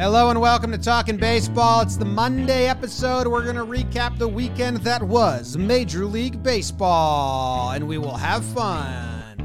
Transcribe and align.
Hello 0.00 0.30
and 0.30 0.40
welcome 0.40 0.72
to 0.72 0.78
Talking 0.78 1.18
Baseball. 1.18 1.82
It's 1.82 1.98
the 1.98 2.06
Monday 2.06 2.66
episode. 2.66 3.26
We're 3.26 3.44
going 3.44 3.56
to 3.56 3.66
recap 3.66 4.16
the 4.16 4.26
weekend 4.26 4.78
that 4.78 5.02
was 5.02 5.58
Major 5.58 6.06
League 6.06 6.42
Baseball, 6.42 7.72
and 7.72 7.86
we 7.86 7.98
will 7.98 8.16
have 8.16 8.42
fun. 8.42 9.36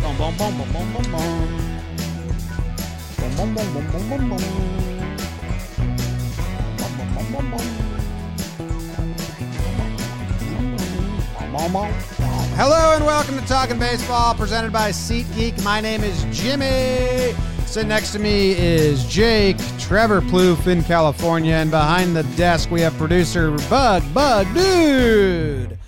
Boom, 0.00 0.16
boom, 0.16 0.34
boom, 0.38 0.56
boom, 0.56 0.72
boom, 0.72 0.92
boom, 0.94 1.02
boom. 1.12 1.12
Boom, 3.18 3.36
boom, 3.36 3.54
boom, 3.54 3.72
boom, 3.74 3.90
boom, 3.92 4.08
boom, 4.08 4.28
boom. 4.30 4.38
Boom, 6.78 6.92
boom, 6.96 7.14
boom, 7.14 7.26
boom, 7.30 7.50
boom. 7.50 7.60
Boom, 11.36 11.52
boom, 11.52 11.72
boom. 11.72 11.92
Hello 12.56 12.94
and 12.96 13.04
welcome 13.04 13.38
to 13.38 13.46
Talking 13.46 13.78
Baseball, 13.78 14.34
presented 14.34 14.72
by 14.72 14.88
SeatGeek. 14.88 15.62
My 15.62 15.82
name 15.82 16.02
is 16.02 16.24
Jimmy. 16.30 17.34
Sitting 17.70 17.88
next 17.88 18.10
to 18.10 18.18
me 18.18 18.50
is 18.50 19.04
Jake, 19.06 19.56
Trevor 19.78 20.20
Plouffe 20.22 20.66
in 20.66 20.82
California, 20.82 21.54
and 21.54 21.70
behind 21.70 22.16
the 22.16 22.24
desk 22.36 22.68
we 22.68 22.80
have 22.80 22.92
producer 22.94 23.52
Bug 23.70 24.02
Bug 24.12 24.52
Dude. 24.52 25.78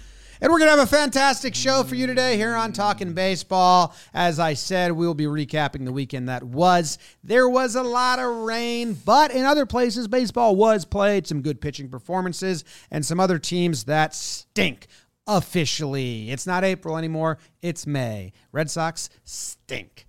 And 0.41 0.53
we're 0.53 0.61
going 0.61 0.71
to 0.71 0.77
have 0.77 0.79
a 0.79 0.87
fantastic 0.87 1.57
show 1.57 1.83
for 1.83 1.97
you 1.97 2.07
today 2.07 2.37
here 2.37 2.55
on 2.55 2.73
Talking 2.73 3.15
Baseball. 3.15 3.97
As 4.15 4.39
I 4.39 4.55
said, 4.55 4.93
we'll 4.93 5.15
be 5.15 5.25
recapping 5.25 5.85
the 5.85 5.91
weekend 5.91 6.29
that 6.29 6.45
was. 6.45 6.99
There 7.25 7.49
was 7.49 7.75
a 7.75 7.83
lot 7.83 8.21
of 8.21 8.33
rain, 8.33 8.97
but 9.05 9.33
in 9.33 9.45
other 9.45 9.67
places, 9.67 10.07
baseball 10.07 10.55
was 10.55 10.85
played. 10.85 11.27
Some 11.27 11.43
good 11.43 11.61
pitching 11.61 11.89
performances 11.89 12.63
and 12.93 13.05
some 13.05 13.19
other 13.19 13.41
teams 13.41 13.83
that 13.85 14.15
stink 14.15 14.87
officially. 15.27 16.31
It's 16.31 16.47
not 16.47 16.63
April 16.63 16.97
anymore, 16.97 17.39
it's 17.61 17.89
May. 17.89 18.31
Red 18.53 18.71
Sox 18.71 19.11
stink. 19.25 20.07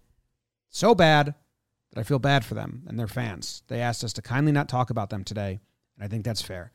So 0.69 0.94
bad 0.94 1.33
that 1.93 1.99
I 1.99 2.03
feel 2.03 2.20
bad 2.20 2.43
for 2.43 2.55
them 2.55 2.83
and 2.88 2.99
their 2.99 3.07
fans. 3.07 3.63
They 3.67 3.79
asked 3.79 4.03
us 4.03 4.13
to 4.13 4.21
kindly 4.21 4.52
not 4.52 4.70
talk 4.70 4.89
about 4.89 5.09
them 5.09 5.23
today, 5.23 5.59
and 5.95 6.03
I 6.03 6.08
think 6.08 6.25
that's 6.25 6.41
fair. 6.41 6.72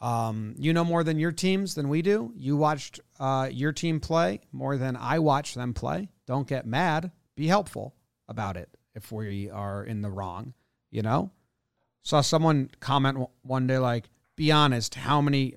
Um, 0.00 0.54
you 0.58 0.72
know 0.72 0.84
more 0.84 1.04
than 1.04 1.18
your 1.18 1.32
teams 1.32 1.74
than 1.74 1.88
we 1.88 2.02
do. 2.02 2.32
You 2.36 2.56
watched 2.56 3.00
uh, 3.20 3.48
your 3.50 3.72
team 3.72 4.00
play 4.00 4.40
more 4.50 4.76
than 4.76 4.96
I 4.96 5.20
watched 5.20 5.54
them 5.54 5.74
play. 5.74 6.08
Don't 6.26 6.48
get 6.48 6.66
mad. 6.66 7.12
Be 7.36 7.46
helpful 7.46 7.94
about 8.28 8.56
it 8.56 8.68
if 8.94 9.12
we 9.12 9.48
are 9.48 9.84
in 9.84 10.02
the 10.02 10.10
wrong. 10.10 10.54
You 10.90 11.02
know, 11.02 11.30
saw 12.02 12.20
someone 12.20 12.70
comment 12.80 13.28
one 13.42 13.66
day 13.68 13.78
like, 13.78 14.10
"Be 14.36 14.50
honest. 14.50 14.96
How 14.96 15.20
many 15.20 15.54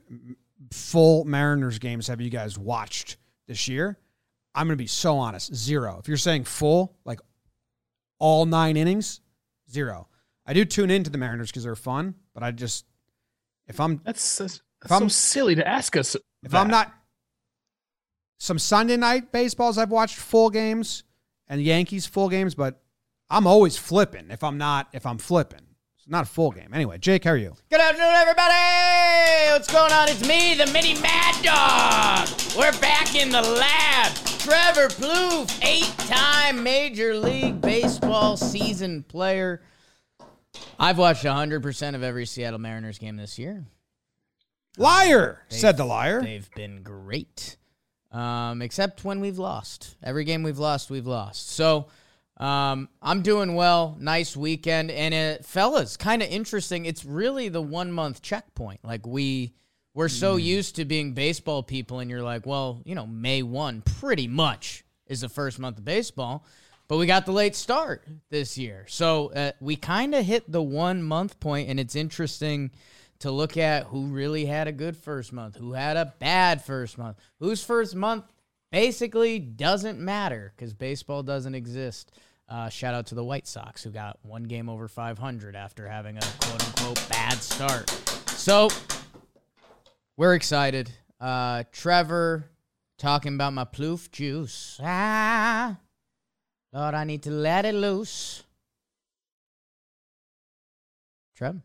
full 0.71 1.25
Mariners 1.25 1.79
games 1.79 2.07
have 2.07 2.21
you 2.21 2.29
guys 2.29 2.57
watched 2.57 3.17
this 3.47 3.67
year?" 3.67 3.97
I'm 4.53 4.67
going 4.67 4.77
to 4.77 4.81
be 4.81 4.87
so 4.87 5.17
honest. 5.17 5.53
Zero. 5.53 5.97
If 5.99 6.07
you're 6.07 6.15
saying 6.15 6.45
full, 6.45 6.95
like 7.03 7.19
all 8.19 8.45
nine 8.45 8.77
innings, 8.77 9.21
zero. 9.69 10.07
I 10.45 10.53
do 10.53 10.65
tune 10.65 10.91
into 10.91 11.09
the 11.09 11.17
Mariners 11.17 11.49
because 11.49 11.63
they're 11.63 11.75
fun, 11.75 12.15
but 12.33 12.43
I 12.43 12.51
just 12.51 12.85
if 13.67 13.79
I'm 13.79 14.01
that's, 14.03 14.37
that's, 14.37 14.61
that's 14.81 14.99
so 14.99 15.07
silly 15.07 15.55
to 15.55 15.67
ask 15.67 15.95
us. 15.97 16.15
If 16.15 16.51
that. 16.51 16.57
I'm 16.57 16.69
not 16.69 16.93
some 18.37 18.59
Sunday 18.59 18.97
night 18.97 19.31
baseballs, 19.31 19.77
I've 19.77 19.91
watched 19.91 20.17
full 20.17 20.49
games 20.49 21.03
and 21.47 21.61
Yankees 21.61 22.05
full 22.05 22.29
games, 22.29 22.55
but 22.55 22.81
I'm 23.29 23.47
always 23.47 23.77
flipping 23.77 24.29
if 24.29 24.43
I'm 24.43 24.57
not 24.57 24.87
if 24.93 25.05
I'm 25.05 25.17
flipping. 25.17 25.64
It's 26.05 26.11
not 26.11 26.27
a 26.27 26.29
full 26.29 26.51
game. 26.51 26.69
Anyway, 26.71 26.99
Jake, 26.99 27.23
how 27.23 27.31
are 27.31 27.35
you? 27.35 27.55
Good 27.67 27.81
afternoon, 27.81 28.13
everybody. 28.13 29.49
What's 29.49 29.71
going 29.71 29.91
on? 29.91 30.07
It's 30.07 30.21
me, 30.27 30.53
the 30.53 30.71
mini 30.71 30.93
Mad 31.01 31.33
Dog. 31.41 32.29
We're 32.55 32.79
back 32.79 33.15
in 33.15 33.31
the 33.31 33.41
lab. 33.41 34.13
Trevor 34.37 34.89
Plouffe, 34.89 35.65
eight-time 35.65 36.61
Major 36.61 37.15
League 37.15 37.59
Baseball 37.59 38.37
season 38.37 39.01
player. 39.01 39.63
I've 40.77 40.99
watched 40.99 41.23
100% 41.23 41.95
of 41.95 42.03
every 42.03 42.27
Seattle 42.27 42.59
Mariners 42.59 42.99
game 42.99 43.15
this 43.17 43.39
year. 43.39 43.65
Liar, 44.77 45.41
said 45.49 45.75
the 45.75 45.85
liar. 45.85 46.21
They've 46.21 46.51
been 46.51 46.83
great, 46.83 47.57
um, 48.11 48.61
except 48.61 49.03
when 49.03 49.21
we've 49.21 49.39
lost. 49.39 49.95
Every 50.03 50.23
game 50.23 50.43
we've 50.43 50.59
lost, 50.59 50.91
we've 50.91 51.07
lost. 51.07 51.49
So 51.49 51.87
um, 52.37 52.89
I'm 53.01 53.21
doing 53.21 53.55
well. 53.55 53.95
Nice 53.99 54.35
weekend, 54.35 54.91
and 54.91 55.13
it, 55.13 55.45
fellas, 55.45 55.97
kind 55.97 56.21
of 56.21 56.29
interesting. 56.29 56.85
It's 56.85 57.05
really 57.05 57.49
the 57.49 57.61
one 57.61 57.91
month 57.91 58.21
checkpoint. 58.21 58.81
Like 58.83 59.07
we 59.07 59.53
we're 59.93 60.09
so 60.09 60.37
mm. 60.37 60.43
used 60.43 60.75
to 60.75 60.85
being 60.85 61.13
baseball 61.13 61.63
people, 61.63 61.99
and 61.99 62.11
you're 62.11 62.23
like, 62.23 62.45
well, 62.45 62.81
you 62.83 62.95
know, 62.95 63.07
May 63.07 63.43
one 63.43 63.81
pretty 63.81 64.27
much 64.27 64.83
is 65.07 65.21
the 65.21 65.29
first 65.29 65.57
month 65.59 65.77
of 65.77 65.85
baseball. 65.85 66.45
But 66.87 66.97
we 66.97 67.07
got 67.07 67.25
the 67.25 67.31
late 67.31 67.55
start 67.55 68.05
this 68.29 68.57
year. 68.57 68.85
So 68.87 69.31
uh, 69.33 69.53
we 69.59 69.75
kind 69.75 70.13
of 70.13 70.23
hit 70.23 70.51
the 70.51 70.61
one 70.61 71.01
month 71.01 71.39
point, 71.39 71.69
and 71.69 71.79
it's 71.79 71.95
interesting 71.95 72.71
to 73.19 73.31
look 73.31 73.57
at 73.57 73.85
who 73.85 74.07
really 74.07 74.45
had 74.45 74.67
a 74.67 74.71
good 74.71 74.97
first 74.97 75.33
month, 75.33 75.55
who 75.55 75.73
had 75.73 75.97
a 75.97 76.13
bad 76.19 76.63
first 76.63 76.97
month, 76.97 77.17
whose 77.39 77.63
first 77.63 77.95
month 77.95 78.25
basically 78.75 79.39
doesn't 79.39 80.01
matter 80.01 80.51
because 80.53 80.73
baseball 80.73 81.23
doesn't 81.23 81.55
exist. 81.55 82.11
Uh, 82.49 82.67
shout 82.67 82.93
out 82.93 83.05
to 83.05 83.15
the 83.15 83.23
White 83.23 83.47
Sox 83.47 83.81
who 83.81 83.89
got 83.89 84.19
one 84.21 84.43
game 84.43 84.67
over 84.67 84.89
500 84.89 85.55
after 85.55 85.87
having 85.87 86.17
a 86.17 86.21
quote 86.41 86.67
unquote 86.67 87.09
bad 87.09 87.35
start. 87.35 87.89
So 88.31 88.67
we're 90.17 90.35
excited. 90.35 90.91
Uh, 91.21 91.63
Trevor 91.71 92.49
talking 92.97 93.35
about 93.35 93.53
my 93.53 93.63
Plouffe 93.63 94.11
juice. 94.11 94.77
Ah, 94.83 95.77
Lord, 96.73 96.95
I 96.95 97.05
need 97.05 97.23
to 97.23 97.31
let 97.31 97.63
it 97.63 97.75
loose. 97.75 98.43
Trev? 101.37 101.61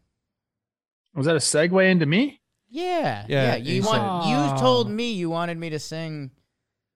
Was 1.16 1.26
that 1.26 1.34
a 1.34 1.40
segue 1.40 1.90
into 1.90 2.06
me? 2.06 2.40
Yeah. 2.68 3.26
Yeah. 3.28 3.56
yeah 3.56 3.56
you 3.56 3.82
want 3.82 4.28
you 4.28 4.60
told 4.60 4.88
me 4.88 5.14
you 5.14 5.28
wanted 5.28 5.58
me 5.58 5.70
to 5.70 5.80
sing 5.80 6.30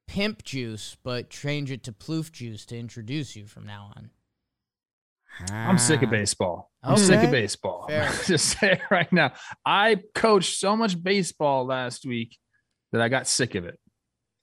Pimp 0.06 0.44
Juice, 0.44 0.97
but 1.03 1.31
change 1.31 1.70
it 1.70 1.82
to 1.84 1.92
Plouffe 1.92 2.32
Juice 2.32 2.65
to 2.66 2.78
introduce 2.78 3.37
you 3.37 3.47
from 3.47 3.66
now 3.66 3.92
on. 3.97 4.10
I'm 5.50 5.78
sick 5.78 6.03
of 6.03 6.10
baseball. 6.10 6.70
I'm 6.82 6.97
sick 6.97 7.22
of 7.22 7.31
baseball. 7.31 7.87
Just 8.26 8.59
say 8.60 8.72
it 8.72 8.81
right 8.91 9.12
now. 9.12 9.32
I 9.65 10.00
coached 10.15 10.59
so 10.59 10.76
much 10.76 11.03
baseball 11.03 11.66
last 11.66 12.06
week 12.06 12.38
that 12.92 13.00
I 13.00 13.09
got 13.09 13.26
sick 13.26 13.54
of 13.54 13.65
it. 13.65 13.78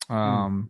Um, 0.10 0.70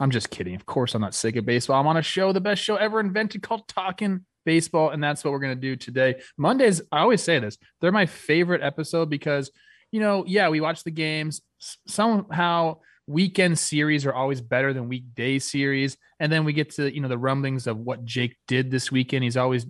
I'm 0.00 0.10
just 0.10 0.30
kidding. 0.30 0.54
Of 0.54 0.64
course, 0.64 0.94
I'm 0.94 1.02
not 1.02 1.14
sick 1.14 1.36
of 1.36 1.44
baseball. 1.44 1.78
I'm 1.78 1.86
on 1.86 1.98
a 1.98 2.02
show, 2.02 2.32
the 2.32 2.40
best 2.40 2.62
show 2.62 2.76
ever 2.76 3.00
invented 3.00 3.42
called 3.42 3.68
Talking 3.68 4.24
Baseball. 4.46 4.90
And 4.90 5.04
that's 5.04 5.22
what 5.22 5.32
we're 5.32 5.40
going 5.40 5.54
to 5.54 5.60
do 5.60 5.76
today. 5.76 6.22
Mondays, 6.38 6.80
I 6.90 7.00
always 7.00 7.22
say 7.22 7.38
this, 7.38 7.58
they're 7.80 7.92
my 7.92 8.06
favorite 8.06 8.62
episode 8.62 9.10
because, 9.10 9.50
you 9.92 10.00
know, 10.00 10.24
yeah, 10.26 10.48
we 10.48 10.62
watch 10.62 10.84
the 10.84 10.90
games. 10.90 11.42
Somehow, 11.86 12.78
weekend 13.10 13.58
series 13.58 14.06
are 14.06 14.14
always 14.14 14.40
better 14.40 14.72
than 14.72 14.88
weekday 14.88 15.38
series. 15.38 15.96
And 16.18 16.30
then 16.30 16.44
we 16.44 16.52
get 16.52 16.70
to, 16.76 16.92
you 16.92 17.00
know, 17.00 17.08
the 17.08 17.18
rumblings 17.18 17.66
of 17.66 17.78
what 17.78 18.04
Jake 18.04 18.36
did 18.46 18.70
this 18.70 18.92
weekend. 18.92 19.24
He's 19.24 19.36
always 19.36 19.66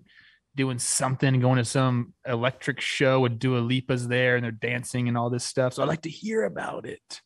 doing 0.54 0.78
something, 0.78 1.40
going 1.40 1.56
to 1.56 1.64
some 1.64 2.12
electric 2.26 2.80
show 2.80 3.20
with 3.20 3.38
Dua 3.38 3.58
Lipa's 3.58 4.08
there 4.08 4.36
and 4.36 4.44
they're 4.44 4.52
dancing 4.52 5.08
and 5.08 5.16
all 5.16 5.30
this 5.30 5.44
stuff. 5.44 5.74
So 5.74 5.82
I'd 5.82 5.88
like 5.88 6.02
to 6.02 6.10
hear 6.10 6.44
about 6.44 6.86
it. 6.86 7.22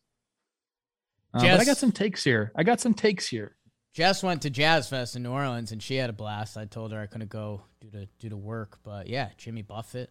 Uh, 1.32 1.40
Jess, 1.40 1.56
but 1.56 1.62
I 1.62 1.64
got 1.64 1.78
some 1.78 1.92
takes 1.92 2.22
here. 2.22 2.52
I 2.54 2.62
got 2.62 2.80
some 2.80 2.94
takes 2.94 3.26
here. 3.26 3.56
Jess 3.92 4.22
went 4.22 4.42
to 4.42 4.50
Jazz 4.50 4.88
Fest 4.88 5.16
in 5.16 5.22
New 5.22 5.30
Orleans 5.30 5.72
and 5.72 5.82
she 5.82 5.96
had 5.96 6.10
a 6.10 6.12
blast. 6.12 6.56
I 6.56 6.64
told 6.64 6.92
her 6.92 7.00
I 7.00 7.06
couldn't 7.06 7.30
go 7.30 7.62
due 7.80 7.90
to 7.90 8.06
due 8.18 8.28
to 8.28 8.36
work, 8.36 8.78
but 8.84 9.08
yeah, 9.08 9.30
Jimmy 9.36 9.62
Buffett. 9.62 10.10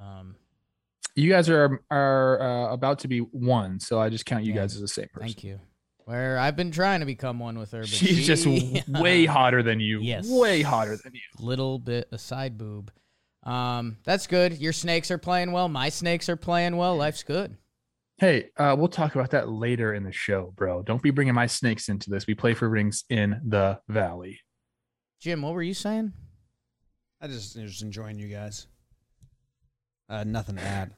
Um, 0.00 0.36
you 1.16 1.30
guys 1.30 1.48
are 1.48 1.82
are 1.90 2.40
uh, 2.40 2.72
about 2.72 3.00
to 3.00 3.08
be 3.08 3.20
one, 3.20 3.80
so 3.80 3.98
I 3.98 4.08
just 4.10 4.26
count 4.26 4.44
you 4.44 4.52
yeah, 4.52 4.60
guys 4.60 4.74
as 4.74 4.80
the 4.82 4.88
same 4.88 5.08
person. 5.12 5.28
Thank 5.28 5.44
you. 5.44 5.58
Where 6.04 6.38
I've 6.38 6.54
been 6.54 6.70
trying 6.70 7.00
to 7.00 7.06
become 7.06 7.40
one 7.40 7.58
with 7.58 7.72
her, 7.72 7.80
but 7.80 7.88
she's 7.88 8.18
she, 8.18 8.22
just 8.22 8.46
way 8.86 9.26
hotter 9.26 9.62
than 9.62 9.80
you. 9.80 10.00
Yes, 10.00 10.28
way 10.28 10.62
hotter 10.62 10.96
than 10.96 11.14
you. 11.14 11.44
Little 11.44 11.78
bit 11.78 12.08
a 12.12 12.18
side 12.18 12.56
boob. 12.56 12.92
Um, 13.42 13.96
that's 14.04 14.26
good. 14.26 14.58
Your 14.58 14.72
snakes 14.72 15.10
are 15.10 15.18
playing 15.18 15.52
well. 15.52 15.68
My 15.68 15.88
snakes 15.88 16.28
are 16.28 16.36
playing 16.36 16.76
well. 16.76 16.96
Life's 16.96 17.22
good. 17.22 17.56
Hey, 18.18 18.50
uh, 18.56 18.74
we'll 18.78 18.88
talk 18.88 19.14
about 19.14 19.30
that 19.32 19.48
later 19.48 19.94
in 19.94 20.02
the 20.04 20.12
show, 20.12 20.52
bro. 20.56 20.82
Don't 20.82 21.02
be 21.02 21.10
bringing 21.10 21.34
my 21.34 21.46
snakes 21.46 21.88
into 21.88 22.08
this. 22.08 22.26
We 22.26 22.34
play 22.34 22.54
for 22.54 22.68
rings 22.68 23.04
in 23.10 23.40
the 23.44 23.80
valley. 23.88 24.40
Jim, 25.20 25.42
what 25.42 25.54
were 25.54 25.62
you 25.62 25.74
saying? 25.74 26.12
I 27.20 27.28
just 27.28 27.56
just 27.56 27.82
enjoying 27.82 28.18
you 28.18 28.28
guys. 28.28 28.66
Uh, 30.08 30.24
nothing 30.24 30.56
to 30.56 30.62
add. 30.62 30.92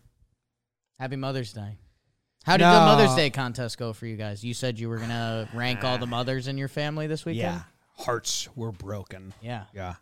Happy 0.99 1.17
Mother's 1.17 1.53
Day. 1.53 1.79
How 2.45 2.57
did 2.57 2.65
no. 2.65 2.73
the 2.73 2.81
Mother's 2.81 3.15
Day 3.15 3.31
contest 3.31 3.79
go 3.79 3.93
for 3.93 4.07
you 4.07 4.17
guys? 4.17 4.43
You 4.43 4.53
said 4.53 4.79
you 4.79 4.89
were 4.89 4.99
gonna 4.99 5.49
rank 5.55 5.85
all 5.85 5.99
the 5.99 6.07
mothers 6.09 6.49
in 6.49 6.59
your 6.59 6.69
family 6.69 7.07
this 7.07 7.25
weekend. 7.25 7.55
Yeah, 7.55 7.61
hearts 8.05 8.49
were 8.57 8.73
broken. 8.73 9.33
Yeah, 9.41 9.65
yeah. 9.73 9.95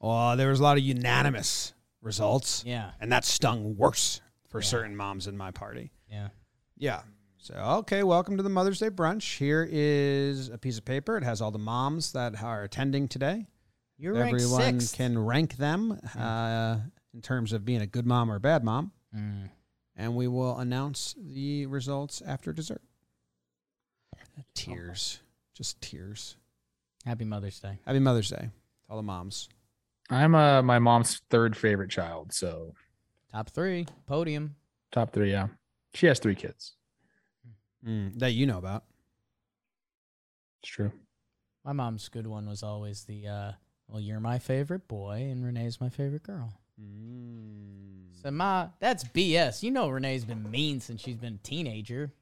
Well, 0.00 0.36
there 0.36 0.50
was 0.50 0.60
a 0.60 0.62
lot 0.62 0.76
of 0.76 0.84
unanimous 0.84 1.72
results. 2.00 2.62
Yeah, 2.64 2.92
and 3.00 3.10
that 3.10 3.24
stung 3.24 3.76
worse 3.76 4.20
for 4.48 4.62
certain 4.62 4.96
moms 4.96 5.26
in 5.26 5.36
my 5.36 5.50
party. 5.50 5.90
Yeah. 6.08 6.28
Yeah. 6.76 7.00
So, 7.38 7.54
okay, 7.54 8.02
welcome 8.02 8.36
to 8.36 8.42
the 8.42 8.48
Mother's 8.48 8.78
Day 8.78 8.90
brunch. 8.90 9.38
Here 9.38 9.68
is 9.70 10.48
a 10.48 10.58
piece 10.58 10.78
of 10.78 10.84
paper. 10.84 11.16
It 11.16 11.24
has 11.24 11.40
all 11.40 11.50
the 11.50 11.58
moms 11.58 12.12
that 12.12 12.42
are 12.42 12.62
attending 12.62 13.08
today. 13.08 13.46
You're 13.98 14.16
Everyone 14.16 14.80
sixth. 14.80 14.96
can 14.96 15.18
rank 15.18 15.56
them 15.56 15.98
uh, 16.18 16.78
in 17.14 17.22
terms 17.22 17.52
of 17.52 17.64
being 17.64 17.82
a 17.82 17.86
good 17.86 18.06
mom 18.06 18.30
or 18.30 18.36
a 18.36 18.40
bad 18.40 18.64
mom. 18.64 18.92
Mm. 19.16 19.48
And 19.96 20.14
we 20.14 20.28
will 20.28 20.58
announce 20.58 21.14
the 21.18 21.66
results 21.66 22.20
after 22.26 22.52
dessert. 22.52 22.82
Tears. 24.54 25.20
Just 25.54 25.80
tears. 25.80 26.36
Happy 27.04 27.24
Mother's 27.24 27.58
Day. 27.60 27.78
Happy 27.86 27.98
Mother's 27.98 28.28
Day. 28.28 28.36
to 28.36 28.50
All 28.90 28.96
the 28.96 29.02
moms. 29.02 29.48
I'm 30.10 30.34
uh 30.34 30.62
my 30.62 30.78
mom's 30.78 31.22
third 31.30 31.56
favorite 31.56 31.90
child, 31.90 32.32
so 32.32 32.74
Top 33.32 33.50
three, 33.50 33.86
podium. 34.06 34.54
top 34.92 35.12
three. 35.12 35.30
Yeah, 35.32 35.48
she 35.94 36.06
has 36.06 36.18
three 36.18 36.34
kids. 36.36 36.74
Mm, 37.84 38.18
that 38.18 38.32
you 38.32 38.46
know 38.46 38.58
about. 38.58 38.84
It's 40.62 40.70
true. 40.70 40.92
My 41.64 41.72
mom's 41.72 42.08
good 42.08 42.26
one 42.26 42.48
was 42.48 42.62
always 42.62 43.04
the, 43.04 43.26
uh, 43.26 43.52
well, 43.88 44.00
you're 44.00 44.20
my 44.20 44.38
favorite 44.38 44.86
boy 44.88 45.28
and 45.30 45.44
Renee's 45.44 45.80
my 45.80 45.88
favorite 45.88 46.22
girl. 46.22 46.52
Mm. 46.80 48.22
So, 48.22 48.30
my 48.30 48.68
that's 48.80 49.04
BS. 49.04 49.62
You 49.62 49.70
know 49.70 49.88
Renee's 49.88 50.24
been 50.24 50.50
mean 50.50 50.80
since 50.80 51.00
she's 51.00 51.16
been 51.16 51.34
a 51.34 51.46
teenager. 51.46 52.12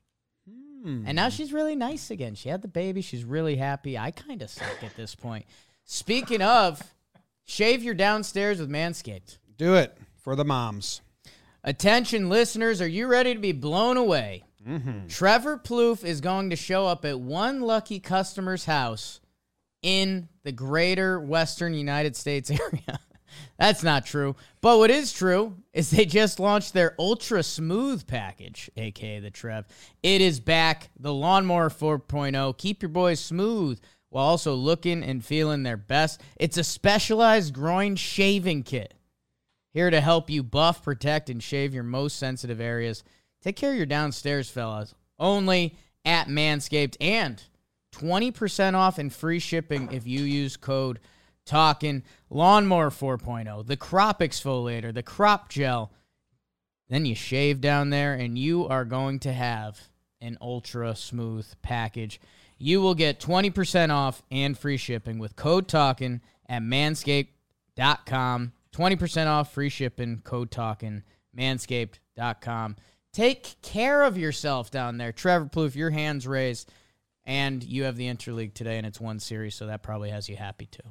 Hmm. 0.84 1.04
And 1.06 1.16
now 1.16 1.30
she's 1.30 1.52
really 1.52 1.74
nice 1.74 2.10
again. 2.10 2.34
She 2.34 2.50
had 2.50 2.62
the 2.62 2.68
baby. 2.68 3.00
She's 3.00 3.24
really 3.24 3.56
happy. 3.56 3.96
I 3.96 4.10
kind 4.10 4.42
of 4.42 4.50
suck 4.50 4.82
at 4.82 4.94
this 4.96 5.14
point. 5.14 5.46
Speaking 5.84 6.42
of, 6.42 6.82
shave 7.44 7.82
your 7.82 7.94
downstairs 7.94 8.60
with 8.60 8.70
Manscaped. 8.70 9.38
Do 9.56 9.74
it 9.74 9.96
for 10.16 10.36
the 10.36 10.44
moms. 10.44 11.00
Attention, 11.62 12.28
listeners, 12.28 12.82
are 12.82 12.88
you 12.88 13.06
ready 13.06 13.32
to 13.32 13.40
be 13.40 13.52
blown 13.52 13.96
away? 13.96 14.44
Mm-hmm. 14.66 15.08
Trevor 15.08 15.58
Plouffe 15.58 16.04
is 16.04 16.20
going 16.20 16.50
to 16.50 16.56
show 16.56 16.86
up 16.86 17.04
at 17.04 17.18
one 17.18 17.62
lucky 17.62 18.00
customer's 18.00 18.66
house 18.66 19.20
in 19.82 20.28
the 20.42 20.52
greater 20.52 21.20
Western 21.20 21.72
United 21.74 22.16
States 22.16 22.50
area. 22.50 23.00
That's 23.58 23.82
not 23.82 24.06
true. 24.06 24.36
But 24.60 24.78
what 24.78 24.90
is 24.90 25.12
true 25.12 25.56
is 25.72 25.90
they 25.90 26.04
just 26.04 26.40
launched 26.40 26.72
their 26.72 26.94
Ultra 26.98 27.42
Smooth 27.42 28.06
package, 28.06 28.70
aka 28.76 29.20
the 29.20 29.30
Trev. 29.30 29.66
It 30.02 30.20
is 30.20 30.40
back, 30.40 30.90
the 30.98 31.12
Lawnmower 31.12 31.70
4.0. 31.70 32.58
Keep 32.58 32.82
your 32.82 32.88
boys 32.88 33.20
smooth 33.20 33.80
while 34.10 34.26
also 34.26 34.54
looking 34.54 35.02
and 35.02 35.24
feeling 35.24 35.62
their 35.62 35.76
best. 35.76 36.20
It's 36.36 36.56
a 36.56 36.64
specialized 36.64 37.52
groin 37.52 37.96
shaving 37.96 38.62
kit. 38.62 38.94
Here 39.72 39.90
to 39.90 40.00
help 40.00 40.30
you 40.30 40.44
buff, 40.44 40.84
protect, 40.84 41.28
and 41.28 41.42
shave 41.42 41.74
your 41.74 41.82
most 41.82 42.16
sensitive 42.16 42.60
areas. 42.60 43.02
Take 43.42 43.56
care 43.56 43.72
of 43.72 43.76
your 43.76 43.86
downstairs, 43.86 44.48
fellas. 44.48 44.94
Only 45.18 45.76
at 46.04 46.28
Manscaped 46.28 46.96
and 47.00 47.42
20% 47.92 48.74
off 48.74 48.98
and 48.98 49.12
free 49.12 49.38
shipping 49.38 49.90
if 49.92 50.06
you 50.06 50.22
use 50.22 50.56
code 50.56 51.00
TALKIN 51.46 52.02
Lawnmower 52.30 52.90
4.0, 52.90 53.66
the 53.66 53.76
crop 53.76 54.20
exfoliator, 54.20 54.92
the 54.92 55.02
crop 55.02 55.48
gel. 55.48 55.92
Then 56.88 57.06
you 57.06 57.14
shave 57.14 57.60
down 57.60 57.90
there 57.90 58.14
and 58.14 58.38
you 58.38 58.66
are 58.66 58.84
going 58.84 59.18
to 59.20 59.32
have 59.32 59.88
an 60.20 60.38
ultra 60.40 60.94
smooth 60.96 61.46
package. 61.62 62.20
You 62.58 62.80
will 62.80 62.94
get 62.94 63.20
20% 63.20 63.90
off 63.90 64.22
and 64.30 64.56
free 64.56 64.76
shipping 64.76 65.18
with 65.18 65.36
code 65.36 65.68
TALKIN 65.68 66.20
at 66.48 66.62
manscaped.com. 66.62 68.52
20% 68.74 69.26
off 69.26 69.52
free 69.52 69.68
shipping, 69.68 70.20
code 70.24 70.50
TALKIN, 70.50 71.02
manscaped.com. 71.36 72.76
Take 73.12 73.62
care 73.62 74.02
of 74.02 74.18
yourself 74.18 74.70
down 74.70 74.98
there. 74.98 75.12
Trevor 75.12 75.46
Plouffe, 75.46 75.76
your 75.76 75.90
hands 75.90 76.26
raised. 76.26 76.72
And 77.24 77.62
you 77.62 77.84
have 77.84 77.96
the 77.96 78.06
Interleague 78.06 78.52
today, 78.52 78.76
and 78.76 78.86
it's 78.86 79.00
one 79.00 79.18
series, 79.18 79.54
so 79.54 79.66
that 79.66 79.82
probably 79.82 80.10
has 80.10 80.28
you 80.28 80.36
happy 80.36 80.66
too. 80.66 80.82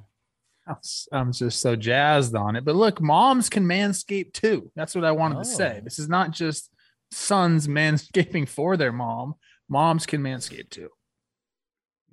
I'm 1.11 1.33
just 1.33 1.59
so 1.59 1.75
jazzed 1.75 2.35
on 2.35 2.55
it. 2.55 2.63
But 2.63 2.75
look, 2.75 3.01
moms 3.01 3.49
can 3.49 3.65
manscape 3.65 4.33
too. 4.33 4.71
That's 4.75 4.95
what 4.95 5.03
I 5.03 5.11
wanted 5.11 5.39
to 5.39 5.45
say. 5.45 5.77
Oh. 5.79 5.83
This 5.83 5.99
is 5.99 6.07
not 6.07 6.31
just 6.31 6.69
sons 7.11 7.67
manscaping 7.67 8.47
for 8.49 8.77
their 8.77 8.91
mom. 8.91 9.35
Moms 9.69 10.05
can 10.05 10.21
manscape 10.21 10.69
too. 10.69 10.89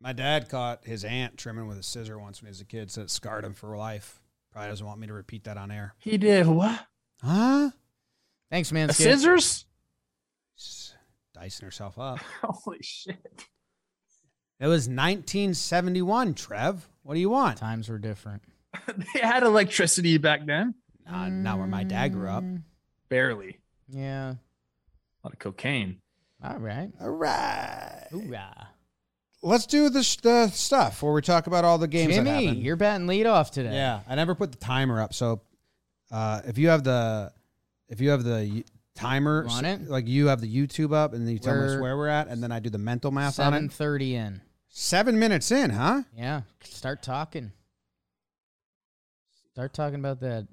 My 0.01 0.13
dad 0.13 0.49
caught 0.49 0.85
his 0.85 1.05
aunt 1.05 1.37
trimming 1.37 1.69
with 1.69 1.79
a 1.79 1.83
scissor 1.83 2.19
once 2.19 2.41
when 2.41 2.47
he 2.47 2.51
was 2.51 2.61
a 2.61 2.65
kid, 2.65 2.91
so 2.91 3.03
it 3.03 3.11
scarred 3.11 3.45
him 3.45 3.55
for 3.55 3.77
life. 3.77 4.21
Probably 4.51 4.71
doesn't 4.71 4.87
want 4.87 4.99
me 4.99 5.07
to 5.07 5.13
repeat 5.13 5.45
that 5.45 5.57
on 5.57 5.71
air. 5.71 5.95
He 5.99 6.17
did 6.17 6.47
what? 6.47 6.87
Huh? 7.23 7.71
Thanks, 8.51 8.73
man. 8.73 8.91
Scissors? 8.93 9.67
She's 10.57 10.95
dicing 11.35 11.67
herself 11.67 11.99
up. 11.99 12.19
Holy 12.43 12.79
shit. 12.83 13.47
It 14.59 14.67
was 14.67 14.89
1971, 14.89 16.35
Trev. 16.35 16.90
What 17.03 17.15
do 17.15 17.21
you 17.21 17.31
want? 17.31 17.57
Times 17.59 17.89
were 17.89 17.99
different. 17.99 18.43
they 18.87 19.21
had 19.21 19.43
electricity 19.43 20.19
back 20.19 20.47
then. 20.47 20.75
Uh, 21.11 21.29
not 21.29 21.59
where 21.59 21.67
my 21.67 21.83
dad 21.85 22.13
grew 22.13 22.29
up. 22.29 22.45
Mm, 22.45 22.63
Barely. 23.09 23.59
Yeah. 23.89 24.31
A 24.31 24.37
lot 25.25 25.33
of 25.33 25.39
cocaine. 25.39 25.99
All 26.43 26.59
right. 26.59 26.91
All 27.01 27.11
right. 27.11 28.07
Hoorah. 28.11 28.69
Let's 29.43 29.67
do 29.67 29.89
the, 29.89 30.03
sh- 30.03 30.17
the 30.19 30.49
stuff 30.49 31.03
where 31.03 31.13
we 31.13 31.23
talk 31.23 31.47
about 31.47 31.65
all 31.65 31.79
the 31.79 31.89
games 31.89 32.15
that 32.15 32.25
Jimmy, 32.25 32.45
happened. 32.47 32.63
you're 32.63 32.77
batting 32.77 33.07
lead 33.07 33.27
off 33.27 33.51
today. 33.51 33.73
Yeah, 33.75 34.01
I 34.09 34.15
never 34.15 34.35
put 34.35 34.53
the 34.53 34.59
timer 34.59 35.01
up. 35.01 35.15
So, 35.15 35.41
uh, 36.13 36.43
if 36.47 36.59
you 36.59 36.69
have 36.69 36.85
the 36.85 37.33
if 37.89 38.01
you 38.03 38.11
have 38.11 38.23
the 38.23 38.49
y- 38.57 38.65
timer, 38.95 39.47
On 39.49 39.65
s- 39.65 39.81
it? 39.81 39.89
like 39.89 40.07
you 40.07 40.27
have 40.27 40.43
the 40.43 40.55
YouTube 40.55 40.93
up, 40.95 41.15
and 41.15 41.27
then 41.27 41.33
you 41.33 41.39
tell 41.39 41.55
us 41.55 41.71
We're 41.77 41.81
where 41.81 41.97
we're 41.97 42.09
at, 42.09 42.29
and 42.29 42.43
then 42.43 42.53
I 42.53 42.61
do 42.61 42.69
the 42.69 42.77
mental 42.79 43.11
math 43.11 43.41
on 43.41 43.53
Seven 43.53 43.65
it. 43.67 43.73
thirty 43.73 44.15
in. 44.15 44.43
Seven 44.73 45.19
minutes 45.19 45.51
in, 45.51 45.71
huh? 45.71 46.03
Yeah. 46.17 46.43
Start 46.63 47.03
talking. 47.03 47.51
Start 49.53 49.75
talking 49.75 49.99
about 49.99 50.21
that 50.21 50.47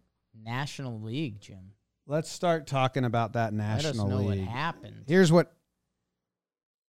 National 0.43 0.99
League, 0.99 1.39
Jim. 1.39 1.71
Let's 2.07 2.31
start 2.31 2.65
talking 2.67 3.05
about 3.05 3.33
that 3.33 3.53
Let 3.53 3.77
us 3.79 3.83
National 3.85 4.07
know 4.07 4.17
League. 4.17 4.39
what 4.41 4.47
happened. 4.49 5.03
Here's 5.07 5.31
what. 5.31 5.51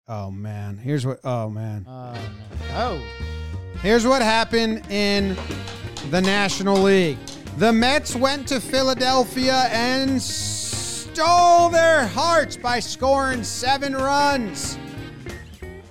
Oh 0.08 0.30
man, 0.30 0.76
here's 0.78 1.04
what. 1.04 1.18
Oh 1.24 1.50
man, 1.50 1.84
Oh 1.88 2.12
no. 2.12 2.18
Oh. 2.74 3.02
here's 3.82 4.06
what 4.06 4.22
happened 4.22 4.84
in 4.88 5.36
the 6.10 6.20
National 6.20 6.76
League. 6.76 7.18
The 7.58 7.72
Mets 7.72 8.14
went 8.14 8.46
to 8.48 8.60
Philadelphia 8.60 9.64
and 9.72 10.22
stole 10.22 11.70
their 11.70 12.06
hearts 12.06 12.56
by 12.56 12.78
scoring 12.78 13.42
seven 13.42 13.94
runs. 13.94 14.78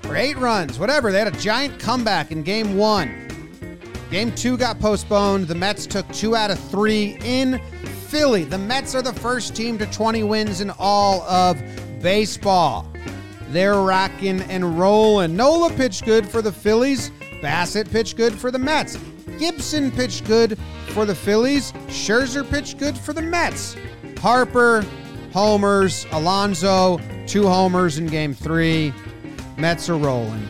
Or 0.07 0.15
eight 0.15 0.37
runs, 0.37 0.77
whatever. 0.77 1.11
They 1.11 1.19
had 1.19 1.27
a 1.27 1.37
giant 1.39 1.79
comeback 1.79 2.31
in 2.31 2.43
game 2.43 2.77
one. 2.77 3.27
Game 4.11 4.31
two 4.33 4.57
got 4.57 4.79
postponed. 4.79 5.47
The 5.47 5.55
Mets 5.55 5.87
took 5.87 6.07
two 6.11 6.35
out 6.35 6.51
of 6.51 6.59
three 6.69 7.17
in 7.23 7.59
Philly. 8.07 8.43
The 8.43 8.57
Mets 8.57 8.93
are 8.93 9.01
the 9.01 9.13
first 9.13 9.55
team 9.55 9.77
to 9.79 9.85
20 9.87 10.23
wins 10.23 10.61
in 10.61 10.71
all 10.77 11.21
of 11.23 11.61
baseball. 12.01 12.87
They're 13.49 13.81
rocking 13.81 14.41
and 14.41 14.79
rolling. 14.79 15.35
Nola 15.35 15.71
pitched 15.71 16.05
good 16.05 16.27
for 16.27 16.41
the 16.41 16.51
Phillies. 16.51 17.11
Bassitt 17.41 17.89
pitched 17.91 18.15
good 18.15 18.33
for 18.33 18.51
the 18.51 18.59
Mets. 18.59 18.97
Gibson 19.39 19.91
pitched 19.91 20.25
good 20.25 20.57
for 20.89 21.05
the 21.05 21.15
Phillies. 21.15 21.71
Scherzer 21.87 22.47
pitched 22.49 22.77
good 22.77 22.97
for 22.97 23.11
the 23.11 23.21
Mets. 23.21 23.75
Harper, 24.19 24.85
homers. 25.33 26.05
Alonso, 26.11 26.99
two 27.27 27.47
homers 27.47 27.97
in 27.97 28.05
game 28.05 28.33
three. 28.33 28.93
Mets 29.57 29.89
are 29.89 29.97
rolling. 29.97 30.47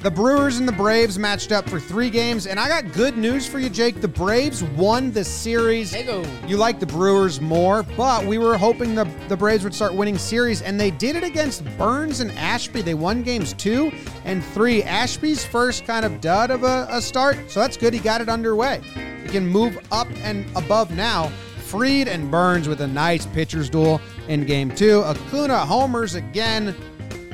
The 0.00 0.10
Brewers 0.12 0.58
and 0.58 0.68
the 0.68 0.72
Braves 0.72 1.18
matched 1.18 1.50
up 1.50 1.68
for 1.68 1.80
three 1.80 2.08
games, 2.08 2.46
and 2.46 2.60
I 2.60 2.68
got 2.68 2.92
good 2.92 3.18
news 3.18 3.48
for 3.48 3.58
you, 3.58 3.68
Jake. 3.68 4.00
The 4.00 4.06
Braves 4.06 4.62
won 4.62 5.10
the 5.10 5.24
series. 5.24 5.92
Hey 5.92 6.04
go. 6.04 6.24
You 6.46 6.56
like 6.56 6.78
the 6.78 6.86
Brewers 6.86 7.40
more, 7.40 7.82
but 7.96 8.24
we 8.24 8.38
were 8.38 8.56
hoping 8.56 8.94
the, 8.94 9.10
the 9.26 9.36
Braves 9.36 9.64
would 9.64 9.74
start 9.74 9.94
winning 9.94 10.16
series, 10.16 10.62
and 10.62 10.78
they 10.78 10.92
did 10.92 11.16
it 11.16 11.24
against 11.24 11.64
Burns 11.76 12.20
and 12.20 12.30
Ashby. 12.38 12.80
They 12.80 12.94
won 12.94 13.24
games 13.24 13.54
two 13.54 13.90
and 14.24 14.44
three. 14.44 14.84
Ashby's 14.84 15.44
first 15.44 15.84
kind 15.84 16.04
of 16.04 16.20
dud 16.20 16.52
of 16.52 16.62
a, 16.62 16.86
a 16.90 17.02
start, 17.02 17.36
so 17.50 17.58
that's 17.58 17.76
good. 17.76 17.92
He 17.92 17.98
got 17.98 18.20
it 18.20 18.28
underway. 18.28 18.80
He 19.24 19.28
can 19.28 19.48
move 19.48 19.78
up 19.90 20.06
and 20.18 20.46
above 20.56 20.92
now. 20.92 21.32
Fried 21.58 22.06
and 22.06 22.30
Burns 22.30 22.68
with 22.68 22.80
a 22.82 22.86
nice 22.86 23.26
pitcher's 23.26 23.68
duel 23.68 24.00
in 24.28 24.46
game 24.46 24.70
two. 24.70 25.02
Acuna 25.02 25.66
homers 25.66 26.14
again, 26.14 26.74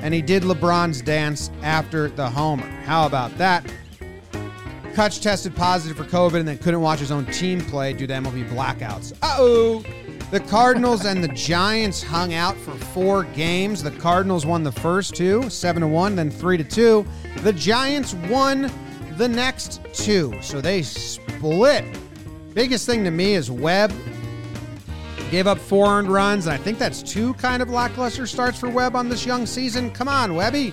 and 0.04 0.12
he 0.12 0.20
did 0.20 0.42
LeBron's 0.42 1.00
dance 1.00 1.50
after 1.62 2.10
the 2.10 2.28
homer. 2.28 2.66
How 2.84 3.06
about 3.06 3.36
that? 3.38 3.64
Kutch 4.92 5.20
tested 5.20 5.56
positive 5.56 5.96
for 5.96 6.04
COVID 6.04 6.40
and 6.40 6.46
then 6.46 6.58
couldn't 6.58 6.82
watch 6.82 7.00
his 7.00 7.10
own 7.10 7.24
team 7.26 7.60
play 7.60 7.94
due 7.94 8.06
to 8.06 8.12
MLB 8.12 8.48
blackouts. 8.50 9.14
Uh 9.22 9.36
oh. 9.38 9.84
The 10.30 10.40
Cardinals 10.40 11.06
and 11.06 11.24
the 11.24 11.28
Giants 11.28 12.02
hung 12.02 12.34
out 12.34 12.56
for 12.58 12.72
four 12.72 13.24
games. 13.24 13.82
The 13.82 13.90
Cardinals 13.92 14.44
won 14.44 14.62
the 14.62 14.72
first 14.72 15.14
two, 15.14 15.48
seven 15.48 15.80
to 15.80 15.88
one, 15.88 16.14
then 16.14 16.30
three 16.30 16.58
to 16.58 16.64
two. 16.64 17.06
The 17.38 17.52
Giants 17.52 18.14
won 18.28 18.70
the 19.16 19.28
next 19.28 19.80
two, 19.94 20.36
so 20.42 20.60
they 20.60 20.82
split. 20.82 21.84
Biggest 22.52 22.84
thing 22.84 23.04
to 23.04 23.10
me 23.10 23.34
is 23.34 23.50
Webb 23.50 23.92
gave 25.30 25.46
up 25.46 25.58
four 25.58 25.86
earned 25.86 26.08
runs, 26.08 26.46
and 26.46 26.54
I 26.54 26.56
think 26.56 26.78
that's 26.78 27.02
two 27.02 27.34
kind 27.34 27.62
of 27.62 27.70
lackluster 27.70 28.26
starts 28.26 28.58
for 28.58 28.68
Webb 28.68 28.96
on 28.96 29.08
this 29.08 29.26
young 29.26 29.46
season. 29.46 29.90
Come 29.90 30.08
on, 30.08 30.34
Webby. 30.34 30.72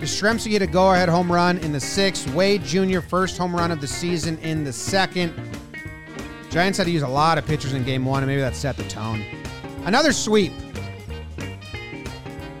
Yastrzemski 0.00 0.52
hit 0.52 0.62
a 0.62 0.66
go-ahead 0.66 1.08
home 1.08 1.30
run 1.30 1.58
in 1.58 1.72
the 1.72 1.80
sixth. 1.80 2.32
Wade 2.32 2.62
Jr. 2.64 3.00
first 3.00 3.36
home 3.36 3.54
run 3.54 3.70
of 3.70 3.80
the 3.80 3.86
season 3.86 4.38
in 4.38 4.62
the 4.62 4.72
second. 4.72 5.34
Giants 6.50 6.78
had 6.78 6.84
to 6.84 6.90
use 6.90 7.02
a 7.02 7.08
lot 7.08 7.36
of 7.36 7.46
pitchers 7.46 7.72
in 7.72 7.84
game 7.84 8.04
one, 8.04 8.22
and 8.22 8.28
maybe 8.28 8.40
that 8.40 8.54
set 8.54 8.76
the 8.76 8.84
tone. 8.84 9.24
Another 9.84 10.12
sweep. 10.12 10.52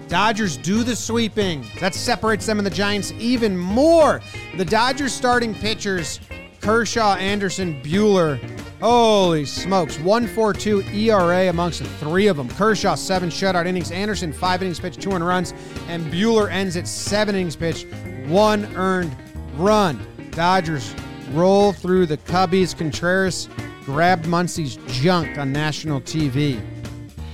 Dodgers 0.08 0.56
do 0.56 0.82
the 0.82 0.96
sweeping. 0.96 1.66
That 1.80 1.94
separates 1.94 2.46
them 2.46 2.58
and 2.58 2.66
the 2.66 2.70
Giants 2.70 3.12
even 3.18 3.56
more. 3.56 4.22
The 4.56 4.64
Dodgers 4.64 5.12
starting 5.12 5.54
pitchers, 5.54 6.18
Kershaw, 6.60 7.14
Anderson, 7.16 7.80
Buehler. 7.82 8.40
Holy 8.80 9.44
smokes. 9.44 9.98
142 9.98 10.82
ERA 10.92 11.48
amongst 11.48 11.80
the 11.80 11.88
three 11.88 12.28
of 12.28 12.36
them. 12.36 12.48
Kershaw, 12.50 12.94
seven 12.94 13.28
shutout 13.28 13.66
innings. 13.66 13.90
Anderson, 13.90 14.32
five 14.32 14.62
innings 14.62 14.78
pitched, 14.78 15.00
two 15.00 15.10
earned 15.10 15.26
runs. 15.26 15.52
And 15.88 16.04
Buehler 16.12 16.50
ends 16.50 16.76
at 16.76 16.86
seven 16.86 17.34
innings 17.34 17.56
pitched, 17.56 17.86
one 18.26 18.64
earned 18.76 19.14
run. 19.56 19.98
Dodgers 20.30 20.94
roll 21.32 21.72
through 21.72 22.06
the 22.06 22.18
Cubbies. 22.18 22.76
Contreras 22.76 23.48
grabbed 23.84 24.26
Muncy's 24.26 24.76
junk 24.86 25.38
on 25.38 25.52
national 25.52 26.00
TV. 26.00 26.60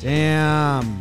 Damn. 0.01 0.99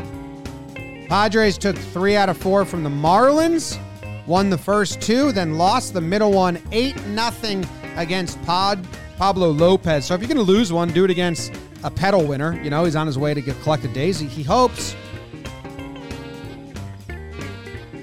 Padres 1.07 1.57
took 1.57 1.77
three 1.77 2.15
out 2.15 2.27
of 2.27 2.37
four 2.37 2.65
from 2.65 2.83
the 2.83 2.89
Marlins, 2.89 3.77
won 4.25 4.49
the 4.49 4.57
first 4.57 4.99
two, 5.01 5.31
then 5.31 5.57
lost 5.57 5.93
the 5.93 6.01
middle 6.01 6.31
one 6.31 6.59
8 6.71 6.97
0 6.97 7.61
against 7.95 8.41
Pod, 8.43 8.85
Pablo 9.17 9.49
Lopez. 9.51 10.05
So 10.05 10.13
if 10.13 10.21
you're 10.21 10.27
going 10.27 10.43
to 10.45 10.51
lose 10.51 10.71
one, 10.73 10.89
do 10.89 11.05
it 11.05 11.11
against 11.11 11.53
a 11.83 11.91
pedal 11.91 12.25
winner. 12.25 12.61
You 12.63 12.69
know, 12.69 12.83
he's 12.85 12.95
on 12.95 13.07
his 13.07 13.17
way 13.17 13.33
to 13.33 13.41
get 13.41 13.59
collected 13.61 13.93
daisy. 13.93 14.27
He 14.27 14.43
hopes. 14.43 14.95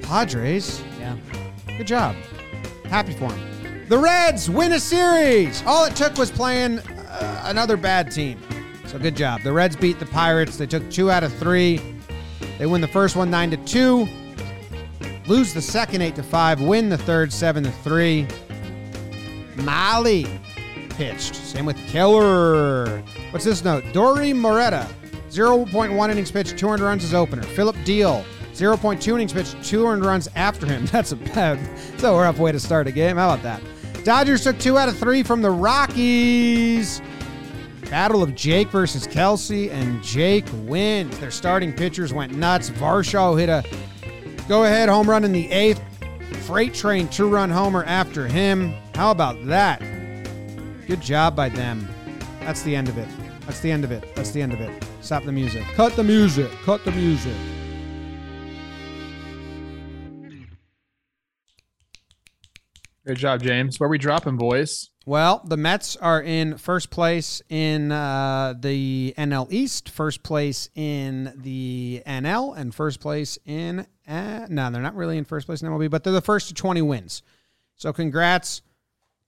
Padres. 0.02 0.82
Yeah. 0.98 1.16
Good 1.76 1.86
job. 1.86 2.16
Happy 2.84 3.12
for 3.12 3.32
him. 3.32 3.88
The 3.88 3.98
Reds 3.98 4.48
win 4.48 4.72
a 4.72 4.80
series. 4.80 5.62
All 5.66 5.84
it 5.84 5.96
took 5.96 6.16
was 6.16 6.30
playing 6.30 6.78
uh, 6.78 7.42
another 7.46 7.76
bad 7.76 8.10
team. 8.10 8.40
So 8.86 8.98
good 8.98 9.16
job. 9.16 9.42
The 9.42 9.52
Reds 9.52 9.76
beat 9.76 9.98
the 9.98 10.06
Pirates. 10.06 10.56
They 10.56 10.66
took 10.66 10.88
two 10.90 11.10
out 11.10 11.22
of 11.22 11.32
three. 11.34 11.80
They 12.58 12.66
win 12.66 12.80
the 12.80 12.88
first 12.88 13.16
one 13.16 13.30
nine 13.30 13.50
to 13.52 13.56
two, 13.58 14.06
lose 15.26 15.54
the 15.54 15.62
second 15.62 16.02
eight 16.02 16.14
to 16.16 16.22
five, 16.22 16.60
win 16.60 16.90
the 16.90 16.98
third 16.98 17.32
seven 17.32 17.64
to 17.64 17.70
three. 17.70 18.26
Mahle 19.56 20.28
pitched. 21.00 21.34
Same 21.34 21.64
with 21.64 21.78
Keller. 21.88 23.02
What's 23.30 23.46
this 23.46 23.64
note? 23.64 23.82
Dauri 23.84 24.36
Moreta, 24.36 24.86
0.1 25.30 26.10
innings 26.10 26.30
pitched, 26.30 26.58
200 26.58 26.84
runs 26.84 27.02
as 27.02 27.14
opener. 27.14 27.42
Phillip 27.42 27.74
Diehl, 27.76 28.22
0.2 28.52 29.14
innings 29.14 29.32
pitched, 29.32 29.64
200 29.64 30.04
runs 30.04 30.28
after 30.36 30.66
him. 30.66 30.84
That's 30.92 31.12
a 31.12 31.16
bad, 31.16 31.58
a 32.04 32.12
rough 32.12 32.38
way 32.38 32.52
to 32.52 32.60
start 32.60 32.86
a 32.86 32.92
game. 32.92 33.16
How 33.16 33.32
about 33.32 33.42
that? 33.44 33.62
Dodgers 34.04 34.44
took 34.44 34.58
two 34.58 34.76
out 34.76 34.90
of 34.90 34.98
three 34.98 35.22
from 35.22 35.40
the 35.40 35.48
Rockies. 35.48 37.00
Battle 37.88 38.22
of 38.22 38.34
Jake 38.34 38.68
versus 38.68 39.06
Kelsey, 39.06 39.70
and 39.70 40.02
Jake 40.02 40.44
wins. 40.64 41.18
Their 41.18 41.30
starting 41.30 41.72
pitchers 41.72 42.12
went 42.12 42.34
nuts. 42.34 42.68
Varsho 42.68 43.40
hit 43.40 43.48
a 43.48 43.64
go 44.48 44.64
ahead 44.64 44.90
home 44.90 45.08
run 45.08 45.24
in 45.24 45.32
the 45.32 45.50
eighth. 45.50 45.82
Freight 46.42 46.74
train 46.74 47.08
two 47.08 47.30
run 47.30 47.48
homer 47.48 47.84
after 47.84 48.28
him. 48.28 48.74
How 48.94 49.10
about 49.10 49.46
that? 49.46 49.80
Good 50.90 51.02
job 51.02 51.36
by 51.36 51.48
them. 51.48 51.86
That's 52.40 52.62
the 52.62 52.74
end 52.74 52.88
of 52.88 52.98
it. 52.98 53.06
That's 53.46 53.60
the 53.60 53.70
end 53.70 53.84
of 53.84 53.92
it. 53.92 54.12
That's 54.16 54.32
the 54.32 54.42
end 54.42 54.52
of 54.52 54.60
it. 54.60 54.84
Stop 55.02 55.22
the 55.22 55.30
music. 55.30 55.62
Cut 55.76 55.94
the 55.94 56.02
music. 56.02 56.50
Cut 56.64 56.84
the 56.84 56.90
music. 56.90 57.32
Good 63.06 63.18
job, 63.18 63.40
James. 63.40 63.78
Where 63.78 63.88
we 63.88 63.98
dropping, 63.98 64.36
boys? 64.36 64.90
Well, 65.06 65.42
the 65.44 65.56
Mets 65.56 65.94
are 65.94 66.20
in 66.20 66.58
first 66.58 66.90
place 66.90 67.40
in 67.48 67.92
uh, 67.92 68.54
the 68.58 69.14
NL 69.16 69.46
East, 69.52 69.90
first 69.90 70.24
place 70.24 70.70
in 70.74 71.32
the 71.36 72.02
NL, 72.04 72.58
and 72.58 72.74
first 72.74 72.98
place 72.98 73.38
in. 73.46 73.86
Uh, 74.08 74.46
no, 74.50 74.68
they're 74.72 74.82
not 74.82 74.96
really 74.96 75.18
in 75.18 75.24
first 75.24 75.46
place 75.46 75.62
in 75.62 75.68
MLB, 75.68 75.88
but 75.88 76.02
they're 76.02 76.12
the 76.12 76.20
first 76.20 76.48
to 76.48 76.54
20 76.54 76.82
wins. 76.82 77.22
So, 77.76 77.92
congrats 77.92 78.62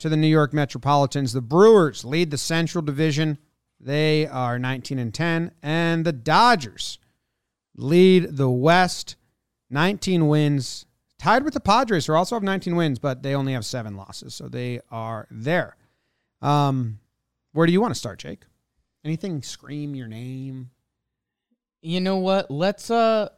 to 0.03 0.09
the 0.09 0.17
New 0.17 0.29
York 0.29 0.53
Metropolitans. 0.53 1.33
The 1.33 1.41
Brewers 1.41 2.05
lead 2.05 2.31
the 2.33 2.39
Central 2.39 2.83
Division. 2.83 3.39
They 3.79 4.27
are 4.27 4.59
19 4.59 4.99
and 4.99 5.15
10, 5.15 5.53
and 5.63 6.05
the 6.05 6.13
Dodgers 6.13 6.99
lead 7.77 8.37
the 8.37 8.51
West, 8.51 9.15
19 9.71 10.27
wins, 10.27 10.87
tied 11.19 11.45
with 11.45 11.55
the 11.55 11.61
Padres, 11.61 12.07
who 12.07 12.15
also 12.15 12.35
have 12.35 12.43
19 12.43 12.75
wins, 12.75 12.99
but 12.99 13.23
they 13.23 13.35
only 13.35 13.53
have 13.53 13.65
seven 13.65 13.97
losses, 13.97 14.35
so 14.35 14.49
they 14.49 14.81
are 14.91 15.29
there. 15.31 15.77
Um, 16.41 16.99
where 17.53 17.67
do 17.67 17.73
you 17.73 17.81
want 17.81 17.95
to 17.95 17.99
start, 17.99 18.19
Jake? 18.19 18.43
Anything 19.05 19.41
scream 19.43 19.95
your 19.95 20.09
name? 20.09 20.71
You 21.81 22.01
know 22.01 22.19
what? 22.19 22.51
Let's 22.51 22.91
uh 22.91 23.29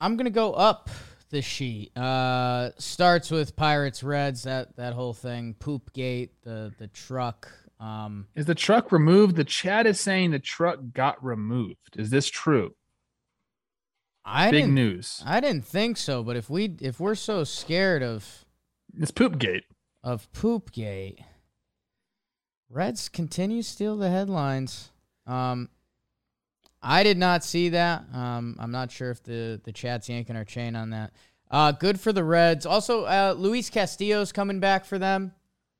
I'm 0.00 0.16
gonna 0.16 0.30
go 0.30 0.52
up 0.52 0.88
the 1.32 1.42
sheet. 1.42 1.96
Uh 1.96 2.70
starts 2.78 3.30
with 3.32 3.56
Pirates 3.56 4.04
Reds, 4.04 4.44
that 4.44 4.76
that 4.76 4.92
whole 4.94 5.12
thing, 5.14 5.54
poop 5.58 5.92
gate, 5.92 6.30
the 6.42 6.72
the 6.78 6.86
truck. 6.86 7.50
Um 7.80 8.28
Is 8.36 8.46
the 8.46 8.54
truck 8.54 8.92
removed? 8.92 9.34
The 9.34 9.44
chat 9.44 9.86
is 9.86 9.98
saying 9.98 10.30
the 10.30 10.38
truck 10.38 10.78
got 10.92 11.22
removed. 11.24 11.96
Is 11.96 12.10
this 12.10 12.28
true? 12.28 12.74
I 14.24 14.52
Big 14.52 14.62
didn't, 14.62 14.74
news. 14.74 15.20
I 15.26 15.40
didn't 15.40 15.64
think 15.64 15.96
so, 15.96 16.22
but 16.22 16.36
if 16.36 16.48
we 16.48 16.76
if 16.80 17.00
we're 17.00 17.16
so 17.16 17.42
scared 17.42 18.04
of 18.04 18.44
It's 18.96 19.10
poop 19.10 19.36
gate. 19.38 19.64
of 20.04 20.32
poop 20.32 20.70
gate, 20.70 21.18
Reds 22.70 23.08
continue 23.08 23.62
steal 23.62 23.96
the 23.96 24.10
headlines. 24.10 24.90
Um, 25.26 25.70
I 26.82 27.02
did 27.02 27.16
not 27.16 27.44
see 27.44 27.70
that. 27.70 28.04
Um, 28.12 28.56
I'm 28.58 28.72
not 28.72 28.90
sure 28.90 29.10
if 29.10 29.22
the 29.22 29.60
the 29.62 29.72
chat's 29.72 30.08
yanking 30.08 30.36
our 30.36 30.44
chain 30.44 30.74
on 30.74 30.90
that. 30.90 31.12
Uh, 31.50 31.70
good 31.70 32.00
for 32.00 32.12
the 32.12 32.24
Reds. 32.24 32.64
Also, 32.64 33.04
uh, 33.04 33.34
Luis 33.36 33.68
Castillo's 33.68 34.32
coming 34.32 34.58
back 34.58 34.84
for 34.86 34.98
them. 34.98 35.32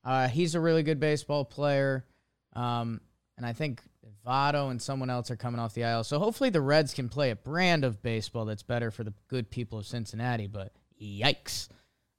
Uh, 0.05 0.27
he's 0.27 0.55
a 0.55 0.59
really 0.59 0.83
good 0.83 0.99
baseball 0.99 1.43
player. 1.43 2.05
Um, 2.53 3.01
and 3.37 3.45
I 3.45 3.53
think 3.53 3.81
Votto 4.25 4.69
and 4.69 4.79
someone 4.79 5.09
else 5.09 5.31
are 5.31 5.35
coming 5.35 5.59
off 5.59 5.73
the 5.73 5.81
IL. 5.81 6.03
So 6.03 6.19
hopefully 6.19 6.51
the 6.51 6.61
Reds 6.61 6.93
can 6.93 7.09
play 7.09 7.31
a 7.31 7.35
brand 7.35 7.83
of 7.83 8.03
baseball 8.03 8.45
that's 8.45 8.61
better 8.61 8.91
for 8.91 9.03
the 9.03 9.13
good 9.27 9.49
people 9.49 9.79
of 9.79 9.87
Cincinnati. 9.87 10.45
But 10.45 10.73
yikes. 11.01 11.69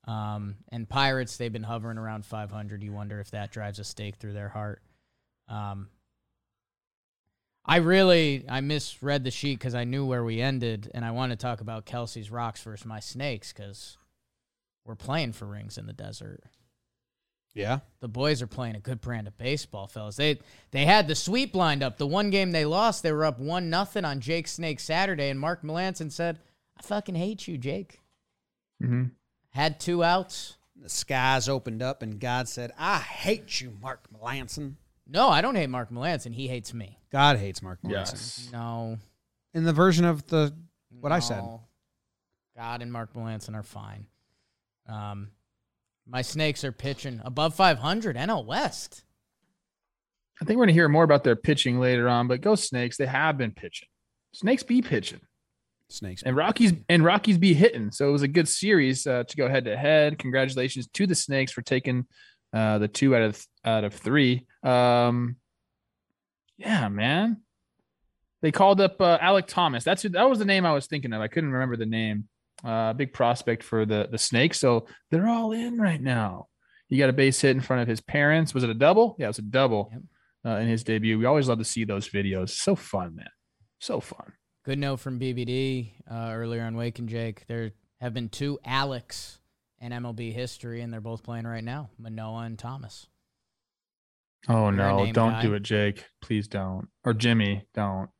Um, 0.06 0.56
and 0.70 0.88
Pirates, 0.88 1.36
they've 1.36 1.52
been 1.52 1.62
hovering 1.62 1.96
around 1.96 2.26
500. 2.26 2.82
You 2.82 2.92
wonder 2.92 3.20
if 3.20 3.30
that 3.30 3.52
drives 3.52 3.78
a 3.78 3.84
stake 3.84 4.16
through 4.16 4.34
their 4.34 4.48
heart. 4.48 4.82
Um, 5.48 5.88
I 7.64 7.76
really 7.76 8.44
I 8.48 8.60
misread 8.60 9.24
the 9.24 9.30
sheet 9.30 9.58
because 9.58 9.74
I 9.74 9.84
knew 9.84 10.04
where 10.04 10.24
we 10.24 10.40
ended, 10.40 10.90
and 10.94 11.04
I 11.04 11.12
want 11.12 11.30
to 11.30 11.36
talk 11.36 11.60
about 11.60 11.86
Kelsey's 11.86 12.30
rocks 12.30 12.62
versus 12.62 12.86
my 12.86 13.00
snakes 13.00 13.52
because 13.52 13.96
we're 14.84 14.94
playing 14.94 15.32
for 15.32 15.46
rings 15.46 15.78
in 15.78 15.86
the 15.86 15.92
desert. 15.92 16.42
Yeah. 17.54 17.80
The 18.00 18.08
boys 18.08 18.42
are 18.42 18.48
playing 18.48 18.74
a 18.74 18.80
good 18.80 19.00
brand 19.00 19.28
of 19.28 19.38
baseball, 19.38 19.86
fellas. 19.86 20.16
They 20.16 20.40
they 20.72 20.84
had 20.84 21.08
the 21.08 21.14
sweep 21.14 21.54
lined 21.54 21.82
up. 21.82 21.96
The 21.96 22.06
one 22.06 22.30
game 22.30 22.52
they 22.52 22.64
lost, 22.64 23.02
they 23.02 23.12
were 23.12 23.24
up 23.24 23.38
one 23.38 23.70
nothing 23.70 24.04
on 24.04 24.20
Jake 24.20 24.48
Snake 24.48 24.80
Saturday, 24.80 25.30
and 25.30 25.40
Mark 25.40 25.62
Melancon 25.62 26.12
said, 26.12 26.40
"I 26.78 26.82
fucking 26.82 27.14
hate 27.14 27.48
you, 27.48 27.56
Jake." 27.56 28.00
Mm-hmm. 28.82 29.04
Had 29.50 29.80
two 29.80 30.02
outs. 30.02 30.56
The 30.76 30.88
skies 30.88 31.48
opened 31.48 31.82
up 31.82 32.02
and 32.02 32.18
God 32.18 32.48
said, 32.48 32.72
I 32.76 32.98
hate 32.98 33.60
you, 33.60 33.72
Mark 33.80 34.08
Melancon. 34.12 34.74
No, 35.06 35.28
I 35.28 35.42
don't 35.42 35.54
hate 35.54 35.68
Mark 35.68 35.90
Melancon. 35.90 36.34
He 36.34 36.48
hates 36.48 36.72
me. 36.72 36.98
God 37.12 37.36
hates 37.36 37.62
Mark 37.62 37.80
Melancon. 37.82 37.90
Yes. 37.90 38.48
No. 38.52 38.98
In 39.52 39.64
the 39.64 39.72
version 39.72 40.04
of 40.04 40.26
the 40.26 40.54
what 41.00 41.12
I 41.12 41.18
said. 41.18 41.38
no. 41.38 41.62
God 42.56 42.82
and 42.82 42.92
Mark 42.92 43.12
Melancon 43.14 43.54
are 43.54 43.62
fine. 43.62 44.06
Um, 44.88 45.30
my 46.06 46.22
snakes 46.22 46.64
are 46.64 46.72
pitching 46.72 47.20
above 47.24 47.54
500. 47.54 48.16
NL 48.16 48.44
West. 48.44 49.02
I 50.40 50.44
think 50.44 50.58
we're 50.58 50.64
gonna 50.64 50.72
hear 50.72 50.88
more 50.88 51.04
about 51.04 51.24
their 51.24 51.36
pitching 51.36 51.78
later 51.78 52.08
on, 52.08 52.28
but 52.28 52.40
go 52.40 52.54
Snakes. 52.54 52.96
They 52.96 53.06
have 53.06 53.38
been 53.38 53.52
pitching. 53.52 53.88
Snakes 54.32 54.62
be 54.62 54.82
pitching. 54.82 55.20
Snakes. 55.88 56.22
And 56.22 56.36
Rockies 56.36 56.72
and 56.88 57.04
Rockies 57.04 57.38
be 57.38 57.54
hitting. 57.54 57.90
So 57.92 58.08
it 58.08 58.12
was 58.12 58.22
a 58.22 58.28
good 58.28 58.48
series 58.48 59.06
uh, 59.06 59.24
to 59.24 59.36
go 59.36 59.48
head 59.48 59.64
to 59.66 59.76
head. 59.76 60.18
Congratulations 60.18 60.88
to 60.88 61.06
the 61.06 61.14
Snakes 61.14 61.52
for 61.52 61.62
taking 61.62 62.06
uh, 62.52 62.78
the 62.78 62.88
two 62.88 63.14
out 63.14 63.22
of 63.22 63.46
out 63.64 63.84
of 63.84 63.94
three. 63.94 64.46
Um, 64.62 65.36
yeah, 66.58 66.88
man. 66.88 67.42
They 68.42 68.52
called 68.52 68.80
up 68.80 69.00
uh, 69.00 69.18
Alek 69.18 69.46
Thomas. 69.46 69.84
That's 69.84 70.02
who, 70.02 70.10
that 70.10 70.28
was 70.28 70.38
the 70.38 70.44
name 70.44 70.66
I 70.66 70.72
was 70.72 70.86
thinking 70.86 71.12
of. 71.12 71.20
I 71.20 71.28
couldn't 71.28 71.50
remember 71.52 71.76
the 71.76 71.86
name. 71.86 72.28
Uh, 72.62 72.92
big 72.92 73.12
prospect 73.12 73.62
for 73.62 73.84
the 73.84 74.08
the 74.10 74.18
Snakes. 74.18 74.60
So 74.60 74.86
they're 75.10 75.28
all 75.28 75.52
in 75.52 75.78
right 75.78 76.00
now. 76.00 76.48
He 76.88 76.98
got 76.98 77.08
a 77.10 77.14
base 77.14 77.40
hit 77.40 77.50
in 77.56 77.60
front 77.60 77.82
of 77.82 77.88
his 77.88 78.00
parents. 78.00 78.54
Was 78.54 78.62
it 78.64 78.70
a 78.70 78.74
double? 78.74 79.16
Yeah, 79.18 79.26
it 79.26 79.28
was 79.28 79.38
a 79.38 79.42
double 79.42 79.90
Yep. 79.92 80.02
uh, 80.46 80.58
in 80.58 80.68
his 80.68 80.84
debut. 80.84 81.18
We 81.18 81.24
always 81.24 81.48
love 81.48 81.58
to 81.58 81.64
see 81.64 81.84
those 81.84 82.08
videos. 82.08 82.50
So 82.50 82.76
fun, 82.76 83.16
man. 83.16 83.28
So 83.80 84.00
fun. 84.00 84.34
Good 84.64 84.78
note 84.78 85.00
from 85.00 85.18
BBD 85.18 85.92
uh, 86.10 86.30
earlier 86.32 86.62
on 86.62 86.76
Wake 86.76 86.98
and 86.98 87.08
Jake. 87.08 87.46
There 87.46 87.72
have 88.00 88.14
been 88.14 88.28
two 88.28 88.58
Alex 88.64 89.38
in 89.80 89.92
MLB 89.92 90.32
history, 90.32 90.80
and 90.80 90.92
they're 90.92 91.00
both 91.00 91.22
playing 91.22 91.46
right 91.46 91.64
now. 91.64 91.90
Manoah 91.98 92.44
and 92.44 92.58
Thomas. 92.58 93.06
Oh 94.48 94.70
no! 94.70 95.10
Don't 95.12 95.32
guy. 95.32 95.42
do 95.42 95.54
it, 95.54 95.62
Jake. 95.62 96.04
Please 96.20 96.48
don't. 96.48 96.88
Or 97.04 97.14
Jimmy, 97.14 97.66
don't. 97.74 98.10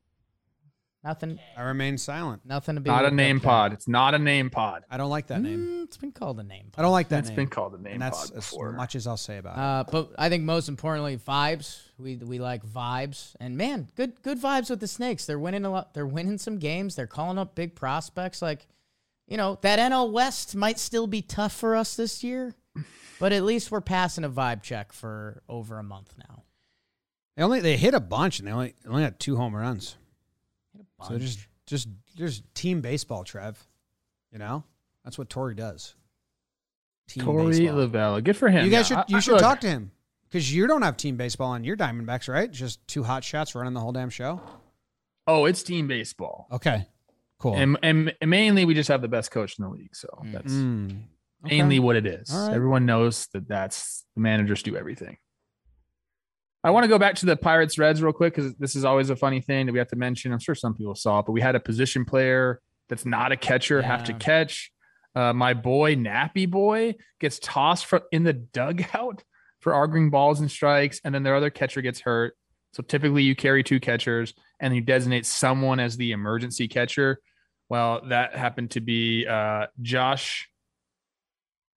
Nothing. 1.04 1.38
I 1.54 1.62
remain 1.64 1.98
silent. 1.98 2.46
Nothing 2.46 2.76
to 2.76 2.80
be. 2.80 2.88
Not 2.88 3.04
a 3.04 3.10
name 3.10 3.38
pod. 3.38 3.74
It's 3.74 3.86
not 3.86 4.14
a 4.14 4.18
name 4.18 4.48
pod. 4.48 4.84
I 4.90 4.96
don't 4.96 5.10
like 5.10 5.26
that 5.26 5.42
name. 5.42 5.58
Mm, 5.58 5.84
it's 5.84 5.98
been 5.98 6.12
called 6.12 6.40
a 6.40 6.42
name. 6.42 6.70
Pod. 6.72 6.80
I 6.80 6.82
don't 6.82 6.92
like 6.92 7.08
that. 7.10 7.18
It's 7.18 7.28
name. 7.28 7.36
been 7.36 7.48
called 7.48 7.74
a 7.74 7.78
name 7.78 7.92
and 7.94 8.02
that's 8.02 8.30
pod 8.30 8.36
before. 8.36 8.70
as 8.70 8.76
much 8.76 8.94
as 8.94 9.06
I'll 9.06 9.18
say 9.18 9.36
about 9.36 9.58
uh, 9.58 9.84
it. 9.86 9.92
But 9.92 10.12
I 10.18 10.30
think 10.30 10.44
most 10.44 10.70
importantly, 10.70 11.18
vibes. 11.18 11.82
We 11.98 12.16
we 12.16 12.38
like 12.38 12.64
vibes, 12.64 13.36
and 13.38 13.58
man, 13.58 13.88
good 13.96 14.22
good 14.22 14.40
vibes 14.40 14.70
with 14.70 14.80
the 14.80 14.88
Snakes. 14.88 15.26
They're 15.26 15.38
winning 15.38 15.66
a 15.66 15.70
lot. 15.70 15.92
They're 15.92 16.06
winning 16.06 16.38
some 16.38 16.56
games. 16.56 16.96
They're 16.96 17.06
calling 17.06 17.36
up 17.36 17.54
big 17.54 17.74
prospects. 17.74 18.40
Like, 18.40 18.66
you 19.28 19.36
know, 19.36 19.58
that 19.60 19.78
NL 19.78 20.10
West 20.10 20.56
might 20.56 20.78
still 20.78 21.06
be 21.06 21.20
tough 21.20 21.52
for 21.52 21.76
us 21.76 21.96
this 21.96 22.24
year, 22.24 22.54
but 23.18 23.32
at 23.32 23.42
least 23.42 23.70
we're 23.70 23.80
passing 23.80 24.24
a 24.24 24.30
vibe 24.30 24.62
check 24.62 24.92
for 24.92 25.42
over 25.48 25.78
a 25.78 25.82
month 25.82 26.14
now. 26.28 26.42
They 27.36 27.42
only 27.42 27.60
they 27.60 27.76
hit 27.76 27.94
a 27.94 28.00
bunch, 28.00 28.38
and 28.38 28.48
they 28.48 28.52
only 28.52 28.74
only 28.86 29.02
had 29.02 29.18
two 29.18 29.36
home 29.36 29.54
runs. 29.54 29.96
So 31.06 31.18
just 31.18 31.40
just 31.66 31.88
just 32.16 32.42
team 32.54 32.80
baseball, 32.80 33.24
Trev. 33.24 33.66
You 34.32 34.38
know, 34.38 34.64
that's 35.04 35.18
what 35.18 35.28
Torey 35.28 35.56
does. 35.56 35.94
Team 37.08 37.24
Torey 37.24 37.68
Lovullo, 37.68 38.22
good 38.22 38.36
for 38.36 38.48
him. 38.48 38.64
You 38.64 38.70
guys 38.70 38.90
yeah, 38.90 39.02
should 39.02 39.10
you 39.10 39.16
I, 39.16 39.20
should 39.20 39.34
I, 39.34 39.38
talk 39.38 39.60
to 39.60 39.68
him 39.68 39.90
because 40.28 40.52
you 40.52 40.66
don't 40.66 40.82
have 40.82 40.96
team 40.96 41.16
baseball 41.16 41.50
on 41.50 41.64
your 41.64 41.76
Diamondbacks, 41.76 42.28
right? 42.28 42.50
Just 42.50 42.86
two 42.88 43.02
hot 43.02 43.22
shots 43.22 43.54
running 43.54 43.74
the 43.74 43.80
whole 43.80 43.92
damn 43.92 44.10
show. 44.10 44.40
Oh, 45.26 45.44
it's 45.44 45.62
team 45.62 45.86
baseball. 45.86 46.46
Okay, 46.50 46.86
cool. 47.38 47.54
And, 47.54 47.78
and 47.82 48.12
mainly, 48.24 48.64
we 48.64 48.74
just 48.74 48.88
have 48.88 49.02
the 49.02 49.08
best 49.08 49.30
coach 49.30 49.58
in 49.58 49.64
the 49.64 49.70
league, 49.70 49.94
so 49.94 50.08
mm. 50.24 50.32
that's 50.32 50.52
mm. 50.52 51.02
Okay. 51.44 51.58
mainly 51.58 51.78
what 51.78 51.96
it 51.96 52.06
is. 52.06 52.30
Right. 52.32 52.54
Everyone 52.54 52.86
knows 52.86 53.26
that 53.32 53.48
that's 53.48 54.04
the 54.14 54.22
managers 54.22 54.62
do 54.62 54.76
everything. 54.76 55.18
I 56.62 56.70
want 56.70 56.84
to 56.84 56.88
go 56.88 56.98
back 56.98 57.16
to 57.16 57.26
the 57.26 57.36
Pirates 57.36 57.78
Reds 57.78 58.02
real 58.02 58.14
quick 58.14 58.34
because 58.34 58.54
this 58.54 58.74
is 58.74 58.86
always 58.86 59.10
a 59.10 59.16
funny 59.16 59.42
thing 59.42 59.66
that 59.66 59.72
we 59.72 59.78
have 59.78 59.88
to 59.88 59.96
mention. 59.96 60.32
I'm 60.32 60.38
sure 60.38 60.54
some 60.54 60.74
people 60.74 60.94
saw 60.94 61.18
it, 61.18 61.26
but 61.26 61.32
we 61.32 61.42
had 61.42 61.54
a 61.54 61.60
position 61.60 62.06
player 62.06 62.60
that's 62.88 63.04
not 63.04 63.32
a 63.32 63.36
catcher 63.36 63.80
yeah. 63.80 63.86
have 63.86 64.04
to 64.04 64.14
catch. 64.14 64.72
Uh, 65.14 65.32
my 65.32 65.54
boy 65.54 65.94
Nappy 65.94 66.50
Boy 66.50 66.94
gets 67.20 67.38
tossed 67.38 67.86
from 67.86 68.00
in 68.10 68.24
the 68.24 68.32
dugout 68.32 69.22
for 69.60 69.74
arguing 69.74 70.10
balls 70.10 70.40
and 70.40 70.50
strikes, 70.50 71.00
and 71.04 71.14
then 71.14 71.22
their 71.22 71.36
other 71.36 71.50
catcher 71.50 71.82
gets 71.82 72.00
hurt. 72.00 72.34
So 72.72 72.82
typically 72.82 73.22
you 73.22 73.36
carry 73.36 73.62
two 73.62 73.78
catchers 73.78 74.34
and 74.58 74.74
you 74.74 74.80
designate 74.80 75.26
someone 75.26 75.78
as 75.78 75.96
the 75.96 76.12
emergency 76.12 76.66
catcher. 76.66 77.20
Well, 77.68 78.02
that 78.08 78.34
happened 78.34 78.72
to 78.72 78.80
be 78.80 79.26
uh, 79.26 79.66
Josh. 79.80 80.48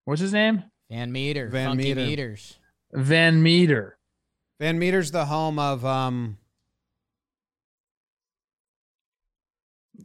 What's 0.08 0.22
his 0.22 0.32
name? 0.32 0.64
VanMeter. 0.90 1.50
Van 1.50 1.68
Funky 1.68 1.94
Meter. 1.94 2.00
Meters. 2.00 2.58
Van 2.94 3.42
Meter. 3.42 3.98
Van 4.58 4.78
Meter's 4.78 5.10
the 5.10 5.26
home 5.26 5.58
of 5.58 5.84
um 5.84 6.38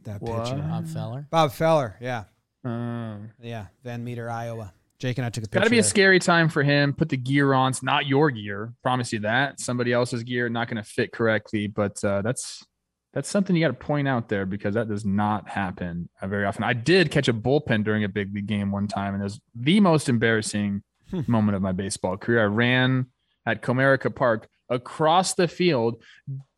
that 0.02 0.20
what? 0.20 0.44
pitcher. 0.44 0.58
Bob 0.58 0.86
Feller. 0.88 1.26
Bob 1.30 1.52
Feller, 1.52 1.96
yeah. 2.02 2.24
Uh, 2.62 3.16
yeah, 3.40 3.68
Van 3.82 4.04
Meter, 4.04 4.28
Iowa. 4.28 4.74
Jake 4.98 5.16
and 5.16 5.24
I 5.24 5.30
took 5.30 5.44
a 5.44 5.46
picture. 5.46 5.60
Got 5.60 5.64
to 5.64 5.70
be 5.70 5.78
a 5.78 5.82
scary 5.82 6.18
time 6.18 6.50
for 6.50 6.62
him. 6.62 6.92
Put 6.92 7.08
the 7.08 7.16
gear 7.16 7.54
on. 7.54 7.70
It's 7.70 7.82
not 7.82 8.06
your 8.06 8.30
gear. 8.30 8.74
Promise 8.82 9.14
you 9.14 9.20
that. 9.20 9.58
Somebody 9.58 9.94
else's 9.94 10.22
gear 10.22 10.50
not 10.50 10.68
going 10.68 10.82
to 10.82 10.86
fit 10.86 11.12
correctly, 11.12 11.66
but 11.66 12.04
uh, 12.04 12.20
that's 12.20 12.62
that's 13.14 13.28
something 13.28 13.54
you 13.54 13.62
got 13.64 13.68
to 13.68 13.86
point 13.86 14.08
out 14.08 14.28
there 14.28 14.44
because 14.44 14.74
that 14.74 14.88
does 14.88 15.04
not 15.04 15.48
happen 15.48 16.08
uh, 16.20 16.26
very 16.26 16.44
often. 16.44 16.64
I 16.64 16.72
did 16.72 17.12
catch 17.12 17.28
a 17.28 17.32
bullpen 17.32 17.84
during 17.84 18.02
a 18.02 18.08
big 18.08 18.34
league 18.34 18.46
game 18.46 18.72
one 18.72 18.88
time, 18.88 19.14
and 19.14 19.22
it 19.22 19.24
was 19.24 19.40
the 19.54 19.78
most 19.78 20.08
embarrassing 20.08 20.82
hmm. 21.10 21.20
moment 21.28 21.54
of 21.54 21.62
my 21.62 21.70
baseball 21.70 22.16
career. 22.16 22.42
I 22.42 22.46
ran 22.46 23.06
at 23.46 23.62
Comerica 23.62 24.12
Park 24.12 24.48
across 24.68 25.34
the 25.34 25.46
field 25.46 26.02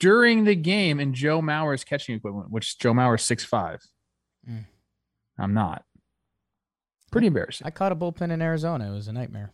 during 0.01 0.45
the 0.45 0.55
game 0.55 0.99
in 0.99 1.13
Joe 1.13 1.43
Mauer's 1.43 1.85
catching 1.85 2.17
equipment, 2.17 2.51
which 2.51 2.79
Joe 2.79 2.95
Mauer's 2.95 3.23
six 3.23 3.45
five. 3.45 3.81
Mm. 4.49 4.65
I'm 5.39 5.53
not. 5.53 5.85
Pretty 7.13 7.27
embarrassing. 7.27 7.67
I 7.67 7.71
caught 7.71 7.93
a 7.93 7.97
bullpen 7.97 8.31
in 8.31 8.41
Arizona. 8.41 8.91
It 8.91 8.95
was 8.95 9.09
a 9.09 9.13
nightmare. 9.13 9.53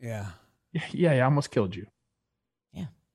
Yeah. 0.00 0.26
Yeah, 0.70 0.82
yeah, 0.92 1.12
I 1.12 1.20
almost 1.20 1.50
killed 1.50 1.74
you. 1.74 1.86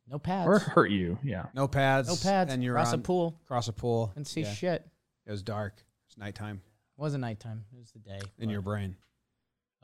Yeah. 0.08 0.14
No 0.14 0.20
pads. 0.20 0.48
Or 0.48 0.60
hurt 0.60 0.92
you. 0.92 1.18
Yeah. 1.24 1.46
No 1.54 1.68
pads. 1.68 2.08
No 2.08 2.16
pads. 2.16 2.54
And 2.54 2.64
you're 2.64 2.76
across 2.76 2.94
on, 2.94 3.00
a 3.00 3.02
pool. 3.04 3.40
Across 3.46 3.68
a 3.68 3.74
pool. 3.74 4.12
And 4.16 4.26
see 4.26 4.42
yeah. 4.42 4.54
shit. 4.54 4.88
It 5.26 5.32
was 5.32 5.42
dark. 5.42 5.74
It 5.78 6.10
was 6.10 6.18
nighttime. 6.18 6.62
It 6.98 7.02
wasn't 7.02 7.22
nighttime. 7.22 7.66
It 7.74 7.80
was 7.80 7.92
the 7.92 8.00
day. 8.00 8.22
In 8.38 8.50
your 8.50 8.62
brain. 8.62 8.96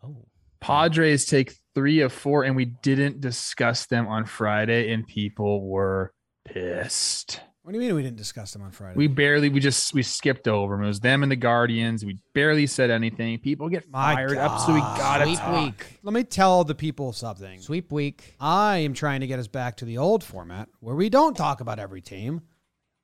Oh. 0.03 0.25
Padres 0.59 1.25
take 1.25 1.55
three 1.73 2.01
of 2.01 2.11
four, 2.11 2.43
and 2.43 2.55
we 2.55 2.65
didn't 2.65 3.21
discuss 3.21 3.85
them 3.85 4.07
on 4.07 4.25
Friday, 4.25 4.91
and 4.91 5.07
people 5.07 5.65
were 5.67 6.13
pissed. 6.45 7.41
What 7.69 7.73
do 7.73 7.81
you 7.81 7.85
mean 7.85 7.95
we 7.97 8.01
didn't 8.01 8.17
discuss 8.17 8.51
them 8.51 8.63
on 8.63 8.71
Friday? 8.71 8.95
We 8.97 9.05
barely, 9.05 9.49
we 9.49 9.59
just, 9.59 9.93
we 9.93 10.01
skipped 10.01 10.47
over 10.47 10.75
them. 10.75 10.83
It 10.83 10.87
was 10.87 11.01
them 11.01 11.21
and 11.21 11.31
the 11.31 11.35
Guardians. 11.35 12.03
We 12.03 12.17
barely 12.33 12.65
said 12.65 12.89
anything. 12.89 13.37
People 13.37 13.69
get 13.69 13.87
My 13.91 14.15
fired 14.15 14.33
God. 14.33 14.51
up, 14.53 14.59
so 14.61 14.73
we 14.73 14.79
got 14.79 15.23
Sweep 15.23 15.37
talk. 15.37 15.65
week. 15.65 15.99
Let 16.01 16.13
me 16.15 16.23
tell 16.23 16.63
the 16.63 16.73
people 16.73 17.13
something. 17.13 17.61
Sweep 17.61 17.91
week. 17.91 18.33
I 18.39 18.77
am 18.77 18.95
trying 18.95 19.19
to 19.19 19.27
get 19.27 19.37
us 19.37 19.45
back 19.45 19.77
to 19.77 19.85
the 19.85 19.99
old 19.99 20.23
format 20.23 20.67
where 20.79 20.95
we 20.95 21.09
don't 21.09 21.37
talk 21.37 21.61
about 21.61 21.77
every 21.77 22.01
team. 22.01 22.41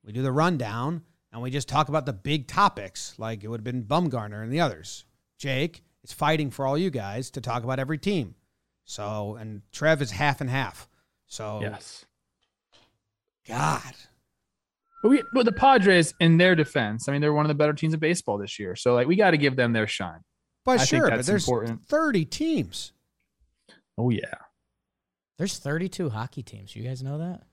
We 0.04 0.14
do 0.14 0.24
the 0.24 0.32
rundown 0.32 1.04
and 1.32 1.44
we 1.44 1.52
just 1.52 1.70
talk 1.70 1.88
about 1.90 2.08
the 2.08 2.14
big 2.14 2.48
topics, 2.48 3.14
like 3.20 3.44
it 3.44 3.50
would 3.50 3.60
have 3.60 3.64
been 3.64 3.84
Bumgarner 3.84 4.42
and 4.42 4.52
the 4.52 4.62
others. 4.62 5.06
Jake, 5.38 5.84
is 6.04 6.12
fighting 6.12 6.50
for 6.50 6.66
all 6.66 6.76
you 6.76 6.90
guys 6.90 7.30
to 7.30 7.40
talk 7.40 7.64
about 7.64 7.78
every 7.78 8.00
team. 8.00 8.34
So, 8.84 9.36
and 9.40 9.62
Trev 9.72 10.02
is 10.02 10.10
half 10.10 10.42
and 10.42 10.50
half. 10.50 10.90
So, 11.28 11.60
yes. 11.62 12.04
God. 13.48 13.94
But, 15.06 15.10
we, 15.10 15.24
but 15.34 15.46
the 15.46 15.52
Padres, 15.52 16.16
in 16.20 16.38
their 16.38 16.56
defense, 16.56 17.08
I 17.08 17.12
mean, 17.12 17.22
they're 17.22 17.32
one 17.32 17.46
of 17.46 17.48
the 17.48 17.54
better 17.54 17.74
teams 17.74 17.94
of 17.94 18.00
baseball 18.00 18.40
this 18.40 18.58
year. 18.58 18.76
So, 18.76 18.96
like, 18.96 19.06
we 19.06 19.16
got 19.16 19.32
to 19.32 19.38
give 19.38 19.56
them 19.56 19.72
their 19.72 19.86
shine. 19.86 20.22
But 20.64 20.80
I 20.80 20.86
sure, 20.86 21.12
but 21.12 21.24
there's 21.24 21.48
important. 21.48 21.86
30 21.86 22.26
teams. 22.26 22.92
Oh, 24.00 24.10
yeah. 24.10 24.34
There's 25.38 25.60
32 25.60 26.10
hockey 26.10 26.42
teams. 26.42 26.76
You 26.76 26.82
guys 26.82 27.04
know 27.04 27.20
that? 27.20 27.44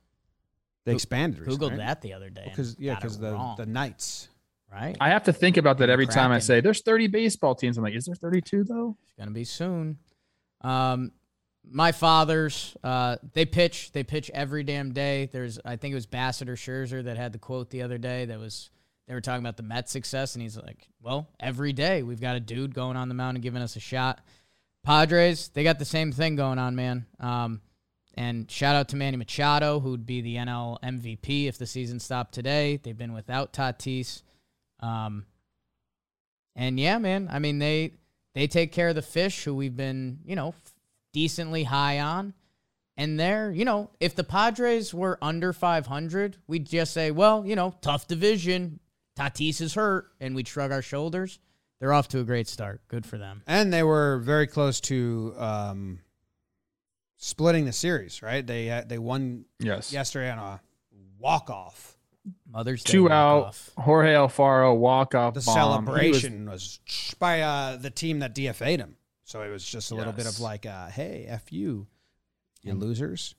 They 0.86 0.94
expanded. 0.94 1.40
Recently, 1.40 1.58
Googled 1.58 1.70
right? 1.72 1.78
that 1.80 2.00
the 2.00 2.14
other 2.14 2.30
day. 2.30 2.46
Because 2.46 2.74
yeah, 2.78 2.94
because 2.94 3.18
the 3.18 3.32
wrong. 3.32 3.56
the 3.58 3.66
Knights 3.66 4.28
right? 4.72 4.96
I 4.98 5.10
have 5.10 5.24
to 5.24 5.32
think 5.34 5.58
about 5.58 5.76
that 5.78 5.90
every 5.90 6.06
time 6.06 6.32
I 6.32 6.38
say 6.38 6.62
there's 6.62 6.80
30 6.80 7.08
baseball 7.08 7.54
teams. 7.54 7.76
I'm 7.76 7.84
like, 7.84 7.94
is 7.94 8.06
there 8.06 8.14
32 8.14 8.64
though? 8.64 8.96
It's 9.02 9.12
gonna 9.18 9.30
be 9.30 9.44
soon. 9.44 9.98
Um, 10.62 11.12
my 11.68 11.92
fathers, 11.92 12.76
uh, 12.82 13.16
they 13.32 13.44
pitch. 13.44 13.92
They 13.92 14.02
pitch 14.02 14.30
every 14.34 14.64
damn 14.64 14.92
day. 14.92 15.28
There's, 15.32 15.58
I 15.64 15.76
think 15.76 15.92
it 15.92 15.96
was 15.96 16.06
Bassitt 16.06 16.48
or 16.48 16.56
Scherzer 16.56 17.04
that 17.04 17.16
had 17.16 17.32
the 17.32 17.38
quote 17.38 17.70
the 17.70 17.82
other 17.82 17.98
day. 17.98 18.24
That 18.26 18.38
was 18.38 18.70
they 19.06 19.14
were 19.14 19.20
talking 19.20 19.42
about 19.42 19.56
the 19.56 19.62
Mets 19.62 19.92
success, 19.92 20.34
and 20.34 20.42
he's 20.42 20.56
like, 20.56 20.88
well, 21.00 21.28
every 21.40 21.72
day 21.72 22.02
we've 22.02 22.20
got 22.20 22.36
a 22.36 22.40
dude 22.40 22.74
going 22.74 22.96
on 22.96 23.08
the 23.08 23.14
mound 23.14 23.36
and 23.36 23.42
giving 23.42 23.62
us 23.62 23.76
a 23.76 23.80
shot. 23.80 24.20
Padres, 24.84 25.48
they 25.48 25.62
got 25.64 25.78
the 25.78 25.84
same 25.84 26.12
thing 26.12 26.36
going 26.36 26.58
on, 26.58 26.74
man. 26.74 27.06
Um, 27.20 27.60
and 28.14 28.50
shout 28.50 28.76
out 28.76 28.88
to 28.88 28.96
Manny 28.96 29.16
Machado, 29.16 29.80
who'd 29.80 30.04
be 30.04 30.20
the 30.20 30.36
NL 30.36 30.78
MVP 30.82 31.48
if 31.48 31.58
the 31.58 31.66
season 31.66 31.98
stopped 31.98 32.34
today. 32.34 32.78
They've 32.82 32.96
been 32.96 33.14
without 33.14 33.52
Tatis. 33.52 34.22
Um, 34.80 35.24
and 36.54 36.78
yeah, 36.78 36.98
man, 36.98 37.28
I 37.30 37.38
mean 37.38 37.58
they 37.58 37.94
they 38.34 38.46
take 38.46 38.72
care 38.72 38.88
of 38.88 38.94
the 38.94 39.02
fish 39.02 39.44
who 39.44 39.54
we've 39.54 39.76
been, 39.76 40.18
you 40.24 40.36
know, 40.36 40.54
decently 41.12 41.64
high 41.64 42.00
on. 42.00 42.34
And 42.96 43.18
they're, 43.18 43.50
you 43.50 43.64
know, 43.64 43.90
if 44.00 44.14
the 44.14 44.24
Padres 44.24 44.92
were 44.92 45.18
under 45.22 45.52
500, 45.52 46.36
we'd 46.46 46.66
just 46.66 46.92
say, 46.92 47.10
well, 47.10 47.46
you 47.46 47.56
know, 47.56 47.74
tough 47.80 48.06
division. 48.06 48.80
Tatis 49.16 49.60
is 49.60 49.74
hurt, 49.74 50.10
and 50.20 50.34
we'd 50.34 50.48
shrug 50.48 50.72
our 50.72 50.82
shoulders. 50.82 51.38
They're 51.80 51.92
off 51.92 52.08
to 52.08 52.20
a 52.20 52.24
great 52.24 52.48
start. 52.48 52.80
Good 52.88 53.04
for 53.04 53.18
them. 53.18 53.42
And 53.46 53.72
they 53.72 53.82
were 53.82 54.18
very 54.18 54.46
close 54.46 54.80
to 54.82 55.34
um, 55.36 55.98
splitting 57.16 57.64
the 57.64 57.72
series, 57.72 58.22
right? 58.22 58.46
They 58.46 58.70
uh, 58.70 58.84
they 58.86 58.98
won 58.98 59.46
yes. 59.58 59.92
yesterday 59.92 60.30
on 60.30 60.38
a 60.38 60.60
walk 61.18 61.50
off. 61.50 61.96
Mother's 62.48 62.84
Day 62.84 62.92
two 62.92 63.10
out. 63.10 63.46
Off. 63.46 63.70
Jorge 63.76 64.14
Alfaro 64.14 64.76
walk 64.76 65.14
off. 65.14 65.34
The 65.34 65.40
bomb. 65.40 65.54
celebration 65.54 66.48
was, 66.48 66.78
was, 66.86 67.14
by 67.18 67.40
uh, 67.40 67.76
the 67.76 67.90
team 67.90 68.20
that 68.20 68.34
DFA'd 68.34 68.80
him. 68.80 68.96
So 69.24 69.42
it 69.42 69.50
was 69.50 69.64
just 69.64 69.90
a 69.90 69.94
yes. 69.94 69.98
little 69.98 70.12
bit 70.12 70.26
of 70.26 70.40
like, 70.40 70.66
uh, 70.66 70.88
"Hey, 70.88 71.26
f 71.28 71.52
you, 71.52 71.86
you 72.62 72.74
losers." 72.74 73.34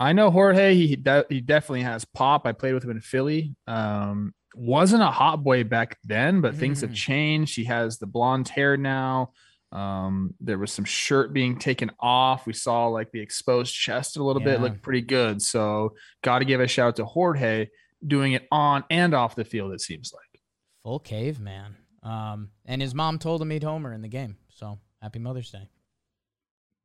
I 0.00 0.12
know 0.12 0.30
Jorge. 0.30 0.74
He 0.74 0.96
de- 0.96 1.26
he 1.28 1.40
definitely 1.40 1.82
has 1.82 2.04
pop. 2.04 2.46
I 2.46 2.52
played 2.52 2.74
with 2.74 2.84
him 2.84 2.90
in 2.90 3.00
Philly. 3.00 3.54
Um, 3.66 4.34
wasn't 4.54 5.02
a 5.02 5.10
hot 5.10 5.42
boy 5.42 5.64
back 5.64 5.98
then, 6.04 6.40
but 6.40 6.54
mm. 6.54 6.58
things 6.58 6.80
have 6.82 6.90
mm. 6.90 6.94
changed. 6.94 7.56
He 7.56 7.64
has 7.64 7.98
the 7.98 8.06
blonde 8.06 8.48
hair 8.48 8.76
now. 8.76 9.32
Um, 9.70 10.34
there 10.40 10.58
was 10.58 10.72
some 10.72 10.84
shirt 10.84 11.32
being 11.32 11.58
taken 11.58 11.90
off. 12.00 12.46
We 12.46 12.52
saw 12.54 12.86
like 12.86 13.10
the 13.12 13.20
exposed 13.20 13.74
chest 13.74 14.16
a 14.16 14.24
little 14.24 14.42
yeah. 14.42 14.52
bit, 14.52 14.60
looked 14.60 14.82
pretty 14.82 15.02
good. 15.02 15.42
So, 15.42 15.94
got 16.22 16.38
to 16.38 16.44
give 16.44 16.60
a 16.60 16.66
shout 16.66 16.88
out 16.88 16.96
to 16.96 17.04
Jorge 17.04 17.68
doing 18.06 18.32
it 18.32 18.46
on 18.50 18.84
and 18.90 19.14
off 19.14 19.34
the 19.34 19.44
field. 19.44 19.72
It 19.72 19.80
seems 19.80 20.12
like 20.12 20.40
full 20.82 21.00
caveman. 21.00 21.76
Um, 22.02 22.50
and 22.64 22.80
his 22.80 22.94
mom 22.94 23.18
told 23.18 23.42
him 23.42 23.50
he'd 23.50 23.64
homer 23.64 23.92
in 23.92 24.02
the 24.02 24.08
game. 24.08 24.36
So 24.48 24.78
happy 25.00 25.18
Mother's 25.18 25.50
Day. 25.50 25.68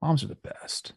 Moms 0.02 0.24
are 0.24 0.28
the 0.28 0.36
best. 0.36 0.94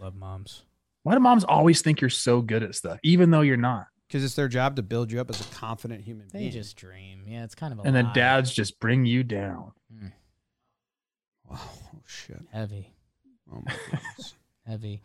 Love 0.00 0.14
moms. 0.14 0.62
Why 1.02 1.14
do 1.14 1.20
moms 1.20 1.42
always 1.44 1.82
think 1.82 2.00
you're 2.00 2.08
so 2.10 2.40
good 2.40 2.62
at 2.62 2.74
stuff, 2.74 3.00
even 3.02 3.30
though 3.32 3.40
you're 3.40 3.56
not? 3.56 3.86
Because 4.06 4.22
it's 4.24 4.34
their 4.36 4.46
job 4.48 4.76
to 4.76 4.82
build 4.82 5.10
you 5.10 5.20
up 5.20 5.28
as 5.28 5.40
a 5.40 5.44
confident 5.54 6.02
human 6.02 6.28
being. 6.32 6.44
They 6.44 6.50
being. 6.50 6.62
just 6.62 6.76
dream. 6.76 7.24
Yeah, 7.26 7.42
it's 7.44 7.54
kind 7.56 7.72
of 7.72 7.80
a 7.80 7.82
And 7.82 7.94
then 7.96 8.06
lie. 8.06 8.12
dads 8.12 8.52
just 8.52 8.78
bring 8.80 9.04
you 9.04 9.22
down. 9.24 9.72
Mm, 9.92 10.12
oh 11.52 11.70
shit. 12.06 12.40
heavy, 12.52 12.94
Oh 13.52 13.62
my 13.66 13.74
goodness. 13.90 14.34
heavy. 14.66 15.02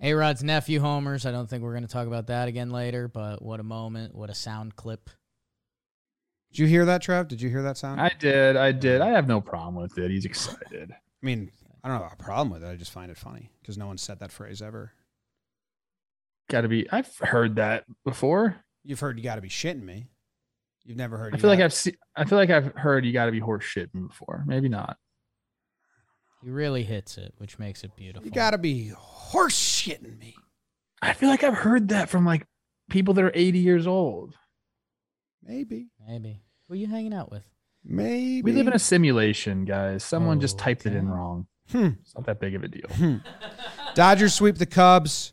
A 0.00 0.12
Rod's 0.14 0.44
nephew 0.44 0.78
homers. 0.80 1.26
I 1.26 1.32
don't 1.32 1.50
think 1.50 1.62
we're 1.64 1.72
going 1.72 1.82
to 1.86 1.92
talk 1.92 2.06
about 2.06 2.28
that 2.28 2.46
again 2.46 2.70
later, 2.70 3.08
but 3.08 3.42
what 3.42 3.58
a 3.58 3.64
moment. 3.64 4.14
What 4.14 4.30
a 4.30 4.34
sound 4.34 4.76
clip. 4.76 5.10
Did 6.50 6.58
you 6.60 6.66
hear 6.66 6.84
that, 6.86 7.02
Trev? 7.02 7.28
Did 7.28 7.40
you 7.40 7.50
hear 7.50 7.62
that 7.62 7.76
sound? 7.76 8.00
I 8.00 8.10
did. 8.18 8.56
I 8.56 8.72
did. 8.72 9.00
I 9.00 9.08
have 9.08 9.28
no 9.28 9.40
problem 9.40 9.74
with 9.74 9.98
it. 9.98 10.10
He's 10.10 10.24
excited. 10.24 10.90
I 10.92 11.26
mean, 11.26 11.50
I 11.84 11.88
don't 11.88 12.02
have 12.02 12.12
a 12.12 12.16
problem 12.16 12.50
with 12.50 12.64
it. 12.64 12.72
I 12.72 12.76
just 12.76 12.92
find 12.92 13.10
it 13.10 13.16
funny 13.16 13.50
because 13.60 13.76
no 13.76 13.86
one 13.86 13.98
said 13.98 14.20
that 14.20 14.32
phrase 14.32 14.62
ever. 14.62 14.92
Got 16.48 16.62
to 16.62 16.68
be. 16.68 16.90
I've 16.90 17.14
heard 17.18 17.56
that 17.56 17.84
before. 18.04 18.56
You've 18.84 19.00
heard 19.00 19.18
you 19.18 19.24
got 19.24 19.34
to 19.34 19.42
be 19.42 19.48
shitting 19.48 19.82
me. 19.82 20.08
You've 20.84 20.96
never 20.96 21.18
heard. 21.18 21.34
I 21.34 21.36
you 21.36 21.40
feel 21.42 21.50
like 21.50 21.60
I've 21.60 21.74
seen. 21.74 21.96
I 22.16 22.24
feel 22.24 22.38
like 22.38 22.50
I've 22.50 22.72
heard 22.74 23.04
you 23.04 23.12
got 23.12 23.26
to 23.26 23.32
be 23.32 23.40
horse 23.40 23.64
shitting 23.64 24.08
before. 24.08 24.44
Maybe 24.46 24.70
not. 24.70 24.96
He 26.42 26.50
really 26.50 26.84
hits 26.84 27.18
it, 27.18 27.34
which 27.36 27.58
makes 27.58 27.84
it 27.84 27.94
beautiful. 27.96 28.24
You 28.24 28.30
got 28.32 28.52
to 28.52 28.58
be 28.58 28.88
horse 28.96 29.58
shitting 29.58 30.18
me. 30.18 30.34
I 31.02 31.12
feel 31.12 31.28
like 31.28 31.44
I've 31.44 31.54
heard 31.54 31.88
that 31.88 32.08
from 32.08 32.24
like 32.24 32.46
people 32.88 33.12
that 33.14 33.24
are 33.24 33.32
80 33.34 33.58
years 33.58 33.86
old. 33.86 34.34
Maybe. 35.42 35.88
Maybe. 36.06 36.42
Who 36.66 36.74
are 36.74 36.76
you 36.76 36.86
hanging 36.86 37.14
out 37.14 37.30
with? 37.30 37.44
Maybe. 37.84 38.42
We 38.42 38.52
live 38.52 38.66
in 38.66 38.72
a 38.74 38.78
simulation, 38.78 39.64
guys. 39.64 40.04
Someone 40.04 40.40
just 40.40 40.58
typed 40.58 40.84
it 40.86 40.94
in 40.94 41.08
wrong. 41.08 41.46
Hmm. 41.70 41.90
It's 42.02 42.14
not 42.14 42.26
that 42.26 42.40
big 42.40 42.54
of 42.54 42.64
a 42.64 42.68
deal. 42.68 43.20
Dodgers 43.94 44.34
sweep 44.34 44.56
the 44.56 44.66
Cubs, 44.66 45.32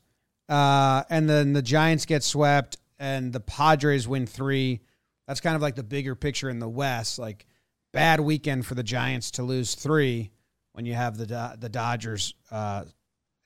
uh, 0.49 1.03
and 1.09 1.29
then 1.29 1.53
the 1.53 1.61
Giants 1.61 2.05
get 2.05 2.23
swept, 2.23 2.77
and 2.99 3.31
the 3.33 3.39
Padres 3.39 4.07
win 4.07 4.25
three. 4.27 4.81
That's 5.27 5.41
kind 5.41 5.55
of 5.55 5.61
like 5.61 5.75
the 5.75 5.83
bigger 5.83 6.13
picture 6.15 6.49
in 6.49 6.59
the 6.59 6.69
West. 6.69 7.17
Like 7.19 7.45
bad 7.93 8.19
weekend 8.19 8.65
for 8.65 8.75
the 8.75 8.83
Giants 8.83 9.31
to 9.31 9.43
lose 9.43 9.75
three 9.75 10.31
when 10.73 10.85
you 10.85 10.93
have 10.93 11.17
the 11.17 11.25
Do- 11.25 11.57
the 11.59 11.69
Dodgers 11.69 12.33
uh, 12.51 12.83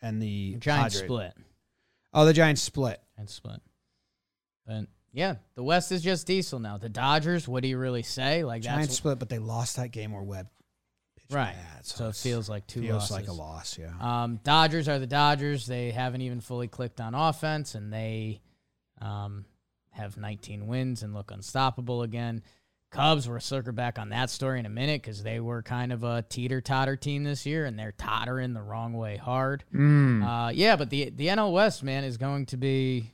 and 0.01 0.21
the 0.21 0.55
Giants 0.59 0.95
Padres. 0.95 1.07
split. 1.07 1.33
Oh, 2.13 2.25
the 2.25 2.33
Giants 2.33 2.61
split. 2.61 2.99
and 3.17 3.29
split. 3.29 3.61
But 4.65 4.85
yeah, 5.13 5.35
the 5.55 5.63
West 5.63 5.91
is 5.91 6.01
just 6.01 6.27
diesel 6.27 6.59
now. 6.59 6.77
The 6.77 6.89
Dodgers, 6.89 7.47
what 7.47 7.63
do 7.63 7.69
you 7.69 7.77
really 7.77 8.03
say? 8.03 8.43
Like 8.43 8.61
Giants 8.61 8.87
that's 8.87 8.97
split, 8.97 9.19
but 9.19 9.29
they 9.29 9.39
lost 9.39 9.77
that 9.77 9.91
game 9.91 10.11
where 10.11 10.21
Webb 10.21 10.47
pitched 11.17 11.33
right. 11.33 11.55
bad, 11.55 11.85
so 11.85 12.09
it 12.09 12.15
feels 12.15 12.49
like 12.49 12.67
two 12.67 12.81
feels 12.81 13.09
losses. 13.09 13.11
like 13.11 13.27
a 13.27 13.33
loss. 13.33 13.77
Yeah. 13.77 13.91
Um, 13.99 14.39
Dodgers 14.43 14.87
are 14.87 14.99
the 14.99 15.07
Dodgers. 15.07 15.65
They 15.65 15.91
haven't 15.91 16.21
even 16.21 16.41
fully 16.41 16.67
clicked 16.67 17.01
on 17.01 17.15
offense, 17.15 17.75
and 17.75 17.91
they 17.91 18.41
um, 19.01 19.45
have 19.91 20.17
19 20.17 20.67
wins 20.67 21.01
and 21.03 21.13
look 21.13 21.31
unstoppable 21.31 22.03
again. 22.03 22.43
Cubs, 22.91 23.29
we'll 23.29 23.39
circle 23.39 23.71
back 23.71 23.99
on 23.99 24.09
that 24.09 24.31
story 24.31 24.59
in 24.59 24.65
a 24.65 24.69
minute 24.69 25.03
because 25.03 25.21
they 25.21 25.39
were 25.39 25.61
kind 25.61 25.93
of 25.93 26.03
a 26.03 26.23
teeter 26.27 26.59
totter 26.59 26.95
team 26.95 27.23
this 27.23 27.45
year, 27.45 27.65
and 27.65 27.77
they're 27.77 27.91
tottering 27.91 28.53
the 28.53 28.61
wrong 28.61 28.93
way 28.93 29.15
hard. 29.15 29.63
Mm. 29.73 30.25
Uh, 30.25 30.49
yeah, 30.49 30.75
but 30.75 30.89
the 30.89 31.11
the 31.11 31.27
NL 31.27 31.53
West 31.53 31.83
man 31.83 32.03
is 32.03 32.17
going 32.17 32.47
to 32.47 32.57
be 32.57 33.11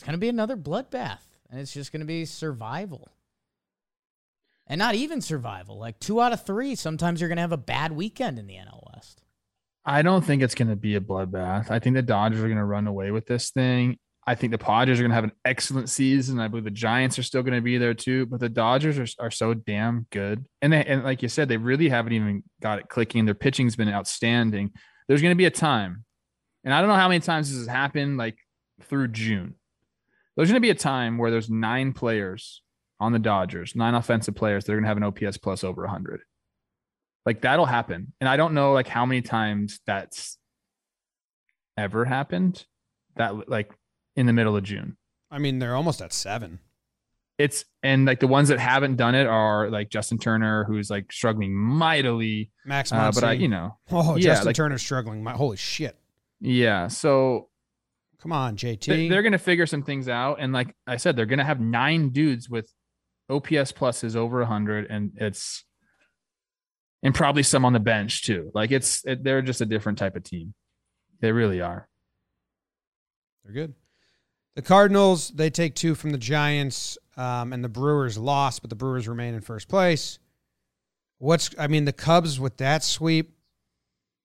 it's 0.00 0.06
going 0.06 0.14
to 0.14 0.18
be 0.18 0.30
another 0.30 0.56
bloodbath, 0.56 1.18
and 1.50 1.60
it's 1.60 1.74
just 1.74 1.92
going 1.92 2.00
to 2.00 2.06
be 2.06 2.24
survival, 2.24 3.10
and 4.66 4.78
not 4.78 4.94
even 4.94 5.20
survival. 5.20 5.78
Like 5.78 6.00
two 6.00 6.22
out 6.22 6.32
of 6.32 6.46
three, 6.46 6.74
sometimes 6.74 7.20
you're 7.20 7.28
going 7.28 7.36
to 7.36 7.42
have 7.42 7.52
a 7.52 7.58
bad 7.58 7.92
weekend 7.92 8.38
in 8.38 8.46
the 8.46 8.54
NL 8.54 8.82
West. 8.94 9.20
I 9.84 10.00
don't 10.00 10.24
think 10.24 10.40
it's 10.40 10.54
going 10.54 10.68
to 10.68 10.76
be 10.76 10.96
a 10.96 11.02
bloodbath. 11.02 11.70
I 11.70 11.80
think 11.80 11.96
the 11.96 12.02
Dodgers 12.02 12.40
are 12.40 12.46
going 12.46 12.56
to 12.56 12.64
run 12.64 12.86
away 12.86 13.10
with 13.10 13.26
this 13.26 13.50
thing. 13.50 13.98
I 14.26 14.36
think 14.36 14.52
the 14.52 14.58
Padres 14.58 14.98
are 14.98 15.02
going 15.02 15.10
to 15.10 15.16
have 15.16 15.24
an 15.24 15.32
excellent 15.44 15.90
season. 15.90 16.40
I 16.40 16.48
believe 16.48 16.64
the 16.64 16.70
Giants 16.70 17.18
are 17.18 17.22
still 17.22 17.42
going 17.42 17.56
to 17.56 17.60
be 17.60 17.76
there 17.76 17.92
too, 17.92 18.24
but 18.24 18.40
the 18.40 18.48
Dodgers 18.48 18.98
are, 18.98 19.26
are 19.26 19.30
so 19.30 19.52
damn 19.52 20.06
good. 20.10 20.46
And 20.62 20.72
they, 20.72 20.82
and 20.82 21.04
like 21.04 21.20
you 21.20 21.28
said, 21.28 21.50
they 21.50 21.58
really 21.58 21.90
haven't 21.90 22.14
even 22.14 22.42
got 22.62 22.78
it 22.78 22.88
clicking. 22.88 23.26
Their 23.26 23.34
pitching's 23.34 23.76
been 23.76 23.90
outstanding. 23.90 24.70
There's 25.08 25.20
going 25.20 25.32
to 25.32 25.38
be 25.38 25.44
a 25.44 25.50
time, 25.50 26.06
and 26.64 26.72
I 26.72 26.80
don't 26.80 26.88
know 26.88 26.96
how 26.96 27.08
many 27.08 27.20
times 27.20 27.50
this 27.50 27.58
has 27.58 27.68
happened, 27.68 28.16
like 28.16 28.38
through 28.84 29.08
June. 29.08 29.56
There's 30.40 30.48
going 30.48 30.56
to 30.62 30.66
be 30.66 30.70
a 30.70 30.74
time 30.74 31.18
where 31.18 31.30
there's 31.30 31.50
nine 31.50 31.92
players 31.92 32.62
on 32.98 33.12
the 33.12 33.18
Dodgers, 33.18 33.76
nine 33.76 33.94
offensive 33.94 34.34
players 34.34 34.64
that 34.64 34.72
are 34.72 34.76
going 34.76 34.84
to 34.84 34.88
have 34.88 34.96
an 34.96 35.02
OPS 35.02 35.36
plus 35.36 35.62
over 35.62 35.82
100. 35.82 36.22
Like 37.26 37.42
that'll 37.42 37.66
happen. 37.66 38.14
And 38.22 38.28
I 38.28 38.38
don't 38.38 38.54
know 38.54 38.72
like 38.72 38.88
how 38.88 39.04
many 39.04 39.20
times 39.20 39.80
that's 39.86 40.38
ever 41.76 42.06
happened 42.06 42.64
that 43.16 43.50
like 43.50 43.70
in 44.16 44.24
the 44.24 44.32
middle 44.32 44.56
of 44.56 44.64
June. 44.64 44.96
I 45.30 45.40
mean, 45.40 45.58
they're 45.58 45.76
almost 45.76 46.00
at 46.00 46.10
seven. 46.10 46.60
It's 47.36 47.66
and 47.82 48.06
like 48.06 48.20
the 48.20 48.26
ones 48.26 48.48
that 48.48 48.58
haven't 48.58 48.96
done 48.96 49.14
it 49.14 49.26
are 49.26 49.68
like 49.68 49.90
Justin 49.90 50.16
Turner, 50.16 50.64
who's 50.64 50.88
like 50.88 51.12
struggling 51.12 51.54
mightily. 51.54 52.50
Max 52.64 52.92
Uh, 52.92 53.10
but 53.14 53.24
I, 53.24 53.32
you 53.32 53.48
know, 53.48 53.76
oh, 53.90 54.16
yeah, 54.16 54.22
Justin 54.22 54.46
like- 54.46 54.56
Turner's 54.56 54.80
struggling. 54.80 55.22
My 55.22 55.32
holy 55.32 55.58
shit. 55.58 55.98
yeah. 56.40 56.88
So 56.88 57.49
Come 58.22 58.32
on, 58.32 58.56
JT. 58.56 58.86
they- 58.86 59.08
they're 59.08 59.22
going 59.22 59.32
to 59.32 59.38
figure 59.38 59.66
some 59.66 59.82
things 59.82 60.08
out. 60.08 60.38
And 60.40 60.52
like 60.52 60.74
I 60.86 60.96
said, 60.96 61.16
they're 61.16 61.26
going 61.26 61.38
to 61.38 61.44
have 61.44 61.60
nine 61.60 62.10
dudes 62.10 62.48
with 62.48 62.72
OPS 63.28 63.72
pluses 63.72 64.16
over 64.16 64.38
100. 64.40 64.86
And 64.90 65.12
it's, 65.16 65.64
and 67.02 67.14
probably 67.14 67.42
some 67.42 67.64
on 67.64 67.72
the 67.72 67.80
bench 67.80 68.22
too. 68.22 68.50
Like 68.54 68.70
it's, 68.70 69.04
it, 69.06 69.24
they're 69.24 69.42
just 69.42 69.60
a 69.60 69.66
different 69.66 69.98
type 69.98 70.16
of 70.16 70.24
team. 70.24 70.54
They 71.20 71.32
really 71.32 71.60
are. 71.60 71.88
They're 73.44 73.54
good. 73.54 73.74
The 74.56 74.62
Cardinals, 74.62 75.30
they 75.30 75.48
take 75.48 75.74
two 75.74 75.94
from 75.94 76.10
the 76.10 76.18
Giants, 76.18 76.98
um, 77.16 77.52
and 77.52 77.62
the 77.62 77.68
Brewers 77.68 78.18
lost, 78.18 78.62
but 78.62 78.70
the 78.70 78.76
Brewers 78.76 79.06
remain 79.08 79.34
in 79.34 79.40
first 79.40 79.68
place. 79.68 80.18
What's 81.18 81.50
I 81.58 81.66
mean, 81.66 81.84
the 81.84 81.92
Cubs 81.92 82.40
with 82.40 82.56
that 82.58 82.82
sweep, 82.82 83.32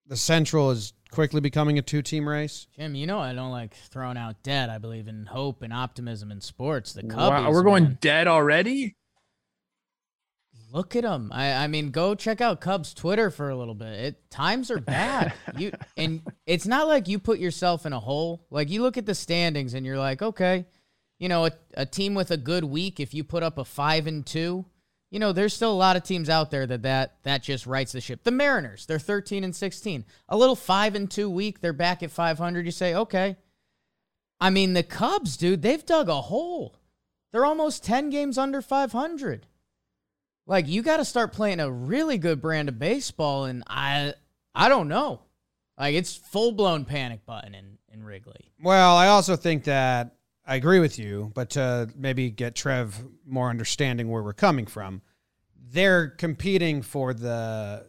the 0.08 0.18
Central 0.18 0.72
is 0.72 0.94
quickly 1.16 1.40
becoming 1.42 1.80
a 1.80 1.82
two-team 1.82 2.28
race. 2.28 2.68
Jim, 2.76 2.94
you 2.94 3.08
know 3.08 3.20
I 3.20 3.34
don't 3.34 3.50
like 3.52 3.74
throwing 3.74 4.18
out 4.18 4.44
dead. 4.44 4.70
I 4.70 4.78
believe 4.78 5.08
in 5.08 5.26
hope 5.26 5.62
and 5.62 5.72
optimism 5.74 6.30
in 6.30 6.42
sports. 6.42 6.92
The 6.94 7.04
Cubbies, 7.04 7.16
Wow, 7.46 7.52
we're 7.52 7.64
going 7.64 7.84
man. 7.86 7.98
dead 8.02 8.28
already. 8.28 8.98
Look 10.72 10.96
at 10.98 11.04
them. 11.04 11.32
I, 11.34 11.54
I 11.54 11.68
mean, 11.68 11.92
go 11.92 12.16
check 12.16 12.42
out 12.42 12.60
Cubs 12.60 12.94
Twitter 12.94 13.30
for 13.32 13.50
a 13.50 13.56
little 13.56 13.76
bit. 13.76 13.94
It 13.94 14.30
times 14.30 14.70
are 14.70 14.80
bad. 14.80 15.34
you 15.58 15.72
and 15.96 16.22
it's 16.46 16.68
not 16.68 16.88
like 16.88 17.08
you 17.08 17.18
put 17.18 17.40
yourself 17.40 17.86
in 17.86 17.94
a 17.94 18.00
hole. 18.00 18.46
Like 18.50 18.70
you 18.70 18.82
look 18.82 18.98
at 18.98 19.06
the 19.06 19.16
standings 19.16 19.74
and 19.74 19.86
you're 19.86 19.98
like, 19.98 20.22
okay, 20.22 20.66
you 21.18 21.30
know, 21.30 21.46
a, 21.46 21.52
a 21.76 21.86
team 21.86 22.14
with 22.14 22.30
a 22.32 22.38
good 22.38 22.66
week. 22.66 23.00
If 23.00 23.14
you 23.14 23.24
put 23.24 23.42
up 23.42 23.58
a 23.58 23.64
five 23.64 24.06
and 24.06 24.26
two, 24.26 24.66
you 25.12 25.20
know, 25.20 25.32
there's 25.32 25.54
still 25.54 25.72
a 25.72 25.74
lot 25.74 25.96
of 25.96 26.04
teams 26.04 26.30
out 26.30 26.52
there 26.52 26.66
that 26.68 26.82
that 26.84 27.18
that 27.24 27.44
just 27.44 27.66
rights 27.66 27.92
the 27.92 28.02
ship. 28.02 28.24
The 28.24 28.32
Mariners, 28.32 28.86
they're 28.86 29.00
13 29.00 29.44
and 29.44 29.56
16. 29.56 30.06
A 30.30 30.38
little 30.38 30.56
five 30.56 30.96
and 30.96 31.10
two 31.10 31.30
week, 31.30 31.62
they're 31.62 31.74
back 31.74 32.04
at 32.04 32.12
500. 32.12 32.66
You 32.66 32.72
say, 32.72 32.96
okay. 32.96 33.38
I 34.40 34.50
mean, 34.50 34.74
the 34.74 34.84
Cubs, 34.84 35.38
dude, 35.38 35.62
they've 35.62 35.86
dug 35.86 36.10
a 36.10 36.22
hole. 36.22 36.76
They're 37.32 37.46
almost 37.46 37.84
10 37.84 38.10
games 38.10 38.38
under 38.38 38.62
500 38.62 39.48
like 40.48 40.68
you 40.68 40.82
got 40.82 40.98
to 40.98 41.06
start 41.06 41.34
playing 41.34 41.60
a 41.60 41.70
really 41.70 42.18
good 42.18 42.42
brand 42.42 42.70
of 42.70 42.78
baseball 42.80 43.46
and 43.46 43.64
i 43.68 44.14
i 44.54 44.70
don't 44.70 44.88
know 44.88 45.22
like 45.78 45.96
it's 45.96 46.16
full-blown 46.16 46.86
panic 46.86 47.26
button 47.26 47.56
in 47.56 47.78
in 47.94 48.04
wrigley 48.04 48.52
Well, 48.62 48.96
I 48.98 49.08
also 49.08 49.36
think 49.36 49.66
that 49.66 50.16
I 50.46 50.56
agree 50.56 50.80
with 50.80 51.00
you, 51.00 51.32
but 51.34 51.52
to 51.52 51.90
maybe 51.96 52.30
get 52.30 52.56
Trev 52.56 53.04
more 53.26 53.50
understanding 53.50 54.10
where 54.10 54.22
we're 54.22 54.34
coming 54.34 54.68
from, 54.68 55.02
they're 55.72 56.10
competing 56.10 56.82
for 56.82 57.14
the. 57.14 57.88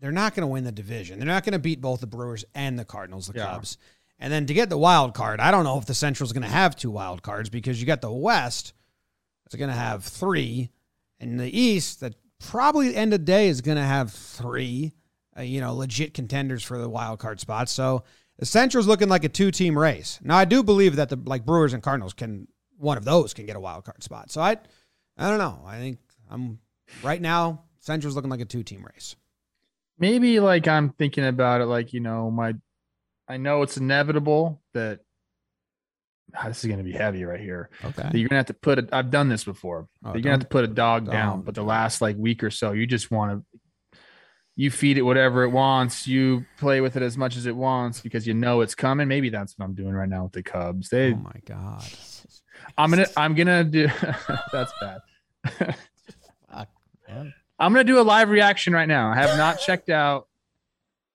They're 0.00 0.10
not 0.10 0.34
going 0.34 0.42
to 0.42 0.48
win 0.48 0.64
the 0.64 0.72
division. 0.72 1.20
They're 1.20 1.28
not 1.28 1.44
going 1.44 1.52
to 1.52 1.60
beat 1.60 1.80
both 1.80 2.00
the 2.00 2.08
Brewers 2.08 2.44
and 2.56 2.76
the 2.76 2.84
Cardinals, 2.84 3.28
the 3.28 3.34
Yeah. 3.38 3.46
Cubs. 3.52 3.78
And 4.18 4.32
then 4.32 4.46
to 4.46 4.54
get 4.54 4.68
the 4.68 4.78
wild 4.78 5.14
card, 5.14 5.38
I 5.38 5.52
don't 5.52 5.62
know 5.62 5.78
if 5.78 5.86
the 5.86 5.94
Central's 5.94 6.32
going 6.32 6.42
to 6.42 6.48
have 6.48 6.74
two 6.74 6.90
wild 6.90 7.22
cards 7.22 7.48
because 7.48 7.80
you 7.80 7.86
got 7.86 8.00
the 8.00 8.10
West 8.12 8.72
that's 9.44 9.54
going 9.54 9.70
to 9.70 9.76
have 9.76 10.04
three, 10.04 10.70
and 11.20 11.38
the 11.38 11.56
East 11.56 12.00
that 12.00 12.16
probably 12.40 12.96
end 12.96 13.14
of 13.14 13.24
day 13.24 13.46
is 13.46 13.60
going 13.60 13.78
to 13.78 13.84
have 13.84 14.10
three. 14.10 14.92
Uh, 15.38 15.42
you 15.42 15.60
know, 15.60 15.72
legit 15.74 16.12
contenders 16.12 16.62
for 16.62 16.76
the 16.78 16.88
wild 16.88 17.18
card 17.18 17.40
spots. 17.40 17.72
So 17.72 18.04
the 18.42 18.46
Central's 18.46 18.88
looking 18.88 19.08
like 19.08 19.22
a 19.22 19.28
two-team 19.28 19.78
race. 19.78 20.18
Now 20.20 20.36
I 20.36 20.44
do 20.44 20.64
believe 20.64 20.96
that 20.96 21.08
the 21.08 21.16
like 21.26 21.46
Brewers 21.46 21.74
and 21.74 21.80
Cardinals 21.80 22.12
can 22.12 22.48
one 22.76 22.98
of 22.98 23.04
those 23.04 23.32
can 23.32 23.46
get 23.46 23.54
a 23.54 23.60
wild 23.60 23.84
card 23.84 24.02
spot. 24.02 24.32
So 24.32 24.40
I 24.40 24.56
I 25.16 25.30
don't 25.30 25.38
know. 25.38 25.62
I 25.64 25.78
think 25.78 26.00
I'm 26.28 26.58
right 27.04 27.22
now 27.22 27.62
Central's 27.78 28.16
looking 28.16 28.30
like 28.30 28.40
a 28.40 28.44
two-team 28.44 28.84
race. 28.84 29.14
Maybe 29.96 30.40
like 30.40 30.66
I'm 30.66 30.90
thinking 30.90 31.24
about 31.24 31.60
it 31.60 31.66
like, 31.66 31.92
you 31.92 32.00
know, 32.00 32.32
my 32.32 32.56
I 33.28 33.36
know 33.36 33.62
it's 33.62 33.76
inevitable 33.76 34.60
that 34.74 34.98
Ah, 36.34 36.48
this 36.48 36.64
is 36.64 36.66
going 36.66 36.78
to 36.78 36.84
be 36.84 36.90
heavy 36.90 37.24
right 37.24 37.38
here. 37.38 37.70
Okay. 37.84 38.02
That 38.02 38.14
you're 38.14 38.28
going 38.28 38.30
to 38.30 38.36
have 38.38 38.46
to 38.46 38.54
put 38.54 38.80
it 38.80 38.88
I've 38.92 39.12
done 39.12 39.28
this 39.28 39.44
before. 39.44 39.86
Oh, 40.04 40.08
you're 40.08 40.14
going 40.14 40.22
to 40.24 40.30
have 40.30 40.40
to 40.40 40.46
put 40.46 40.64
a 40.64 40.68
dog 40.68 41.08
down, 41.08 41.42
but 41.42 41.54
the 41.54 41.62
last 41.62 42.00
like 42.00 42.16
week 42.16 42.42
or 42.42 42.50
so, 42.50 42.72
you 42.72 42.88
just 42.88 43.12
want 43.12 43.30
to 43.51 43.51
you 44.56 44.70
feed 44.70 44.98
it 44.98 45.02
whatever 45.02 45.44
it 45.44 45.50
wants. 45.50 46.06
You 46.06 46.44
play 46.58 46.80
with 46.80 46.96
it 46.96 47.02
as 47.02 47.16
much 47.16 47.36
as 47.36 47.46
it 47.46 47.56
wants 47.56 48.00
because 48.00 48.26
you 48.26 48.34
know 48.34 48.60
it's 48.60 48.74
coming. 48.74 49.08
Maybe 49.08 49.30
that's 49.30 49.58
what 49.58 49.64
I'm 49.64 49.74
doing 49.74 49.92
right 49.92 50.08
now 50.08 50.24
with 50.24 50.32
the 50.32 50.42
Cubs. 50.42 50.88
They, 50.88 51.12
oh 51.12 51.16
my 51.16 51.40
god, 51.46 51.84
I'm 52.76 52.90
gonna, 52.90 53.06
I'm 53.16 53.34
gonna 53.34 53.64
do. 53.64 53.88
that's 54.52 54.72
bad. 54.80 55.00
Fuck, 56.50 56.68
man. 57.08 57.34
I'm 57.58 57.72
gonna 57.72 57.84
do 57.84 58.00
a 58.00 58.02
live 58.02 58.28
reaction 58.28 58.72
right 58.72 58.88
now. 58.88 59.10
I 59.10 59.16
have 59.16 59.36
not 59.38 59.58
checked 59.66 59.88
out 59.88 60.28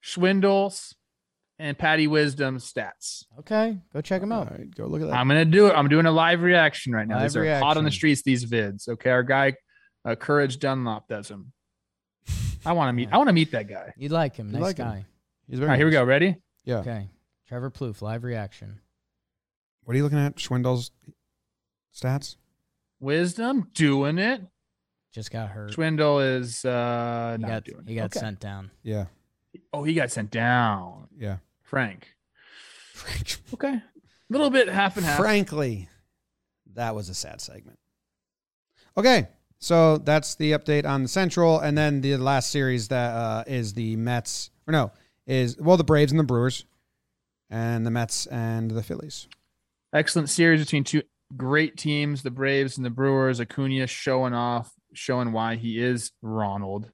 Schwindel's 0.04 0.96
and 1.60 1.78
Patty 1.78 2.08
Wisdom's 2.08 2.72
stats. 2.72 3.26
Okay, 3.40 3.78
go 3.94 4.02
check 4.02 4.22
them 4.22 4.32
out. 4.32 4.52
right, 4.52 4.74
go 4.74 4.88
look 4.88 5.02
at 5.02 5.08
that. 5.08 5.16
I'm 5.16 5.28
gonna 5.28 5.46
do 5.46 5.68
it. 5.68 5.74
I'm 5.74 5.90
doing 5.90 6.06
a 6.06 6.12
live 6.12 6.42
reaction 6.42 6.94
right 6.94 7.08
now. 7.08 7.16
Live 7.16 7.34
these 7.34 7.38
are 7.38 7.60
hot 7.60 7.78
on 7.78 7.84
the 7.84 7.92
streets. 7.92 8.24
These 8.24 8.46
vids. 8.46 8.88
Okay, 8.90 9.12
our 9.12 9.24
guy, 9.24 9.54
uh, 10.06 10.16
Courage 10.16 10.58
Dunlop 10.60 11.08
does 11.08 11.28
them. 11.28 11.52
I 12.68 12.74
want 12.74 12.90
to 12.90 12.94
meet. 12.94 13.10
I 13.12 13.18
want 13.18 13.30
to 13.30 13.34
meet 13.34 13.52
that 13.52 13.68
guy. 13.68 13.94
You'd 13.98 14.12
like 14.12 14.36
him. 14.36 14.48
You 14.48 14.54
Nice 14.54 14.62
like 14.62 14.78
him. 14.78 14.86
guy. 14.88 15.06
He's 15.48 15.56
All 15.56 15.60
very 15.62 15.70
right, 15.70 15.78
here 15.78 15.86
we 15.86 15.92
go. 15.92 16.04
Ready? 16.04 16.36
Yeah. 16.66 16.78
Okay. 16.80 17.10
Trevor 17.48 17.72
Plouffe, 17.72 18.02
live 18.02 18.24
reaction. 18.24 18.82
What 19.84 19.94
are 19.94 19.98
you 19.98 20.04
looking 20.04 20.20
at? 20.20 20.36
Schwindel's 20.36 20.92
stats. 21.96 22.36
Wisdom 23.00 23.70
doing 23.74 24.18
it. 24.18 24.42
Just 25.14 25.32
got 25.32 25.50
hurt. 25.50 25.72
Schwindel 25.72 26.40
is 26.40 26.66
uh 26.66 27.36
he 27.38 27.42
not 27.42 27.48
got, 27.50 27.64
doing 27.64 27.84
he 27.88 27.94
it. 27.94 27.96
got 27.96 28.06
Okay. 28.08 28.20
sent 28.20 28.40
down. 28.40 28.70
Yeah. 28.84 29.06
Oh, 29.74 29.84
he 29.84 29.94
got 29.94 30.12
sent 30.12 30.30
down. 30.30 31.08
Yeah. 31.18 31.38
Frank. 31.64 32.10
Frank. 32.94 33.38
Okay. 33.54 33.74
A 33.76 33.82
little 34.30 34.50
bit 34.50 34.68
half 34.68 34.98
and 34.98 35.06
half. 35.06 35.18
Frankly, 35.18 35.88
that 36.74 36.94
was 36.94 37.08
a 37.08 37.14
sad 37.14 37.40
segment. 37.40 37.80
Okay, 38.98 39.30
so 39.60 39.98
that's 39.98 40.36
the 40.36 40.52
update 40.52 40.86
on 40.86 41.04
the 41.04 41.10
Central, 41.10 41.60
and 41.60 41.78
then 41.78 42.02
the 42.02 42.18
last 42.18 42.52
series 42.52 42.88
that 42.90 43.16
uh, 43.16 43.44
is 43.48 43.74
the 43.74 43.96
Mets, 43.96 44.52
or 44.68 44.72
no, 44.72 44.92
is 45.26 45.58
well 45.60 45.78
the 45.78 45.84
Braves 45.84 46.12
and 46.12 46.20
the 46.20 46.24
Brewers, 46.24 46.66
and 47.50 47.86
the 47.86 47.92
Mets 47.92 48.26
and 48.28 48.72
the 48.72 48.84
Phillies. 48.84 49.28
Excellent 49.94 50.30
series 50.30 50.62
between 50.62 50.84
two 50.84 51.02
great 51.36 51.78
teams, 51.78 52.24
the 52.24 52.32
Braves 52.32 52.78
and 52.78 52.86
the 52.86 52.90
Brewers. 52.90 53.40
Acuna 53.40 53.88
showing 53.88 54.34
off, 54.34 54.74
showing 54.94 55.32
why 55.32 55.56
he 55.56 55.80
is 55.80 56.12
Ronald. 56.22 56.92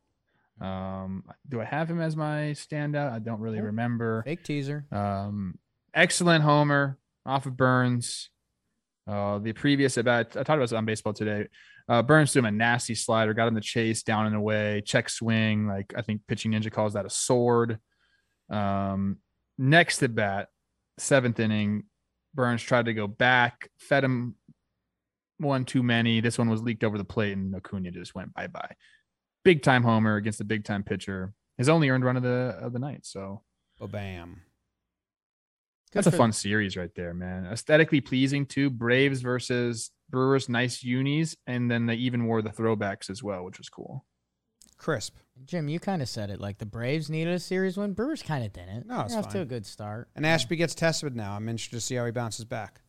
Um, 0.61 1.23
do 1.49 1.59
I 1.59 1.65
have 1.65 1.89
him 1.89 1.99
as 1.99 2.15
my 2.15 2.53
standout? 2.53 3.11
I 3.11 3.19
don't 3.19 3.39
really 3.39 3.59
remember. 3.59 4.23
Fake 4.23 4.43
teaser. 4.43 4.85
Um, 4.91 5.57
excellent 5.93 6.43
homer 6.43 6.97
off 7.25 7.45
of 7.45 7.57
Burns. 7.57 8.29
Uh, 9.07 9.39
the 9.39 9.53
previous 9.53 9.97
about 9.97 10.27
I 10.27 10.43
talked 10.43 10.49
about 10.49 10.61
this 10.61 10.73
on 10.73 10.85
baseball 10.85 11.13
today. 11.13 11.47
Uh, 11.89 12.01
Burns 12.01 12.31
threw 12.31 12.39
him 12.39 12.45
a 12.45 12.51
nasty 12.51 12.95
slider, 12.95 13.33
got 13.33 13.47
him 13.47 13.53
the 13.53 13.61
chase 13.61 14.03
down 14.03 14.25
and 14.25 14.35
away, 14.35 14.81
check 14.85 15.09
swing. 15.09 15.67
Like 15.67 15.93
I 15.95 16.01
think 16.01 16.21
pitching 16.27 16.51
ninja 16.51 16.71
calls 16.71 16.93
that 16.93 17.05
a 17.05 17.09
sword. 17.09 17.79
Um, 18.49 19.17
next 19.57 20.01
at 20.03 20.15
bat, 20.15 20.47
seventh 20.97 21.39
inning, 21.39 21.83
Burns 22.33 22.61
tried 22.63 22.85
to 22.85 22.93
go 22.93 23.07
back, 23.07 23.69
fed 23.77 24.03
him 24.03 24.35
one 25.37 25.65
too 25.65 25.83
many. 25.83 26.21
This 26.21 26.37
one 26.37 26.49
was 26.49 26.61
leaked 26.61 26.83
over 26.83 26.97
the 26.97 27.03
plate, 27.03 27.33
and 27.33 27.53
Acuna 27.53 27.91
just 27.91 28.15
went 28.15 28.33
bye 28.33 28.47
bye. 28.47 28.75
Big 29.43 29.61
time 29.61 29.83
homer 29.83 30.15
against 30.15 30.39
a 30.39 30.45
big 30.45 30.63
time 30.63 30.83
pitcher. 30.83 31.33
His 31.57 31.67
only 31.67 31.89
earned 31.89 32.05
run 32.05 32.15
of 32.15 32.23
the 32.23 32.57
of 32.61 32.71
the 32.71 32.79
night. 32.79 33.05
So 33.05 33.43
Oh, 33.81 33.87
bam. 33.87 34.41
That's 35.93 36.07
a 36.07 36.11
fun 36.11 36.31
series 36.31 36.75
right 36.77 36.93
there, 36.95 37.13
man. 37.13 37.45
Aesthetically 37.45 38.01
pleasing 38.01 38.45
too. 38.45 38.69
Braves 38.69 39.21
versus 39.21 39.91
Brewers, 40.09 40.49
nice 40.49 40.83
unis, 40.83 41.35
and 41.47 41.69
then 41.71 41.85
they 41.85 41.95
even 41.95 42.25
wore 42.25 42.41
the 42.41 42.49
throwbacks 42.49 43.09
as 43.09 43.23
well, 43.23 43.43
which 43.45 43.57
was 43.57 43.69
cool. 43.69 44.05
Crisp. 44.77 45.15
Jim, 45.45 45.69
you 45.69 45.79
kind 45.79 46.01
of 46.01 46.09
said 46.09 46.29
it. 46.29 46.39
Like 46.41 46.57
the 46.57 46.65
Braves 46.65 47.09
needed 47.09 47.33
a 47.33 47.39
series 47.39 47.77
win. 47.77 47.93
Brewers 47.93 48.21
kind 48.21 48.43
of 48.45 48.51
didn't. 48.53 48.85
No, 48.87 49.01
it's 49.01 49.13
They're 49.13 49.19
off 49.23 49.29
to 49.29 49.41
a 49.41 49.45
good 49.45 49.65
start. 49.65 50.09
And 50.15 50.25
Ashby 50.25 50.55
gets 50.57 50.75
tested 50.75 51.15
now. 51.15 51.35
I'm 51.35 51.47
interested 51.47 51.77
to 51.77 51.81
see 51.81 51.95
how 51.95 52.05
he 52.05 52.11
bounces 52.11 52.45
back. 52.45 52.81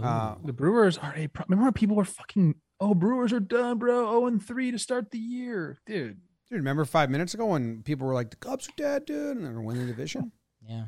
Uh, 0.00 0.34
The 0.44 0.52
Brewers 0.52 0.98
are 0.98 1.12
a. 1.14 1.28
pro- 1.28 1.44
Remember 1.48 1.64
when 1.66 1.72
people 1.74 1.96
were 1.96 2.04
fucking. 2.04 2.56
Oh, 2.80 2.94
Brewers 2.94 3.32
are 3.32 3.40
done, 3.40 3.78
bro. 3.78 4.08
Oh, 4.08 4.26
and 4.26 4.44
three 4.44 4.70
to 4.72 4.78
start 4.78 5.10
the 5.12 5.18
year, 5.18 5.78
dude. 5.86 6.16
dude, 6.50 6.58
remember 6.58 6.84
five 6.84 7.08
minutes 7.10 7.32
ago 7.34 7.46
when 7.46 7.82
people 7.84 8.06
were 8.06 8.14
like, 8.14 8.30
the 8.30 8.36
Cubs 8.36 8.66
are 8.68 8.72
dead, 8.76 9.04
dude, 9.04 9.36
and 9.36 9.44
they're 9.46 9.60
winning 9.60 9.82
the 9.86 9.92
division? 9.92 10.32
yeah. 10.68 10.86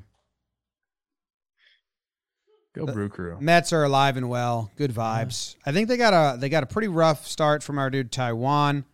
Go 2.77 2.87
Brew 2.93 3.09
Crew. 3.09 3.39
Mets 3.41 3.73
are 3.73 3.85
alive 3.85 4.17
and 4.17 4.29
well. 4.29 4.71
Good 4.77 4.93
vibes. 4.93 5.57
I 5.65 5.73
think 5.73 5.89
they 5.89 5.97
got 5.97 6.13
a 6.13 6.39
they 6.39 6.49
got 6.49 6.63
a 6.63 6.67
pretty 6.67 6.89
rough 6.89 7.27
start 7.27 7.63
from 7.63 7.79
our 7.79 7.89
dude 7.91 8.13
Taijuan. 8.13 8.85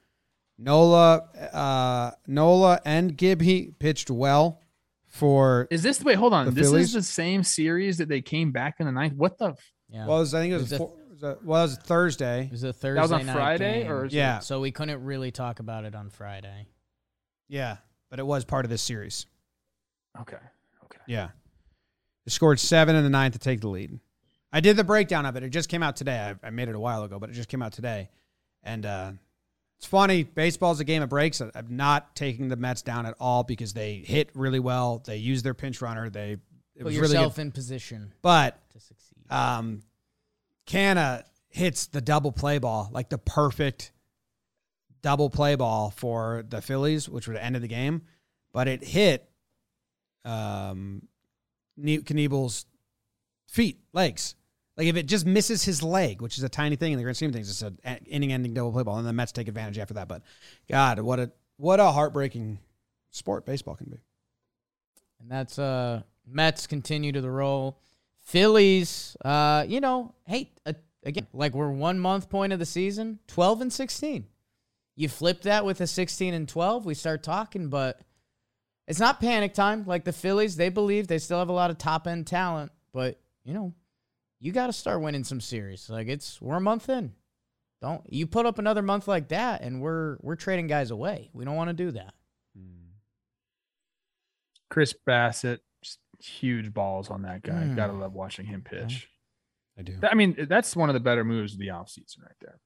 Nola, 0.58 1.22
uh, 1.52 2.10
Nola 2.26 2.80
and 2.84 3.16
Gibby 3.16 3.74
pitched 3.78 4.10
well 4.10 4.60
for 5.08 5.66
Is 5.70 5.82
this 5.82 5.98
the 5.98 6.04
way? 6.04 6.14
Hold 6.14 6.32
on. 6.32 6.54
This 6.54 6.68
Phillies? 6.68 6.86
is 6.88 6.92
the 6.92 7.02
same 7.02 7.42
series 7.42 7.98
that 7.98 8.08
they 8.08 8.20
came 8.22 8.52
back 8.52 8.76
in 8.78 8.86
the 8.86 8.92
ninth. 8.92 9.14
What 9.14 9.38
the? 9.38 9.46
f- 9.50 9.72
Yeah. 9.88 10.06
well, 10.06 10.18
was, 10.20 10.34
I 10.34 10.40
think 10.40 10.52
it 10.52 10.56
was, 10.58 10.62
It 10.62 10.64
was 10.64 10.72
a- 10.72 10.78
four, 10.78 10.92
it 11.00 11.10
was 11.10 11.22
a, 11.22 11.38
well, 11.42 11.60
it 11.60 11.64
was 11.64 11.76
Thursday. 11.78 12.44
it 12.44 12.50
was 12.52 12.62
a 12.62 12.72
Thursday 12.72 12.94
That 12.94 13.02
was 13.02 13.12
on 13.12 13.26
night 13.26 13.32
Friday, 13.34 13.82
game, 13.82 13.90
or 13.90 14.04
is 14.06 14.12
it- 14.12 14.16
Yeah, 14.16 14.38
so 14.38 14.60
we 14.60 14.70
couldn't 14.70 15.02
really 15.02 15.30
talk 15.32 15.58
about 15.58 15.84
it 15.84 15.94
on 15.96 16.08
Friday. 16.10 16.68
yeah, 17.48 17.78
but 18.10 18.20
it 18.20 18.26
was 18.26 18.44
part 18.44 18.64
of 18.64 18.70
this 18.70 18.82
series. 18.82 19.26
Okay. 20.20 20.36
Okay. 20.84 20.98
Yeah, 21.06 21.30
they 22.24 22.30
scored 22.30 22.61
seven 22.61 22.96
in 22.96 23.04
the 23.04 23.11
ninth 23.11 23.35
to 23.35 23.38
take 23.38 23.61
the 23.61 23.68
lead. 23.68 23.98
I 24.52 24.61
did 24.61 24.76
the 24.76 24.85
breakdown 24.85 25.24
of 25.26 25.37
it. 25.37 25.42
It 25.42 25.50
just 25.50 25.68
came 25.68 25.82
out 25.82 25.96
today. 25.96 26.18
I, 26.42 26.46
I 26.46 26.50
made 26.50 26.68
it 26.68 26.74
a 26.74 26.80
while 26.80 27.02
ago, 27.04 27.18
but 27.18 27.30
it 27.30 27.32
just 27.32 27.48
came 27.48 27.62
out 27.62 27.72
today, 27.72 28.11
and 28.62 28.85
uh, 28.85 29.12
it's 29.78 29.87
funny. 29.87 30.22
Baseball's 30.24 30.78
a 30.80 30.85
game 30.85 31.02
of 31.02 31.08
breaks. 31.08 31.40
I'm 31.40 31.52
not 31.70 32.14
taking 32.14 32.48
the 32.48 32.56
Mets 32.56 32.82
down 32.82 33.06
at 33.06 33.14
all 33.18 33.42
because 33.44 33.72
they 33.72 33.94
hit 33.96 34.30
really 34.35 34.61
well. 34.61 35.02
They 35.04 35.16
used 35.16 35.44
their 35.44 35.54
pinch 35.54 35.80
runner. 35.80 36.11
They 36.11 36.32
it 36.32 36.78
Put 36.78 36.85
was 36.85 36.98
really 36.98 37.14
yourself 37.14 37.38
in 37.38 37.50
position 37.50 38.12
But 38.22 38.58
to 38.70 38.80
succeed. 38.80 39.30
um, 39.30 39.82
Canha 40.66 41.24
hits 41.48 41.87
the 41.87 42.00
double 42.00 42.32
play 42.32 42.58
ball, 42.58 42.88
like 42.92 43.08
the 43.08 43.18
perfect 43.18 43.92
double 45.02 45.28
play 45.30 45.54
ball 45.54 45.90
for 45.90 46.44
the 46.48 46.62
Phillies, 46.62 47.08
which 47.08 47.26
would 47.26 47.37
have 47.37 47.44
ended 47.44 47.62
the 47.62 47.68
game. 47.68 48.02
But 48.52 48.68
it 48.68 48.85
hit 48.85 49.28
um, 50.24 51.08
Knievel's 51.78 52.66
feet, 53.46 53.80
legs. 53.92 54.35
Like 54.76 54.87
if 54.87 54.96
it 54.96 55.06
just 55.06 55.26
misses 55.26 55.64
his 55.64 55.82
leg, 55.82 56.22
which 56.22 56.38
is 56.38 56.44
a 56.44 56.48
tiny 56.48 56.76
thing 56.76 56.92
in 56.92 56.98
the 56.98 57.04
grand 57.04 57.16
scheme 57.16 57.28
of 57.28 57.35
things, 57.35 57.50
it's 57.50 57.62
an 57.62 57.98
inning-ending 58.06 58.54
double 58.54 58.72
play 58.72 58.82
ball, 58.82 58.98
and 58.98 59.06
the 59.06 59.12
Mets 59.12 59.32
take 59.32 59.48
advantage 59.48 59.78
after 59.78 59.94
that. 59.94 60.08
But 60.08 60.22
God, 60.68 60.98
what 61.00 61.20
a 61.20 61.30
what 61.56 61.78
a 61.78 61.92
heartbreaking 61.92 62.58
sport 63.11 63.44
baseball 63.44 63.76
can 63.76 63.90
be. 63.90 64.00
And 65.20 65.30
that's 65.30 65.58
uh 65.58 66.02
Mets 66.26 66.66
continue 66.66 67.12
to 67.12 67.20
the 67.20 67.30
roll. 67.30 67.78
Phillies, 68.22 69.16
uh, 69.24 69.64
you 69.66 69.80
know, 69.80 70.14
hey, 70.26 70.52
uh, 70.64 70.72
again, 71.04 71.26
like 71.32 71.54
we're 71.54 71.70
one 71.70 71.98
month 71.98 72.30
point 72.30 72.52
of 72.52 72.58
the 72.58 72.66
season, 72.66 73.18
12 73.26 73.62
and 73.62 73.72
16. 73.72 74.26
You 74.94 75.08
flip 75.08 75.42
that 75.42 75.64
with 75.64 75.80
a 75.80 75.87
16 75.87 76.32
and 76.32 76.48
12, 76.48 76.85
we 76.85 76.94
start 76.94 77.22
talking, 77.22 77.68
but 77.68 78.00
it's 78.86 79.00
not 79.00 79.20
panic 79.20 79.54
time. 79.54 79.84
Like 79.86 80.04
the 80.04 80.12
Phillies, 80.12 80.56
they 80.56 80.68
believe 80.68 81.06
they 81.06 81.18
still 81.18 81.38
have 81.38 81.48
a 81.48 81.52
lot 81.52 81.70
of 81.70 81.78
top 81.78 82.06
end 82.06 82.26
talent, 82.26 82.72
but 82.92 83.20
you 83.44 83.54
know, 83.54 83.74
you 84.40 84.52
got 84.52 84.66
to 84.66 84.72
start 84.72 85.00
winning 85.00 85.24
some 85.24 85.40
series. 85.40 85.88
Like 85.88 86.08
it's 86.08 86.40
we're 86.40 86.56
a 86.56 86.60
month 86.60 86.88
in. 86.88 87.12
Don't 87.80 88.02
you 88.08 88.26
put 88.26 88.46
up 88.46 88.58
another 88.58 88.82
month 88.82 89.08
like 89.08 89.28
that 89.28 89.62
and 89.62 89.80
we're 89.80 90.16
we're 90.20 90.36
trading 90.36 90.66
guys 90.66 90.90
away. 90.90 91.30
We 91.32 91.44
don't 91.44 91.56
want 91.56 91.68
to 91.68 91.74
do 91.74 91.90
that. 91.92 92.14
Chris 94.72 94.94
Bassitt, 95.06 95.58
huge 96.18 96.72
balls 96.72 97.10
on 97.10 97.22
that 97.22 97.42
guy. 97.42 97.52
Mm. 97.52 97.76
Gotta 97.76 97.92
love 97.92 98.14
watching 98.14 98.46
him 98.46 98.62
pitch. 98.62 99.06
I 99.78 99.82
do. 99.82 99.98
I 100.02 100.14
mean, 100.14 100.46
that's 100.48 100.74
one 100.74 100.88
of 100.88 100.94
the 100.94 101.00
better 101.00 101.24
moves 101.24 101.52
of 101.52 101.58
the 101.58 101.68
offseason 101.68 102.22
right 102.22 102.36
there. 102.40 102.58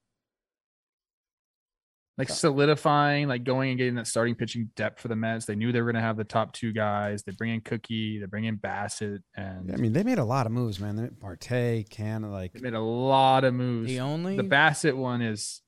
Like 2.18 2.31
solidifying, 2.31 3.29
like 3.29 3.44
going 3.44 3.68
and 3.70 3.79
getting 3.79 3.96
that 3.96 4.07
starting 4.07 4.35
pitching 4.35 4.70
depth 4.74 5.00
for 5.00 5.09
the 5.09 5.16
Mets. 5.16 5.44
They 5.44 5.55
knew 5.55 5.70
they 5.70 5.83
were 5.83 5.92
going 5.92 6.00
to 6.00 6.07
have 6.07 6.16
the 6.16 6.24
top 6.24 6.52
two 6.55 6.72
guys. 6.72 7.22
They 7.22 7.33
bring 7.33 7.52
in 7.52 7.61
Cookie, 7.61 8.18
they 8.18 8.24
bring 8.24 8.44
in 8.44 8.57
Bassitt, 8.57 9.18
and 9.37 9.70
I 9.70 9.76
mean, 9.76 9.92
they 9.92 10.02
made 10.02 10.18
a 10.18 10.24
lot 10.24 10.46
of 10.46 10.52
moves, 10.52 10.81
man. 10.81 10.96
They 10.96 11.09
Partey, 11.09 11.87
Canha, 11.88 12.31
like 12.33 12.55
they 12.55 12.61
made 12.61 12.72
a 12.72 12.81
lot 12.81 13.44
of 13.44 13.52
moves. 13.52 13.88
The 13.88 14.00
only 14.00 14.37
The 14.37 14.44
Bassitt 14.44 14.96
one 14.96 15.20
is, 15.20 15.61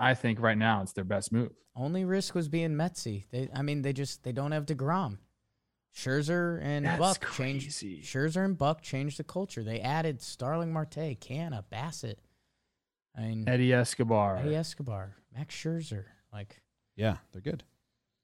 I 0.00 0.14
think, 0.14 0.40
right 0.40 0.58
now 0.58 0.82
it's 0.82 0.94
their 0.94 1.04
best 1.04 1.32
move. 1.32 1.52
Only 1.76 2.04
risk 2.04 2.34
was 2.34 2.48
being 2.48 2.70
Metsy. 2.72 3.26
They, 3.30 3.48
I 3.54 3.62
mean, 3.62 3.82
they 3.82 3.92
just 3.92 4.24
they 4.24 4.32
don't 4.32 4.50
have 4.50 4.66
Degrom. 4.66 5.18
Scherzer 5.96 6.60
and 6.62 6.86
That's 6.86 6.98
Buck 6.98 7.20
crazy. 7.20 7.70
changed. 7.70 8.06
Scherzer 8.12 8.44
and 8.44 8.58
Buck 8.58 8.82
changed 8.82 9.18
the 9.18 9.24
culture. 9.24 9.62
They 9.62 9.80
added 9.80 10.20
Starling 10.20 10.72
Marte, 10.72 11.18
Canha, 11.20 11.64
Bassitt. 11.72 12.16
I 13.18 13.22
mean, 13.22 13.48
Eddie 13.48 13.72
Escobar. 13.72 14.36
Eddie 14.36 14.54
Escobar, 14.54 15.16
Max 15.36 15.54
Scherzer. 15.54 16.04
Like 16.32 16.62
yeah, 16.96 17.16
they're 17.32 17.40
good. 17.42 17.64